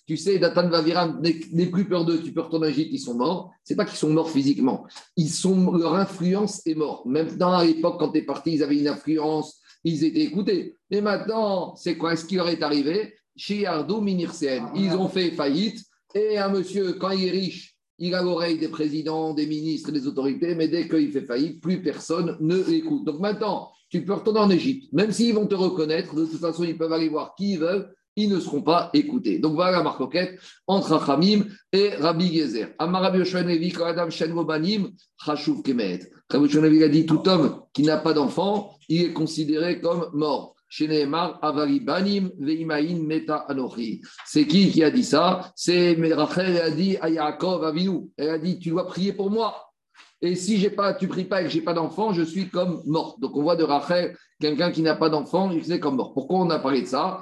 tu 0.07 0.17
sais, 0.17 0.39
Datan 0.39 0.69
Vaviram, 0.69 1.21
n'aie 1.21 1.67
plus 1.67 1.89
peur 1.89 2.05
d'eux, 2.05 2.23
tu 2.23 2.33
peux 2.33 2.43
retourner 2.43 2.69
Égypte, 2.69 2.91
ils 2.93 2.99
sont 2.99 3.15
morts. 3.15 3.51
C'est 3.65 3.75
pas 3.75 3.85
qu'ils 3.85 3.97
sont 3.97 4.11
morts 4.11 4.31
physiquement. 4.31 4.87
Ils 5.17 5.31
sont, 5.31 5.73
leur 5.73 5.95
influence 5.95 6.67
est 6.67 6.75
morte. 6.75 7.07
Même 7.07 7.37
dans 7.37 7.61
l'époque, 7.61 7.99
quand 7.99 8.13
tu 8.13 8.19
es 8.19 8.23
parti, 8.23 8.53
ils 8.55 8.63
avaient 8.63 8.79
une 8.79 8.89
influence, 8.89 9.61
ils 9.83 10.05
étaient 10.05 10.23
écoutés. 10.23 10.77
Mais 10.91 11.01
maintenant, 11.01 11.75
c'est 11.75 11.97
quoi? 11.97 12.13
Est-ce 12.13 12.25
qui 12.25 12.37
leur 12.37 12.49
est 12.49 12.63
arrivé? 12.63 13.15
Chez 13.35 13.67
Ardo 13.67 14.01
Minirsen, 14.01 14.71
ils 14.75 14.93
ont 14.93 15.09
fait 15.09 15.31
faillite. 15.33 15.85
Et 16.15 16.39
un 16.39 16.49
monsieur, 16.49 16.95
quand 16.95 17.11
il 17.11 17.27
est 17.27 17.31
riche, 17.31 17.76
il 17.99 18.15
a 18.15 18.23
l'oreille 18.23 18.59
des 18.59 18.69
présidents, 18.69 19.35
des 19.35 19.47
ministres, 19.47 19.91
des 19.91 20.07
autorités, 20.07 20.55
mais 20.55 20.69
dès 20.69 20.89
qu'il 20.89 21.11
fait 21.11 21.23
faillite, 21.23 21.61
plus 21.61 21.83
personne 21.83 22.37
ne 22.41 22.57
l'écoute. 22.57 23.05
Donc 23.05 23.21
maintenant, 23.21 23.71
tu 23.89 24.05
peux 24.05 24.15
retourner 24.15 24.41
en 24.41 24.51
Égypte. 24.51 24.93
Même 24.93 25.13
s'ils 25.13 25.35
vont 25.35 25.47
te 25.47 25.55
reconnaître, 25.55 26.15
de 26.15 26.27
toute 26.27 26.41
façon, 26.41 26.65
ils 26.65 26.77
peuvent 26.77 26.93
aller 26.93 27.09
voir 27.09 27.35
qui 27.37 27.53
ils 27.53 27.59
veulent, 27.59 27.95
ils 28.17 28.31
ne 28.31 28.41
seront 28.41 28.63
pas 28.63 28.91
écoutés. 28.95 29.39
Donc 29.39 29.55
voilà 29.55 29.79
la 29.79 29.83
marcoquette 29.83 30.41
entre 30.67 30.95
Achamim 30.95 31.45
et 31.73 31.91
Rabbi 31.91 32.35
Gezer. 32.35 32.75
Amar 32.79 33.03
Rabbi 33.03 33.19
Yoshua 33.19 33.43
Levi, 33.43 33.73
Adam 33.83 34.11
Shen 34.11 34.33
Robanim, 34.33 34.91
Chashuv 35.23 35.63
Kemet. 35.63 36.01
Rabbi 36.31 36.47
Yoshua 36.47 36.85
a 36.85 36.89
dit 36.89 37.07
tout 37.07 37.29
homme 37.29 37.63
qui 37.75 37.83
n'a 37.83 37.99
pas 37.99 38.15
d'enfant, 38.15 38.79
il 38.89 39.03
est 39.03 39.13
considéré 39.13 39.81
comme 39.81 40.09
mort. 40.15 40.56
C'est 40.69 40.89
qui 44.47 44.71
qui 44.71 44.85
a 44.85 44.91
dit 44.91 45.05
ça? 45.05 45.53
C'est 45.55 45.97
Rachel, 46.13 46.61
a 46.61 46.71
dit 46.71 46.97
à 47.01 47.09
Yaakov 47.09 47.65
Avinu. 47.65 48.11
Elle 48.17 48.31
a 48.31 48.39
dit 48.39 48.59
Tu 48.59 48.71
dois 48.71 48.87
prier 48.87 49.13
pour 49.13 49.31
moi. 49.31 49.67
Et 50.23 50.35
si 50.35 50.59
j'ai 50.59 50.71
pas, 50.71 50.95
tu 50.95 51.09
pries 51.09 51.25
pas 51.25 51.43
et 51.43 51.45
que 51.45 51.51
j'ai 51.51 51.61
pas 51.61 51.75
d'enfant, 51.75 52.13
je 52.13 52.23
suis 52.23 52.49
comme 52.49 52.83
mort. 52.87 53.17
Donc 53.21 53.37
on 53.37 53.43
voit 53.43 53.57
de 53.57 53.65
Rachel, 53.65 54.17
quelqu'un 54.41 54.73
qui 54.73 54.83
n'a 54.83 54.97
pas 54.97 55.11
d'enfant, 55.11 55.51
il 55.51 55.71
est 55.71 55.81
comme 55.81 55.97
mort. 55.97 56.15
Pourquoi 56.15 56.39
on 56.39 56.51
a 56.51 56.59
parlé 56.59 56.83
de 56.83 56.87
ça? 56.87 57.21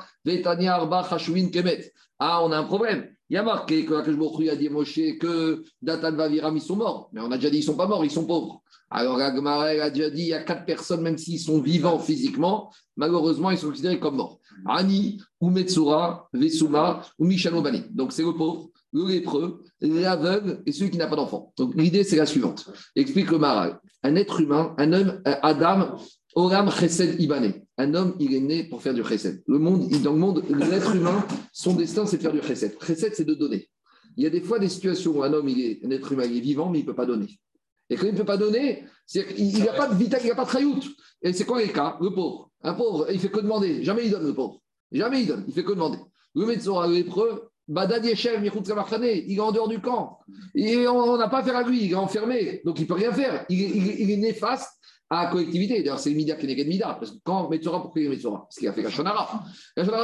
Ah, 2.19 2.45
on 2.45 2.53
a 2.53 2.59
un 2.59 2.65
problème. 2.65 3.09
Il 3.31 3.35
y 3.35 3.39
a 3.39 3.43
marqué 3.43 3.85
que 3.85 3.95
Akash 3.95 4.49
a 4.51 4.57
dit 4.57 4.69
Moshe 4.69 5.19
que 5.19 5.65
Datan 5.83 6.13
Vaviram, 6.13 6.57
ils 6.57 6.61
sont 6.61 6.77
morts. 6.77 7.11
Mais 7.13 7.21
on 7.21 7.33
a 7.33 7.37
déjà 7.37 7.51
dit 7.51 7.59
ils 7.59 7.63
sont 7.63 7.77
pas 7.77 7.87
morts, 7.87 8.05
ils 8.05 8.11
sont 8.11 8.27
pauvres. 8.27 8.63
Alors 8.97 9.19
Agmara 9.19 9.65
a 9.65 9.91
déjà 9.91 10.09
dit 10.09 10.23
il 10.23 10.29
y 10.29 10.35
a 10.35 10.45
quatre 10.45 10.65
personnes, 10.65 11.03
même 11.03 11.19
s'ils 11.19 11.41
sont 11.41 11.61
vivants 11.61 11.99
physiquement, 11.99 12.71
malheureusement, 12.97 13.51
ils 13.51 13.59
sont 13.59 13.71
considérés 13.71 13.99
comme 13.99 14.15
morts. 14.15 14.39
Ani, 14.67 15.21
ou 15.41 15.51
Metsura, 15.51 16.29
Vesuma, 16.33 17.03
ou 17.19 17.25
Mishanobani. 17.25 17.83
Donc 17.91 18.13
c'est 18.13 18.23
le 18.23 18.35
pauvre, 18.35 18.71
le 18.93 19.09
lépreux, 19.09 19.65
l'aveugle 19.81 20.63
et 20.65 20.71
celui 20.71 20.93
qui 20.93 20.97
n'a 20.97 21.09
pas 21.09 21.17
d'enfant. 21.17 21.53
Donc 21.59 21.75
l'idée, 21.75 22.05
c'est 22.05 22.15
la 22.15 22.25
suivante. 22.25 22.71
Explique 22.95 23.33
le 23.33 23.39
Maral. 23.39 23.81
Un 24.05 24.15
être 24.15 24.41
humain, 24.41 24.77
un 24.79 24.93
homme, 24.93 25.21
euh, 25.27 25.35
Adam, 25.43 25.97
Oram 26.37 26.71
Chesed 26.71 27.21
Ibane. 27.21 27.53
Un 27.77 27.95
homme, 27.95 28.15
il 28.21 28.33
est 28.33 28.41
né 28.41 28.63
pour 28.63 28.81
faire 28.81 28.95
du 28.95 29.03
Chesed. 29.03 29.43
Le 29.49 29.59
monde, 29.59 29.91
dans 30.05 30.13
le 30.13 30.19
monde, 30.21 30.45
l'être 30.71 30.95
humain, 30.95 31.27
son 31.53 31.75
destin, 31.75 32.07
c'est 32.07 32.19
de 32.19 32.23
faire 32.23 32.33
du 32.33 32.43
Chesed. 32.43 32.77
Chesed, 32.81 33.13
c'est 33.17 33.25
de 33.25 33.35
donner. 33.35 33.69
Il 34.17 34.23
y 34.23 34.27
a 34.29 34.31
des 34.31 34.41
fois 34.41 34.61
des 34.61 34.69
situations 34.69 35.19
où 35.19 35.25
un 35.25 35.33
homme, 35.33 35.49
un 35.49 35.91
être 35.91 36.13
humain, 36.13 36.27
il 36.27 36.37
est 36.37 36.41
vivant, 36.41 36.71
mais 36.71 36.79
il 36.79 36.83
ne 36.83 36.87
peut 36.87 36.95
pas 36.95 37.07
donner. 37.07 37.41
Et 37.91 37.97
quand 37.97 38.07
il 38.07 38.13
ne 38.13 38.19
peut 38.19 38.25
pas 38.25 38.37
donner, 38.37 38.85
c'est 39.07 39.27
il 39.37 39.59
n'a 39.65 39.73
pas 39.73 39.89
de 39.89 39.95
vital, 39.95 40.21
il 40.23 40.29
n'a 40.29 40.35
pas 40.35 40.45
de 40.45 40.49
trayout. 40.49 40.81
Et 41.23 41.33
c'est 41.33 41.45
quoi 41.45 41.61
les 41.61 41.69
cas? 41.73 41.97
Le 42.01 42.11
pauvre. 42.11 42.51
Un 42.63 42.75
pauvre, 42.75 43.07
il 43.11 43.19
fait 43.21 43.31
que 43.31 43.41
demander. 43.41 43.83
Jamais 43.85 44.07
il 44.07 44.11
donne, 44.11 44.27
le 44.27 44.35
pauvre. 44.35 44.61
Jamais 44.91 45.23
il 45.23 45.27
donne, 45.27 45.45
il 45.47 45.53
fait 45.55 45.65
que 45.65 45.73
demander. 45.73 45.99
Le 46.35 46.47
médecin, 46.47 46.87
le 46.87 46.95
lépreux, 46.95 47.51
Badad 47.69 48.05
Samarkhane, 48.15 49.05
il 49.05 49.37
est 49.37 49.41
en 49.41 49.53
dehors 49.53 49.69
du 49.69 49.81
camp. 49.81 50.19
Et 50.55 50.87
on 50.89 51.17
n'a 51.17 51.29
pas 51.29 51.39
affaire 51.39 51.57
à 51.57 51.63
lui, 51.63 51.85
il 51.85 51.93
est 51.93 51.95
enfermé. 51.95 52.61
Donc 52.65 52.79
il 52.79 52.83
ne 52.83 52.89
peut 52.89 52.95
rien 52.95 53.13
faire. 53.13 53.45
Il, 53.49 53.63
est- 53.63 53.71
il 53.71 54.01
il 54.01 54.11
est 54.11 54.17
néfaste 54.17 54.71
à 55.11 55.25
la 55.25 55.31
collectivité. 55.31 55.79
D'ailleurs, 55.83 55.99
c'est 55.99 56.11
le 56.11 56.17
Mida 56.17 56.37
qui 56.37 56.47
n'est 56.47 56.65
Mida. 56.65 56.95
Parce 56.99 57.11
que 57.13 57.17
quand 57.23 57.49
Metzora, 57.51 57.83
pourquoi 57.83 58.01
il 58.01 58.07
est 58.07 58.11
Metzora? 58.11 58.41
Parce 58.43 58.57
qu'il 58.57 58.69
a 58.69 58.73
fait. 58.73 58.83
La 58.83 58.91
Shonara, 58.91 59.45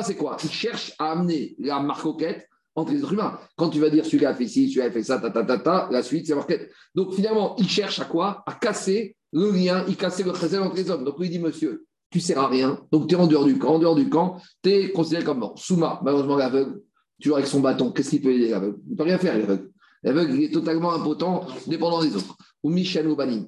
c'est 0.02 0.16
quoi? 0.16 0.36
Il 0.44 0.50
cherche 0.50 0.92
à 0.98 1.12
amener 1.12 1.54
la 1.58 1.80
marcoquette 1.80 2.46
entre 2.80 2.92
les 2.92 2.98
êtres 2.98 3.12
humains. 3.12 3.38
Quand 3.56 3.68
tu 3.70 3.80
vas 3.80 3.90
dire 3.90 4.04
celui-là 4.04 4.30
a 4.30 4.34
fait 4.34 4.46
ci, 4.48 4.68
celui-là 4.68 4.86
a 4.86 4.90
fait 4.90 5.02
ça, 5.02 5.18
ta, 5.18 5.30
ta, 5.30 5.44
ta, 5.44 5.58
ta, 5.58 5.88
la 5.90 6.02
suite, 6.02 6.26
c'est 6.26 6.34
marquette. 6.34 6.70
Donc 6.94 7.12
finalement, 7.14 7.56
il 7.58 7.68
cherche 7.68 8.00
à 8.00 8.04
quoi? 8.04 8.42
À 8.46 8.54
casser 8.54 9.16
le 9.32 9.50
lien, 9.50 9.84
il 9.88 9.96
casse 9.96 10.22
le 10.24 10.34
chesed 10.34 10.60
entre 10.60 10.76
les 10.76 10.90
hommes. 10.90 11.04
Donc 11.04 11.18
lui 11.18 11.26
il 11.26 11.30
dit, 11.30 11.38
monsieur, 11.38 11.86
tu 12.10 12.18
ne 12.18 12.22
sers 12.22 12.38
à 12.38 12.48
rien, 12.48 12.80
donc 12.90 13.08
tu 13.08 13.14
es 13.14 13.18
en 13.18 13.26
dehors 13.26 13.44
du 13.44 13.58
camp. 13.58 13.74
En 13.74 13.78
dehors 13.78 13.94
du 13.94 14.08
camp, 14.08 14.40
tu 14.62 14.70
es 14.70 14.92
considéré 14.92 15.24
comme 15.24 15.38
mort. 15.38 15.54
Souma, 15.56 16.00
malheureusement, 16.02 16.36
l'aveugle, 16.36 16.80
toujours 17.20 17.36
avec 17.36 17.48
son 17.48 17.60
bâton, 17.60 17.92
qu'est-ce 17.92 18.10
qu'il 18.10 18.22
peut 18.22 18.32
aider 18.32 18.48
l'aveugle? 18.48 18.78
Il 18.86 18.92
ne 18.92 18.96
peut 18.96 19.04
rien 19.04 19.18
faire, 19.18 19.38
l'aveugle. 19.38 19.70
L'aveugle, 20.02 20.34
il 20.34 20.44
est 20.44 20.52
totalement 20.52 20.92
impotent, 20.92 21.46
dépendant 21.66 22.02
des 22.02 22.16
autres. 22.16 22.36
Ou 22.62 22.70
Michel 22.70 23.06
Obanim. 23.06 23.46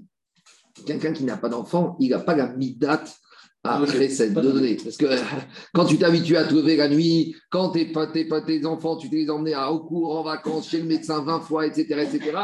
Quelqu'un 0.87 1.12
qui 1.12 1.24
n'a 1.24 1.37
pas 1.37 1.49
d'enfant, 1.49 1.97
il 1.99 2.11
n'a 2.11 2.18
pas 2.18 2.35
la 2.35 2.55
midate 2.55 3.16
Ok. 3.65 3.91
chesed, 3.93 4.35
de 4.35 4.41
donner. 4.41 4.77
Parce 4.83 4.97
que 4.97 5.07
quand 5.73 5.85
tu 5.85 5.97
t'habitues 5.99 6.37
à 6.37 6.45
te 6.45 6.55
lever 6.55 6.77
la 6.77 6.89
nuit, 6.89 7.35
quand 7.51 7.71
tes, 7.71 7.87
pas- 7.87 8.09
tes, 8.09 8.25
pas- 8.25 8.41
tes 8.41 8.67
enfants, 8.67 8.97
tu 8.97 9.09
les 9.09 9.31
emmenais 9.31 9.55
à, 9.55 9.71
au 9.71 9.81
cours, 9.81 10.19
en 10.19 10.25
vacances, 10.25 10.69
chez 10.69 10.79
le 10.79 10.85
médecin 10.85 11.23
20 11.23 11.41
fois, 11.41 11.67
etc., 11.67 11.85
etc., 12.13 12.39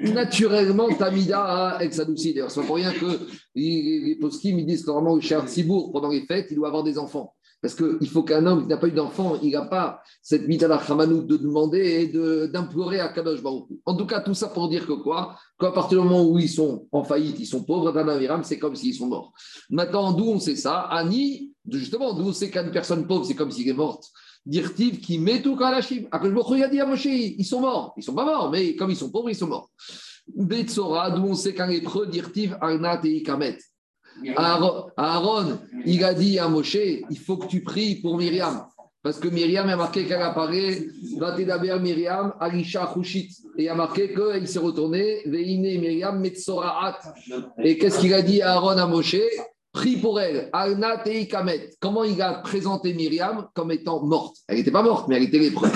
naturellement, 0.00 0.88
ta 0.94 1.10
mida, 1.10 1.78
elle 1.80 1.92
s'adoucit. 1.92 2.34
D'ailleurs, 2.34 2.50
c'est 2.50 2.60
pas 2.60 2.66
pour 2.66 2.76
rien 2.76 2.92
que 2.92 3.06
les, 3.54 4.00
les 4.04 4.16
poskim, 4.16 4.58
ils 4.58 4.66
disent 4.66 4.82
que 4.82 4.86
normalement, 4.90 5.14
le 5.14 5.20
cher 5.20 5.48
Sibour, 5.48 5.92
pendant 5.92 6.08
les 6.08 6.26
fêtes, 6.26 6.48
il 6.50 6.56
doit 6.56 6.68
avoir 6.68 6.82
des 6.82 6.98
enfants. 6.98 7.34
Parce 7.62 7.76
qu'il 7.76 8.08
faut 8.08 8.24
qu'un 8.24 8.44
homme 8.44 8.62
qui 8.62 8.68
n'a 8.68 8.76
pas 8.76 8.88
eu 8.88 8.92
d'enfant, 8.92 9.38
il 9.40 9.52
n'a 9.52 9.62
pas 9.62 10.02
cette 10.20 10.48
mida 10.48 10.66
la 10.66 10.78
Hamanout 10.78 11.22
de 11.22 11.36
demander 11.36 11.78
et 11.78 12.48
d'implorer 12.48 12.98
à 12.98 13.08
Kadosh 13.08 13.40
Baruch. 13.40 13.68
En 13.86 13.96
tout 13.96 14.04
cas, 14.04 14.20
tout 14.20 14.34
ça 14.34 14.48
pour 14.48 14.68
dire 14.68 14.84
que 14.84 14.94
quoi? 14.94 15.36
Qu'à 15.60 15.70
partir 15.70 16.02
du 16.02 16.08
moment 16.08 16.28
où 16.28 16.40
ils 16.40 16.48
sont 16.48 16.88
en 16.90 17.04
faillite, 17.04 17.38
ils 17.38 17.46
sont 17.46 17.62
pauvres, 17.62 17.94
c'est 18.42 18.58
comme 18.58 18.74
s'ils 18.74 18.96
sont 18.96 19.06
morts. 19.06 19.32
Maintenant, 19.70 20.12
d'où 20.12 20.24
on 20.24 20.40
sait 20.40 20.56
ça? 20.56 20.80
Annie, 20.80 21.52
justement, 21.70 22.12
d'où 22.14 22.24
on 22.24 22.32
sait 22.32 22.50
qu'une 22.50 22.72
personne 22.72 23.06
pauvre, 23.06 23.24
c'est 23.24 23.36
comme 23.36 23.52
s'il 23.52 23.68
est 23.68 23.72
morte. 23.74 24.10
Dirtiv 24.44 24.98
qui 24.98 25.20
met 25.20 25.40
tout 25.40 25.54
kalashim. 25.54 26.08
Akash 26.10 26.32
Baruch 26.32 26.62
a 26.62 26.68
dit 26.68 26.80
à 26.80 26.86
Moshe, 26.86 27.04
ils 27.04 27.44
sont 27.44 27.60
morts. 27.60 27.94
Ils 27.96 28.02
sont 28.02 28.14
pas 28.14 28.24
morts, 28.24 28.50
mais 28.50 28.74
comme 28.74 28.90
ils 28.90 28.96
sont 28.96 29.12
pauvres, 29.12 29.30
ils 29.30 29.36
sont 29.36 29.46
morts. 29.46 29.70
Betsora, 30.34 31.12
d'où 31.12 31.22
on 31.22 31.34
sait 31.34 31.54
qu'un 31.54 31.68
lépreux, 31.68 32.08
Dirtiv 32.08 32.58
Arnat 32.60 33.00
et 33.04 33.18
Ikamet. 33.18 33.58
Aaron, 34.36 35.58
il 35.84 36.04
a 36.04 36.14
dit 36.14 36.38
à 36.38 36.48
Moshe, 36.48 36.76
il 36.76 37.18
faut 37.18 37.36
que 37.36 37.46
tu 37.46 37.62
pries 37.62 37.96
pour 37.96 38.16
Myriam. 38.16 38.66
Parce 39.02 39.18
que 39.18 39.26
Myriam 39.26 39.68
a 39.68 39.76
marqué 39.76 40.06
qu'elle 40.06 40.22
apparaît, 40.22 40.86
Vatedaber 41.18 41.78
Myriam, 41.80 42.34
Alisha 42.38 42.88
Khushit. 42.94 43.30
Et 43.58 43.64
il 43.64 43.68
a 43.68 43.74
marqué 43.74 44.14
qu'il 44.14 44.46
s'est 44.46 44.60
retourné, 44.60 45.22
Veine 45.26 45.60
Myriam 45.60 46.20
Metsoraat. 46.20 46.98
Et 47.58 47.78
qu'est-ce 47.78 47.98
qu'il 47.98 48.14
a 48.14 48.22
dit 48.22 48.42
à 48.42 48.52
Aaron 48.52 48.78
à 48.78 48.86
Moshe? 48.86 49.16
Prie 49.72 49.96
pour 49.96 50.20
elle. 50.20 50.50
Comment 51.80 52.04
il 52.04 52.22
a 52.22 52.34
présenté 52.34 52.94
Myriam 52.94 53.48
comme 53.54 53.72
étant 53.72 54.04
morte? 54.04 54.36
Elle 54.46 54.58
n'était 54.58 54.70
pas 54.70 54.82
morte, 54.82 55.08
mais 55.08 55.16
elle 55.16 55.24
était 55.24 55.38
lépreuse. 55.38 55.72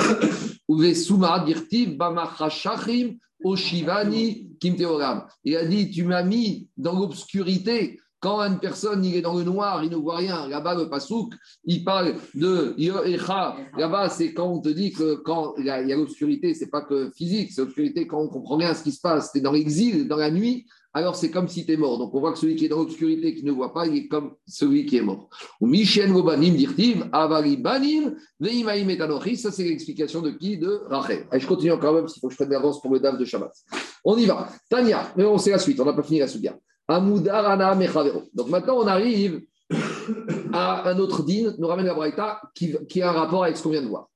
Bamachashachim, 1.97 3.17
Oshivani, 3.43 4.51
Kimteoram. 4.61 5.27
Il 5.45 5.57
a 5.57 5.65
dit 5.65 5.91
Tu 5.91 6.05
m'as 6.05 6.23
mis 6.23 6.69
dans 6.77 6.99
l'obscurité 6.99 7.99
quand 8.21 8.41
une 8.41 8.59
personne 8.59 9.05
il 9.05 9.17
est 9.17 9.23
dans 9.23 9.35
le 9.35 9.45
noir, 9.45 9.85
il 9.85 9.91
ne 9.91 9.97
voit 9.97 10.17
rien. 10.17 10.49
Là-bas, 10.49 10.75
le 10.75 10.89
pasouk, 10.89 11.35
il 11.65 11.85
parle 11.85 12.15
de 12.35 12.75
Yoecha. 12.79 13.57
Là-bas, 13.77 14.09
c'est 14.09 14.33
quand 14.33 14.49
on 14.49 14.61
te 14.61 14.69
dit 14.69 14.93
que 14.93 15.15
quand 15.17 15.55
il 15.59 15.67
y 15.67 15.71
a 15.71 15.97
l'obscurité, 15.97 16.55
c'est 16.55 16.71
pas 16.71 16.83
que 16.83 17.11
physique, 17.11 17.53
c'est 17.53 17.61
l'obscurité 17.61 18.07
quand 18.07 18.21
on 18.21 18.29
comprend 18.29 18.57
rien 18.57 18.75
ce 18.75 18.83
qui 18.83 18.93
se 18.93 19.01
passe. 19.01 19.35
Es 19.35 19.41
dans 19.41 19.53
l'exil, 19.53 20.09
dans 20.09 20.17
la 20.17 20.31
nuit, 20.31 20.67
alors 20.97 21.15
c'est 21.15 21.31
comme 21.31 21.47
si 21.47 21.67
tu 21.67 21.73
es 21.73 21.77
mort. 21.77 21.99
Donc 21.99 22.15
on 22.15 22.21
voit 22.21 22.33
que 22.33 22.39
celui 22.39 22.57
qui 22.57 22.65
est 22.65 22.69
dans 22.69 22.79
l'obscurité, 22.79 23.35
qui 23.35 23.45
ne 23.45 23.53
voit 23.53 23.75
pas, 23.75 23.87
il 23.87 23.97
est 23.97 24.09
comme 24.09 24.33
celui 24.47 24.87
qui 24.87 24.97
est 24.97 25.03
mort. 25.03 25.29
Ou 25.61 25.67
Michel 25.67 26.11
dirtiv, 26.57 27.07
Avari 27.13 27.63
Veimaim 28.41 28.89
et 28.89 29.37
Ça, 29.37 29.53
c'est 29.53 29.65
l'explication 29.65 30.23
de 30.23 30.31
qui? 30.31 30.57
De 30.57 30.81
Rachel. 30.89 31.27
Je 31.31 31.47
continue 31.47 31.73
encore 31.73 31.93
même, 31.93 32.09
s'il 32.09 32.21
faut 32.21 32.29
que 32.29 32.33
je 32.33 32.39
prenne 32.39 32.51
l'avance 32.51 32.81
pour 32.81 32.95
le 32.95 33.01
DAF 33.01 33.19
de 33.19 33.27
Shabbat. 33.27 33.53
On 34.05 34.17
y 34.17 34.25
va. 34.25 34.49
Tania, 34.71 35.13
mais 35.19 35.25
on 35.25 35.37
sait 35.37 35.51
la 35.51 35.59
suite, 35.59 35.79
on 35.81 35.85
n'a 35.85 35.93
pas 35.93 36.03
fini 36.03 36.21
la 36.21 36.29
suite. 36.29 36.49
Donc 36.89 38.49
maintenant, 38.49 38.77
on 38.77 38.87
arrive 38.87 39.43
à 40.53 40.89
un 40.89 40.99
autre 40.99 41.25
din, 41.25 41.55
nous 41.59 41.67
ramène 41.67 41.87
la 41.87 41.95
Braïta, 41.95 42.41
qui, 42.55 42.77
qui, 42.89 43.03
a 43.03 43.11
un 43.11 43.13
rapport 43.13 43.45
avec 43.45 43.57
ce 43.57 43.63
qu'on 43.63 43.71
vient 43.71 43.83
de 43.83 43.89
voir. 43.89 44.09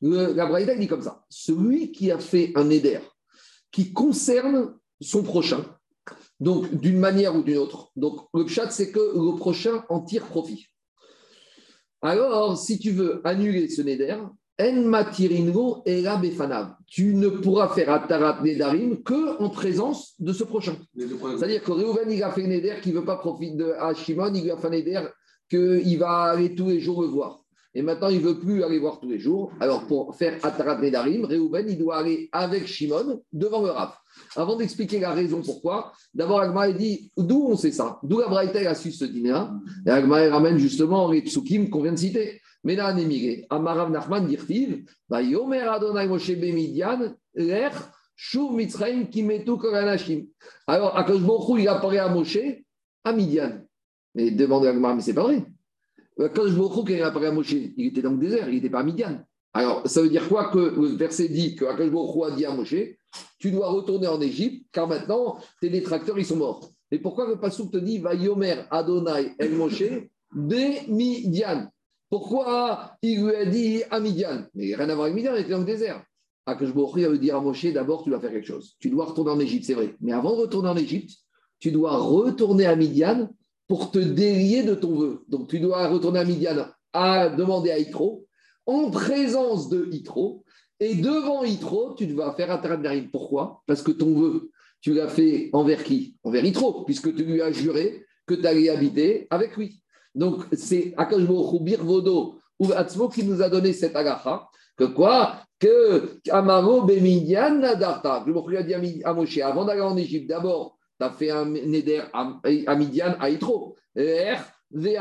Le, 0.00 0.32
la 0.32 0.46
Braïta 0.46 0.74
dit 0.74 0.88
comme 0.88 1.02
ça 1.02 1.24
celui 1.28 1.92
qui 1.92 2.10
a 2.10 2.18
fait 2.18 2.52
un 2.54 2.70
éder 2.70 3.00
qui 3.70 3.92
concerne 3.92 4.74
son 5.00 5.22
prochain, 5.22 5.64
donc 6.40 6.74
d'une 6.74 6.98
manière 6.98 7.36
ou 7.36 7.42
d'une 7.42 7.58
autre. 7.58 7.90
Donc 7.94 8.26
le 8.34 8.46
chat, 8.46 8.70
c'est 8.70 8.90
que 8.90 8.98
le 8.98 9.36
prochain 9.36 9.84
en 9.88 10.00
tire 10.00 10.26
profit. 10.26 10.66
Alors, 12.00 12.56
si 12.56 12.78
tu 12.78 12.92
veux 12.92 13.20
annuler 13.24 13.68
ce 13.68 13.82
neder, 13.82 14.18
en 14.60 14.82
matiringo 14.82 15.82
et 15.86 16.02
la 16.02 16.16
befanav. 16.16 16.74
Tu 16.86 17.14
ne 17.14 17.28
pourras 17.28 17.68
faire 17.68 17.90
atarat 17.90 18.40
nedarim 18.42 19.02
que 19.02 19.40
en 19.42 19.50
présence 19.50 20.14
de 20.18 20.32
ce 20.32 20.44
prochain. 20.44 20.76
C'est-à-dire 20.96 21.62
que 21.62 21.72
Reuven, 21.72 22.10
il 22.10 22.22
a 22.22 22.30
fait 22.30 22.46
neder 22.46 22.76
qui 22.82 22.90
ne 22.90 22.98
veut 22.98 23.04
pas 23.04 23.16
profiter 23.16 23.56
de 23.56 23.72
à 23.78 23.94
Shimon, 23.94 24.32
il 24.34 24.44
lui 24.44 24.50
a 24.50 24.56
fait 24.56 24.70
neder 24.70 25.02
qu'il 25.48 25.98
va 25.98 26.22
aller 26.32 26.54
tous 26.54 26.68
les 26.68 26.80
jours 26.80 27.02
le 27.02 27.08
voir. 27.08 27.40
Et 27.74 27.82
maintenant, 27.82 28.08
il 28.08 28.20
ne 28.20 28.26
veut 28.26 28.38
plus 28.38 28.64
aller 28.64 28.78
voir 28.78 28.98
tous 28.98 29.08
les 29.08 29.18
jours. 29.18 29.52
Alors, 29.60 29.86
pour 29.86 30.16
faire 30.16 30.38
Atarat 30.42 30.80
Nedarim, 30.80 31.24
Reuven, 31.24 31.66
il 31.68 31.78
doit 31.78 31.98
aller 31.98 32.28
avec 32.32 32.66
Shimon 32.66 33.22
devant 33.32 33.62
le 33.62 33.70
Rav. 33.70 33.92
Avant 34.34 34.56
d'expliquer 34.56 34.98
la 34.98 35.12
raison 35.12 35.42
pourquoi, 35.42 35.92
d'abord, 36.12 36.40
Agma 36.40 36.72
dit 36.72 37.12
d'où 37.16 37.46
on 37.50 37.56
sait 37.56 37.70
ça? 37.70 38.00
D'où 38.02 38.18
la 38.18 38.26
Braïta 38.26 38.58
a 38.68 38.74
su 38.74 38.90
ce 38.90 39.04
dîner 39.04 39.38
Et 39.86 39.90
Agma 39.90 40.28
ramène 40.28 40.58
justement 40.58 41.10
les 41.10 41.22
psukim 41.22 41.68
qu'on 41.68 41.82
vient 41.82 41.92
de 41.92 41.98
citer. 41.98 42.40
Mais 42.68 42.76
là, 42.76 42.92
Némiré, 42.92 43.46
Amarav 43.48 43.90
Nachman 43.90 44.26
dirtiv, 44.26 44.84
Yomer 45.10 45.60
Adonai 45.60 46.06
Moshe 46.06 46.32
Bemidian, 46.32 47.14
Ler, 47.34 47.70
Shuv 48.14 48.52
Mitzrayim 48.52 49.06
Kimetu 49.06 49.56
Koranashim. 49.56 50.26
Alors, 50.66 50.94
Akash 50.94 51.22
Baruch 51.22 51.60
il 51.60 51.66
apparaît 51.66 51.96
à 51.96 52.10
Moshe, 52.10 52.36
à 53.04 53.12
Midian. 53.14 53.62
Mais 54.14 54.32
demande 54.32 54.66
à 54.66 54.68
Agma, 54.68 54.94
mais 54.94 55.00
c'est 55.00 55.14
pas 55.14 55.22
vrai. 55.22 55.46
Quand 56.18 56.46
je 56.46 56.52
me 56.52 56.84
qu'il 56.84 57.02
apparaît 57.02 57.28
à 57.28 57.32
Moshe, 57.32 57.52
il 57.52 57.86
était 57.86 58.02
dans 58.02 58.10
le 58.10 58.18
désert, 58.18 58.46
il 58.50 58.56
n'était 58.56 58.68
pas 58.68 58.80
à 58.80 58.84
Midian. 58.84 59.18
Alors, 59.54 59.88
ça 59.88 60.02
veut 60.02 60.10
dire 60.10 60.28
quoi 60.28 60.50
que 60.50 60.58
le 60.58 60.88
verset 60.88 61.30
dit 61.30 61.56
que 61.56 61.64
Akash 61.64 61.88
a 61.88 62.36
dit 62.36 62.44
à 62.44 62.52
Moshe 62.52 62.74
Tu 63.38 63.50
dois 63.50 63.70
retourner 63.70 64.08
en 64.08 64.20
Égypte, 64.20 64.66
car 64.72 64.86
maintenant, 64.86 65.38
tes 65.62 65.70
détracteurs, 65.70 66.18
ils 66.18 66.26
sont 66.26 66.36
morts. 66.36 66.70
Et 66.90 66.98
pourquoi 66.98 67.26
le 67.26 67.40
Passouk 67.40 67.72
te 67.72 67.78
dit 67.78 67.98
Va 67.98 68.12
Yomer 68.12 68.56
Adonai 68.70 69.32
El 69.38 69.52
Moshe 69.52 69.84
de 70.34 70.92
Midian 70.92 71.70
Pourquoi 72.10 72.96
il 73.02 73.24
lui 73.24 73.34
a 73.34 73.44
dit 73.44 73.82
à 73.90 74.00
Midian 74.00 74.44
Mais 74.54 74.74
rien 74.74 74.88
à 74.88 74.94
voir 74.94 75.06
avec 75.06 75.16
Midian, 75.16 75.34
il 75.34 75.42
était 75.42 75.50
dans 75.50 75.58
le 75.58 75.64
désert. 75.64 76.02
Akash 76.46 76.72
Baruch 76.72 76.96
veut 76.96 77.18
dire 77.18 77.36
à 77.36 77.40
Moshe 77.40 77.66
D'abord, 77.66 78.04
tu 78.04 78.10
dois 78.10 78.20
faire 78.20 78.32
quelque 78.32 78.46
chose. 78.46 78.76
Tu 78.80 78.88
dois 78.88 79.04
retourner 79.04 79.30
en 79.30 79.40
Égypte, 79.40 79.66
c'est 79.66 79.74
vrai. 79.74 79.94
Mais 80.00 80.12
avant 80.12 80.34
de 80.34 80.42
retourner 80.42 80.70
en 80.70 80.76
Égypte, 80.76 81.10
tu 81.58 81.70
dois 81.70 81.96
retourner 81.98 82.66
à 82.66 82.76
Midian 82.76 83.28
pour 83.66 83.90
te 83.90 83.98
délier 83.98 84.62
de 84.62 84.74
ton 84.74 84.94
vœu. 84.94 85.24
Donc, 85.28 85.48
tu 85.48 85.60
dois 85.60 85.88
retourner 85.88 86.20
à 86.20 86.24
Midian 86.24 86.66
à 86.94 87.28
demander 87.28 87.70
à 87.70 87.78
Yitro, 87.78 88.26
en 88.64 88.90
présence 88.90 89.68
de 89.68 89.86
Yitro, 89.90 90.44
et 90.80 90.94
devant 90.94 91.44
Yitro, 91.44 91.94
tu 91.94 92.06
dois 92.06 92.34
faire 92.34 92.60
Taradnarim. 92.60 93.10
Pourquoi? 93.10 93.62
Parce 93.66 93.82
que 93.82 93.90
ton 93.90 94.14
vœu, 94.14 94.50
tu 94.80 94.94
l'as 94.94 95.08
fait 95.08 95.50
envers 95.52 95.84
qui? 95.84 96.16
Envers 96.22 96.44
Yitro, 96.44 96.84
puisque 96.84 97.14
tu 97.14 97.24
lui 97.24 97.42
as 97.42 97.52
juré 97.52 98.04
que 98.26 98.34
tu 98.34 98.46
allais 98.46 98.68
habiter 98.68 99.26
avec 99.30 99.56
lui. 99.56 99.82
Donc, 100.18 100.42
c'est 100.52 100.94
Akashbo 100.96 101.60
Birvodo 101.60 102.34
ou 102.58 102.72
Atzmo 102.72 103.08
qui 103.08 103.22
nous 103.22 103.40
a 103.40 103.48
donné 103.48 103.72
cette 103.72 103.94
agacha, 103.94 104.48
que 104.76 104.84
quoi? 104.84 105.36
Que 105.60 106.18
Amaro 106.30 106.82
Bemidian 106.82 107.54
Nadarta. 107.54 108.24
Je 108.26 108.32
lui 108.32 108.56
a 108.56 108.64
dit 108.64 108.74
à 109.04 109.14
Moshe, 109.14 109.38
avant 109.38 109.64
d'aller 109.64 109.80
en 109.80 109.96
Égypte, 109.96 110.28
d'abord, 110.28 110.76
tu 110.98 111.06
as 111.06 111.10
fait 111.10 111.30
un 111.30 111.44
Neder 111.44 112.02
à 112.12 112.74
Midian, 112.74 113.14
à 113.20 113.30
Yitro. 113.30 113.76
Donc, 113.94 114.96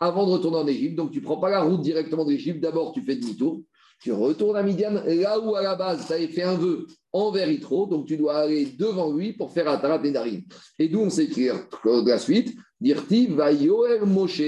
avant 0.00 0.26
de 0.26 0.30
retourner 0.32 0.56
en 0.56 0.66
Égypte, 0.66 0.96
donc 0.96 1.10
tu 1.10 1.18
ne 1.18 1.24
prends 1.24 1.36
pas 1.36 1.50
la 1.50 1.60
route 1.60 1.82
directement 1.82 2.24
d'Égypte, 2.24 2.60
d'abord 2.60 2.92
tu 2.92 3.02
fais 3.02 3.16
demi-tour, 3.16 3.60
tu 4.04 4.12
retournes 4.12 4.58
à 4.58 4.62
Midian, 4.62 5.02
là 5.06 5.38
où 5.40 5.56
à 5.56 5.62
la 5.62 5.76
base 5.76 6.06
tu 6.06 6.12
avais 6.12 6.28
fait 6.28 6.42
un 6.42 6.56
vœu 6.56 6.86
envers 7.10 7.50
Yitro, 7.50 7.86
donc 7.86 8.06
tu 8.06 8.18
dois 8.18 8.36
aller 8.36 8.66
devant 8.66 9.10
lui 9.10 9.32
pour 9.32 9.50
faire 9.50 9.66
Atarat 9.66 9.98
Nedarim. 9.98 10.42
Et 10.78 10.90
d'où 10.90 11.00
on 11.00 11.08
s'écrit 11.08 11.48
la 12.04 12.18
suite, 12.18 12.54
Dirti, 12.78 13.28
Vayoel 13.28 14.04
Moshe, 14.04 14.42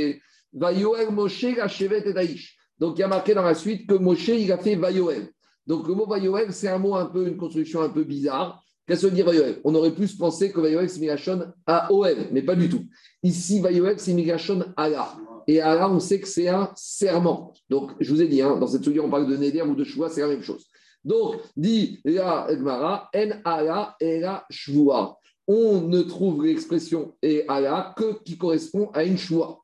Vayoel 0.53 1.11
Moshe, 1.11 1.45
la 1.57 1.69
et 1.69 2.37
Donc 2.79 2.99
il 2.99 3.01
y 3.01 3.03
a 3.03 3.09
marqué 3.09 3.33
dans 3.33 3.45
la 3.45 3.55
suite 3.55 3.89
que 3.89 3.95
Moshe, 3.95 4.29
il 4.29 4.53
a 4.53 4.59
fait 4.59 4.77
Vayoel. 4.77 5.31
Donc 5.67 5.89
le 5.89 5.95
mot 5.95 6.07
Vayoel, 6.07 6.53
c'est 6.53 6.69
un 6.69 6.79
mot 6.79 6.95
un 6.95 7.07
peu, 7.07 7.27
une 7.27 7.39
construction 7.39 7.81
un 7.81 7.89
peu 7.89 8.05
bizarre. 8.05 8.63
Qu'est-ce 8.87 9.07
que 9.07 9.15
veut 9.15 9.33
dire 9.33 9.57
On 9.65 9.75
aurait 9.75 9.95
plus 9.95 10.15
pensé 10.15 10.53
que 10.53 10.61
Vayoel, 10.61 10.91
c'est 10.91 11.01
Migashon 11.01 11.51
à 11.67 11.91
OM, 11.91 12.27
mais 12.31 12.43
pas 12.43 12.57
du 12.57 12.69
tout. 12.69 12.85
Ici, 13.23 13.59
Vayoel, 13.61 13.99
c'est 13.99 14.13
Migashon 14.13 14.67
Allah. 14.77 15.17
Et 15.47 15.61
Allah, 15.61 15.89
on 15.91 16.01
sait 16.01 16.21
que 16.21 16.29
c'est 16.29 16.49
un 16.49 16.71
serment. 16.75 17.55
Donc, 17.69 17.93
je 18.01 18.13
vous 18.13 18.21
ai 18.21 18.29
dit, 18.29 18.43
hein, 18.43 18.57
dans 18.57 18.67
cette 18.67 18.85
soulière, 18.85 19.05
on 19.05 19.11
parle 19.11 19.29
de 19.29 19.37
Neder 19.37 19.63
ou 19.63 19.75
de 19.75 19.85
Shua, 19.85 20.09
c'est 20.09 20.21
la 20.21 20.29
même 20.29 20.43
chose. 20.43 20.67
Donc, 21.05 21.37
dit 21.57 22.01
la 22.05 22.49
Gemara, 22.51 23.09
En 23.15 23.31
Allah 23.45 23.97
et 24.01 24.19
la 24.21 24.45
Shvua. 24.51 25.19
On 25.47 25.83
ne 25.83 26.03
trouve 26.03 26.45
l'expression 26.45 27.15
et 27.23 27.45
Allah 27.47 27.95
que 27.97 28.21
qui 28.25 28.37
correspond 28.37 28.91
à 28.93 29.05
une 29.05 29.17
Shua. 29.17 29.61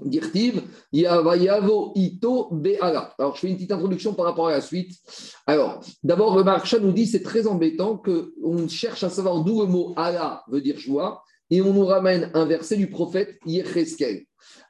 Dirtiv, 0.00 0.62
Yavayavo 0.92 1.92
Ito 1.94 2.48
Be'ala. 2.50 3.14
Alors, 3.18 3.36
je 3.36 3.40
fais 3.40 3.48
une 3.48 3.54
petite 3.54 3.72
introduction 3.72 4.12
par 4.12 4.26
rapport 4.26 4.48
à 4.48 4.50
la 4.50 4.60
suite. 4.60 4.92
Alors, 5.46 5.80
d'abord, 6.02 6.36
le 6.36 6.42
Marcha 6.42 6.78
nous 6.80 6.92
dit 6.92 7.06
c'est 7.06 7.22
très 7.22 7.46
embêtant 7.46 7.96
qu'on 7.96 8.68
cherche 8.68 9.04
à 9.04 9.08
savoir 9.08 9.42
d'où 9.44 9.62
le 9.62 9.68
mot 9.68 9.94
Allah 9.96 10.42
veut 10.48 10.60
dire 10.60 10.78
joie 10.78 11.22
et 11.48 11.62
on 11.62 11.72
nous 11.72 11.86
ramène 11.86 12.30
un 12.34 12.44
verset 12.44 12.76
du 12.76 12.90
prophète 12.90 13.38
Yecheskel. 13.46 14.24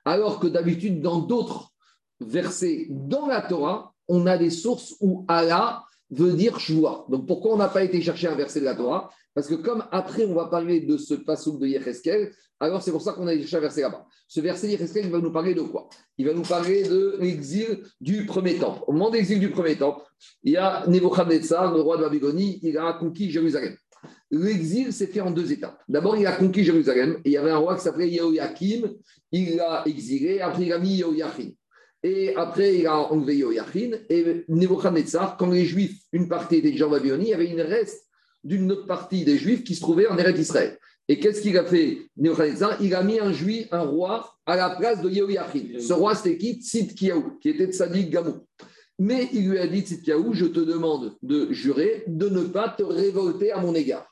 Alors 0.07 0.39
que 0.39 0.47
d'habitude, 0.47 1.03
dans 1.03 1.19
d'autres 1.19 1.73
versets 2.21 2.87
dans 2.89 3.27
la 3.27 3.43
Torah, 3.43 3.93
on 4.07 4.27
a 4.27 4.39
des 4.39 4.51
sources 4.51 4.95
où 5.01 5.25
Allah 5.27 5.83
veut 6.11 6.33
dire 6.33 6.61
joie. 6.61 7.07
Donc, 7.11 7.27
pourquoi 7.27 7.55
on 7.55 7.57
n'a 7.57 7.69
pas 7.69 7.83
été 7.83 8.01
chercher 8.01 8.29
un 8.29 8.37
verset 8.37 8.61
de 8.61 8.67
la 8.67 8.77
Torah? 8.77 9.11
Parce 9.35 9.49
que 9.49 9.55
comme 9.55 9.85
après, 9.91 10.25
on 10.25 10.35
va 10.35 10.47
parler 10.47 10.81
de 10.81 10.97
ce 10.97 11.15
passage 11.15 11.59
de 11.59 11.67
Yecheskel, 11.67 12.33
alors 12.61 12.83
c'est 12.83 12.93
pour 12.93 13.03
ça 13.03 13.13
qu'on 13.13 13.27
a 13.27 13.37
cherché 13.37 13.57
un 13.57 13.61
verset 13.61 13.83
là-bas. 13.83 14.07
Ce 14.29 14.41
verset 14.41 14.69
Yecheskel, 14.69 15.07
il 15.07 15.11
va 15.11 15.19
nous 15.19 15.33
parler 15.33 15.55
de 15.55 15.63
quoi? 15.63 15.89
Il 16.17 16.27
va 16.27 16.33
nous 16.33 16.43
parler 16.43 16.85
de 16.85 17.17
l'exil 17.19 17.83
du 18.01 18.25
premier 18.27 18.57
temple. 18.57 18.85
Au 18.87 18.93
moment 18.93 19.11
de 19.11 19.17
l'exil 19.17 19.41
du 19.41 19.51
premier 19.51 19.77
temple, 19.77 20.03
il 20.45 20.53
y 20.53 20.57
a 20.57 20.87
Nebuchadnezzar, 20.87 21.75
le 21.75 21.81
roi 21.81 21.97
de 21.97 22.03
Babylonie, 22.03 22.61
il 22.63 22.79
a 22.79 22.93
conquis 22.93 23.31
Jérusalem. 23.31 23.77
L'exil 24.31 24.93
s'est 24.93 25.07
fait 25.07 25.21
en 25.21 25.31
deux 25.31 25.53
étapes. 25.53 25.81
D'abord, 25.89 26.17
il 26.17 26.27
a 26.27 26.33
conquis 26.33 26.65
Jérusalem 26.65 27.19
et 27.25 27.31
il 27.31 27.33
y 27.33 27.37
avait 27.37 27.51
un 27.51 27.59
roi 27.59 27.77
qui 27.77 27.83
s'appelait 27.83 28.09
Yehoiakim. 28.09 28.93
Il 29.33 29.57
l'a 29.57 29.83
exilé, 29.87 30.41
après 30.41 30.65
il 30.65 30.73
a 30.73 30.79
mis. 30.79 31.03
Et 32.03 32.35
après, 32.37 32.79
il 32.79 32.87
a 32.87 32.97
enlevé 33.13 33.37
Yehoiachin. 33.37 33.93
Et 34.09 34.45
Nebuchadnezzar, 34.49 35.37
quand 35.37 35.51
les 35.51 35.65
Juifs, 35.65 35.99
une 36.13 36.29
partie 36.29 36.57
étaient 36.57 36.73
déjà 36.73 36.89
en 36.89 36.97
il 36.97 37.25
y 37.25 37.35
avait 37.35 37.51
une 37.51 37.61
reste 37.61 38.07
d'une 38.43 38.71
autre 38.71 38.87
partie 38.87 39.25
des 39.25 39.39
Juifs 39.39 39.65
qui 39.65 39.75
se 39.75 39.81
trouvaient 39.81 40.07
en 40.09 40.19
Eretz 40.19 40.39
Israël. 40.39 40.79
Et 41.09 41.21
qu'est-ce 41.21 41.41
qu'il 41.41 41.57
a 41.57 41.65
fait 41.65 41.99
Nebuchadnezzar? 42.17 42.83
Il 42.83 42.95
a 42.95 43.03
mis 43.05 43.21
un 43.21 43.33
juif, 43.33 43.69
un 43.71 43.83
roi, 43.83 44.35
à 44.45 44.57
la 44.57 44.71
place 44.71 45.03
de 45.03 45.09
Yehoiachin. 45.09 45.79
Ce 45.79 45.93
roi, 45.93 46.17
c'était 46.17 46.37
qui? 46.37 46.61
Tzidkiaou, 46.61 47.39
qui 47.41 47.51
était 47.51 47.69
de 47.69 47.73
Sadik 47.73 48.11
Gamou. 48.11 48.45
Mais 48.99 49.29
il 49.33 49.51
lui 49.51 49.59
a 49.59 49.67
dit, 49.67 49.81
Tzidkiaou, 49.81 50.33
je 50.33 50.47
te 50.47 50.61
demande 50.61 51.17
de 51.23 51.53
jurer 51.53 52.05
de 52.07 52.29
ne 52.29 52.43
pas 52.45 52.71
te 52.71 52.83
révolter 52.83 53.53
à 53.53 53.61
mon 53.61 53.75
égard. 53.75 54.07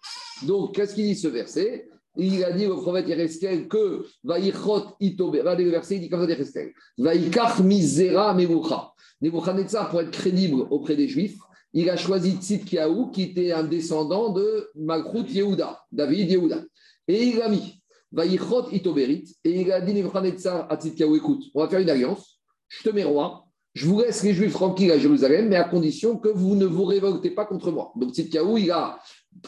Donc, 0.47 0.75
qu'est-ce 0.75 0.95
qu'il 0.95 1.05
dit 1.05 1.17
ce 1.17 1.29
verset? 1.29 1.89
Il 2.17 2.45
a 2.45 2.53
dit 2.53 2.67
au 2.67 2.81
prophète 2.81 3.09
Yereskel 3.09 3.67
que 3.67 4.05
Vaïchot 4.23 4.95
Itobe, 5.01 5.37
regardez 5.37 5.65
le 5.65 5.71
verset, 5.71 5.97
il 5.97 6.03
dit 6.03 6.09
comme 6.09 6.21
ça 6.21 6.29
Yereskel, 6.29 6.73
Vaïkach 6.99 7.61
Misera 7.61 8.35
Mevucha. 8.35 8.93
Nebuchadnezzar, 9.21 9.91
pour 9.91 10.01
être 10.01 10.11
crédible 10.11 10.67
auprès 10.71 10.97
des 10.97 11.09
Juifs, 11.09 11.39
il 11.73 11.89
a 11.91 11.97
choisi 11.97 12.37
Tzidkiaou, 12.37 13.11
qui 13.11 13.23
était 13.23 13.53
un 13.53 13.65
descendant 13.65 14.33
de 14.33 14.69
Malchut 14.77 15.29
Yehuda, 15.29 15.81
David 15.91 16.31
Yehuda. 16.31 16.63
Et 17.09 17.25
il 17.25 17.43
a 17.43 17.49
mis 17.49 17.83
Vaïchot 18.13 18.71
Itoberit, 18.71 19.25
et 19.43 19.63
il 19.63 19.73
a 19.73 19.81
dit 19.81 19.95
Nebuchadnezzar 19.95 20.71
à 20.71 20.77
Tzidkiaou, 20.77 21.17
écoute, 21.17 21.45
on 21.55 21.63
va 21.63 21.69
faire 21.69 21.81
une 21.81 21.91
alliance, 21.91 22.39
je 22.69 22.89
te 22.89 22.95
mets 22.95 23.03
roi, 23.03 23.44
je 23.75 23.87
vous 23.87 24.01
laisse 24.01 24.23
les 24.23 24.35
Juifs 24.35 24.53
tranquilles 24.53 24.93
à 24.93 24.99
Jérusalem, 24.99 25.49
mais 25.49 25.57
à 25.57 25.65
condition 25.65 26.17
que 26.17 26.29
vous 26.29 26.55
ne 26.55 26.65
vous 26.65 26.85
révoltez 26.85 27.31
pas 27.31 27.45
contre 27.45 27.71
moi. 27.71 27.93
Donc 27.97 28.13
Tzidkiaou, 28.13 28.59
il 28.59 28.71
a 28.71 28.99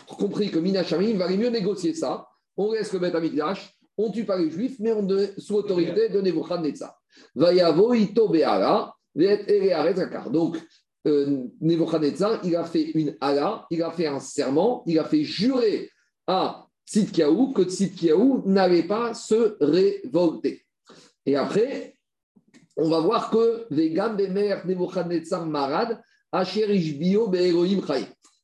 compris 0.07 0.51
que 0.51 0.59
Minachami, 0.59 1.11
il 1.11 1.17
valait 1.17 1.37
mieux 1.37 1.49
négocier 1.49 1.95
ça 1.95 2.27
on 2.57 2.73
laisse 2.73 2.93
le 2.93 2.99
Beth 2.99 3.15
Amikdash, 3.15 3.73
on 3.97 4.11
tue 4.11 4.25
pas 4.25 4.39
les 4.39 4.51
Juifs, 4.51 4.79
mais 4.79 4.93
on 4.93 5.07
sous 5.39 5.55
autorité 5.55 6.09
de 6.09 6.21
Nebuchadnezzar. 6.21 6.95
Vayavo 7.35 7.95
ito 7.95 8.29
be'ara, 8.29 8.95
Donc, 10.31 10.57
euh, 11.07 11.45
Nebuchadnezzar, 11.61 12.41
il 12.45 12.57
a 12.57 12.65
fait 12.65 12.91
une 12.93 13.17
ala, 13.21 13.67
il 13.71 13.83
a 13.83 13.91
fait 13.91 14.07
un 14.07 14.21
serment, 14.21 14.83
il 14.87 14.99
a 14.99 15.05
fait 15.05 15.23
jurer 15.23 15.91
à 16.27 16.67
Tzidkiaou 16.87 17.53
que 17.53 17.63
Tzidkiaou 17.63 18.43
n'allait 18.47 18.87
pas 18.87 19.15
se 19.15 19.57
révolter. 19.61 20.65
Et 21.25 21.37
après, 21.37 21.96
on 22.77 22.89
va 22.89 23.01
voir 23.01 23.31
que 23.31 23.67
Vegam 23.71 24.17
Bemer 24.17 24.63
Nebuchadnezzar 24.65 25.47
Marad, 25.47 26.01
Asher 26.33 26.73
Ishbio 26.75 27.29
Be'elohim. 27.29 27.81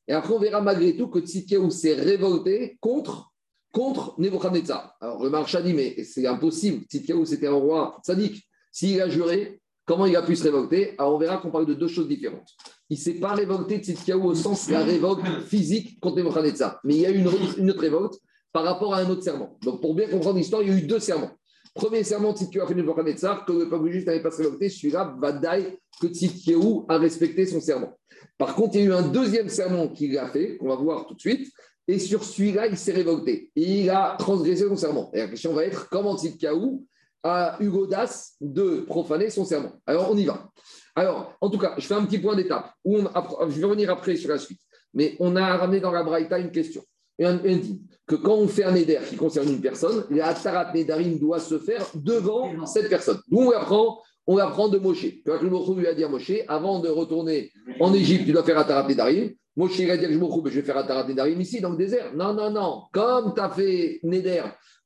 Et 0.07 0.13
après, 0.13 0.33
on 0.33 0.39
verra 0.39 0.61
malgré 0.61 0.97
tout 0.97 1.07
que 1.07 1.19
Tzidkiaou 1.19 1.69
s'est 1.69 1.93
révolté 1.93 2.77
contre 2.81 3.33
contre 3.71 4.13
Nebuchadnezzar. 4.19 4.95
Alors 5.01 5.23
le 5.23 5.29
marcha 5.29 5.61
dit, 5.61 5.73
mais 5.73 6.03
c'est 6.03 6.27
impossible. 6.27 6.85
Tzidkiaou, 6.85 7.25
c'était 7.25 7.47
un 7.47 7.53
roi 7.53 7.99
sadique. 8.03 8.47
S'il 8.71 9.01
a 9.01 9.09
juré, 9.09 9.61
comment 9.85 10.05
il 10.05 10.15
a 10.15 10.21
pu 10.21 10.35
se 10.35 10.43
révolter? 10.43 10.93
Alors 10.97 11.15
on 11.15 11.17
verra 11.17 11.37
qu'on 11.37 11.51
parle 11.51 11.65
de 11.65 11.73
deux 11.73 11.87
choses 11.87 12.07
différentes. 12.07 12.49
Il 12.89 12.97
ne 12.97 13.01
s'est 13.01 13.15
pas 13.15 13.33
révolté 13.33 13.77
Tzidkiaou 13.77 14.23
au 14.25 14.35
sens 14.35 14.67
de 14.67 14.73
la 14.73 14.83
révolte 14.83 15.25
physique 15.47 15.99
contre 15.99 16.17
Nebuchadnezzar. 16.17 16.79
Mais 16.83 16.95
il 16.95 17.01
y 17.01 17.05
a 17.05 17.09
eu 17.09 17.17
une, 17.17 17.69
autre 17.69 17.81
révolte 17.81 18.13
par 18.51 18.63
rapport 18.63 18.93
à 18.93 18.99
un 18.99 19.09
autre 19.09 19.23
serment. 19.23 19.57
Donc 19.63 19.81
pour 19.81 19.95
bien 19.95 20.07
comprendre 20.07 20.37
l'histoire, 20.37 20.61
il 20.61 20.69
y 20.69 20.71
a 20.71 20.77
eu 20.77 20.83
deux 20.83 20.99
serments. 20.99 21.31
Premier 21.73 22.03
serment, 22.03 22.35
Tzidkiaou 22.35 22.63
a 22.63 22.67
fait 22.67 22.75
Nebuchadnezzar, 22.75 23.45
que 23.45 23.51
le 23.51 23.69
peuple 23.69 23.91
juif 23.91 24.05
n'avait 24.05 24.21
pas 24.21 24.31
se 24.31 24.37
révolter. 24.43 24.69
Celui-là, 24.69 25.15
Vadaï, 25.19 25.77
que 25.99 26.07
Tzidkiaou 26.07 26.85
a 26.87 26.97
respecté 26.97 27.45
son 27.45 27.59
serment. 27.59 27.97
Par 28.37 28.55
contre, 28.55 28.75
il 28.75 28.81
y 28.81 28.83
a 28.83 28.87
eu 28.87 28.93
un 28.93 29.07
deuxième 29.07 29.49
serment 29.49 29.87
qu'il 29.87 30.17
a 30.17 30.27
fait, 30.27 30.57
qu'on 30.57 30.67
va 30.67 30.75
voir 30.75 31.07
tout 31.07 31.15
de 31.15 31.19
suite, 31.19 31.51
et 31.87 31.99
sur 31.99 32.23
celui-là, 32.23 32.67
il 32.67 32.77
s'est 32.77 32.93
révolté. 32.93 33.51
Et 33.55 33.81
il 33.81 33.89
a 33.89 34.15
transgressé 34.17 34.67
son 34.67 34.75
serment. 34.75 35.11
Et 35.13 35.19
la 35.19 35.27
question 35.27 35.53
va 35.53 35.65
être 35.65 35.89
comment 35.89 36.17
Tzidkaou 36.17 36.85
a 37.23 37.57
eu 37.59 37.69
l'audace 37.69 38.35
de 38.39 38.81
profaner 38.81 39.29
son 39.29 39.43
serment? 39.43 39.73
Alors, 39.85 40.11
on 40.11 40.17
y 40.17 40.25
va. 40.25 40.49
Alors, 40.95 41.35
en 41.41 41.49
tout 41.49 41.57
cas, 41.57 41.73
je 41.77 41.87
fais 41.87 41.95
un 41.95 42.05
petit 42.05 42.19
point 42.19 42.35
d'étape. 42.35 42.71
Où 42.85 42.99
je 42.99 43.59
vais 43.59 43.65
revenir 43.65 43.89
après 43.89 44.15
sur 44.15 44.29
la 44.29 44.37
suite. 44.37 44.61
Mais 44.93 45.15
on 45.19 45.35
a 45.35 45.57
ramené 45.57 45.79
dans 45.79 45.91
la 45.91 46.03
Braïta 46.03 46.37
une 46.37 46.51
question. 46.51 46.83
Et 47.19 47.25
on, 47.25 47.35
dit 47.35 47.81
que 48.05 48.15
quand 48.15 48.35
on 48.35 48.47
fait 48.47 48.65
un 48.65 48.75
éder 48.75 48.99
qui 49.09 49.15
concerne 49.15 49.49
une 49.49 49.61
personne, 49.61 50.05
la 50.09 50.33
tarat 50.33 50.73
nedarim 50.73 51.17
doit 51.17 51.39
se 51.39 51.57
faire 51.57 51.85
devant 51.95 52.65
cette 52.65 52.89
personne. 52.89 53.19
D'où 53.29 53.39
on 53.39 53.51
apprend 53.51 53.99
on 54.27 54.37
apprend 54.37 54.69
de 54.69 54.77
Moshe. 54.77 55.05
Le 55.25 55.79
lui 55.79 55.87
a 55.87 55.93
dit 55.93 56.03
à 56.03 56.09
Moshe, 56.09 56.31
avant 56.47 56.79
de 56.79 56.89
retourner 56.89 57.51
en 57.79 57.93
Égypte, 57.93 58.25
tu 58.25 58.31
dois 58.31 58.43
faire 58.43 58.57
Atarat 58.57 58.87
Nedarim. 58.87 59.31
Moshe 59.55 59.79
il 59.79 59.91
a 59.91 59.97
dit 59.97 60.05
à 60.05 60.09
je 60.09 60.17
vais 60.17 60.61
faire 60.61 60.77
Atarat 60.77 61.07
Nedarim 61.07 61.39
ici, 61.41 61.61
dans 61.61 61.71
le 61.71 61.77
désert. 61.77 62.13
Non, 62.15 62.33
non, 62.33 62.49
non. 62.49 62.83
Comme 62.91 63.33
tu 63.33 63.41
as 63.41 63.49
fait 63.49 63.99
Neder 64.03 64.43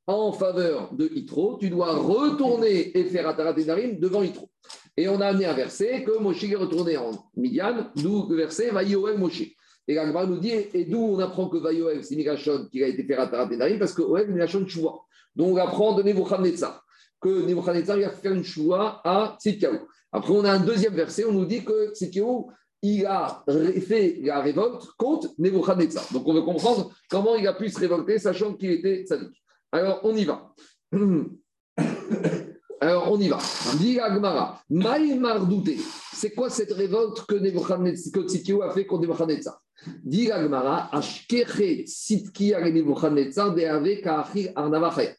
en 0.07 0.32
faveur 0.32 0.93
de 0.93 1.07
Yitro, 1.13 1.57
tu 1.59 1.70
dois 1.70 1.93
retourner 1.93 2.97
et 2.97 3.03
faire 3.05 3.28
Atarat 3.28 3.53
Nedarim 3.53 3.99
devant 3.99 4.24
Yitro. 4.24 4.49
Et 4.95 5.07
on 5.07 5.22
a 5.22 5.28
amené 5.28 5.45
un 5.45 5.53
verset 5.53 6.03
que 6.03 6.18
Moshe 6.18 6.43
est 6.43 6.55
retourné 6.55 6.97
en 6.97 7.11
Midian, 7.36 7.91
d'où 7.95 8.28
le 8.30 8.36
verset 8.36 8.72
va 8.72 8.82
Yoel 8.82 9.20
Moshe. 9.20 9.43
Et 9.88 9.95
l'Agma 9.95 10.25
nous 10.25 10.38
dit, 10.38 10.51
et 10.51 10.85
d'où 10.85 10.99
on 10.99 11.19
apprend 11.19 11.47
que 11.47 11.57
Vayoel, 11.57 12.03
c'est 12.03 12.15
Migashon 12.15 12.67
qui 12.71 12.83
a 12.83 12.88
été 12.88 13.03
fait 13.03 13.15
Atarat 13.15 13.47
Nedarim, 13.47 13.79
parce 13.79 13.93
que 13.93 14.01
Oel, 14.01 14.25
c'est 14.27 14.33
Migashon 14.33 14.67
Chouva. 14.67 14.93
Donc 15.35 15.53
on 15.53 15.57
apprend 15.57 15.93
de 15.93 16.03
Nebuchadnezzar 16.03 16.83
que 17.21 17.45
Nebuchadnezzar 17.45 17.97
a 17.97 18.09
fait 18.09 18.29
une 18.29 18.43
choua 18.43 19.01
à 19.03 19.38
Tzidkiaou. 19.39 19.88
Après, 20.11 20.33
on 20.33 20.45
a 20.45 20.51
un 20.51 20.59
deuxième 20.59 20.93
verset, 20.93 21.25
on 21.25 21.31
nous 21.31 21.45
dit 21.45 21.63
que 21.63 21.93
Tzidkiaou, 21.93 22.51
il 22.81 23.05
a 23.05 23.43
fait 23.88 24.19
la 24.21 24.41
révolte 24.41 24.85
contre 24.97 25.29
Nebuchadnezzar. 25.38 26.05
Donc, 26.13 26.27
on 26.27 26.33
veut 26.33 26.43
comprendre 26.43 26.91
comment 27.09 27.35
il 27.35 27.47
a 27.47 27.53
pu 27.53 27.69
se 27.69 27.79
révolter, 27.79 28.19
sachant 28.19 28.53
qu'il 28.53 28.71
était 28.71 29.05
sadique. 29.05 29.43
Alors, 29.71 30.01
on 30.03 30.15
y 30.15 30.25
va. 30.25 30.53
Alors, 32.80 33.11
on 33.11 33.19
y 33.19 33.28
va. 33.28 33.39
Dit 33.80 33.99
Agmara, 33.99 34.61
Maïmardouté. 34.69 35.78
C'est 36.13 36.32
quoi 36.32 36.49
cette 36.49 36.71
révolte 36.71 37.25
que, 37.25 37.38
Tzidkiaou 37.38 38.61
a 38.61 38.71
fait 38.71 38.86
contre 38.86 39.03
Nebuchadnezzar? 39.03 39.59
Dit 40.03 40.32
Agmara, 40.32 40.89
Ashkeche 40.95 41.86
Tzidkiaou 41.86 42.71
Nebuchadnezzar 42.71 43.55
de 43.55 43.63
Ave 43.63 44.01
Ka'achir 44.01 44.51
Arnavachaya. 44.55 45.15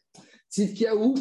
Tzidkiaou, 0.49 1.15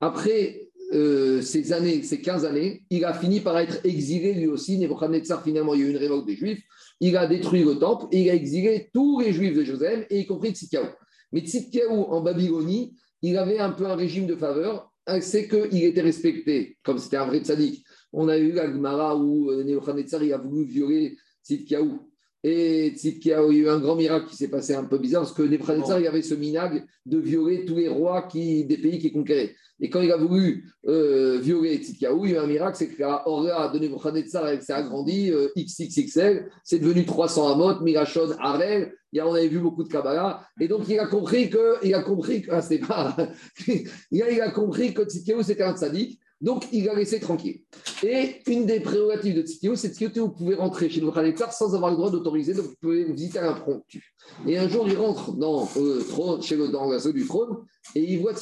après 0.00 0.70
euh, 0.94 1.42
ces 1.42 1.72
années, 1.74 2.02
ces 2.02 2.22
15 2.22 2.46
années, 2.46 2.84
il 2.88 3.04
a 3.04 3.12
fini 3.12 3.40
par 3.40 3.58
être 3.58 3.84
exilé 3.84 4.32
lui 4.32 4.46
aussi. 4.46 4.78
Nebuchadnezzar, 4.78 5.42
finalement, 5.42 5.74
il 5.74 5.80
y 5.80 5.84
a 5.84 5.86
eu 5.88 5.90
une 5.90 5.98
révolte 5.98 6.26
des 6.26 6.36
Juifs. 6.36 6.62
Il 7.00 7.16
a 7.18 7.26
détruit 7.26 7.64
le 7.64 7.78
temple 7.78 8.06
et 8.12 8.22
il 8.22 8.30
a 8.30 8.34
exilé 8.34 8.88
tous 8.94 9.20
les 9.20 9.32
Juifs 9.34 9.54
de 9.54 9.62
Jérusalem, 9.62 10.06
y 10.08 10.24
compris 10.24 10.52
Tzidkiaou. 10.52 10.86
Mais 11.32 11.40
Tzidkiaou, 11.40 12.04
en 12.04 12.22
Babylonie, 12.22 12.96
il 13.20 13.36
avait 13.36 13.58
un 13.58 13.70
peu 13.70 13.86
un 13.86 13.94
régime 13.94 14.26
de 14.26 14.36
faveur. 14.36 14.91
C'est 15.20 15.48
qu'il 15.48 15.82
était 15.84 16.00
respecté, 16.00 16.78
comme 16.82 16.98
c'était 16.98 17.16
un 17.16 17.26
vrai 17.26 17.40
tzaddik. 17.40 17.84
On 18.12 18.28
a 18.28 18.38
eu 18.38 18.52
la 18.52 18.66
Gemara 18.66 19.16
où 19.16 19.50
euh, 19.50 19.64
Nebuchadnezzar 19.64 20.22
a 20.22 20.38
voulu 20.38 20.64
violer 20.64 21.16
Tzidkiaou. 21.42 22.11
Et 22.44 22.88
il 22.88 23.26
y 23.26 23.32
a 23.32 23.46
eu 23.46 23.68
un 23.68 23.78
grand 23.78 23.94
miracle 23.94 24.26
qui 24.26 24.36
s'est 24.36 24.48
passé 24.48 24.74
un 24.74 24.84
peu 24.84 24.98
bizarre, 24.98 25.22
parce 25.22 25.34
que 25.34 25.42
Nebuchadnezzar, 25.42 26.00
il 26.00 26.06
avait 26.08 26.22
ce 26.22 26.34
minag 26.34 26.84
de 27.06 27.18
violer 27.18 27.64
tous 27.64 27.76
les 27.76 27.88
rois 27.88 28.22
qui, 28.22 28.64
des 28.64 28.78
pays 28.78 28.98
qu'il 28.98 29.12
conquérait. 29.12 29.54
Et 29.80 29.90
quand 29.90 30.00
il 30.00 30.10
a 30.10 30.16
voulu 30.16 30.72
euh, 30.88 31.38
violer 31.40 31.76
Tzidkiaou, 31.76 32.26
il 32.26 32.32
y 32.32 32.34
a 32.34 32.40
eu 32.40 32.42
un 32.42 32.46
miracle, 32.46 32.76
c'est 32.76 32.88
que 32.88 33.00
la 33.00 33.28
Aura 33.28 33.68
de 33.68 33.78
Nebuchadnezzar, 33.78 34.48
elle 34.48 34.62
s'est 34.62 34.72
agrandie, 34.72 35.30
euh, 35.30 35.48
XXXL, 35.56 36.50
c'est 36.64 36.78
devenu 36.78 37.04
300 37.04 37.52
Amot, 37.52 37.80
Mirachon, 37.80 38.30
Arel, 38.40 38.92
on 39.20 39.34
avait 39.34 39.48
vu 39.48 39.60
beaucoup 39.60 39.84
de 39.84 39.88
Kabbalah, 39.88 40.46
et 40.60 40.68
donc 40.68 40.88
il 40.88 40.98
a 40.98 41.06
compris 41.06 41.50
que, 41.50 41.76
il 41.84 41.94
a 41.94 42.02
compris 42.02 42.42
que, 42.42 42.50
ah, 42.52 42.62
c'est 42.62 42.78
pas, 42.78 43.16
il, 44.10 44.22
a, 44.22 44.30
il 44.30 44.40
a 44.40 44.50
compris 44.50 44.94
que 44.94 45.02
Tzidkiaou 45.02 45.42
c'était 45.42 45.64
un 45.64 45.76
sadique, 45.76 46.18
donc, 46.42 46.66
il 46.72 46.88
a 46.88 46.94
laissé 46.94 47.20
tranquille. 47.20 47.60
Et 48.02 48.42
une 48.48 48.66
des 48.66 48.80
prérogatives 48.80 49.36
de 49.36 49.42
Tzitio, 49.42 49.76
c'est 49.76 49.92
que 49.96 50.18
vous 50.18 50.30
pouvez 50.30 50.56
rentrer 50.56 50.90
chez 50.90 51.00
Nebuchadnezzar 51.00 51.52
sans 51.52 51.72
avoir 51.76 51.92
le 51.92 51.96
droit 51.96 52.10
d'autoriser, 52.10 52.52
donc 52.52 52.64
vous 52.64 52.74
pouvez 52.80 53.04
visiter 53.04 53.38
à 53.38 53.42
l'impromptu. 53.42 54.12
Et 54.48 54.58
un 54.58 54.68
jour, 54.68 54.88
il 54.88 54.96
rentre 54.96 55.32
dans, 55.36 55.68
le 55.76 56.02
trône, 56.02 56.42
chez 56.42 56.56
le, 56.56 56.66
dans 56.68 56.90
la 56.90 56.98
zone 56.98 57.12
du 57.12 57.24
trône 57.24 57.58
et 57.94 58.02
il 58.02 58.20
voit 58.20 58.32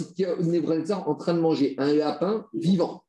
Nebuchadnezzar 0.40 1.06
en 1.06 1.14
train 1.14 1.34
de 1.34 1.40
manger 1.40 1.74
un 1.76 1.92
lapin 1.92 2.46
vivant. 2.54 3.04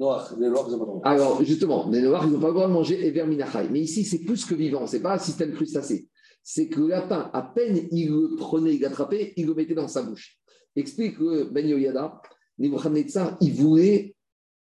Noirs, 0.00 0.34
les 0.40 0.48
Noirs, 0.48 0.66
ils 0.68 0.76
n'ont 0.76 0.98
pas 0.98 1.10
Alors, 1.10 1.44
justement, 1.44 1.88
les 1.88 2.02
Noirs, 2.02 2.24
ils 2.26 2.32
n'ont 2.32 2.40
pas 2.40 2.48
le 2.48 2.54
droit 2.54 2.66
de 2.66 2.72
manger 2.72 3.06
Ever 3.06 3.26
Minachai. 3.26 3.68
Mais 3.70 3.78
ici, 3.78 4.02
c'est 4.02 4.24
plus 4.24 4.44
que 4.44 4.56
vivant, 4.56 4.88
ce 4.88 4.96
n'est 4.96 5.02
pas 5.02 5.14
un 5.14 5.18
système 5.18 5.52
crustacé. 5.52 6.08
C'est 6.42 6.68
que 6.68 6.80
le 6.80 6.88
lapin, 6.88 7.30
à 7.32 7.42
peine 7.42 7.86
il 7.92 8.10
le 8.10 8.34
prenait, 8.36 8.74
il 8.74 8.80
l'attrapait, 8.80 9.34
il 9.36 9.46
le 9.46 9.54
mettait 9.54 9.74
dans 9.74 9.86
sa 9.86 10.02
bouche. 10.02 10.40
Explique 10.74 11.16
Ben 11.52 11.64
Yoyada 11.64 12.20
Nebuchadnezzar, 12.58 13.36
il 13.40 13.54
voulait 13.54 14.14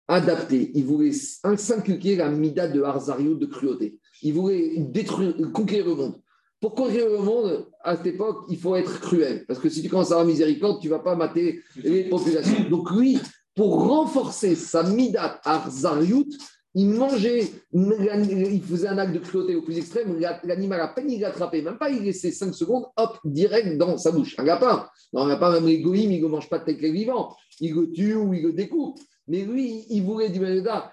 adapter, 0.09 0.71
il 0.75 0.85
voulait 0.85 1.13
s'inculquer 1.13 2.17
la 2.17 2.31
mida 2.31 2.69
de 2.69 2.83
Harzario 2.83 3.35
de 3.35 3.47
cruauté. 3.47 3.99
Il 4.23 4.35
voulait 4.35 4.75
détruire, 4.79 5.35
conquérir 5.53 5.87
le 5.87 5.95
monde. 5.95 6.21
Pour 6.61 6.75
conquérir 6.75 7.11
le 7.11 7.19
monde, 7.19 7.67
à 7.83 7.97
cette 7.97 8.07
époque, 8.07 8.47
il 8.49 8.59
faut 8.59 8.75
être 8.77 9.01
cruel. 9.01 9.45
Parce 9.47 9.59
que 9.59 9.69
si 9.69 9.83
tu 9.83 9.89
commences 9.89 10.11
à 10.11 10.15
avoir 10.15 10.27
miséricorde, 10.27 10.81
tu 10.81 10.89
ne 10.89 10.93
vas 10.93 11.01
pas 11.01 11.15
mater 11.15 11.61
les 11.77 12.05
populations. 12.05 12.69
Donc 12.71 12.91
lui, 12.91 13.19
pour 13.55 13.87
renforcer 13.87 14.55
sa 14.55 14.83
mida 14.83 15.41
Arzariut, 15.45 16.29
il 16.75 16.91
mangeait, 16.91 17.45
il 17.73 18.63
faisait 18.63 18.89
un 18.89 18.99
acte 18.99 19.15
de 19.15 19.21
cruauté 19.21 19.55
au 19.55 19.63
plus 19.63 19.79
extrême, 19.79 20.19
l'animal 20.43 20.81
à 20.81 20.89
peine 20.89 21.11
il 21.11 21.21
l'attrapait, 21.21 21.63
même 21.63 21.79
pas 21.79 21.91
il 21.91 22.03
laissait 22.03 22.33
5 22.33 22.53
secondes, 22.53 22.87
hop, 22.97 23.19
direct 23.25 23.79
dans 23.79 23.97
sa 23.97 24.11
bouche. 24.11 24.35
Un 24.39 24.45
lapin, 24.45 24.89
non, 25.13 25.23
un 25.23 25.29
lapin, 25.29 25.53
même 25.53 25.67
les 25.67 25.81
goïms, 25.81 26.11
il 26.11 26.23
ne 26.23 26.29
mange 26.29 26.49
pas 26.49 26.59
de 26.59 26.65
tel 26.65 26.93
vivant, 26.93 27.37
il 27.61 27.75
le 27.75 27.91
tue 27.93 28.15
ou 28.15 28.35
il 28.35 28.43
le 28.43 28.53
découpe. 28.53 28.99
Mais 29.29 29.43
lui, 29.43 29.87
il 29.89 30.03
voulait 30.03 30.31
du 30.31 30.41
Manéda 30.41 30.93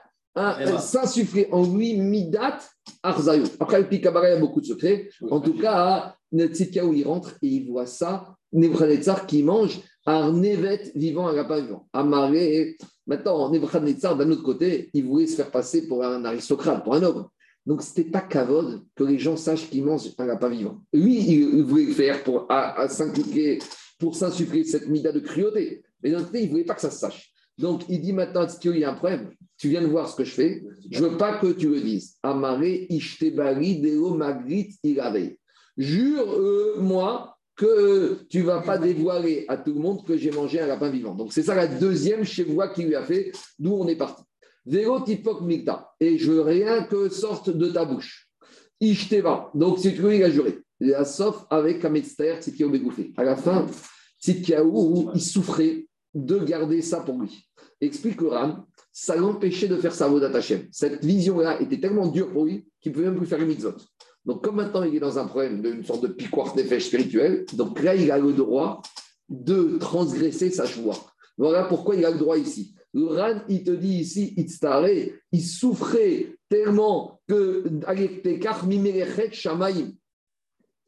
s'insuffler 0.79 1.49
en 1.51 1.65
lui 1.65 1.97
Midat 1.97 2.59
Arzayot. 3.03 3.47
Après, 3.59 3.79
le 3.79 3.89
Picabara, 3.89 4.29
il 4.29 4.33
y 4.33 4.37
a 4.37 4.39
beaucoup 4.39 4.61
de 4.61 4.65
secrets. 4.65 5.09
En 5.29 5.41
tout 5.41 5.57
cas, 5.57 6.15
où 6.31 6.93
il 6.93 7.03
rentre 7.05 7.33
et 7.41 7.47
il 7.47 7.67
voit 7.67 7.85
ça 7.85 8.35
Nebuchadnezzar 8.53 9.25
qui 9.27 9.43
mange 9.43 9.81
un 10.05 10.33
nevet 10.33 10.91
vivant, 10.95 11.27
un 11.27 11.33
lapin 11.33 11.61
vivant. 11.61 11.87
Amaré. 11.93 12.77
Maintenant, 13.07 13.49
Nebuchadnezzar, 13.51 14.15
d'un 14.15 14.29
autre 14.31 14.43
côté, 14.43 14.89
il 14.93 15.05
voulait 15.05 15.27
se 15.27 15.35
faire 15.35 15.51
passer 15.51 15.87
pour 15.87 16.03
un 16.03 16.23
aristocrate, 16.23 16.83
pour 16.83 16.95
un 16.95 17.03
homme. 17.03 17.27
Donc, 17.65 17.81
ce 17.83 17.89
n'était 17.89 18.09
pas 18.09 18.21
cavode 18.21 18.83
que 18.95 19.03
les 19.03 19.19
gens 19.19 19.37
sachent 19.37 19.69
qu'il 19.69 19.83
mange 19.83 20.09
un 20.17 20.25
lapin 20.25 20.49
vivant. 20.49 20.81
Lui, 20.93 21.17
il 21.17 21.63
voulait 21.63 21.85
le 21.85 21.93
faire 21.93 22.23
pour 22.23 22.45
à, 22.49 22.79
à 22.79 22.89
s'inculquer, 22.89 23.59
pour 23.99 24.15
s'insuffler 24.15 24.63
cette 24.63 24.87
mida 24.87 25.11
de 25.11 25.19
cruauté. 25.19 25.83
Mais 26.01 26.11
d'un 26.11 26.23
côté, 26.23 26.41
il 26.41 26.45
ne 26.45 26.51
voulait 26.51 26.63
pas 26.63 26.75
que 26.75 26.81
ça 26.81 26.89
se 26.89 26.99
sache. 26.99 27.31
Donc, 27.57 27.83
il 27.89 28.01
dit 28.01 28.13
maintenant, 28.13 28.47
il 28.63 28.77
y 28.77 28.83
a 28.83 28.91
un 28.91 28.95
problème. 28.95 29.29
Tu 29.57 29.69
viens 29.69 29.81
de 29.81 29.87
voir 29.87 30.09
ce 30.09 30.15
que 30.15 30.23
je 30.23 30.31
fais. 30.31 30.63
Je 30.89 31.03
ne 31.03 31.09
veux 31.09 31.17
pas 31.17 31.37
que 31.37 31.51
tu 31.51 31.69
le 31.69 31.79
dises. 31.81 32.15
Amaré, 32.23 32.87
ishtebari, 32.89 33.79
deo, 33.79 34.15
magrit, 34.15 34.75
irave. 34.83 35.33
Jure-moi 35.77 37.37
que 37.61 38.25
tu 38.27 38.41
vas 38.41 38.61
pas 38.61 38.79
dévoiler 38.79 39.45
à 39.47 39.55
tout 39.55 39.71
le 39.71 39.79
monde 39.79 40.03
que 40.03 40.17
j'ai 40.17 40.31
mangé 40.31 40.59
un 40.59 40.65
lapin 40.65 40.89
vivant. 40.89 41.13
Donc, 41.13 41.31
c'est 41.31 41.43
ça 41.43 41.53
la 41.53 41.67
deuxième 41.67 42.23
chevoie 42.23 42.69
qu'il 42.69 42.87
lui 42.87 42.95
a 42.95 43.03
fait, 43.03 43.31
d'où 43.59 43.73
on 43.73 43.87
est 43.87 43.95
parti. 43.95 44.23
Vélo 44.65 44.99
tipok 45.01 45.41
mikta. 45.41 45.91
Et 45.99 46.17
je 46.17 46.31
veux 46.31 46.41
rien 46.41 46.85
que 46.85 47.09
sorte 47.09 47.51
de 47.51 47.67
ta 47.69 47.85
bouche. 47.85 48.27
Ishteva. 48.79 49.51
Donc, 49.53 49.77
c'est 49.77 49.91
lui 49.91 50.17
il 50.17 50.23
a 50.23 50.31
juré. 50.31 50.57
Sauf 51.05 51.45
avec 51.51 51.81
Kametzter, 51.81 52.37
Tzitkiaou 52.41 52.71
Begouffé. 52.71 53.13
À 53.15 53.23
la 53.23 53.35
fin, 53.35 53.67
Tzitkiaou, 54.19 55.11
il 55.13 55.21
souffrait 55.21 55.85
de 56.15 56.39
garder 56.39 56.81
ça 56.81 57.01
pour 57.01 57.19
lui. 57.19 57.47
Explique 57.79 58.21
Ram, 58.21 58.65
ça 58.91 59.15
l'empêchait 59.15 59.67
de 59.67 59.75
faire 59.75 59.93
sa 59.93 60.07
Hashem. 60.07 60.67
Cette 60.71 61.05
vision-là 61.05 61.61
était 61.61 61.79
tellement 61.79 62.07
dure 62.07 62.31
pour 62.31 62.45
lui 62.45 62.65
qu'il 62.79 62.91
ne 62.91 62.95
pouvait 62.95 63.09
même 63.09 63.17
plus 63.17 63.27
faire 63.27 63.39
une 63.39 63.49
mitzvot. 63.49 63.75
Donc, 64.25 64.43
comme 64.43 64.57
maintenant 64.57 64.83
il 64.83 64.95
est 64.95 64.99
dans 64.99 65.17
un 65.17 65.25
problème 65.25 65.61
d'une 65.61 65.83
sorte 65.83 66.03
de 66.03 66.07
piquoir 66.07 66.53
d'effet 66.53 66.79
spirituel, 66.79 67.45
donc 67.53 67.81
là, 67.81 67.95
il 67.95 68.11
a 68.11 68.19
le 68.19 68.33
droit 68.33 68.81
de 69.29 69.77
transgresser 69.79 70.51
sa 70.51 70.65
joie. 70.65 70.97
Voilà 71.37 71.63
pourquoi 71.63 71.95
il 71.95 72.05
a 72.05 72.11
le 72.11 72.17
droit 72.17 72.37
ici. 72.37 72.75
Le 72.93 73.05
Ran, 73.05 73.41
il 73.47 73.63
te 73.63 73.71
dit 73.71 73.99
ici, 73.99 74.35
il 75.31 75.41
souffrait 75.41 76.35
tellement 76.49 77.21
que 77.27 77.63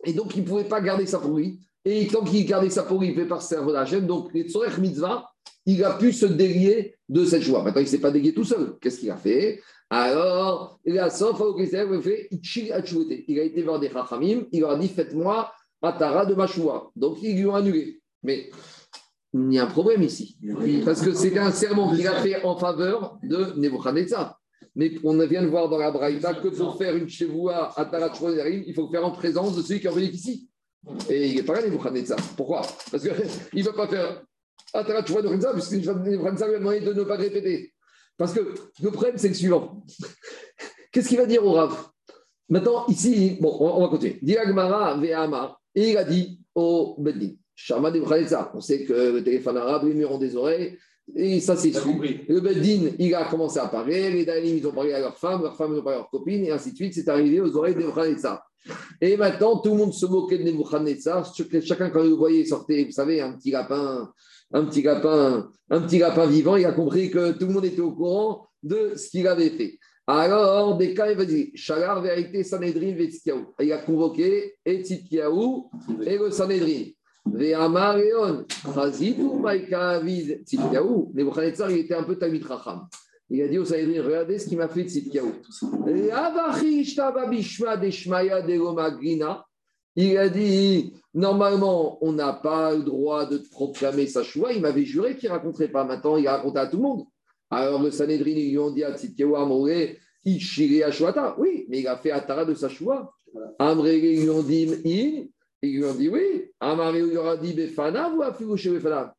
et 0.04 0.14
donc 0.14 0.36
il 0.36 0.44
ne 0.44 0.48
pouvait 0.48 0.66
pas 0.66 0.82
garder 0.82 1.06
ça 1.06 1.20
pour. 1.20 1.40
Et 1.86 2.08
tant 2.08 2.24
qu'il 2.24 2.46
gardait 2.46 2.70
ça 2.70 2.84
pour 2.84 3.04
il 3.04 3.16
fait 3.16 3.26
par 3.26 3.42
cerveau 3.42 3.72
d'Hachem. 3.72 4.06
Donc, 4.06 4.34
les 4.34 4.50
Tzorech 4.50 4.78
Mitzvah, 4.78 5.30
il 5.66 5.84
a 5.84 5.94
pu 5.94 6.12
se 6.12 6.26
délier 6.26 6.96
de 7.10 7.26
cette 7.26 7.42
joie. 7.42 7.64
Maintenant, 7.64 7.82
il 7.82 7.86
ne 7.86 7.90
s'est 7.90 8.00
pas 8.00 8.12
délié 8.12 8.34
tout 8.34 8.44
seul. 8.44 8.76
Qu'est-ce 8.82 9.00
qu'il 9.00 9.12
a 9.12 9.18
fait? 9.18 9.62
Alors, 9.90 10.80
il 10.86 10.98
a 11.00 11.10
sauf 11.10 11.38
fait 11.38 12.28
Il 13.28 13.40
a 13.40 13.44
été 13.44 13.62
voir 13.62 13.80
des 13.80 13.90
Chachamim, 13.90 14.46
il 14.52 14.62
leur 14.62 14.72
a 14.72 14.78
dit 14.78 14.88
Faites-moi 14.88 15.52
Atara 15.82 16.26
de 16.26 16.34
ma 16.34 16.48
joie. 16.48 16.92
Donc, 16.96 17.22
ils 17.22 17.36
lui 17.36 17.46
ont 17.46 17.56
annulé. 17.56 18.02
Mais 18.24 18.50
il 19.34 19.54
y 19.54 19.60
a 19.60 19.64
un 19.64 19.68
problème 19.68 20.02
ici. 20.02 20.38
Parce 20.86 21.02
que 21.02 21.14
c'est 21.14 21.38
un 21.38 21.52
serment 21.52 21.94
qu'il 21.94 22.08
a 22.08 22.22
fait 22.22 22.44
en 22.44 22.58
faveur 22.58 23.18
de 23.24 23.54
Nebuchadnezzar. 23.58 24.40
Mais 24.76 24.92
on 25.04 25.18
vient 25.28 25.44
de 25.44 25.48
voir 25.48 25.70
dans 25.70 25.78
la 25.78 25.92
Braïta 25.92 26.34
que 26.34 26.48
pour 26.48 26.78
faire 26.78 26.96
une 26.96 27.10
chevoua 27.10 27.78
à 27.78 27.86
Tarat 27.86 28.14
il 28.48 28.74
faut 28.74 28.86
le 28.86 28.90
faire 28.90 29.06
en 29.06 29.12
présence 29.12 29.56
de 29.56 29.62
celui 29.62 29.80
qui 29.80 29.88
en 29.88 29.94
bénéficie. 29.94 30.50
Et 31.10 31.30
il 31.30 31.36
n'est 31.36 31.44
pas 31.44 31.56
là, 31.56 31.68
Nebuchadnezzar. 31.68 32.18
Pourquoi? 32.36 32.62
Parce 32.90 33.04
qu'il 33.04 33.12
ne 33.60 33.64
va 33.64 33.74
pas 33.74 33.88
faire 33.88 34.24
Atarat 34.74 35.02
Nebuchadnezzar, 35.02 35.54
puisque 35.54 35.74
Nebuchadnezzar 35.74 36.50
lui 36.50 36.56
a 36.56 36.60
demandé 36.60 36.80
de 36.82 36.94
ne 36.94 37.04
pas 37.04 37.16
répéter. 37.16 37.74
Parce 38.18 38.34
que 38.34 38.54
le 38.82 38.92
problème, 38.92 39.18
c'est 39.18 39.28
le 39.30 39.34
suivant. 39.34 39.86
Qu'est-ce 40.92 41.10
qu'il 41.10 41.18
va 41.18 41.26
dire 41.26 41.46
au 41.46 41.54
Rav? 41.54 41.90
Maintenant, 42.50 42.86
ici, 42.88 43.38
bon, 43.40 43.56
on 43.60 43.82
va 43.82 43.88
continuer. 43.88 44.20
Diagmara 44.22 44.98
Ve'ama, 44.98 45.58
et 45.74 45.92
il 45.92 45.98
a 45.98 46.04
dit 46.04 46.40
au 46.54 46.96
Beddin, 47.00 47.32
Shama 47.56 47.92
Nebuchadnezzar. 47.92 48.52
On 48.54 48.62
sait 48.62 48.84
que 48.84 48.94
le 48.94 49.24
téléphone 49.24 49.58
arabe, 49.58 49.88
les 49.88 49.94
murs 49.94 50.12
ont 50.12 50.18
des 50.18 50.36
oreilles. 50.36 50.78
Et 51.16 51.40
ça, 51.40 51.56
c'est 51.56 51.72
sûr. 51.72 51.86
Le 52.28 52.40
Beddin, 52.40 52.92
il 52.98 53.14
a 53.16 53.26
commencé 53.26 53.60
à 53.60 53.68
parler, 53.68 54.10
les 54.10 54.26
Dalim, 54.26 54.58
ils 54.58 54.68
ont 54.68 54.72
parlé 54.72 54.94
à 54.94 55.00
leurs 55.00 55.18
femmes, 55.18 55.42
leurs 55.42 55.56
femmes, 55.56 55.74
ils 55.74 55.80
ont 55.80 55.84
parlé 55.84 55.98
à 55.98 56.00
leurs 56.02 56.10
copines, 56.10 56.46
et 56.46 56.52
ainsi 56.52 56.72
de 56.72 56.76
suite. 56.76 56.94
C'est 56.94 57.10
arrivé 57.10 57.42
aux 57.42 57.56
oreilles 57.58 57.76
de 57.76 57.82
Nebuchadnezzar. 57.82 58.42
Et 59.02 59.18
maintenant, 59.18 59.58
tout 59.58 59.72
le 59.72 59.78
monde 59.78 59.94
se 59.94 60.06
moquait 60.06 60.38
de 60.38 60.44
Nebuchadnezzar. 60.44 61.34
Chacun, 61.62 61.90
quand 61.90 62.04
il 62.04 62.12
le 62.12 62.16
voyait, 62.16 62.46
sortait, 62.46 62.86
vous 62.86 62.92
savez, 62.92 63.20
un 63.20 63.34
petit 63.34 63.52
lapin, 63.52 64.12
un 64.54 64.66
petit 64.66 64.84
lapin, 64.84 65.50
un 65.70 65.82
petit 65.82 66.00
lapin 66.00 66.28
vivant. 66.28 66.56
Il 66.56 66.66
a 66.66 66.72
compris 66.72 67.10
que 67.10 67.32
tout 67.32 67.48
le 67.48 67.54
monde 67.54 67.66
était 67.66 67.82
au 67.82 67.92
courant 67.92 68.48
de 68.62 68.94
ce 68.96 69.10
qu'il 69.10 69.28
avait 69.28 69.50
fait. 69.50 69.80
Alors, 70.06 70.78
des 70.78 70.94
cas, 70.94 71.10
il 71.12 71.18
va 71.18 71.26
dire 71.26 71.48
Shalar, 71.56 72.02
vérité, 72.02 72.44
Sanhedrin, 72.44 72.94
Vetskiaou. 72.94 73.54
Il 73.60 73.72
a 73.72 73.78
convoqué 73.78 74.56
et 74.66 74.84
Tzitkiaou 74.84 75.70
et 76.06 76.18
le 76.18 76.30
Sanhedrin. 76.30 76.92
Ve'amareon, 77.26 78.46
Chazitou, 78.76 79.40
Maïka. 79.40 80.02
Nebuchadnezzar, 80.04 81.72
il 81.72 81.78
était 81.80 81.96
un 81.96 82.04
peu 82.04 82.18
Tamit 82.18 82.44
Racham. 82.44 82.86
Il 83.30 83.42
a 83.42 83.48
dit 83.48 83.58
au 83.58 83.66
Sanhedrin 83.66 84.04
Regardez 84.04 84.40
ce 84.40 84.50
qu'il 84.50 84.58
m'a 84.58 84.68
fait 84.68 84.84
Tzitkiaou. 84.84 85.32
Il 89.96 90.18
a 90.18 90.30
dit 90.30 90.94
Normalement, 91.14 92.04
on 92.04 92.12
n'a 92.12 92.34
pas 92.34 92.74
le 92.74 92.82
droit 92.82 93.26
de 93.28 93.38
proclamer 93.52 94.08
sa 94.08 94.24
choix. 94.24 94.52
Il 94.52 94.62
m'avait 94.62 94.86
juré 94.86 95.16
qu'il 95.16 95.30
ne 95.30 95.36
raconterait 95.36 95.68
pas. 95.68 95.84
Maintenant, 95.84 96.18
il 96.18 96.28
a 96.28 96.38
raconté 96.38 96.60
à 96.60 96.68
tout 96.68 96.78
le 96.78 96.84
monde. 96.84 97.04
Alors, 97.52 97.84
le 97.84 97.92
Sanhedrin, 97.92 98.32
ils 98.32 98.50
lui 98.50 98.58
ont 98.58 98.72
dit. 98.72 98.84
Oui, 101.38 101.66
mais 101.70 101.80
il 101.80 101.88
a 101.88 101.98
fait 101.98 102.12
Atara 102.12 102.46
de 102.46 102.56
sa 102.56 102.70
choix. 102.70 103.14
Amré, 103.60 103.98
ils 103.98 104.22
lui 104.24 104.30
ont 104.30 104.42
dit 104.42 104.70
Ils 105.62 105.76
lui 105.76 105.86
ont 105.86 105.94
dit 105.94 106.10
oui. 106.10 106.52
Amré, 106.60 107.00
il 107.00 107.14
leur 107.14 107.28
a 107.28 107.38
dit 107.38 107.54
Befana 107.54 108.12
ou 108.12 108.24
Afigouché 108.24 108.72
Befana. 108.72 109.14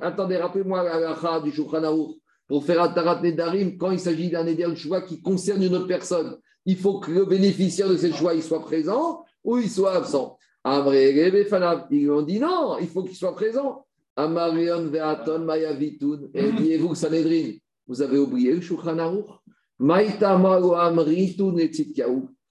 Attendez, 0.00 0.36
rappelez-moi 0.36 0.82
la 0.84 1.40
du 1.40 1.50
Shulchan 1.50 2.14
pour 2.46 2.64
faire 2.64 2.82
Atarat 2.82 3.20
Nedarim, 3.20 3.76
quand 3.76 3.90
il 3.90 4.00
s'agit 4.00 4.30
d'un 4.30 4.44
Neder 4.44 4.74
choix 4.74 5.02
qui 5.02 5.20
concerne 5.20 5.62
une 5.62 5.74
autre 5.74 5.86
personne, 5.86 6.36
il 6.66 6.76
faut 6.76 7.00
que 7.00 7.10
le 7.10 7.24
bénéficiaire 7.24 7.88
de 7.88 7.96
cette 7.96 8.14
choix 8.14 8.34
il 8.34 8.42
soit 8.42 8.60
présent 8.60 9.24
ou 9.44 9.58
il 9.58 9.70
soit 9.70 9.94
absent. 9.94 10.38
Ils 10.64 12.10
ont 12.10 12.22
dit 12.22 12.38
non, 12.38 12.76
il 12.80 12.88
faut 12.88 13.02
qu'il 13.02 13.16
soit 13.16 13.34
présent. 13.34 13.86
Amarion 14.16 14.88
Veaton 14.88 15.40
Mayavitun. 15.40 16.28
Et 16.34 16.78
Sanhedrin, 16.94 17.52
vous 17.86 18.02
avez 18.02 18.18
oublié 18.18 18.52
le 18.52 18.60
Shulchan 18.60 18.96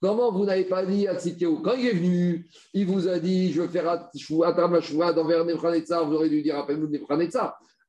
Comment 0.02 0.32
vous 0.32 0.46
n'avez 0.46 0.64
pas 0.64 0.84
dit 0.84 1.06
à 1.06 1.18
Tzitkiaou 1.18 1.60
Quand 1.62 1.74
il 1.74 1.86
est 1.86 1.92
venu, 1.92 2.48
il 2.72 2.86
vous 2.86 3.06
a 3.06 3.18
dit 3.18 3.52
Je 3.52 3.62
vais 3.62 3.68
faire 3.68 3.88
Atam 3.90 4.80
Shua 4.80 5.12
d'envers 5.12 5.44
Nebuchadnezzar. 5.44 6.08
Vous 6.08 6.14
auriez 6.14 6.30
dû 6.30 6.42
dire 6.42 6.56
Appelle-nous. 6.56 6.90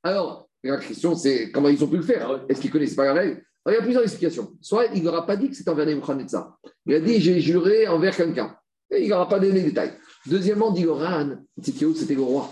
Alors, 0.03 0.49
la 0.63 0.77
question, 0.77 1.15
c'est 1.15 1.51
comment 1.51 1.69
ils 1.69 1.83
ont 1.83 1.87
pu 1.87 1.97
le 1.97 2.03
faire? 2.03 2.43
Est-ce 2.49 2.59
qu'ils 2.59 2.69
ne 2.69 2.73
connaissent 2.73 2.95
pas 2.95 3.05
la 3.05 3.13
règle? 3.13 3.43
Il 3.67 3.73
y 3.73 3.75
a 3.75 3.81
plusieurs 3.81 4.03
explications. 4.03 4.53
Soit 4.59 4.87
il 4.95 5.03
n'aura 5.03 5.25
pas 5.25 5.37
dit 5.37 5.49
que 5.49 5.55
c'était 5.55 5.69
envers 5.69 5.85
Nebuchadnezzar. 5.85 6.57
Il 6.85 6.95
a 6.95 6.99
dit 6.99 7.19
j'ai 7.19 7.39
juré 7.39 7.87
envers 7.87 8.15
quelqu'un. 8.15 8.55
Et 8.89 9.03
il 9.03 9.09
n'aura 9.09 9.29
pas 9.29 9.39
donné 9.39 9.53
les 9.53 9.63
détails. 9.63 9.93
Deuxièmement, 10.25 10.71
dit 10.71 10.85
Oran, 10.85 11.37
Tzitkiaou, 11.61 11.95
c'était 11.95 12.15
le 12.15 12.21
roi. 12.21 12.49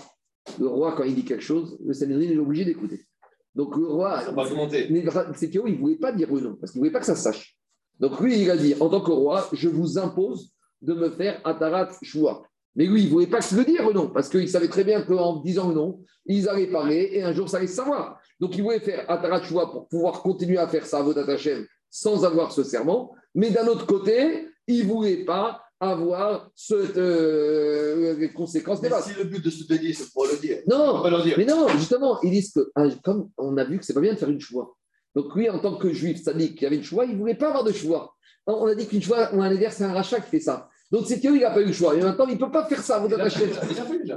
Le 0.59 0.67
roi, 0.67 0.93
quand 0.95 1.03
il 1.03 1.15
dit 1.15 1.25
quelque 1.25 1.43
chose, 1.43 1.77
le 1.85 1.93
Sanhedrin 1.93 2.31
est 2.31 2.37
obligé 2.37 2.65
d'écouter. 2.65 3.05
Donc 3.53 3.75
le 3.75 3.87
roi, 3.87 4.23
il 4.25 4.33
ne 4.33 5.77
voulait 5.77 5.97
pas 5.97 6.11
dire 6.11 6.31
nom, 6.31 6.55
parce 6.55 6.71
qu'il 6.71 6.79
ne 6.79 6.85
voulait 6.85 6.91
pas 6.91 6.99
que 6.99 7.05
ça 7.05 7.15
se 7.15 7.23
sache. 7.23 7.57
Donc 7.99 8.19
lui, 8.19 8.41
il 8.41 8.49
a 8.49 8.55
dit, 8.55 8.75
en 8.79 8.89
tant 8.89 9.01
que 9.01 9.11
roi, 9.11 9.49
je 9.51 9.67
vous 9.67 9.97
impose 9.97 10.51
de 10.81 10.93
me 10.93 11.09
faire 11.09 11.41
Atarat 11.43 11.89
Shua. 12.01 12.43
Mais 12.75 12.85
lui, 12.85 13.01
il 13.01 13.05
ne 13.05 13.11
voulait 13.11 13.27
pas 13.27 13.41
se 13.41 13.55
le 13.55 13.65
dire 13.65 13.91
nom, 13.91 14.09
parce 14.09 14.29
qu'il 14.29 14.47
savait 14.47 14.69
très 14.69 14.83
bien 14.83 15.01
qu'en 15.01 15.41
disant 15.41 15.71
nom, 15.73 16.01
ils 16.25 16.47
allaient 16.47 16.71
parler 16.71 17.09
et 17.13 17.23
un 17.23 17.33
jour, 17.33 17.49
ça 17.49 17.57
allait 17.57 17.67
se 17.67 17.75
savoir. 17.75 18.19
Donc 18.39 18.55
il 18.55 18.63
voulait 18.63 18.79
faire 18.79 19.09
Atarat 19.09 19.43
Shua 19.43 19.71
pour 19.71 19.87
pouvoir 19.87 20.21
continuer 20.21 20.57
à 20.57 20.67
faire 20.67 20.85
sa 20.85 20.99
Avodat 20.99 21.31
Hashem 21.31 21.65
sans 21.89 22.23
avoir 22.25 22.51
ce 22.51 22.63
serment. 22.63 23.11
Mais 23.35 23.49
d'un 23.51 23.67
autre 23.67 23.85
côté, 23.85 24.47
il 24.67 24.87
ne 24.87 24.91
voulait 24.91 25.25
pas 25.25 25.61
avoir 25.79 26.49
ce, 26.55 26.73
euh, 26.97 28.15
les 28.17 28.33
conséquences 28.33 28.81
mais 28.81 28.89
Si 29.01 29.13
le 29.13 29.23
but 29.23 29.43
de 29.43 29.49
se 29.49 29.65
dédier, 29.65 29.93
c'est 29.93 30.11
pour 30.11 30.25
le 30.25 30.37
dire. 30.37 30.59
Non, 30.67 31.01
mais 31.37 31.45
non, 31.45 31.67
justement, 31.69 32.21
ils 32.21 32.31
disent 32.31 32.51
que, 32.51 32.69
ah, 32.75 32.85
comme 33.03 33.29
on 33.37 33.57
a 33.57 33.63
vu 33.63 33.79
que 33.79 33.85
c'est 33.85 33.93
pas 33.93 34.01
bien 34.01 34.13
de 34.13 34.19
faire 34.19 34.29
une 34.29 34.41
choix. 34.41 34.75
Donc 35.15 35.33
lui, 35.35 35.49
en 35.49 35.59
tant 35.59 35.77
que 35.77 35.91
juif 35.91 36.21
sadique 36.21 36.57
qui 36.59 36.65
avait 36.65 36.75
une 36.75 36.83
choix, 36.83 37.05
il 37.05 37.13
ne 37.13 37.17
voulait 37.17 37.35
pas 37.35 37.47
avoir 37.47 37.63
de 37.63 37.71
choix. 37.71 38.13
On 38.45 38.67
a 38.67 38.75
dit 38.75 38.87
qu'une 38.87 39.01
choix 39.01 39.33
ou 39.33 39.41
un 39.41 39.51
éder, 39.51 39.67
c'est 39.71 39.83
un 39.83 39.93
rachat 39.93 40.19
qui 40.19 40.29
fait 40.29 40.39
ça. 40.39 40.69
Donc 40.91 41.05
c'est 41.07 41.19
qu'il 41.19 41.39
n'a 41.39 41.51
pas 41.51 41.61
eu 41.61 41.65
le 41.65 41.73
choix. 41.73 41.95
Et 41.95 42.01
maintenant, 42.01 42.25
il 42.27 42.33
ne 42.33 42.39
peut 42.39 42.51
pas 42.51 42.65
faire 42.65 42.81
ça. 42.81 42.99
Vous 42.99 43.07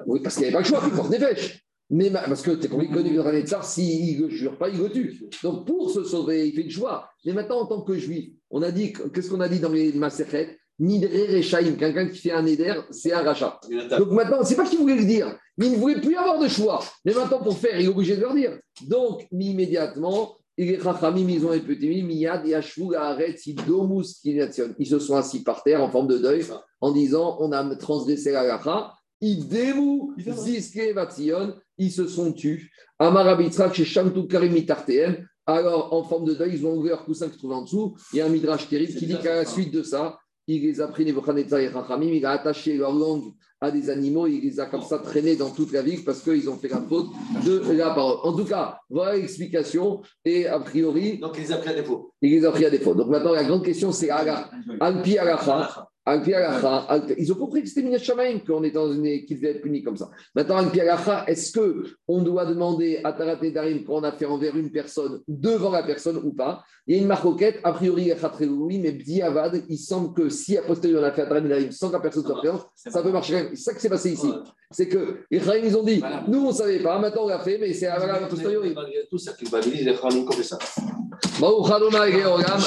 oui, 0.06 0.20
parce 0.22 0.36
qu'il 0.36 0.48
n'y 0.48 0.48
avait 0.48 0.52
pas 0.54 0.60
le 0.60 0.64
choix, 0.64 0.80
il 0.84 0.92
porte 0.92 1.10
des 1.10 1.18
fèches. 1.18 1.64
Mais 1.92 2.10
parce 2.10 2.40
que 2.40 2.52
tu 2.52 2.64
es 2.64 2.68
convaincu 2.68 3.02
de 3.02 3.46
Tsar, 3.46 3.64
s'il 3.64 4.22
ne 4.22 4.28
jure 4.30 4.56
pas, 4.56 4.70
il 4.70 4.78
le 4.78 4.90
tue. 4.90 5.28
Donc 5.42 5.66
pour 5.66 5.90
se 5.90 6.02
sauver, 6.04 6.48
il 6.48 6.54
fait 6.54 6.62
une 6.62 6.70
choix. 6.70 7.10
Mais 7.26 7.34
maintenant, 7.34 7.60
en 7.60 7.66
tant 7.66 7.82
que 7.82 7.98
juif, 7.98 8.30
on 8.50 8.62
a 8.62 8.70
dit, 8.70 8.94
qu'est-ce 9.12 9.28
qu'on 9.28 9.40
a 9.40 9.48
dit 9.48 9.60
dans 9.60 9.70
les 9.70 9.92
Maserhet 9.92 10.58
Nidre 10.78 11.08
Rechaim, 11.36 11.76
quelqu'un 11.78 12.08
qui 12.08 12.18
fait 12.18 12.32
un 12.32 12.46
éder, 12.46 12.74
c'est 12.90 13.12
un 13.12 13.22
rachat. 13.22 13.60
Donc 13.98 14.10
maintenant, 14.10 14.42
c'est 14.42 14.56
pas 14.56 14.64
qu'il 14.64 14.78
voulait 14.78 14.96
le 14.96 15.04
dire, 15.04 15.36
mais 15.58 15.66
il 15.66 15.72
ne 15.72 15.76
voulait 15.76 16.00
plus 16.00 16.16
avoir 16.16 16.38
de 16.38 16.48
choix. 16.48 16.82
Mais 17.04 17.12
maintenant, 17.12 17.42
pour 17.42 17.58
faire, 17.58 17.78
il 17.78 17.84
est 17.84 17.88
obligé 17.88 18.16
de 18.16 18.22
leur 18.22 18.34
dire. 18.34 18.58
Donc, 18.88 19.26
immédiatement, 19.30 20.38
ils 20.56 20.80
ont 21.46 21.50
Miyad 21.50 22.46
et 22.46 22.56
Ils 24.78 24.86
se 24.86 24.98
sont 24.98 25.16
assis 25.16 25.42
par 25.42 25.62
terre 25.62 25.82
en 25.82 25.90
forme 25.90 26.08
de 26.08 26.16
deuil 26.18 26.42
en 26.80 26.90
disant 26.90 27.36
on 27.40 27.52
a 27.52 27.76
transgressé 27.76 28.32
la 28.32 28.46
gacha 28.46 28.94
Idemu, 29.22 30.14
Ziske, 30.18 30.92
Vatsion, 30.94 31.54
ils 31.84 31.92
se 31.92 32.06
sont 32.06 32.32
tus. 32.32 32.70
Amarabitrak, 32.98 33.74
chez 33.74 33.84
Shamtu 33.84 34.26
Karim 34.26 34.52
Mitartem. 34.52 35.26
Alors, 35.46 35.92
en 35.92 36.04
forme 36.04 36.24
de 36.24 36.34
deuil, 36.34 36.54
ils 36.54 36.66
ont 36.66 36.76
ouvert 36.76 36.96
leur 36.96 37.04
coussin 37.04 37.26
qui 37.26 37.34
se 37.34 37.38
trouve 37.38 37.52
en 37.52 37.62
dessous. 37.62 37.96
Il 38.12 38.18
y 38.18 38.20
a 38.20 38.26
un 38.26 38.28
midrash 38.28 38.68
terrible 38.68 38.94
qui 38.94 39.06
dit 39.06 39.18
qu'à 39.18 39.36
la 39.36 39.44
suite 39.44 39.72
de 39.72 39.82
ça, 39.82 40.18
il 40.46 40.62
les 40.62 40.80
a 40.80 40.88
pris 40.88 41.04
Nebuchadnezzar 41.04 41.60
et 41.60 41.68
Rachamim, 41.68 42.12
il 42.12 42.24
a 42.24 42.30
attaché 42.30 42.76
leur 42.76 42.92
langue 42.92 43.32
à 43.62 43.70
des 43.70 43.88
animaux, 43.88 44.26
il 44.26 44.42
les 44.42 44.58
a 44.60 44.66
comme 44.66 44.82
ça 44.82 44.98
traînés 44.98 45.36
dans 45.36 45.50
toute 45.50 45.72
la 45.72 45.82
ville 45.82 46.04
parce 46.04 46.20
qu'ils 46.20 46.50
ont 46.50 46.56
fait 46.56 46.68
la 46.68 46.82
faute 46.82 47.06
de 47.46 47.72
la 47.72 47.90
parole. 47.94 48.18
En 48.24 48.36
tout 48.36 48.44
cas, 48.44 48.78
voilà 48.90 49.16
l'explication. 49.16 50.02
Et 50.24 50.46
a 50.46 50.58
priori, 50.58 51.18
Donc, 51.18 51.34
il 51.38 51.42
les 51.44 51.52
a 51.52 51.56
pris 51.58 51.70
à 51.70 51.74
défaut. 51.74 52.12
il 52.20 52.30
les 52.32 52.44
a 52.44 52.50
pris 52.50 52.64
à 52.64 52.70
défaut. 52.70 52.94
Donc 52.94 53.08
maintenant, 53.08 53.32
la 53.32 53.44
grande 53.44 53.64
question, 53.64 53.92
c'est 53.92 54.10
Alpi 54.80 55.16
Alacha. 55.18 55.88
Alpi 56.04 56.34
Alacha, 56.34 56.78
Al- 56.88 57.14
Ils 57.16 57.30
ont 57.32 57.36
compris 57.36 57.62
que 57.62 57.68
c'était 57.68 57.82
Minat 57.82 57.98
Shamaim, 57.98 58.40
qu'on 58.44 58.64
est 58.64 58.72
dans 58.72 58.92
une 58.92 59.04
qu'ils 59.24 59.36
devaient 59.36 59.52
être 59.52 59.62
punis 59.62 59.84
comme 59.84 59.96
ça. 59.96 60.10
Maintenant, 60.34 60.56
Alpi 60.56 60.80
Alacha, 60.80 61.24
est-ce 61.28 61.52
que 61.52 61.84
on 62.08 62.22
doit 62.22 62.44
demander 62.44 63.00
à 63.04 63.12
Tarat 63.12 63.36
Nedarim 63.40 63.84
quand 63.84 63.94
on 63.98 64.02
a 64.02 64.10
fait 64.10 64.26
envers 64.26 64.56
une 64.56 64.72
personne 64.72 65.20
devant 65.28 65.70
la 65.70 65.84
personne 65.84 66.16
ou 66.16 66.32
pas? 66.32 66.64
Il 66.88 66.96
y 66.96 66.98
a 66.98 67.02
une 67.02 67.06
marcoquette, 67.06 67.60
a 67.62 67.72
priori, 67.72 68.02
il 68.02 68.08
y 68.08 68.12
a 68.12 68.16
Khatri, 68.16 68.46
oui, 68.46 68.80
mais 68.80 68.90
Bdi 68.90 69.22
Avad, 69.22 69.62
il 69.68 69.78
semble 69.78 70.12
que 70.12 70.28
si 70.28 70.58
a 70.58 70.62
posteriori 70.62 71.04
on 71.04 71.06
a 71.06 71.12
fait 71.12 71.22
à 71.22 71.26
Tarat 71.26 71.40
Nedarim 71.40 71.70
sans 71.70 71.86
que 71.86 71.92
la 71.92 72.00
personne 72.00 72.24
soit 72.24 72.36
présente, 72.38 72.66
ça 72.74 73.00
peut 73.00 73.12
marcher. 73.12 73.50
C'est 73.54 73.62
ça 73.62 73.74
qui 73.74 73.80
s'est 73.80 73.88
passé 73.88 74.12
ici. 74.12 74.26
Ouais. 74.26 74.36
C'est 74.70 74.88
que 74.88 75.24
les 75.30 75.40
Chaim, 75.40 75.60
ils 75.64 75.76
ont 75.76 75.82
dit, 75.82 75.98
Voilà. 75.98 76.24
nous 76.28 76.40
on 76.46 76.48
ne 76.48 76.52
savait 76.54 76.78
pas, 76.80 76.98
maintenant 76.98 77.24
on 77.24 77.28
l'a 77.28 77.40
fait, 77.40 77.58
mais 77.58 77.72
c'est 77.74 77.86
à 77.86 77.98
la 78.04 78.26
posteriori. 78.26 78.72
Malgré 78.74 79.06
tout, 79.10 79.18
ça 79.18 79.32
culpabilise 79.34 79.84
les 79.84 79.94
Khanim 79.94 80.24
comme 80.24 80.42
ça. 80.42 80.58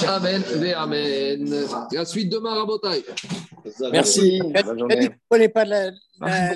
Amen, 0.07 0.43
Amen. 0.75 1.65
La 1.91 2.05
suite 2.05 2.31
demain, 2.31 2.53
Rabotai. 2.55 3.03
Merci. 3.91 4.41
Elle 4.53 4.65
ne 4.75 5.07
connaît 5.29 5.49
pas 5.49 5.65
la, 5.65 5.91
la, 6.21 6.53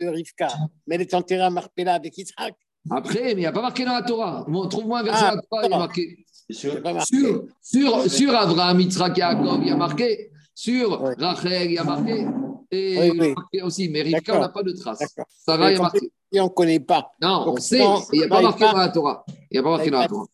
de 0.00 0.06
Rivka, 0.08 0.48
mais 0.86 0.94
elle 0.94 1.02
est 1.02 1.14
enterrée 1.14 1.42
à 1.42 1.50
Marpella 1.50 1.94
avec 1.94 2.16
Yitzhak. 2.16 2.54
Après, 2.90 3.22
mais 3.22 3.30
il 3.32 3.36
n'y 3.38 3.46
a 3.46 3.52
pas 3.52 3.60
marqué 3.60 3.84
dans 3.84 3.92
la 3.92 4.02
Torah. 4.02 4.44
Bon, 4.48 4.66
Trouve-moi 4.68 5.00
un 5.00 5.02
verset 5.02 5.24
Ah, 5.26 5.30
dans 5.30 5.36
la 5.36 5.42
Torah, 5.42 5.66
il 5.66 5.70
y 5.70 5.74
a 5.74 5.78
marqué. 5.78 6.24
Sur, 6.50 7.44
sur, 7.62 8.10
sur 8.10 8.34
Abraham, 8.34 8.80
Yitzhak, 8.80 9.16
Yaakov, 9.18 9.58
il 9.62 9.68
y 9.68 9.70
a 9.70 9.76
marqué. 9.76 10.30
Sur 10.54 11.02
Ouais. 11.02 11.14
Rachel, 11.18 11.66
il 11.70 11.72
y 11.72 11.78
a 11.78 11.84
marqué. 11.84 12.26
Et 12.72 12.98
Oui, 12.98 13.18
oui. 13.18 13.34
marqué 13.34 13.62
aussi. 13.62 13.88
Mais 13.88 14.02
Rivka, 14.02 14.36
on 14.36 14.40
n'a 14.40 14.48
pas 14.48 14.62
de 14.62 14.72
trace. 14.72 15.02
Sarah, 15.28 15.70
il 15.70 15.74
y 15.74 15.78
a 15.78 15.82
marqué. 15.82 16.10
Et 16.32 16.40
on 16.40 16.44
ne 16.44 16.48
connaît 16.50 16.78
pas. 16.80 17.10
Non, 17.20 17.44
on 17.48 17.56
sait. 17.56 17.78
non, 17.80 18.00
Il 18.12 18.20
n'y 18.20 18.24
a 18.24 18.28
pas 18.28 18.40
marqué 18.42 18.64
dans 18.64 18.76
la 18.76 18.88
Torah. 18.88 19.24
Il 19.28 19.34
n'y 19.54 19.58
a 19.58 19.62
pas 19.62 19.70
marqué 19.70 19.90
dans 19.90 19.98
la 19.98 20.08
Torah. 20.08 20.26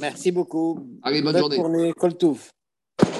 Merci 0.00 0.32
beaucoup. 0.32 0.80
Allez, 1.02 1.22
bonne 1.22 1.32
Bonne 1.32 1.40
journée. 1.42 1.56
journée. 1.56 1.92
Koltouf. 1.92 2.50